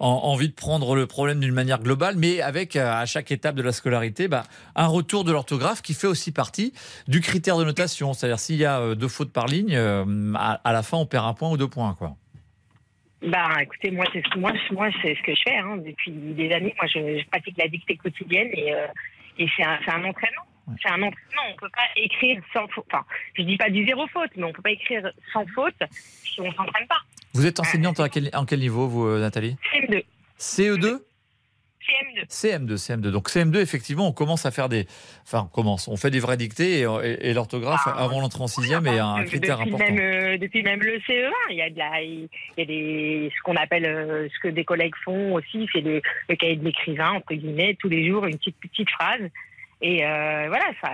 en- 0.00 0.08
envie 0.24 0.48
de 0.48 0.54
prendre 0.54 0.94
le 0.96 1.06
problème 1.06 1.40
d'une 1.40 1.54
manière 1.54 1.80
globale, 1.80 2.16
mais 2.16 2.40
avec 2.40 2.74
euh, 2.76 2.90
à 2.92 3.06
chaque 3.06 3.30
étape 3.30 3.54
de 3.54 3.62
la 3.62 3.72
scolarité, 3.72 4.26
bah, 4.28 4.42
un 4.74 4.86
retour 4.86 5.24
de 5.24 5.32
l'orthographe 5.32 5.80
qui 5.82 5.94
fait 5.94 6.06
aussi 6.08 6.32
partie 6.32 6.72
du 7.06 7.20
critère 7.20 7.56
de 7.58 7.64
notation. 7.64 8.12
C'est-à-dire 8.12 8.38
s'il 8.38 8.56
y 8.56 8.64
a 8.64 8.80
euh, 8.80 8.94
deux 8.94 9.08
fautes 9.08 9.32
par 9.32 9.46
ligne, 9.46 9.74
euh, 9.76 10.04
à, 10.36 10.60
à 10.64 10.72
la 10.72 10.82
fin, 10.82 10.96
on 10.98 11.06
perd 11.06 11.26
un 11.26 11.34
point 11.34 11.50
ou 11.50 11.56
deux 11.56 11.68
points, 11.68 11.94
quoi. 11.98 12.16
Bah, 13.20 13.48
écoutez, 13.62 13.90
moi, 13.90 14.04
c'est 14.12 14.22
ce 14.24 14.30
que 14.30 14.38
moi, 14.38 14.52
moi, 14.70 14.88
c'est 15.02 15.14
ce 15.16 15.22
que 15.22 15.34
je 15.34 15.42
fais 15.44 15.56
hein, 15.56 15.76
depuis 15.84 16.12
des 16.12 16.52
années. 16.52 16.74
Moi, 16.80 16.86
je, 16.92 17.18
je 17.20 17.26
pratique 17.28 17.56
la 17.58 17.66
dictée 17.66 17.96
quotidienne 17.96 18.48
et, 18.52 18.72
euh, 18.72 18.86
et 19.40 19.46
c'est 19.56 19.64
un, 19.64 19.76
c'est 19.84 19.90
un 19.90 20.04
entraînement. 20.04 20.42
C'est 20.82 20.88
un 20.90 21.02
entraînement. 21.02 21.42
On 21.52 21.56
peut 21.56 21.68
pas 21.70 21.88
écrire 21.96 22.40
sans 22.52 22.66
faute. 22.68 22.84
Enfin, 22.92 23.04
je 23.34 23.42
dis 23.42 23.56
pas 23.56 23.70
du 23.70 23.86
zéro 23.86 24.06
faute, 24.08 24.30
mais 24.36 24.44
on 24.44 24.52
peut 24.52 24.62
pas 24.62 24.70
écrire 24.72 25.10
sans 25.32 25.46
faute 25.54 25.74
si 26.24 26.40
on 26.40 26.50
s'entraîne 26.52 26.86
pas. 26.88 27.00
Vous 27.34 27.46
êtes 27.46 27.60
enseignante 27.60 28.00
à 28.00 28.08
quel, 28.08 28.30
en 28.34 28.44
quel 28.44 28.60
niveau, 28.60 28.86
vous, 28.88 29.06
euh, 29.06 29.20
Nathalie? 29.20 29.56
CM2. 29.74 30.02
CE2 30.38 30.98
CM2. 31.88 32.26
CM2, 32.28 32.76
CM2. 32.76 33.10
Donc 33.10 33.30
CM2, 33.30 33.60
effectivement, 33.62 34.06
on 34.08 34.12
commence 34.12 34.44
à 34.44 34.50
faire 34.50 34.68
des, 34.68 34.86
enfin, 35.24 35.44
on 35.50 35.54
commence, 35.54 35.88
on 35.88 35.96
fait 35.96 36.10
des 36.10 36.20
vraies 36.20 36.36
dictées 36.36 36.80
et, 36.80 36.82
et- 36.82 37.30
et 37.30 37.32
l'orthographe 37.32 37.86
avant 37.86 38.20
l'entrée 38.20 38.42
en 38.42 38.46
sixième 38.46 38.86
est 38.86 38.98
un 38.98 39.24
critère 39.24 39.56
depuis 39.58 39.72
important. 39.74 39.94
Même, 39.94 39.98
euh, 40.34 40.36
depuis 40.36 40.62
même 40.62 40.80
le 40.82 40.98
CE1, 41.06 41.30
il 41.48 41.56
y 41.56 41.62
a, 41.62 41.70
de 41.70 41.78
la, 41.78 42.02
il 42.02 42.28
y 42.58 42.60
a 42.60 42.64
des, 42.66 43.32
ce 43.34 43.42
qu'on 43.42 43.56
appelle, 43.56 43.86
euh, 43.86 44.28
ce 44.34 44.38
que 44.40 44.48
des 44.48 44.64
collègues 44.64 44.94
font 45.02 45.32
aussi, 45.32 45.66
c'est 45.72 45.80
le, 45.80 46.02
le 46.28 46.36
cahier 46.36 46.56
de 46.56 46.64
l'écrivain, 46.64 47.12
entre 47.12 47.32
guillemets, 47.32 47.74
tous 47.80 47.88
les 47.88 48.06
jours, 48.06 48.26
une 48.26 48.36
petite, 48.36 48.58
petite 48.60 48.90
phrase. 48.90 49.22
Et 49.80 50.04
euh, 50.04 50.46
voilà, 50.48 50.64
ça, 50.82 50.90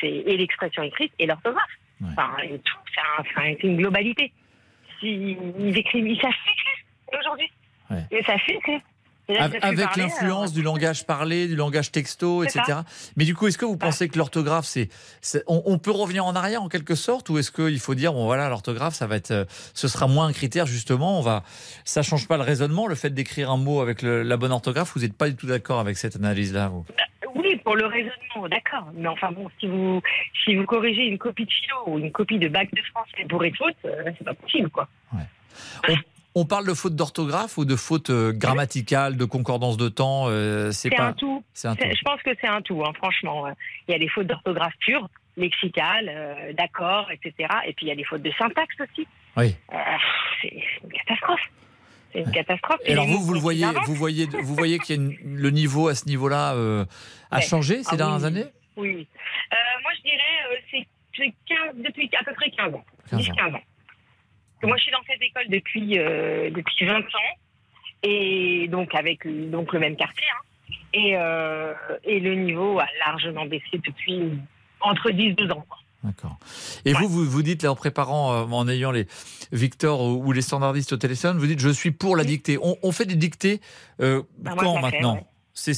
c'est 0.00 0.08
et 0.08 0.36
l'expression 0.36 0.82
écrite 0.82 1.12
et 1.18 1.26
l'orthographe. 1.26 1.64
Enfin, 2.12 2.30
et 2.42 2.58
tout, 2.58 2.78
c'est 2.94 3.00
un- 3.00 3.24
c'est 3.24 3.40
un- 3.40 3.54
c'est 3.60 3.66
une 3.66 3.76
globalité. 3.76 4.32
Si, 4.98 5.36
ils 5.58 5.76
écrivent, 5.78 6.06
ils 6.06 6.20
savent 6.20 6.30
écrire 6.30 7.20
aujourd'hui. 7.20 7.50
Ils 8.10 8.24
savent 8.24 8.38
écrire. 8.48 8.80
Avec 9.38 9.96
l'influence 9.96 10.20
alors- 10.20 10.50
du 10.52 10.62
langage 10.62 11.06
parlé, 11.06 11.46
du 11.48 11.56
langage 11.56 11.90
texto, 11.92 12.42
etc. 12.44 12.62
ça. 12.66 12.84
Mais 13.16 13.24
du 13.24 13.34
coup, 13.34 13.46
est-ce 13.46 13.58
que 13.58 13.64
vous 13.64 13.76
pensez 13.76 14.08
que 14.08 14.18
l'orthographe, 14.18 14.64
c'est, 14.66 14.88
on, 15.46 15.62
on 15.66 15.78
peut 15.78 15.90
revenir 15.90 16.24
en 16.24 16.34
arrière 16.34 16.62
en 16.62 16.68
quelque 16.68 16.94
sorte, 16.94 17.28
ou 17.30 17.38
est-ce 17.38 17.50
qu'il 17.50 17.78
faut 17.80 17.94
dire 17.94 18.12
bon 18.12 18.24
voilà 18.26 18.48
l'orthographe, 18.48 18.94
ça 18.94 19.06
va 19.06 19.16
être, 19.16 19.30
euh, 19.30 19.44
ce 19.74 19.88
sera 19.88 20.06
moins 20.06 20.26
un 20.26 20.32
critère 20.32 20.66
justement. 20.66 21.18
On 21.18 21.22
va, 21.22 21.42
ça 21.84 22.02
change 22.02 22.28
pas 22.28 22.36
le 22.36 22.42
raisonnement, 22.42 22.86
le 22.86 22.94
fait 22.94 23.10
d'écrire 23.10 23.50
un 23.50 23.56
mot 23.56 23.80
avec 23.80 24.02
le- 24.02 24.22
la 24.22 24.36
bonne 24.36 24.52
orthographe. 24.52 24.92
Vous 24.94 25.00
n'êtes 25.02 25.16
pas 25.16 25.28
du 25.28 25.36
tout 25.36 25.46
d'accord 25.46 25.80
avec 25.80 25.96
cette 25.96 26.16
analyse-là, 26.16 26.68
vous? 26.68 26.84
Oui, 27.34 27.56
pour 27.64 27.76
le 27.76 27.86
raisonnement, 27.86 28.46
d'accord. 28.50 28.88
Mais 28.94 29.08
enfin 29.08 29.32
bon, 29.32 29.48
si 29.58 29.66
vous, 29.66 30.00
si 30.44 30.54
vous 30.54 30.64
corrigez 30.66 31.02
une 31.06 31.18
copie 31.18 31.44
de 31.46 31.50
philo 31.50 31.76
ou 31.86 31.98
une 31.98 32.12
copie 32.12 32.38
de 32.38 32.48
bac 32.48 32.68
de 32.74 32.82
français 32.90 33.24
pour 33.28 33.42
et 33.44 33.52
faute, 33.56 33.74
euh, 33.86 34.10
c'est 34.18 34.24
pas 34.24 34.34
possible, 34.34 34.68
quoi. 34.70 34.86
on, 35.88 35.92
on 36.34 36.44
parle 36.46 36.66
de 36.66 36.74
faute 36.74 36.96
d'orthographe 36.96 37.58
ou 37.58 37.64
de 37.64 37.76
faute 37.76 38.10
euh, 38.10 38.32
grammaticale, 38.32 39.16
de 39.16 39.24
concordance 39.24 39.76
de 39.76 39.88
temps. 39.88 40.24
euh, 40.28 40.70
c'est 40.72 40.90
pas. 40.90 41.08
un 41.08 41.12
tout. 41.12 41.44
Un 41.64 41.74
Je 41.74 42.02
pense 42.02 42.22
que 42.22 42.30
c'est 42.40 42.46
un 42.46 42.62
tout, 42.62 42.82
hein, 42.84 42.92
franchement. 42.96 43.46
Il 43.88 43.92
y 43.92 43.94
a 43.94 43.98
des 43.98 44.08
fautes 44.08 44.26
d'orthographe 44.26 44.72
pures, 44.80 45.08
lexicales, 45.36 46.08
euh, 46.08 46.52
d'accord, 46.54 47.10
etc. 47.10 47.48
Et 47.66 47.72
puis 47.74 47.86
il 47.86 47.88
y 47.88 47.92
a 47.92 47.96
des 47.96 48.04
fautes 48.04 48.22
de 48.22 48.32
syntaxe 48.38 48.74
aussi. 48.80 49.06
Oui. 49.36 49.54
Euh, 49.72 49.76
c'est 50.40 50.54
une 50.84 50.90
catastrophe. 50.92 51.40
C'est 52.12 52.20
une 52.20 52.30
catastrophe. 52.32 52.80
Et 52.84 52.92
alors 52.92 53.06
vous, 53.06 53.22
vous 53.22 53.32
le 53.34 53.40
voyez, 53.40 53.66
vous 53.86 53.94
voyez, 53.94 54.26
vous 54.26 54.54
voyez 54.54 54.78
qu'il 54.78 54.96
y 54.96 54.98
a 54.98 55.02
une- 55.02 55.16
le 55.36 55.50
niveau 55.50 55.88
à 55.88 55.94
ce 55.94 56.06
niveau-là 56.06 56.50
a 56.50 57.36
Ouais. 57.36 57.42
changé 57.42 57.82
ces 57.82 57.90
Ah 57.92 57.96
dernières 57.96 58.20
oui. 58.20 58.26
années? 58.26 58.44
Oui. 58.76 59.08
moi, 59.82 59.92
je 59.96 60.02
dirais, 60.02 60.60
c'est 60.70 60.86
c'est 61.14 61.34
15 61.46 61.74
depuis 61.84 62.08
à 62.18 62.24
peu 62.24 62.32
près 62.34 62.50
15 62.50 62.74
ans. 62.74 62.84
15 63.10 63.20
ans. 63.20 63.22
10-15 63.22 63.54
ans. 63.54 63.60
Moi, 64.62 64.76
je 64.76 64.82
suis 64.82 64.92
dans 64.92 65.02
cette 65.06 65.22
école 65.22 65.48
depuis, 65.48 65.98
euh, 65.98 66.50
depuis 66.50 66.86
20 66.86 66.98
ans. 66.98 67.32
Et 68.02 68.66
donc, 68.68 68.94
avec 68.94 69.26
donc, 69.50 69.72
le 69.72 69.78
même 69.80 69.96
quartier. 69.96 70.24
hein. 70.30 70.74
Et, 70.94 71.16
euh, 71.16 71.72
et 72.04 72.20
le 72.20 72.34
niveau 72.34 72.78
a 72.78 72.86
largement 73.06 73.46
baissé 73.46 73.80
depuis 73.86 74.32
entre 74.80 75.10
10 75.10 75.22
et 75.22 75.32
12 75.34 75.50
ans. 75.52 75.64
quoi. 75.68 75.78
D'accord. 76.04 76.36
Et 76.84 76.92
vous, 76.94 77.08
vous, 77.08 77.24
vous 77.24 77.42
dites, 77.42 77.62
là, 77.62 77.70
en 77.70 77.76
préparant, 77.76 78.32
euh, 78.32 78.44
en 78.44 78.68
ayant 78.68 78.90
les 78.90 79.06
Victor 79.52 80.00
ou, 80.02 80.24
ou 80.26 80.32
les 80.32 80.42
standardistes 80.42 80.92
au 80.92 80.96
téléphone, 80.96 81.38
vous 81.38 81.46
dites, 81.46 81.60
je 81.60 81.68
suis 81.68 81.92
pour 81.92 82.16
la 82.16 82.24
dictée. 82.24 82.58
On, 82.60 82.76
on 82.82 82.90
fait 82.92 83.04
des 83.04 83.14
dictées 83.14 83.60
euh, 84.00 84.22
Bah, 84.38 84.54
quand 84.58 84.80
maintenant? 84.80 85.14
ouais. 85.14 85.24
C'est 85.54 85.74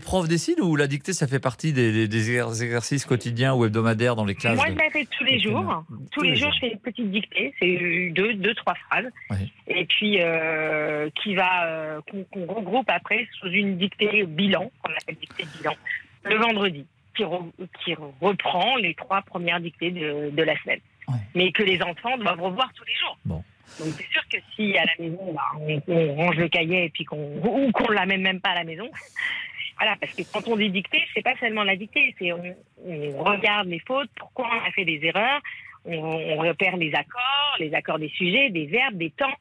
profs 0.00 0.28
décident 0.28 0.64
ou 0.66 0.74
la 0.76 0.86
dictée, 0.88 1.12
ça 1.12 1.26
fait 1.28 1.38
partie 1.38 1.72
des, 1.72 1.92
des- 1.92 2.08
des 2.08 2.30
exercices 2.36 3.04
quotidiens 3.04 3.54
ou 3.54 3.64
hebdomadaires 3.64 4.16
dans 4.16 4.24
les 4.24 4.34
classes 4.34 4.56
Moi, 4.56 4.66
je 4.70 4.74
la 4.76 4.90
fais 4.90 5.06
tous 5.16 5.24
les 5.24 5.38
jours. 5.38 5.84
Tous 6.10 6.22
les 6.22 6.34
jours, 6.36 6.52
je 6.54 6.58
fais 6.60 6.72
une 6.72 6.78
petite 6.80 7.10
dictée. 7.10 7.54
C'est 7.60 8.10
deux, 8.14 8.34
deux, 8.34 8.54
trois 8.54 8.74
phrases. 8.74 9.06
Et 9.68 9.84
puis, 9.86 10.18
euh, 10.20 11.08
qui 11.22 11.34
va, 11.36 11.66
euh, 11.66 12.00
qu'on 12.32 12.46
regroupe 12.46 12.88
après 12.90 13.28
sous 13.40 13.48
une 13.48 13.78
dictée 13.78 14.24
bilan, 14.26 14.70
qu'on 14.82 14.92
appelle 14.92 15.16
dictée 15.20 15.44
bilan, 15.58 15.74
le 16.24 16.36
vendredi, 16.36 16.84
qui, 17.16 17.22
re- 17.22 17.50
qui 17.84 17.94
reprend 18.20 18.76
les 18.76 18.94
trois 18.94 19.22
premières 19.22 19.60
dictées 19.60 19.92
de, 19.92 20.30
de 20.30 20.42
la 20.42 20.60
semaine. 20.62 20.80
Mais 21.36 21.52
que 21.52 21.62
les 21.62 21.80
enfants 21.82 22.16
doivent 22.18 22.40
revoir 22.40 22.72
tous 22.74 22.84
les 22.84 22.94
jours. 22.94 23.18
Donc, 23.80 23.88
c'est 23.98 24.06
sûr 24.08 24.22
que 24.28 24.36
si 24.54 24.76
à 24.78 24.84
la 24.84 24.92
maison, 25.04 25.32
bah, 25.32 25.42
on, 25.58 25.82
on 25.88 26.14
range 26.14 26.36
le 26.36 26.48
cahier 26.48 26.84
et 26.84 26.88
puis 26.90 27.04
qu'on, 27.04 27.36
ou 27.42 27.72
qu'on 27.72 27.90
la 27.90 28.06
met 28.06 28.18
même 28.18 28.40
pas 28.40 28.50
à 28.50 28.54
la 28.56 28.64
maison, 28.64 28.88
voilà, 29.78 29.96
parce 30.00 30.12
que 30.14 30.22
quand 30.32 30.46
on 30.48 30.56
dit 30.56 30.70
dictée, 30.70 31.02
c'est 31.14 31.22
pas 31.22 31.34
seulement 31.40 31.64
la 31.64 31.74
dictée, 31.76 32.14
c'est 32.18 32.32
on, 32.32 32.54
on 32.86 33.24
regarde 33.24 33.66
les 33.68 33.80
fautes, 33.80 34.10
pourquoi 34.16 34.48
on 34.52 34.68
a 34.68 34.70
fait 34.70 34.84
des 34.84 35.00
erreurs, 35.02 35.40
on, 35.84 35.96
on 35.96 36.36
repère 36.38 36.76
les 36.76 36.94
accords, 36.94 37.56
les 37.58 37.74
accords 37.74 37.98
des 37.98 38.10
sujets, 38.10 38.50
des 38.50 38.66
verbes, 38.66 38.96
des 38.96 39.10
temps, 39.10 39.34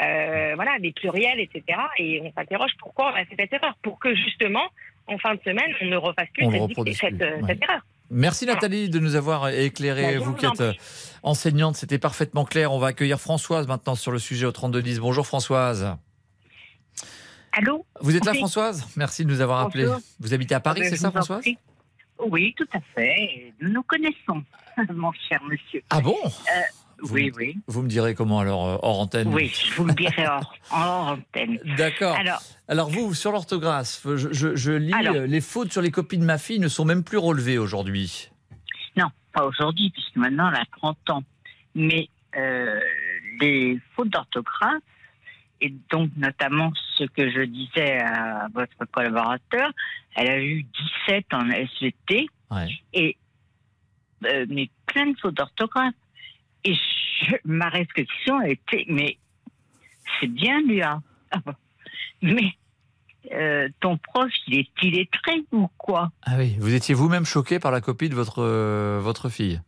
euh, 0.00 0.52
voilà, 0.54 0.78
des 0.78 0.92
pluriels, 0.92 1.40
etc. 1.40 1.78
Et 1.98 2.20
on 2.22 2.32
s'interroge 2.32 2.70
pourquoi 2.78 3.12
on 3.12 3.16
a 3.16 3.24
fait 3.24 3.34
cette 3.38 3.52
erreur, 3.52 3.74
pour 3.82 3.98
que 3.98 4.14
justement, 4.14 4.64
en 5.08 5.18
fin 5.18 5.34
de 5.34 5.40
semaine, 5.44 5.74
on 5.80 5.86
ne 5.86 5.96
refasse 5.96 6.28
plus 6.32 6.44
cette, 6.52 6.60
dictée- 6.68 7.22
euh, 7.24 7.36
ouais. 7.40 7.42
cette 7.48 7.62
erreur. 7.64 7.80
Merci 8.14 8.44
Nathalie 8.44 8.90
de 8.90 8.98
nous 8.98 9.14
avoir 9.16 9.48
éclairé, 9.48 10.18
Bah, 10.18 10.24
vous 10.24 10.34
qui 10.34 10.44
êtes 10.44 10.60
euh, 10.60 10.74
enseignante, 11.22 11.76
c'était 11.76 11.98
parfaitement 11.98 12.44
clair. 12.44 12.70
On 12.70 12.78
va 12.78 12.88
accueillir 12.88 13.18
Françoise 13.18 13.66
maintenant 13.66 13.94
sur 13.94 14.12
le 14.12 14.18
sujet 14.18 14.44
au 14.44 14.52
3210. 14.52 15.00
Bonjour 15.00 15.26
Françoise. 15.26 15.96
Allô? 17.52 17.86
Vous 18.02 18.14
êtes 18.14 18.26
là. 18.26 18.34
Françoise? 18.34 18.86
Merci 18.96 19.24
de 19.24 19.30
nous 19.30 19.40
avoir 19.40 19.60
appelé. 19.60 19.86
Vous 20.20 20.34
habitez 20.34 20.54
à 20.54 20.60
Paris, 20.60 20.82
Euh, 20.82 20.84
c'est 20.90 20.96
je 20.96 21.00
ça 21.00 21.10
Françoise? 21.10 21.42
Oui, 22.28 22.54
tout 22.56 22.68
à 22.74 22.80
fait. 22.94 23.54
Nous 23.62 23.70
nous 23.70 23.82
connaissons, 23.82 24.44
mon 24.94 25.12
cher 25.12 25.40
monsieur. 25.44 25.82
Ah 25.88 26.02
bon? 26.02 26.16
Euh, 26.22 26.28
Oui, 27.10 27.32
oui. 27.36 27.56
Vous 27.66 27.82
me 27.82 27.88
direz 27.88 28.14
comment 28.14 28.40
alors 28.40 28.66
euh, 28.68 28.76
hors 28.82 29.00
antenne 29.00 29.28
Oui, 29.34 29.48
je 29.54 29.72
vous 29.74 29.84
le 29.86 29.94
dirai 29.94 30.26
hors, 30.26 30.54
hors 30.70 31.06
antenne. 31.08 31.58
D'accord. 31.76 32.16
Alors, 32.16 32.40
Alors 32.68 32.88
vous, 32.90 33.14
sur 33.14 33.32
l'orthographe, 33.32 34.00
je, 34.04 34.32
je- 34.32 34.54
je 34.56 34.72
lis 34.72 34.92
Alors. 34.94 35.14
euh, 35.16 35.26
les 35.26 35.40
fautes 35.40 35.72
sur 35.72 35.82
les 35.82 35.90
copies 35.90 36.18
de 36.18 36.24
ma 36.24 36.38
fille 36.38 36.58
ne 36.60 36.68
sont 36.68 36.84
même 36.84 37.02
plus 37.04 37.18
relevées 37.18 37.58
aujourd'hui. 37.58 38.30
non, 38.96 39.08
pas 39.32 39.44
aujourd'hui, 39.44 39.90
puisque 39.90 40.16
maintenant 40.16 40.48
elle 40.50 40.60
a 40.60 40.64
30 40.78 41.10
ans. 41.10 41.24
Mais 41.74 42.08
euh, 42.36 42.78
les 43.40 43.78
fautes 43.96 44.10
d'orthographe, 44.10 44.82
et 45.60 45.72
donc 45.90 46.10
notamment 46.16 46.72
ce 46.98 47.04
que 47.04 47.30
je 47.30 47.42
disais 47.42 47.98
à 48.00 48.48
votre 48.52 48.84
collaborateur, 48.90 49.70
elle 50.16 50.30
a 50.30 50.38
eu 50.42 50.66
17 51.08 51.26
en 51.32 51.48
SVT, 51.50 52.26
et 52.92 53.16
euh, 54.26 54.46
mais 54.48 54.68
plein 54.86 55.06
de 55.10 55.16
fautes 55.18 55.34
d'orthographe. 55.36 55.94
Et 56.64 56.74
je- 56.74 57.36
ma 57.44 57.68
réflexion 57.68 58.40
était, 58.42 58.84
mais 58.88 59.18
c'est 60.20 60.26
bien, 60.28 60.60
lui. 60.62 60.82
hein. 60.82 61.02
Mais 62.22 62.52
euh, 63.32 63.68
ton 63.80 63.96
prof, 63.98 64.30
il 64.46 64.58
est 64.58 64.68
illettré 64.82 65.42
ou 65.52 65.68
quoi? 65.78 66.10
Ah 66.22 66.34
oui, 66.38 66.56
vous 66.58 66.74
étiez 66.74 66.94
vous-même 66.94 67.24
choqué 67.24 67.58
par 67.58 67.70
la 67.72 67.80
copie 67.80 68.08
de 68.08 68.14
votre, 68.14 68.42
euh, 68.42 69.00
votre 69.00 69.28
fille. 69.28 69.60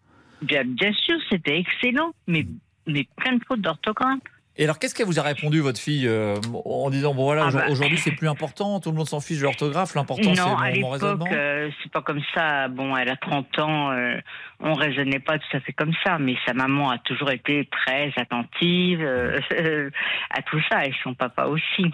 bien, 0.43 0.65
bien 0.65 0.93
sûr, 0.93 1.17
c'était 1.31 1.59
excellent, 1.59 2.13
mais, 2.27 2.47
mais 2.87 3.07
plein 3.17 3.37
de 3.37 3.45
fautes 3.47 3.61
d'orthographe. 3.61 4.19
Et 4.57 4.65
alors, 4.65 4.79
qu'est-ce 4.79 4.95
qu'elle 4.95 5.07
vous 5.07 5.19
a 5.19 5.23
répondu, 5.23 5.59
votre 5.61 5.81
fille, 5.81 6.07
euh, 6.07 6.37
en 6.65 6.89
disant 6.89 7.13
Bon, 7.13 7.25
voilà, 7.25 7.47
Ah 7.49 7.51
bah. 7.51 7.65
aujourd'hui, 7.71 7.99
c'est 7.99 8.13
plus 8.13 8.29
important, 8.29 8.79
tout 8.79 8.91
le 8.93 8.97
monde 8.97 9.09
s'en 9.09 9.19
fiche 9.21 9.39
de 9.39 9.43
l'orthographe, 9.43 9.95
l'important, 9.97 10.33
c'est 10.35 10.41
Non, 10.41 10.57
à 10.57 10.71
mon, 10.71 10.81
mon 10.81 10.89
raisonnement 10.91 11.27
euh, 11.33 11.71
c'est 11.83 11.91
pas 11.91 12.03
comme 12.03 12.21
ça. 12.35 12.69
Bon, 12.69 12.97
elle 12.97 13.09
a 13.09 13.17
30 13.17 13.59
ans, 13.59 13.91
euh, 13.91 14.17
on 14.61 14.75
raisonnait 14.75 15.19
pas 15.19 15.39
tout 15.41 15.57
à 15.57 15.61
fait 15.61 15.73
comme 15.73 15.93
ça, 16.05 16.19
mais 16.21 16.37
sa 16.47 16.55
maman 16.55 16.91
a 16.91 16.99
toujours 16.99 17.31
été 17.33 17.69
très 17.69 18.13
attentive 18.17 19.01
euh, 19.03 19.41
à 20.31 20.43
tout 20.43 20.61
ça, 20.71 20.87
et 20.87 20.95
son 21.03 21.15
papa 21.15 21.47
aussi. 21.47 21.87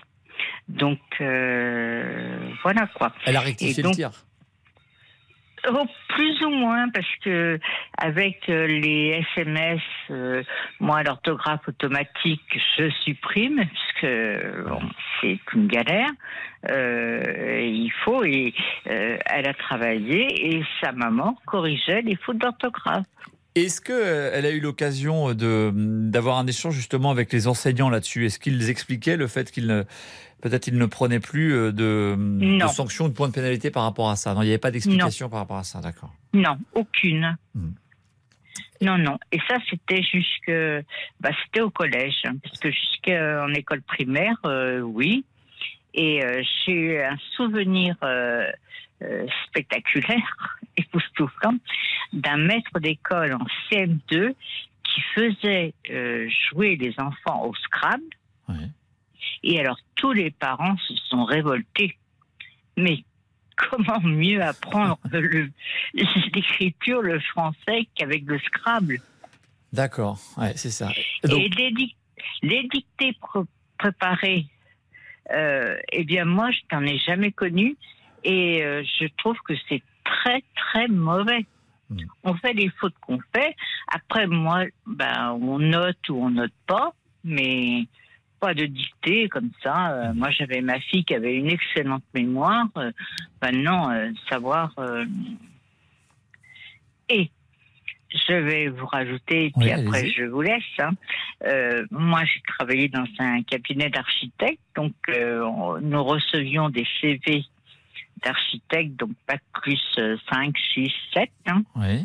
Donc, 0.68 0.98
euh, 1.20 2.38
voilà 2.62 2.86
quoi. 2.94 3.12
Elle 3.24 3.36
a 3.36 3.40
rectifié 3.40 3.82
donc- 3.82 3.92
le 3.92 3.96
tir. 3.96 4.11
Oh, 5.68 5.84
plus 6.08 6.42
ou 6.42 6.50
moins, 6.50 6.88
parce 6.88 7.06
que 7.22 7.58
avec 7.98 8.48
euh, 8.48 8.66
les 8.66 9.22
SMS, 9.34 9.80
euh, 10.11 10.42
moi 10.78 11.02
l'orthographe 11.02 11.68
automatique, 11.68 12.58
je 12.78 12.90
supprime, 13.04 13.62
puisque 13.66 14.14
bon, 14.66 14.80
c'est 15.20 15.38
une 15.54 15.66
galère. 15.66 16.08
Euh, 16.70 17.61
il 17.62 17.92
faut 18.04 18.24
et 18.24 18.54
elle 18.86 19.48
a 19.48 19.54
travaillé 19.54 20.56
et 20.56 20.64
sa 20.82 20.92
maman 20.92 21.36
corrigeait 21.46 22.02
les 22.02 22.16
fautes 22.16 22.38
d'orthographe. 22.38 23.06
Est-ce 23.54 23.80
qu'elle 23.80 24.46
a 24.46 24.50
eu 24.50 24.61
l'occasion 24.61 25.34
d'avoir 25.34 26.38
un 26.38 26.46
échange 26.46 26.74
justement 26.74 27.11
avec 27.11 27.32
les 27.32 27.48
enseignants 27.48 27.90
là-dessus? 27.90 28.26
Est-ce 28.26 28.38
qu'ils 28.38 28.70
expliquaient 28.70 29.16
le 29.16 29.26
fait 29.26 29.50
qu'ils 29.50 29.66
ne. 29.66 29.84
Peut-être 30.41 30.68
ils 30.68 30.78
ne 30.78 30.86
prenaient 30.86 31.20
plus 31.20 31.55
euh, 31.55 31.72
de, 31.72 32.16
sanctions 32.68 33.07
ou 33.07 33.09
de 33.09 33.14
points 33.14 33.28
de 33.28 33.32
pénalité 33.32 33.70
par 33.70 33.82
rapport 33.82 34.11
à 34.11 34.16
ça. 34.16 34.34
Non, 34.34 34.43
il 34.43 34.47
n'y 34.47 34.51
avait 34.51 34.59
pas 34.59 34.70
d'explication 34.70 35.28
par 35.28 35.41
rapport 35.41 35.59
à 35.59 35.64
ça, 35.64 35.80
d'accord. 35.80 36.14
Non, 36.32 36.59
aucune. 36.74 37.36
Non, 38.82 38.97
non. 38.97 39.18
Et 39.30 39.38
ça, 39.49 39.57
c'était 39.68 40.03
jusque, 40.03 40.51
bah, 41.20 41.30
c'était 41.45 41.61
au 41.61 41.70
collège, 41.70 42.22
hein, 42.24 42.34
parce 42.43 42.59
que 42.59 42.70
jusqu'en 42.70 43.53
école 43.53 43.82
primaire, 43.82 44.36
euh, 44.47 44.80
oui. 44.80 45.24
Et 45.93 46.24
euh, 46.24 46.43
j'ai 46.64 46.72
eu 46.72 47.01
un 47.01 47.16
souvenir 47.36 47.97
euh, 48.03 48.51
euh, 49.03 49.26
spectaculaire, 49.47 50.59
époustouflant, 50.76 51.55
d'un 52.12 52.36
maître 52.36 52.78
d'école 52.80 53.34
en 53.34 53.47
CM2 53.70 54.34
qui 54.84 55.01
faisait 55.14 55.74
euh, 55.91 56.28
jouer 56.49 56.76
les 56.76 56.95
enfants 56.99 57.47
au 57.47 57.55
Scrabble. 57.55 58.05
Et 59.43 59.59
alors, 59.61 59.79
tous 59.97 60.12
les 60.12 60.31
parents 60.31 60.77
se 60.79 60.95
sont 61.09 61.25
révoltés. 61.25 61.97
Mais 62.77 63.05
comment 63.57 64.01
mieux 64.01 64.43
apprendre 64.43 64.99
l'écriture, 65.95 67.03
le 67.03 67.21
français 67.21 67.89
qu'avec 67.95 68.25
le 68.27 68.39
Scrabble? 68.39 68.99
D'accord, 69.73 70.18
ouais, 70.37 70.53
c'est 70.57 70.71
ça. 70.71 70.89
Donc, 71.25 71.41
Et 71.41 71.49
les, 71.51 71.71
dic- 71.73 71.97
les 72.43 72.62
dictées 72.68 73.12
pr- 73.21 73.47
préparées, 73.79 74.47
euh, 75.33 75.77
eh 75.93 76.05
bien, 76.05 76.25
moi, 76.25 76.51
je 76.51 76.61
n'en 76.73 76.83
ai 76.85 76.99
jamais 76.99 77.31
connu 77.33 77.77
et 78.25 78.64
euh, 78.64 78.83
je 79.01 79.07
trouve 79.18 79.37
que 79.47 79.55
c'est 79.68 79.83
très, 80.05 80.43
très 80.57 80.89
mauvais. 80.89 81.47
On 82.23 82.35
fait 82.35 82.53
les 82.53 82.68
fautes 82.79 82.95
qu'on 83.01 83.18
fait. 83.35 83.57
Après, 83.89 84.29
moi, 84.29 84.64
ben, 84.87 85.37
on 85.43 85.59
note 85.59 86.09
ou 86.09 86.25
on 86.25 86.31
note 86.31 86.53
pas, 86.68 86.93
mais 87.25 87.87
pas 88.41 88.55
de 88.55 88.66
dictée 88.66 89.28
comme 89.28 89.51
ça. 89.62 89.93
Euh, 89.93 90.12
moi, 90.14 90.30
j'avais 90.30 90.61
ma 90.62 90.80
fille 90.80 91.05
qui 91.05 91.14
avait 91.14 91.34
une 91.36 91.51
excellente 91.51 92.03
mémoire. 92.14 92.66
Euh, 92.76 92.91
maintenant, 93.43 93.91
euh, 93.91 94.11
savoir. 94.28 94.72
euh, 94.78 95.05
Et 97.09 97.30
je 98.12 98.32
vais 98.32 98.68
vous 98.68 98.86
rajouter, 98.86 99.47
et 99.47 99.51
puis 99.51 99.66
Oui, 99.66 99.70
après, 99.72 100.09
je 100.11 100.24
vous 100.24 100.41
laisse. 100.43 100.62
hein. 100.78 100.91
Moi, 101.91 102.24
j'ai 102.24 102.41
travaillé 102.47 102.88
dans 102.88 103.05
un 103.18 103.43
cabinet 103.43 103.91
d'architectes, 103.91 104.61
donc 104.76 104.93
on- 105.09 105.78
nous 105.80 106.03
recevions 106.05 106.70
des 106.70 106.86
CV 107.01 107.45
d'architectes, 108.23 108.97
donc 108.97 109.11
bac 109.29 109.43
plus 109.62 109.81
euh, 109.99 110.16
5, 110.33 110.55
6, 110.75 110.91
7. 111.14 111.31
Hein. 111.47 111.62
oui. 111.77 112.05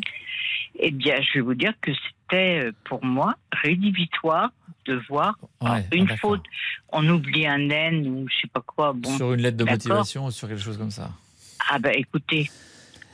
Eh 0.78 0.90
bien, 0.90 1.16
je 1.22 1.38
vais 1.38 1.40
vous 1.40 1.54
dire 1.54 1.72
que 1.80 1.90
c'était 1.94 2.66
euh, 2.66 2.72
pour 2.84 3.02
moi 3.04 3.34
rédhibitoire 3.50 4.50
de 4.84 5.00
voir 5.08 5.36
Ouais, 5.62 5.84
une 5.92 6.06
ah, 6.10 6.16
faute, 6.18 6.42
on 6.90 7.08
oublie 7.08 7.46
un 7.46 7.68
N 7.70 8.06
ou 8.06 8.28
je 8.28 8.42
sais 8.42 8.48
pas 8.48 8.60
quoi. 8.60 8.92
Bon, 8.92 9.16
Sur 9.16 9.32
une 9.32 9.40
lettre 9.40 9.56
de 9.56 9.64
motivation 9.64 10.26
ou 10.26 10.30
sur 10.30 10.48
quelque 10.48 10.62
chose 10.62 10.76
comme 10.76 10.90
ça. 10.90 11.10
Ah 11.70 11.78
ben 11.78 11.92
écoutez, 11.96 12.50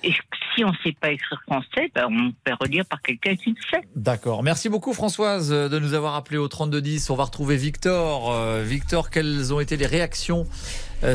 et 0.04 0.12
si 0.54 0.64
on 0.64 0.70
ne 0.70 0.76
sait 0.82 0.94
pas 1.00 1.10
écrire 1.10 1.40
français, 1.46 1.90
ben, 1.94 2.06
on 2.10 2.32
peut 2.44 2.56
relire 2.60 2.84
par 2.86 3.00
quelqu'un 3.00 3.36
qui 3.36 3.50
le 3.50 3.56
sait. 3.70 3.86
D'accord. 3.94 4.42
Merci 4.42 4.68
beaucoup 4.68 4.92
Françoise 4.92 5.52
euh, 5.52 5.68
de 5.68 5.78
nous 5.78 5.94
avoir 5.94 6.16
appelé 6.16 6.38
au 6.38 6.48
3210. 6.48 7.10
On 7.10 7.14
va 7.14 7.24
retrouver 7.24 7.56
Victor. 7.56 8.32
Euh, 8.32 8.62
Victor, 8.62 9.10
quelles 9.10 9.54
ont 9.54 9.60
été 9.60 9.76
les 9.76 9.86
réactions 9.86 10.46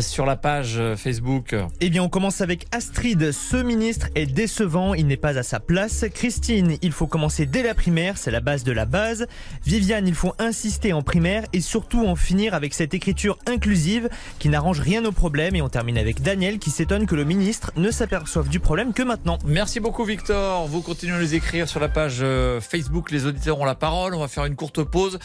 sur 0.02 0.26
la 0.26 0.36
page 0.36 0.76
euh, 0.78 0.98
Facebook 0.98 1.56
Eh 1.80 1.90
bien, 1.90 2.04
on 2.04 2.10
commence 2.10 2.42
avec 2.42 2.66
Astrid. 2.74 3.32
Ce 3.32 3.56
ministre 3.56 4.08
est 4.16 4.26
décevant, 4.26 4.94
il 4.94 5.08
n'est 5.08 5.16
pas 5.16 5.38
à 5.38 5.44
sa 5.44 5.62
place. 5.62 6.04
Christine, 6.14 6.78
il 6.82 6.92
faut 6.92 7.08
commencer 7.08 7.46
dès 7.46 7.64
la 7.64 7.74
primaire, 7.74 8.18
c'est 8.18 8.32
la 8.32 8.42
base 8.42 8.66
de 8.66 8.74
la 8.74 8.86
base. 8.86 9.28
Viviane, 9.66 10.06
il 10.06 10.14
faut 10.14 10.34
insister 10.40 10.92
en 10.92 11.02
primaire 11.04 11.44
et 11.54 11.62
surtout 11.62 12.06
en 12.06 12.18
finir 12.18 12.54
avec 12.54 12.74
cette 12.74 12.94
écriture 12.94 13.38
inclusive 13.46 14.10
qui 14.40 14.50
n'arrange 14.50 14.82
rien 14.82 15.06
au 15.06 15.14
problème. 15.14 15.56
Et 15.56 15.62
on 15.62 15.70
termine 15.70 15.98
avec 15.98 16.22
Daniel 16.22 16.60
qui 16.60 16.70
s'étonne 16.70 17.06
que 17.06 17.16
le 17.16 17.24
ministre 17.24 17.72
ne 17.78 17.90
s'aperçoive 17.90 18.50
du 18.50 18.60
problème 18.60 18.92
que 18.92 19.04
maintenant. 19.04 19.38
Merci 19.46 19.80
beaucoup 19.80 20.04
Victor. 20.04 20.68
Vous 20.68 20.82
continuez 20.82 21.16
à 21.16 21.20
les 21.20 21.36
écrire 21.36 21.70
sur 21.70 21.80
la 21.80 21.88
page 21.88 22.18
euh, 22.22 22.60
Facebook. 22.60 23.10
Les 23.12 23.26
auditeurs 23.26 23.60
ont 23.60 23.66
la 23.66 23.76
parole. 23.76 24.16
On 24.16 24.20
va 24.20 24.28
faire 24.28 24.46
une 24.46 24.56
courte 24.56 24.84
pause. 24.84 25.18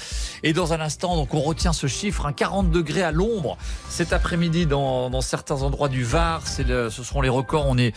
Et 0.45 0.53
dans 0.53 0.73
un 0.73 0.81
instant, 0.81 1.17
donc 1.17 1.35
on 1.35 1.41
retient 1.41 1.73
ce 1.73 1.89
chiffre, 1.89 2.27
un 2.27 2.33
40 2.33 2.71
degrés 2.71 3.03
à 3.03 3.11
l'ombre 3.11 3.57
cet 3.89 4.13
après-midi 4.13 4.51
dans, 4.66 5.11
dans 5.11 5.20
certains 5.20 5.62
endroits 5.62 5.88
du 5.88 6.05
Var. 6.05 6.42
C'est 6.46 6.66
le- 6.66 6.90
ce 6.90 7.03
seront 7.03 7.20
les 7.22 7.28
records. 7.28 7.66
On 7.68 7.76
est 7.78 7.94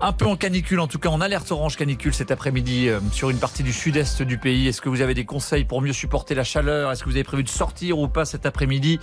un 0.00 0.12
peu 0.12 0.26
en 0.26 0.36
canicule, 0.36 0.78
en 0.80 0.86
tout 0.86 0.98
cas 0.98 1.08
en 1.08 1.20
alerte 1.20 1.50
orange 1.50 1.76
canicule 1.76 2.12
cet 2.14 2.30
après-midi 2.30 2.88
euh, 2.88 3.00
sur 3.12 3.30
une 3.30 3.38
partie 3.38 3.62
du 3.62 3.72
sud-est 3.72 4.22
du 4.22 4.38
pays. 4.38 4.68
Est-ce 4.68 4.80
que 4.80 4.88
vous 4.88 5.00
avez 5.00 5.14
des 5.14 5.24
conseils 5.24 5.64
pour 5.64 5.80
mieux 5.82 5.92
supporter 5.94 6.34
la 6.34 6.44
chaleur? 6.44 6.92
Est-ce 6.92 7.02
que 7.02 7.08
vous 7.08 7.16
avez 7.16 7.24
prévu 7.24 7.42
de 7.42 7.48
sortir 7.48 7.98
ou 7.98 8.06
pas 8.08 8.24
cet 8.24 8.46
après-midi? 8.46 9.00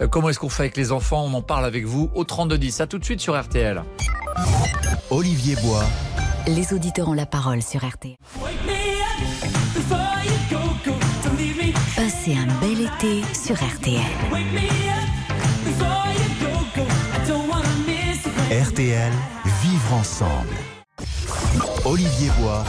Euh, 0.00 0.08
Comment 0.08 0.28
est-ce 0.30 0.38
qu'on 0.38 0.48
fait 0.48 0.64
avec 0.64 0.76
les 0.76 0.92
enfants? 0.92 1.24
On 1.24 1.34
en 1.34 1.42
parle 1.42 1.64
avec 1.64 1.84
vous 1.86 2.10
au 2.14 2.24
3210. 2.24 2.80
À 2.80 2.86
tout 2.86 2.98
de 2.98 3.04
suite 3.04 3.20
sur 3.20 3.40
RTL. 3.40 3.82
Olivier 5.10 5.56
Bois, 5.62 5.84
Les 6.46 6.72
auditeurs 6.72 7.08
ont 7.08 7.12
la 7.12 7.26
parole 7.26 7.62
sur 7.62 7.80
RT. 7.84 8.16
Passez 11.96 12.34
un 12.34 12.46
bel 12.60 12.80
été 12.80 13.22
sur 13.34 13.54
RTL. 13.54 14.00
RTL, 18.82 19.12
vivre 19.62 19.94
ensemble. 19.94 20.56
Olivier 21.84 22.30
Bois, 22.40 22.64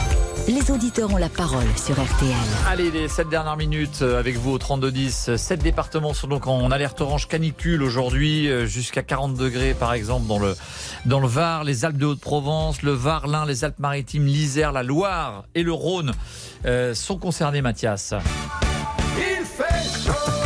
Les 0.46 0.70
auditeurs 0.70 1.12
ont 1.12 1.16
la 1.16 1.28
parole 1.28 1.66
sur 1.76 1.94
RTL. 1.94 2.36
Allez, 2.68 2.92
les 2.92 3.08
7 3.08 3.28
dernières 3.28 3.56
minutes 3.56 4.02
euh, 4.02 4.20
avec 4.20 4.36
vous 4.36 4.52
au 4.52 4.58
32-10. 4.58 5.36
7 5.36 5.60
départements 5.60 6.14
sont 6.14 6.28
donc 6.28 6.46
en 6.46 6.70
alerte 6.70 7.00
orange 7.00 7.26
canicule 7.26 7.82
aujourd'hui, 7.82 8.48
euh, 8.48 8.64
jusqu'à 8.64 9.02
40 9.02 9.34
degrés 9.34 9.74
par 9.74 9.92
exemple 9.92 10.28
dans 10.28 10.38
le, 10.38 10.54
dans 11.04 11.18
le 11.18 11.26
Var, 11.26 11.64
les 11.64 11.84
Alpes 11.84 11.98
de 11.98 12.06
Haute-Provence, 12.06 12.82
le 12.82 12.92
Var, 12.92 13.26
l'Ain, 13.26 13.44
les 13.44 13.64
Alpes-Maritimes, 13.64 14.26
l'Isère, 14.26 14.70
la 14.70 14.84
Loire 14.84 15.46
et 15.56 15.64
le 15.64 15.72
Rhône 15.72 16.12
euh, 16.64 16.94
sont 16.94 17.18
concernés, 17.18 17.60
Mathias. 17.60 18.14
Alors 19.96 20.14
vous, 20.14 20.43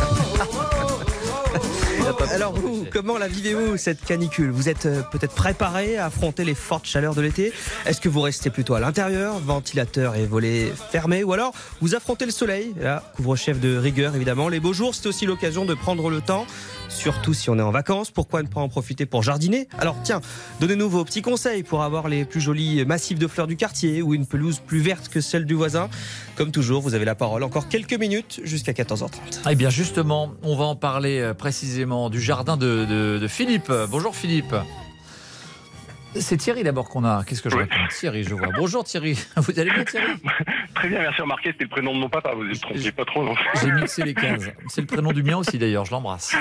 comment 2.91 3.17
la 3.17 3.27
vivez-vous 3.27 3.77
cette 3.77 4.03
canicule? 4.03 4.49
Vous 4.51 4.69
êtes 4.69 4.85
euh, 4.85 5.01
peut-être 5.11 5.33
préparé 5.33 5.97
à 5.97 6.05
affronter 6.05 6.43
les 6.43 6.55
fortes 6.55 6.85
chaleurs 6.85 7.15
de 7.15 7.21
l'été? 7.21 7.53
Est-ce 7.85 8.01
que 8.01 8.09
vous 8.09 8.21
restez 8.21 8.49
plutôt 8.49 8.73
à 8.73 8.79
l'intérieur, 8.79 9.39
ventilateur 9.39 10.15
et 10.15 10.25
volets 10.25 10.71
fermés 10.91 11.23
Ou 11.23 11.33
alors 11.33 11.53
vous 11.81 11.95
affrontez 11.95 12.25
le 12.25 12.31
soleil? 12.31 12.73
Là, 12.79 13.03
couvre-chef 13.15 13.59
de 13.59 13.77
rigueur 13.77 14.15
évidemment. 14.15 14.49
Les 14.49 14.59
beaux 14.59 14.73
jours, 14.73 14.95
c'est 14.95 15.07
aussi 15.07 15.25
l'occasion 15.25 15.65
de 15.65 15.73
prendre 15.73 16.09
le 16.09 16.21
temps, 16.21 16.45
surtout 16.89 17.33
si 17.33 17.49
on 17.49 17.57
est 17.57 17.61
en 17.61 17.71
vacances. 17.71 18.11
Pourquoi 18.11 18.41
ne 18.43 18.47
pas 18.47 18.59
en 18.61 18.67
profiter 18.69 19.05
pour 19.05 19.23
jardiner? 19.23 19.67
Alors 19.77 19.95
tiens, 20.03 20.19
donnez-nous 20.59 20.89
vos 20.89 21.05
petits 21.05 21.21
conseils 21.21 21.63
pour 21.63 21.83
avoir 21.83 22.09
les 22.09 22.25
plus 22.25 22.41
jolis 22.41 22.83
massifs 22.85 23.17
de 23.19 23.27
fleurs 23.27 23.47
du 23.47 23.55
quartier 23.55 24.01
ou 24.01 24.13
une 24.13 24.25
pelouse 24.25 24.59
plus 24.65 24.79
verte 24.79 25.07
que 25.09 25.21
celle 25.21 25.45
du 25.45 25.53
voisin. 25.53 25.89
Comme 26.35 26.51
toujours, 26.51 26.81
vous 26.81 26.93
avez 26.95 27.05
la 27.05 27.15
parole. 27.15 27.43
Encore 27.43 27.67
quelques 27.69 27.93
minutes 27.93 28.41
jusqu'à 28.43 28.71
14h30. 28.73 29.09
Eh 29.49 29.55
bien 29.55 29.69
justement, 29.69 30.33
on 30.43 30.55
va 30.55 30.65
en 30.65 30.75
parler 30.75 31.19
euh, 31.19 31.33
précisément 31.33 32.09
du 32.09 32.19
jardin 32.21 32.57
de, 32.57 32.85
de- 32.85 33.19
de 33.19 33.27
Philippe. 33.27 33.71
Bonjour 33.89 34.15
Philippe. 34.15 34.55
C'est 36.15 36.37
Thierry 36.37 36.63
d'abord 36.63 36.89
qu'on 36.89 37.03
a. 37.05 37.23
Qu'est-ce 37.23 37.41
que 37.41 37.49
je 37.51 37.55
réponds 37.57 37.75
Thierry, 37.91 38.23
je 38.23 38.33
vois. 38.33 38.47
Bonjour 38.57 38.83
Thierry. 38.83 39.13
Vous 39.37 39.59
allez 39.59 39.69
bien 39.71 39.83
Thierry 39.85 40.11
très 40.73 40.89
bien, 40.89 40.99
merci 41.01 41.21
remarqué, 41.21 41.51
c'était 41.51 41.65
le 41.65 41.69
prénom 41.69 41.93
de 41.93 41.99
mon 41.99 42.09
papa, 42.09 42.31
vous 42.33 42.45
êtes 42.49 42.61
trompé 42.61 42.91
pas 42.93 43.03
trop, 43.05 43.27
J'ai 43.61 43.71
mixé 43.73 44.01
les 44.03 44.13
cases. 44.13 44.45
C'est 44.69 44.81
le 44.81 44.87
prénom 44.87 45.11
du 45.11 45.23
mien 45.23 45.37
aussi 45.37 45.57
d'ailleurs, 45.59 45.83
je 45.85 45.91
l'embrasse. 45.91 46.33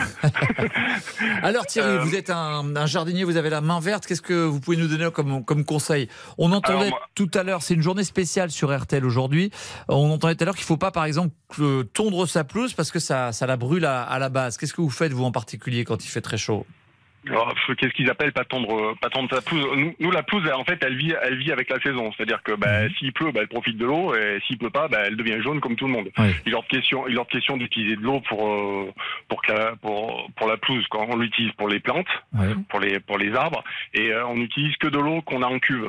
Alors 1.43 1.67
Thierry, 1.67 1.89
Euh, 1.97 2.01
vous 2.03 2.15
êtes 2.15 2.31
un, 2.31 2.77
un 2.77 2.87
jardinier, 2.87 3.25
vous 3.25 3.37
avez 3.37 3.51
la 3.51 3.61
main 3.61 3.81
verte. 3.81 4.07
Qu'est-ce 4.07 4.23
que 4.23 4.45
vous 4.45 4.61
pouvez 4.61 4.77
nous 4.77 4.87
donner 4.87 5.11
comme, 5.11 5.45
comme 5.45 5.65
conseil? 5.65 6.09
On 6.39 6.53
entendait 6.53 6.79
Alors, 6.87 6.91
moi- 6.91 7.01
tout 7.15 7.31
à 7.35 7.43
l'heure, 7.43 7.63
c'est 7.63 7.75
une 7.75 7.83
journée 7.83 8.05
spéciale 8.05 8.51
sur 8.51 8.75
RTL 8.77 9.05
aujourd'hui. 9.05 9.51
On 9.89 10.11
entendait 10.13 10.35
tout 10.37 10.45
à 10.45 10.47
l'heure 10.47 10.55
qu'il 10.55 10.63
ne 10.65 10.67
faut 10.69 10.77
pas, 10.77 10.93
par 10.93 11.05
exemple, 11.05 11.35
euh, 11.61 11.83
tondre 11.83 12.27
sa 12.27 12.45
pelouse 12.45 12.75
parce 12.75 12.91
que 12.93 13.01
ça, 13.01 13.33
ça 13.33 13.47
la 13.47 13.57
brûle 13.57 13.85
à, 13.87 14.03
à 14.03 14.19
la 14.21 14.29
base. 14.29 14.57
Qu'est-ce 14.57 14.73
que 14.75 14.81
vous 14.81 14.91
faites, 14.91 15.13
vous, 15.13 15.25
en 15.25 15.33
particulier, 15.33 15.85
quand 15.85 16.05
il 16.05 16.09
fait 16.09 16.21
très 16.23 16.39
chaud? 16.39 16.65
Qu'est-ce 17.25 17.93
qu'ils 17.95 18.09
appellent 18.11 18.33
pas 18.33 18.45
tendre, 18.45 18.95
pas 19.01 19.11
tendre 19.11 19.29
sa 19.35 19.43
pelouse 19.43 19.67
nous, 19.77 19.95
nous, 19.99 20.11
la 20.11 20.23
pelouse, 20.23 20.49
en 20.55 20.65
fait, 20.65 20.79
elle 20.83 20.97
vit, 20.97 21.13
elle 21.23 21.37
vit 21.37 21.53
avec 21.53 21.69
la 21.69 21.79
saison. 21.81 22.11
C'est-à-dire 22.17 22.43
que 22.43 22.53
bah, 22.53 22.89
s'il 22.99 23.13
pleut, 23.13 23.33
bah, 23.33 23.41
elle 23.43 23.49
profite 23.49 23.77
de 23.77 23.85
l'eau, 23.85 24.15
et 24.15 24.41
s'il 24.47 24.57
pleut 24.57 24.71
pas, 24.71 24.89
bah, 24.89 25.01
elle 25.07 25.17
devient 25.17 25.43
jaune 25.43 25.61
comme 25.61 25.77
tout 25.77 25.87
le 25.87 25.93
monde. 25.93 26.09
Il 26.47 26.53
est 26.53 26.55
hors 26.55 26.63
de 26.63 26.69
question, 26.69 27.07
il 27.09 27.15
est 27.15 27.19
hors 27.19 27.27
de 27.27 27.31
question 27.31 27.57
d'utiliser 27.57 27.97
de 27.97 28.03
l'eau 28.03 28.21
pour, 28.29 28.49
euh, 28.49 28.93
pour, 29.29 29.43
la- 29.49 29.77
pour, 29.77 30.31
pour 30.37 30.49
la 30.49 30.57
pelouse. 30.57 30.87
Quand 30.91 31.07
on 31.11 31.17
l'utilise 31.17 31.53
pour 31.53 31.69
les 31.69 31.81
plantes, 31.81 32.07
pour 32.71 32.81
les, 32.81 33.01
pour 33.01 33.19
les 33.19 33.35
arbres, 33.35 33.63
et 33.95 34.11
euh, 34.13 34.27
on 34.27 34.37
n'utilise 34.37 34.77
que 34.77 34.89
de 34.89 34.99
l'eau 34.99 35.21
qu'on 35.23 35.43
a 35.43 35.47
en 35.47 35.59
cuve. 35.59 35.89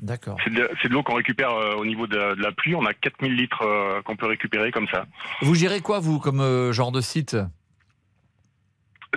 D'accord. 0.00 0.38
C'est 0.42 0.54
de, 0.54 0.70
l'eau 0.88 1.02
qu'on 1.02 1.16
récupère 1.16 1.50
euh, 1.50 1.74
au 1.74 1.84
niveau 1.84 2.06
de, 2.06 2.34
de 2.34 2.42
la 2.42 2.52
pluie. 2.52 2.74
On 2.74 2.86
a 2.86 2.94
4000 2.94 3.34
litres 3.36 4.02
qu'on 4.04 4.16
peut 4.16 4.26
récupérer 4.26 4.70
comme 4.70 4.88
ça. 4.88 5.04
Vous 5.42 5.54
gérez 5.54 5.80
quoi, 5.80 5.98
vous, 6.00 6.18
comme 6.18 6.72
genre 6.72 6.92
de 6.92 7.02
site? 7.02 7.36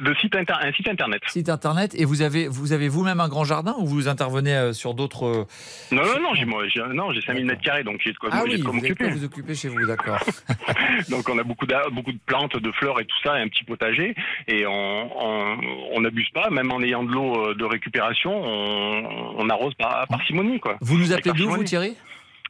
De 0.01 0.13
site 0.15 0.35
inter- 0.35 0.53
un 0.61 0.73
site 0.73 0.89
internet. 0.89 1.21
Site 1.27 1.47
internet. 1.49 1.95
Et 1.95 2.03
vous 2.03 2.21
avez 2.21 2.47
vous 2.49 2.73
avez 2.73 2.89
vous-même 2.89 3.21
un 3.21 3.29
grand 3.29 3.45
jardin 3.45 3.75
ou 3.79 3.85
vous 3.85 4.07
intervenez 4.09 4.53
euh, 4.53 4.73
sur 4.73 4.93
d'autres. 4.93 5.25
euh, 5.25 5.45
Non, 5.91 6.03
non, 6.03 6.19
non, 6.21 6.33
j'ai, 6.35 6.43
moi, 6.45 6.63
j'ai, 6.67 6.81
non, 6.93 7.13
j'ai 7.13 7.21
5000 7.21 7.45
mètres 7.45 7.61
carrés, 7.61 7.83
donc 7.85 8.01
j'ai 8.03 8.11
de 8.11 8.17
quoi, 8.17 8.29
Ah 8.33 8.41
oui, 8.43 8.57
de 8.57 8.63
quoi 8.63 8.71
vous 8.71 8.77
m'occuper. 8.81 9.09
vous 9.09 9.23
occuper 9.23 9.55
chez 9.55 9.69
vous, 9.69 9.85
d'accord. 9.85 10.19
Donc 11.09 11.29
on 11.29 11.37
a 11.37 11.43
beaucoup, 11.43 11.65
d'a- 11.65 11.89
beaucoup 11.91 12.11
de 12.11 12.19
plantes, 12.25 12.57
de 12.57 12.71
fleurs 12.73 12.99
et 12.99 13.05
tout 13.05 13.15
ça, 13.23 13.39
et 13.39 13.41
un 13.43 13.47
petit 13.47 13.63
potager. 13.63 14.15
Et 14.47 14.65
on 14.67 16.01
n'abuse 16.01 16.29
pas, 16.33 16.49
même 16.49 16.71
en 16.71 16.81
ayant 16.81 17.03
de 17.03 17.11
l'eau 17.11 17.49
euh, 17.49 17.53
de 17.55 17.63
récupération, 17.65 18.31
on, 18.33 19.35
on 19.37 19.49
arrose 19.49 19.73
par 19.75 20.07
parcimonie. 20.07 20.59
Quoi. 20.59 20.77
Vous 20.81 20.97
nous 20.97 21.13
appelez 21.13 21.31
d'où, 21.33 21.49
vous. 21.49 21.63
Thierry? 21.63 21.89
De 21.91 21.95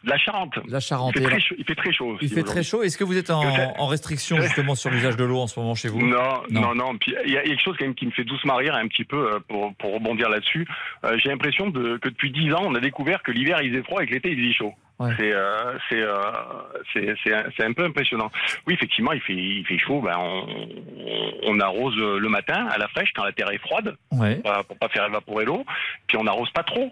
la 0.05 0.17
Charente. 0.17 0.59
La 0.67 0.79
Charente. 0.79 1.13
Il 1.15 1.21
fait, 1.21 1.27
très 1.27 1.39
chaud, 1.39 1.55
il 1.57 1.65
fait 1.65 1.75
très 1.75 1.91
chaud. 1.91 2.17
Il 2.21 2.25
aussi 2.25 2.27
fait 2.27 2.41
très 2.41 2.51
aujourd'hui. 2.51 2.63
chaud. 2.63 2.83
Est-ce 2.83 2.97
que 2.97 3.03
vous 3.03 3.17
êtes 3.17 3.29
en, 3.29 3.87
restriction 3.87 4.39
justement 4.41 4.75
sur 4.75 4.89
l'usage 4.89 5.17
de 5.17 5.23
l'eau 5.23 5.39
en 5.39 5.47
ce 5.47 5.59
moment 5.59 5.75
chez 5.75 5.89
vous? 5.89 6.05
Non, 6.05 6.43
non, 6.49 6.75
non. 6.75 6.97
Puis 6.97 7.15
il 7.25 7.33
y 7.33 7.37
a 7.37 7.41
quelque 7.41 7.61
chose 7.61 7.75
quand 7.77 7.85
même 7.85 7.95
qui 7.95 8.05
me 8.05 8.11
fait 8.11 8.23
doucement 8.23 8.55
rire 8.55 8.75
un 8.75 8.87
petit 8.87 9.03
peu 9.03 9.33
euh, 9.33 9.39
pour, 9.47 9.73
pour 9.75 9.93
rebondir 9.93 10.29
là-dessus. 10.29 10.67
Euh, 11.05 11.17
J'ai 11.17 11.29
l'impression 11.29 11.69
de, 11.69 11.97
que 11.97 12.09
depuis 12.09 12.31
10 12.31 12.53
ans, 12.53 12.63
on 12.63 12.75
a 12.75 12.79
découvert 12.79 13.23
que 13.23 13.31
l'hiver 13.31 13.61
il 13.61 13.71
faisait 13.71 13.83
froid 13.83 14.03
et 14.03 14.07
que 14.07 14.13
l'été 14.13 14.31
il 14.31 14.37
faisait 14.37 14.53
chaud. 14.53 14.73
C'est 14.97 15.33
euh, 15.33 15.77
c'est 15.89 16.01
euh, 16.01 16.21
c'est 16.93 17.15
c'est 17.25 17.65
un, 17.65 17.73
peu 17.73 17.83
impressionnant. 17.83 18.31
Oui, 18.65 18.75
effectivement, 18.75 19.11
il 19.11 19.19
fait 19.19 19.33
il 19.33 19.65
fait 19.65 19.77
chaud. 19.77 19.99
Ben 19.99 20.15
on, 21.43 21.59
arrose 21.59 21.97
le 21.97 22.29
matin 22.29 22.67
à 22.67 22.77
la 22.77 22.87
fraîche 22.87 23.09
quand 23.13 23.23
la 23.23 23.33
terre 23.33 23.49
est 23.51 23.57
froide 23.57 23.95
Ouais. 24.11 24.35
pour, 24.35 24.53
pour 24.65 24.77
pas 24.77 24.87
faire 24.89 25.05
évaporer 25.05 25.45
l'eau. 25.45 25.65
Puis 26.07 26.17
on 26.17 26.25
arrose 26.27 26.49
pas 26.51 26.63
trop, 26.63 26.91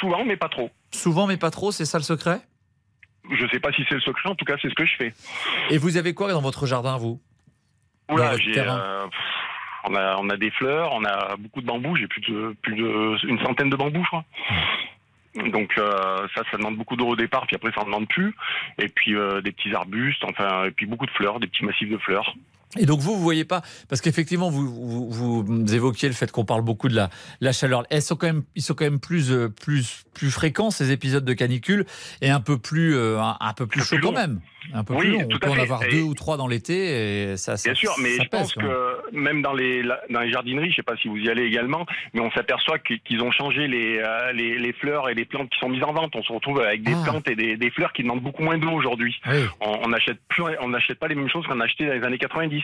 souvent 0.00 0.24
mais 0.24 0.36
pas 0.36 0.48
trop. 0.48 0.70
Souvent, 0.94 1.26
mais 1.26 1.36
pas 1.36 1.50
trop, 1.50 1.72
c'est 1.72 1.84
ça 1.84 1.98
le 1.98 2.04
secret? 2.04 2.40
Je 3.30 3.46
sais 3.48 3.58
pas 3.58 3.72
si 3.72 3.84
c'est 3.88 3.94
le 3.94 4.00
secret. 4.00 4.28
En 4.28 4.34
tout 4.34 4.44
cas, 4.44 4.54
c'est 4.60 4.68
ce 4.68 4.74
que 4.74 4.84
je 4.84 4.94
fais. 4.96 5.14
Et 5.70 5.78
vous 5.78 5.96
avez 5.96 6.14
quoi 6.14 6.32
dans 6.32 6.40
votre 6.40 6.66
jardin, 6.66 6.96
vous? 6.96 7.20
Oula, 8.10 8.36
j'ai 8.36 8.58
euh, 8.58 9.06
on 9.84 9.94
a 9.94 10.16
on 10.18 10.28
a 10.28 10.36
des 10.36 10.50
fleurs, 10.50 10.92
on 10.92 11.04
a 11.04 11.36
beaucoup 11.36 11.62
de 11.62 11.66
bambous. 11.66 11.96
J'ai 11.96 12.06
plus 12.06 12.20
de 12.20 12.54
plus 12.62 12.76
de 12.76 13.26
une 13.26 13.38
centaine 13.40 13.70
de 13.70 13.76
bambous, 13.76 14.02
je 14.02 14.08
crois. 14.08 14.24
Donc 15.50 15.76
euh, 15.78 16.28
ça, 16.34 16.42
ça 16.50 16.58
demande 16.58 16.76
beaucoup 16.76 16.96
d'eau 16.96 17.08
au 17.08 17.16
départ, 17.16 17.46
puis 17.46 17.56
après 17.56 17.72
ça 17.72 17.80
en 17.80 17.86
demande 17.86 18.06
plus. 18.08 18.36
Et 18.78 18.88
puis 18.88 19.16
euh, 19.16 19.40
des 19.40 19.52
petits 19.52 19.74
arbustes, 19.74 20.22
enfin, 20.24 20.66
et 20.66 20.70
puis 20.70 20.86
beaucoup 20.86 21.06
de 21.06 21.10
fleurs, 21.12 21.40
des 21.40 21.46
petits 21.46 21.64
massifs 21.64 21.90
de 21.90 21.98
fleurs. 21.98 22.34
Et 22.78 22.86
donc 22.86 23.00
vous, 23.00 23.14
vous 23.14 23.22
voyez 23.22 23.44
pas, 23.44 23.62
parce 23.88 24.00
qu'effectivement, 24.00 24.50
vous, 24.50 25.08
vous, 25.10 25.44
vous 25.44 25.74
évoquiez 25.74 26.08
le 26.08 26.14
fait 26.14 26.30
qu'on 26.32 26.44
parle 26.44 26.62
beaucoup 26.62 26.88
de 26.88 26.94
la, 26.96 27.10
la 27.40 27.52
chaleur. 27.52 27.84
Elles 27.90 28.02
sont 28.02 28.16
quand 28.16 28.26
même, 28.26 28.42
ils 28.56 28.62
sont 28.62 28.74
quand 28.74 28.84
même 28.84 28.98
plus, 29.00 29.30
euh, 29.30 29.48
plus, 29.48 30.04
plus 30.12 30.30
fréquents 30.30 30.70
ces 30.70 30.90
épisodes 30.90 31.24
de 31.24 31.32
canicule 31.34 31.86
et 32.20 32.30
un 32.30 32.40
peu 32.40 32.58
plus, 32.58 32.96
euh, 32.96 33.20
un, 33.20 33.36
un 33.40 33.52
peu 33.52 33.66
plus 33.66 33.82
chaud 33.82 33.96
quand 34.02 34.12
même, 34.12 34.40
un 34.72 34.82
peu 34.84 34.96
plus 34.96 35.12
long. 35.12 35.28
On 35.32 35.38
peut 35.38 35.50
en 35.50 35.58
avoir 35.58 35.84
Et- 35.84 35.90
deux 35.92 36.02
ou 36.02 36.14
trois 36.14 36.36
dans 36.36 36.48
l'été 36.48 37.30
et 37.32 37.36
ça, 37.36 37.56
ça 37.56 37.68
Bien 37.70 37.74
sûr, 37.74 37.92
mais 38.02 38.16
ça 38.16 38.24
je 38.24 38.28
pèse, 38.28 38.40
pense 38.40 38.54
que 38.54 38.93
même 39.12 39.42
dans 39.42 39.52
les 39.52 39.82
dans 40.10 40.20
les 40.20 40.30
jardineries, 40.32 40.70
je 40.70 40.76
sais 40.76 40.82
pas 40.82 40.96
si 40.96 41.08
vous 41.08 41.16
y 41.18 41.28
allez 41.28 41.44
également, 41.44 41.86
mais 42.12 42.20
on 42.20 42.30
s'aperçoit 42.32 42.78
qu'ils 42.78 43.22
ont 43.22 43.30
changé 43.30 43.66
les, 43.68 43.98
euh, 43.98 44.32
les 44.32 44.58
les 44.58 44.72
fleurs 44.72 45.08
et 45.08 45.14
les 45.14 45.24
plantes 45.24 45.50
qui 45.50 45.58
sont 45.58 45.68
mises 45.68 45.82
en 45.84 45.92
vente. 45.92 46.14
On 46.16 46.22
se 46.22 46.32
retrouve 46.32 46.60
avec 46.60 46.82
des 46.82 46.94
Ah. 46.94 47.02
plantes 47.10 47.28
et 47.28 47.36
des, 47.36 47.56
des 47.56 47.70
fleurs 47.70 47.92
qui 47.92 48.02
demandent 48.02 48.22
beaucoup 48.22 48.42
moins 48.42 48.58
d'eau 48.58 48.70
aujourd'hui. 48.70 49.20
On 49.60 49.80
on 49.84 49.88
n'achète 49.88 50.18
on 50.60 50.68
n'achète 50.68 50.98
pas 50.98 51.08
les 51.08 51.14
mêmes 51.14 51.28
choses 51.28 51.46
qu'on 51.46 51.60
achetait 51.60 51.86
dans 51.86 51.94
les 51.94 52.04
années 52.04 52.18
90. 52.18 52.62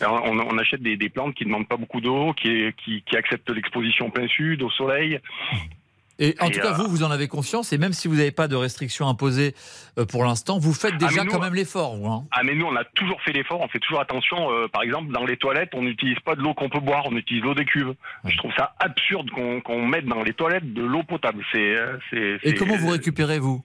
Alors, 0.00 0.22
on, 0.24 0.38
on 0.38 0.58
achète 0.58 0.82
des, 0.82 0.96
des 0.96 1.08
plantes 1.08 1.34
qui 1.34 1.44
ne 1.44 1.50
demandent 1.50 1.68
pas 1.68 1.76
beaucoup 1.76 2.00
d'eau, 2.00 2.32
qui, 2.32 2.72
qui, 2.84 3.02
qui 3.02 3.16
acceptent 3.16 3.50
l'exposition 3.50 4.10
plein 4.10 4.26
sud, 4.28 4.62
au 4.62 4.70
soleil. 4.70 5.20
Et 6.20 6.36
en 6.40 6.46
Et, 6.46 6.52
tout 6.52 6.60
cas, 6.60 6.70
euh, 6.70 6.74
vous, 6.74 6.86
vous 6.88 7.02
en 7.02 7.10
avez 7.10 7.26
conscience, 7.26 7.72
et 7.72 7.78
même 7.78 7.92
si 7.92 8.06
vous 8.06 8.14
n'avez 8.14 8.30
pas 8.30 8.46
de 8.46 8.54
restrictions 8.54 9.08
imposées 9.08 9.54
euh, 9.98 10.04
pour 10.06 10.24
l'instant, 10.24 10.58
vous 10.60 10.72
faites 10.72 10.94
Ah, 10.96 11.06
déjà 11.08 11.24
nous, 11.24 11.30
quand 11.32 11.40
même 11.40 11.54
l'effort, 11.54 11.96
vous. 11.96 12.06
hein. 12.06 12.24
Ah 12.30 12.42
mais 12.44 12.54
nous 12.54 12.66
on 12.66 12.76
a 12.76 12.84
toujours 12.84 13.20
fait 13.22 13.32
l'effort, 13.32 13.60
on 13.60 13.68
fait 13.68 13.80
toujours 13.80 14.00
attention. 14.00 14.50
euh, 14.52 14.68
par 14.68 14.82
exemple 14.82 15.10
dans 15.12 15.24
les 15.24 15.36
toilettes, 15.36 15.70
on 15.74 15.82
n'utilise 15.82 16.18
pas 16.24 16.36
de 16.36 16.40
l'eau 16.42 16.54
qu'on 16.54 16.68
peut 16.68 16.78
boire, 16.80 17.02
on 17.06 17.16
utilise 17.16 17.42
l'eau 17.42 17.54
des 17.54 17.64
cuves. 17.64 17.94
Je 18.24 18.36
trouve 18.36 18.52
ça 18.56 18.74
absurde 18.78 19.28
qu'on 19.30 19.60
qu'on 19.60 19.84
mette 19.86 20.06
dans 20.06 20.22
les 20.22 20.34
toilettes 20.34 20.72
de 20.72 20.82
l'eau 20.82 21.02
potable. 21.02 21.42
C'est 21.52 21.74
c'est. 22.10 22.38
Et 22.44 22.54
comment 22.54 22.76
vous 22.76 22.90
récupérez, 22.90 23.40
vous? 23.40 23.64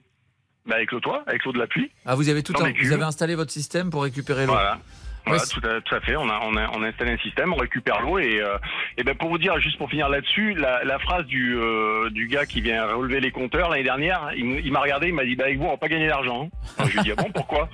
Bah, 0.66 0.74
Avec 0.76 0.90
le 0.92 1.00
toit, 1.00 1.22
avec 1.26 1.44
l'eau 1.44 1.52
de 1.52 1.58
la 1.58 1.66
pluie. 1.68 1.90
Ah, 2.04 2.14
vous 2.16 2.28
avez 2.28 2.42
tout 2.42 2.52
un- 2.60 2.72
vous 2.82 2.92
avez 2.92 3.04
installé 3.04 3.34
votre 3.36 3.52
système 3.52 3.90
pour 3.90 4.02
récupérer 4.02 4.46
l'eau. 4.46 4.52
Voilà. 4.52 4.78
Voilà, 5.30 5.42
tout, 5.46 5.60
à, 5.66 5.80
tout 5.80 5.94
à 5.94 6.00
fait. 6.00 6.16
On 6.16 6.28
a, 6.28 6.40
on, 6.44 6.56
a, 6.56 6.70
on 6.76 6.82
a 6.82 6.88
installé 6.88 7.12
un 7.12 7.18
système, 7.18 7.52
on 7.52 7.56
récupère 7.56 8.00
l'eau 8.02 8.18
et, 8.18 8.40
euh, 8.40 8.56
et 8.98 9.02
ben 9.04 9.14
pour 9.14 9.28
vous 9.30 9.38
dire, 9.38 9.58
juste 9.60 9.78
pour 9.78 9.88
finir 9.90 10.08
là-dessus, 10.08 10.54
la, 10.54 10.84
la 10.84 10.98
phrase 10.98 11.24
du, 11.26 11.56
euh, 11.56 12.10
du 12.10 12.26
gars 12.28 12.46
qui 12.46 12.60
vient 12.60 12.84
relever 12.94 13.20
les 13.20 13.30
compteurs 13.30 13.68
l'année 13.70 13.82
dernière, 13.84 14.30
il, 14.36 14.70
m'a 14.72 14.80
regardé, 14.80 15.08
il 15.08 15.14
m'a 15.14 15.24
dit 15.24 15.36
bah 15.36 15.44
avec 15.44 15.58
vous 15.58 15.64
on 15.66 15.70
va 15.70 15.76
pas 15.76 15.88
gagner 15.88 16.08
d'argent. 16.08 16.48
hein. 16.78 16.84
Je 16.86 16.92
lui 16.92 17.00
ai 17.00 17.02
dit 17.02 17.12
ah 17.16 17.22
bon 17.22 17.30
pourquoi? 17.32 17.68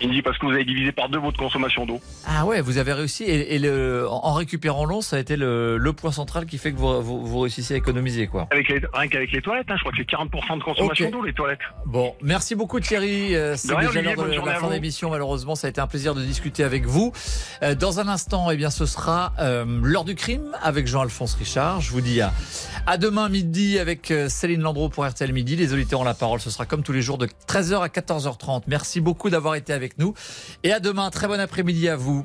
Il 0.00 0.08
me 0.08 0.12
dit 0.14 0.22
parce 0.22 0.38
que 0.38 0.46
vous 0.46 0.52
avez 0.52 0.64
divisé 0.64 0.92
par 0.92 1.08
deux 1.08 1.18
votre 1.18 1.38
consommation 1.38 1.86
d'eau. 1.86 2.00
Ah 2.26 2.44
ouais, 2.46 2.60
vous 2.60 2.78
avez 2.78 2.92
réussi. 2.92 3.24
Et, 3.24 3.54
et 3.54 3.58
le, 3.58 4.06
en 4.08 4.32
récupérant 4.32 4.84
l'eau, 4.84 5.02
ça 5.02 5.16
a 5.16 5.18
été 5.20 5.36
le, 5.36 5.76
le 5.78 5.92
point 5.92 6.12
central 6.12 6.46
qui 6.46 6.58
fait 6.58 6.72
que 6.72 6.76
vous, 6.78 7.00
vous, 7.02 7.24
vous 7.26 7.38
réussissez 7.40 7.74
à 7.74 7.76
économiser, 7.76 8.26
quoi. 8.26 8.46
Avec 8.50 8.68
les, 8.68 8.80
rien 8.92 9.08
qu'avec 9.08 9.32
les 9.32 9.40
toilettes, 9.42 9.70
hein, 9.70 9.74
je 9.76 9.80
crois 9.80 9.92
que 9.92 9.98
c'est 9.98 10.08
40% 10.10 10.58
de 10.58 10.62
consommation 10.64 11.10
d'eau 11.10 11.22
les 11.22 11.32
toilettes. 11.32 11.60
Bon, 11.86 12.14
merci 12.22 12.54
beaucoup 12.54 12.80
Thierry. 12.80 13.34
Euh, 13.36 13.54
C'est 13.56 13.68
déjà 13.76 14.02
l'heure 14.02 14.24
de 14.24 14.46
la 14.46 14.54
fin 14.56 14.70
l'émission. 14.70 15.10
Malheureusement, 15.10 15.54
ça 15.54 15.66
a 15.66 15.70
été 15.70 15.80
un 15.80 15.86
plaisir 15.86 16.14
de 16.14 16.22
discuter 16.22 16.64
avec 16.64 16.84
vous. 16.86 16.93
Euh, 17.62 17.74
Dans 17.74 18.00
un 18.00 18.08
instant, 18.08 18.50
eh 18.50 18.56
bien, 18.56 18.70
ce 18.70 18.86
sera 18.86 19.32
euh, 19.38 19.64
l'heure 19.82 20.04
du 20.04 20.14
crime 20.14 20.56
avec 20.62 20.86
Jean-Alphonse 20.86 21.34
Richard. 21.34 21.80
Je 21.80 21.90
vous 21.90 22.00
dis 22.00 22.20
à, 22.20 22.32
à 22.86 22.96
demain 22.96 23.28
midi 23.28 23.78
avec 23.78 24.10
euh, 24.10 24.28
Céline 24.28 24.60
Landreau 24.62 24.88
pour 24.88 25.06
RTL 25.06 25.32
Midi. 25.32 25.56
Les 25.56 25.72
auditeurs 25.72 26.00
ont 26.00 26.04
la 26.04 26.14
parole. 26.14 26.40
Ce 26.40 26.50
sera 26.50 26.66
comme 26.66 26.82
tous 26.82 26.92
les 26.92 27.02
jours 27.02 27.18
de 27.18 27.28
13h 27.48 27.80
à 27.82 27.88
14h30. 27.88 28.62
Merci 28.66 29.00
beaucoup 29.00 29.30
d'avoir 29.30 29.54
été 29.54 29.72
avec 29.72 29.98
nous. 29.98 30.14
Et 30.62 30.72
à 30.72 30.80
demain. 30.80 31.10
Très 31.10 31.28
bon 31.28 31.38
après-midi 31.40 31.88
à 31.88 31.96
vous. 31.96 32.24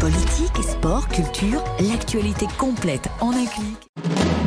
Politique, 0.00 0.56
sport, 0.62 1.08
culture, 1.08 1.62
l'actualité 1.80 2.46
complète 2.58 3.08
en 3.20 3.30
un 3.32 3.44
clic. 3.46 4.29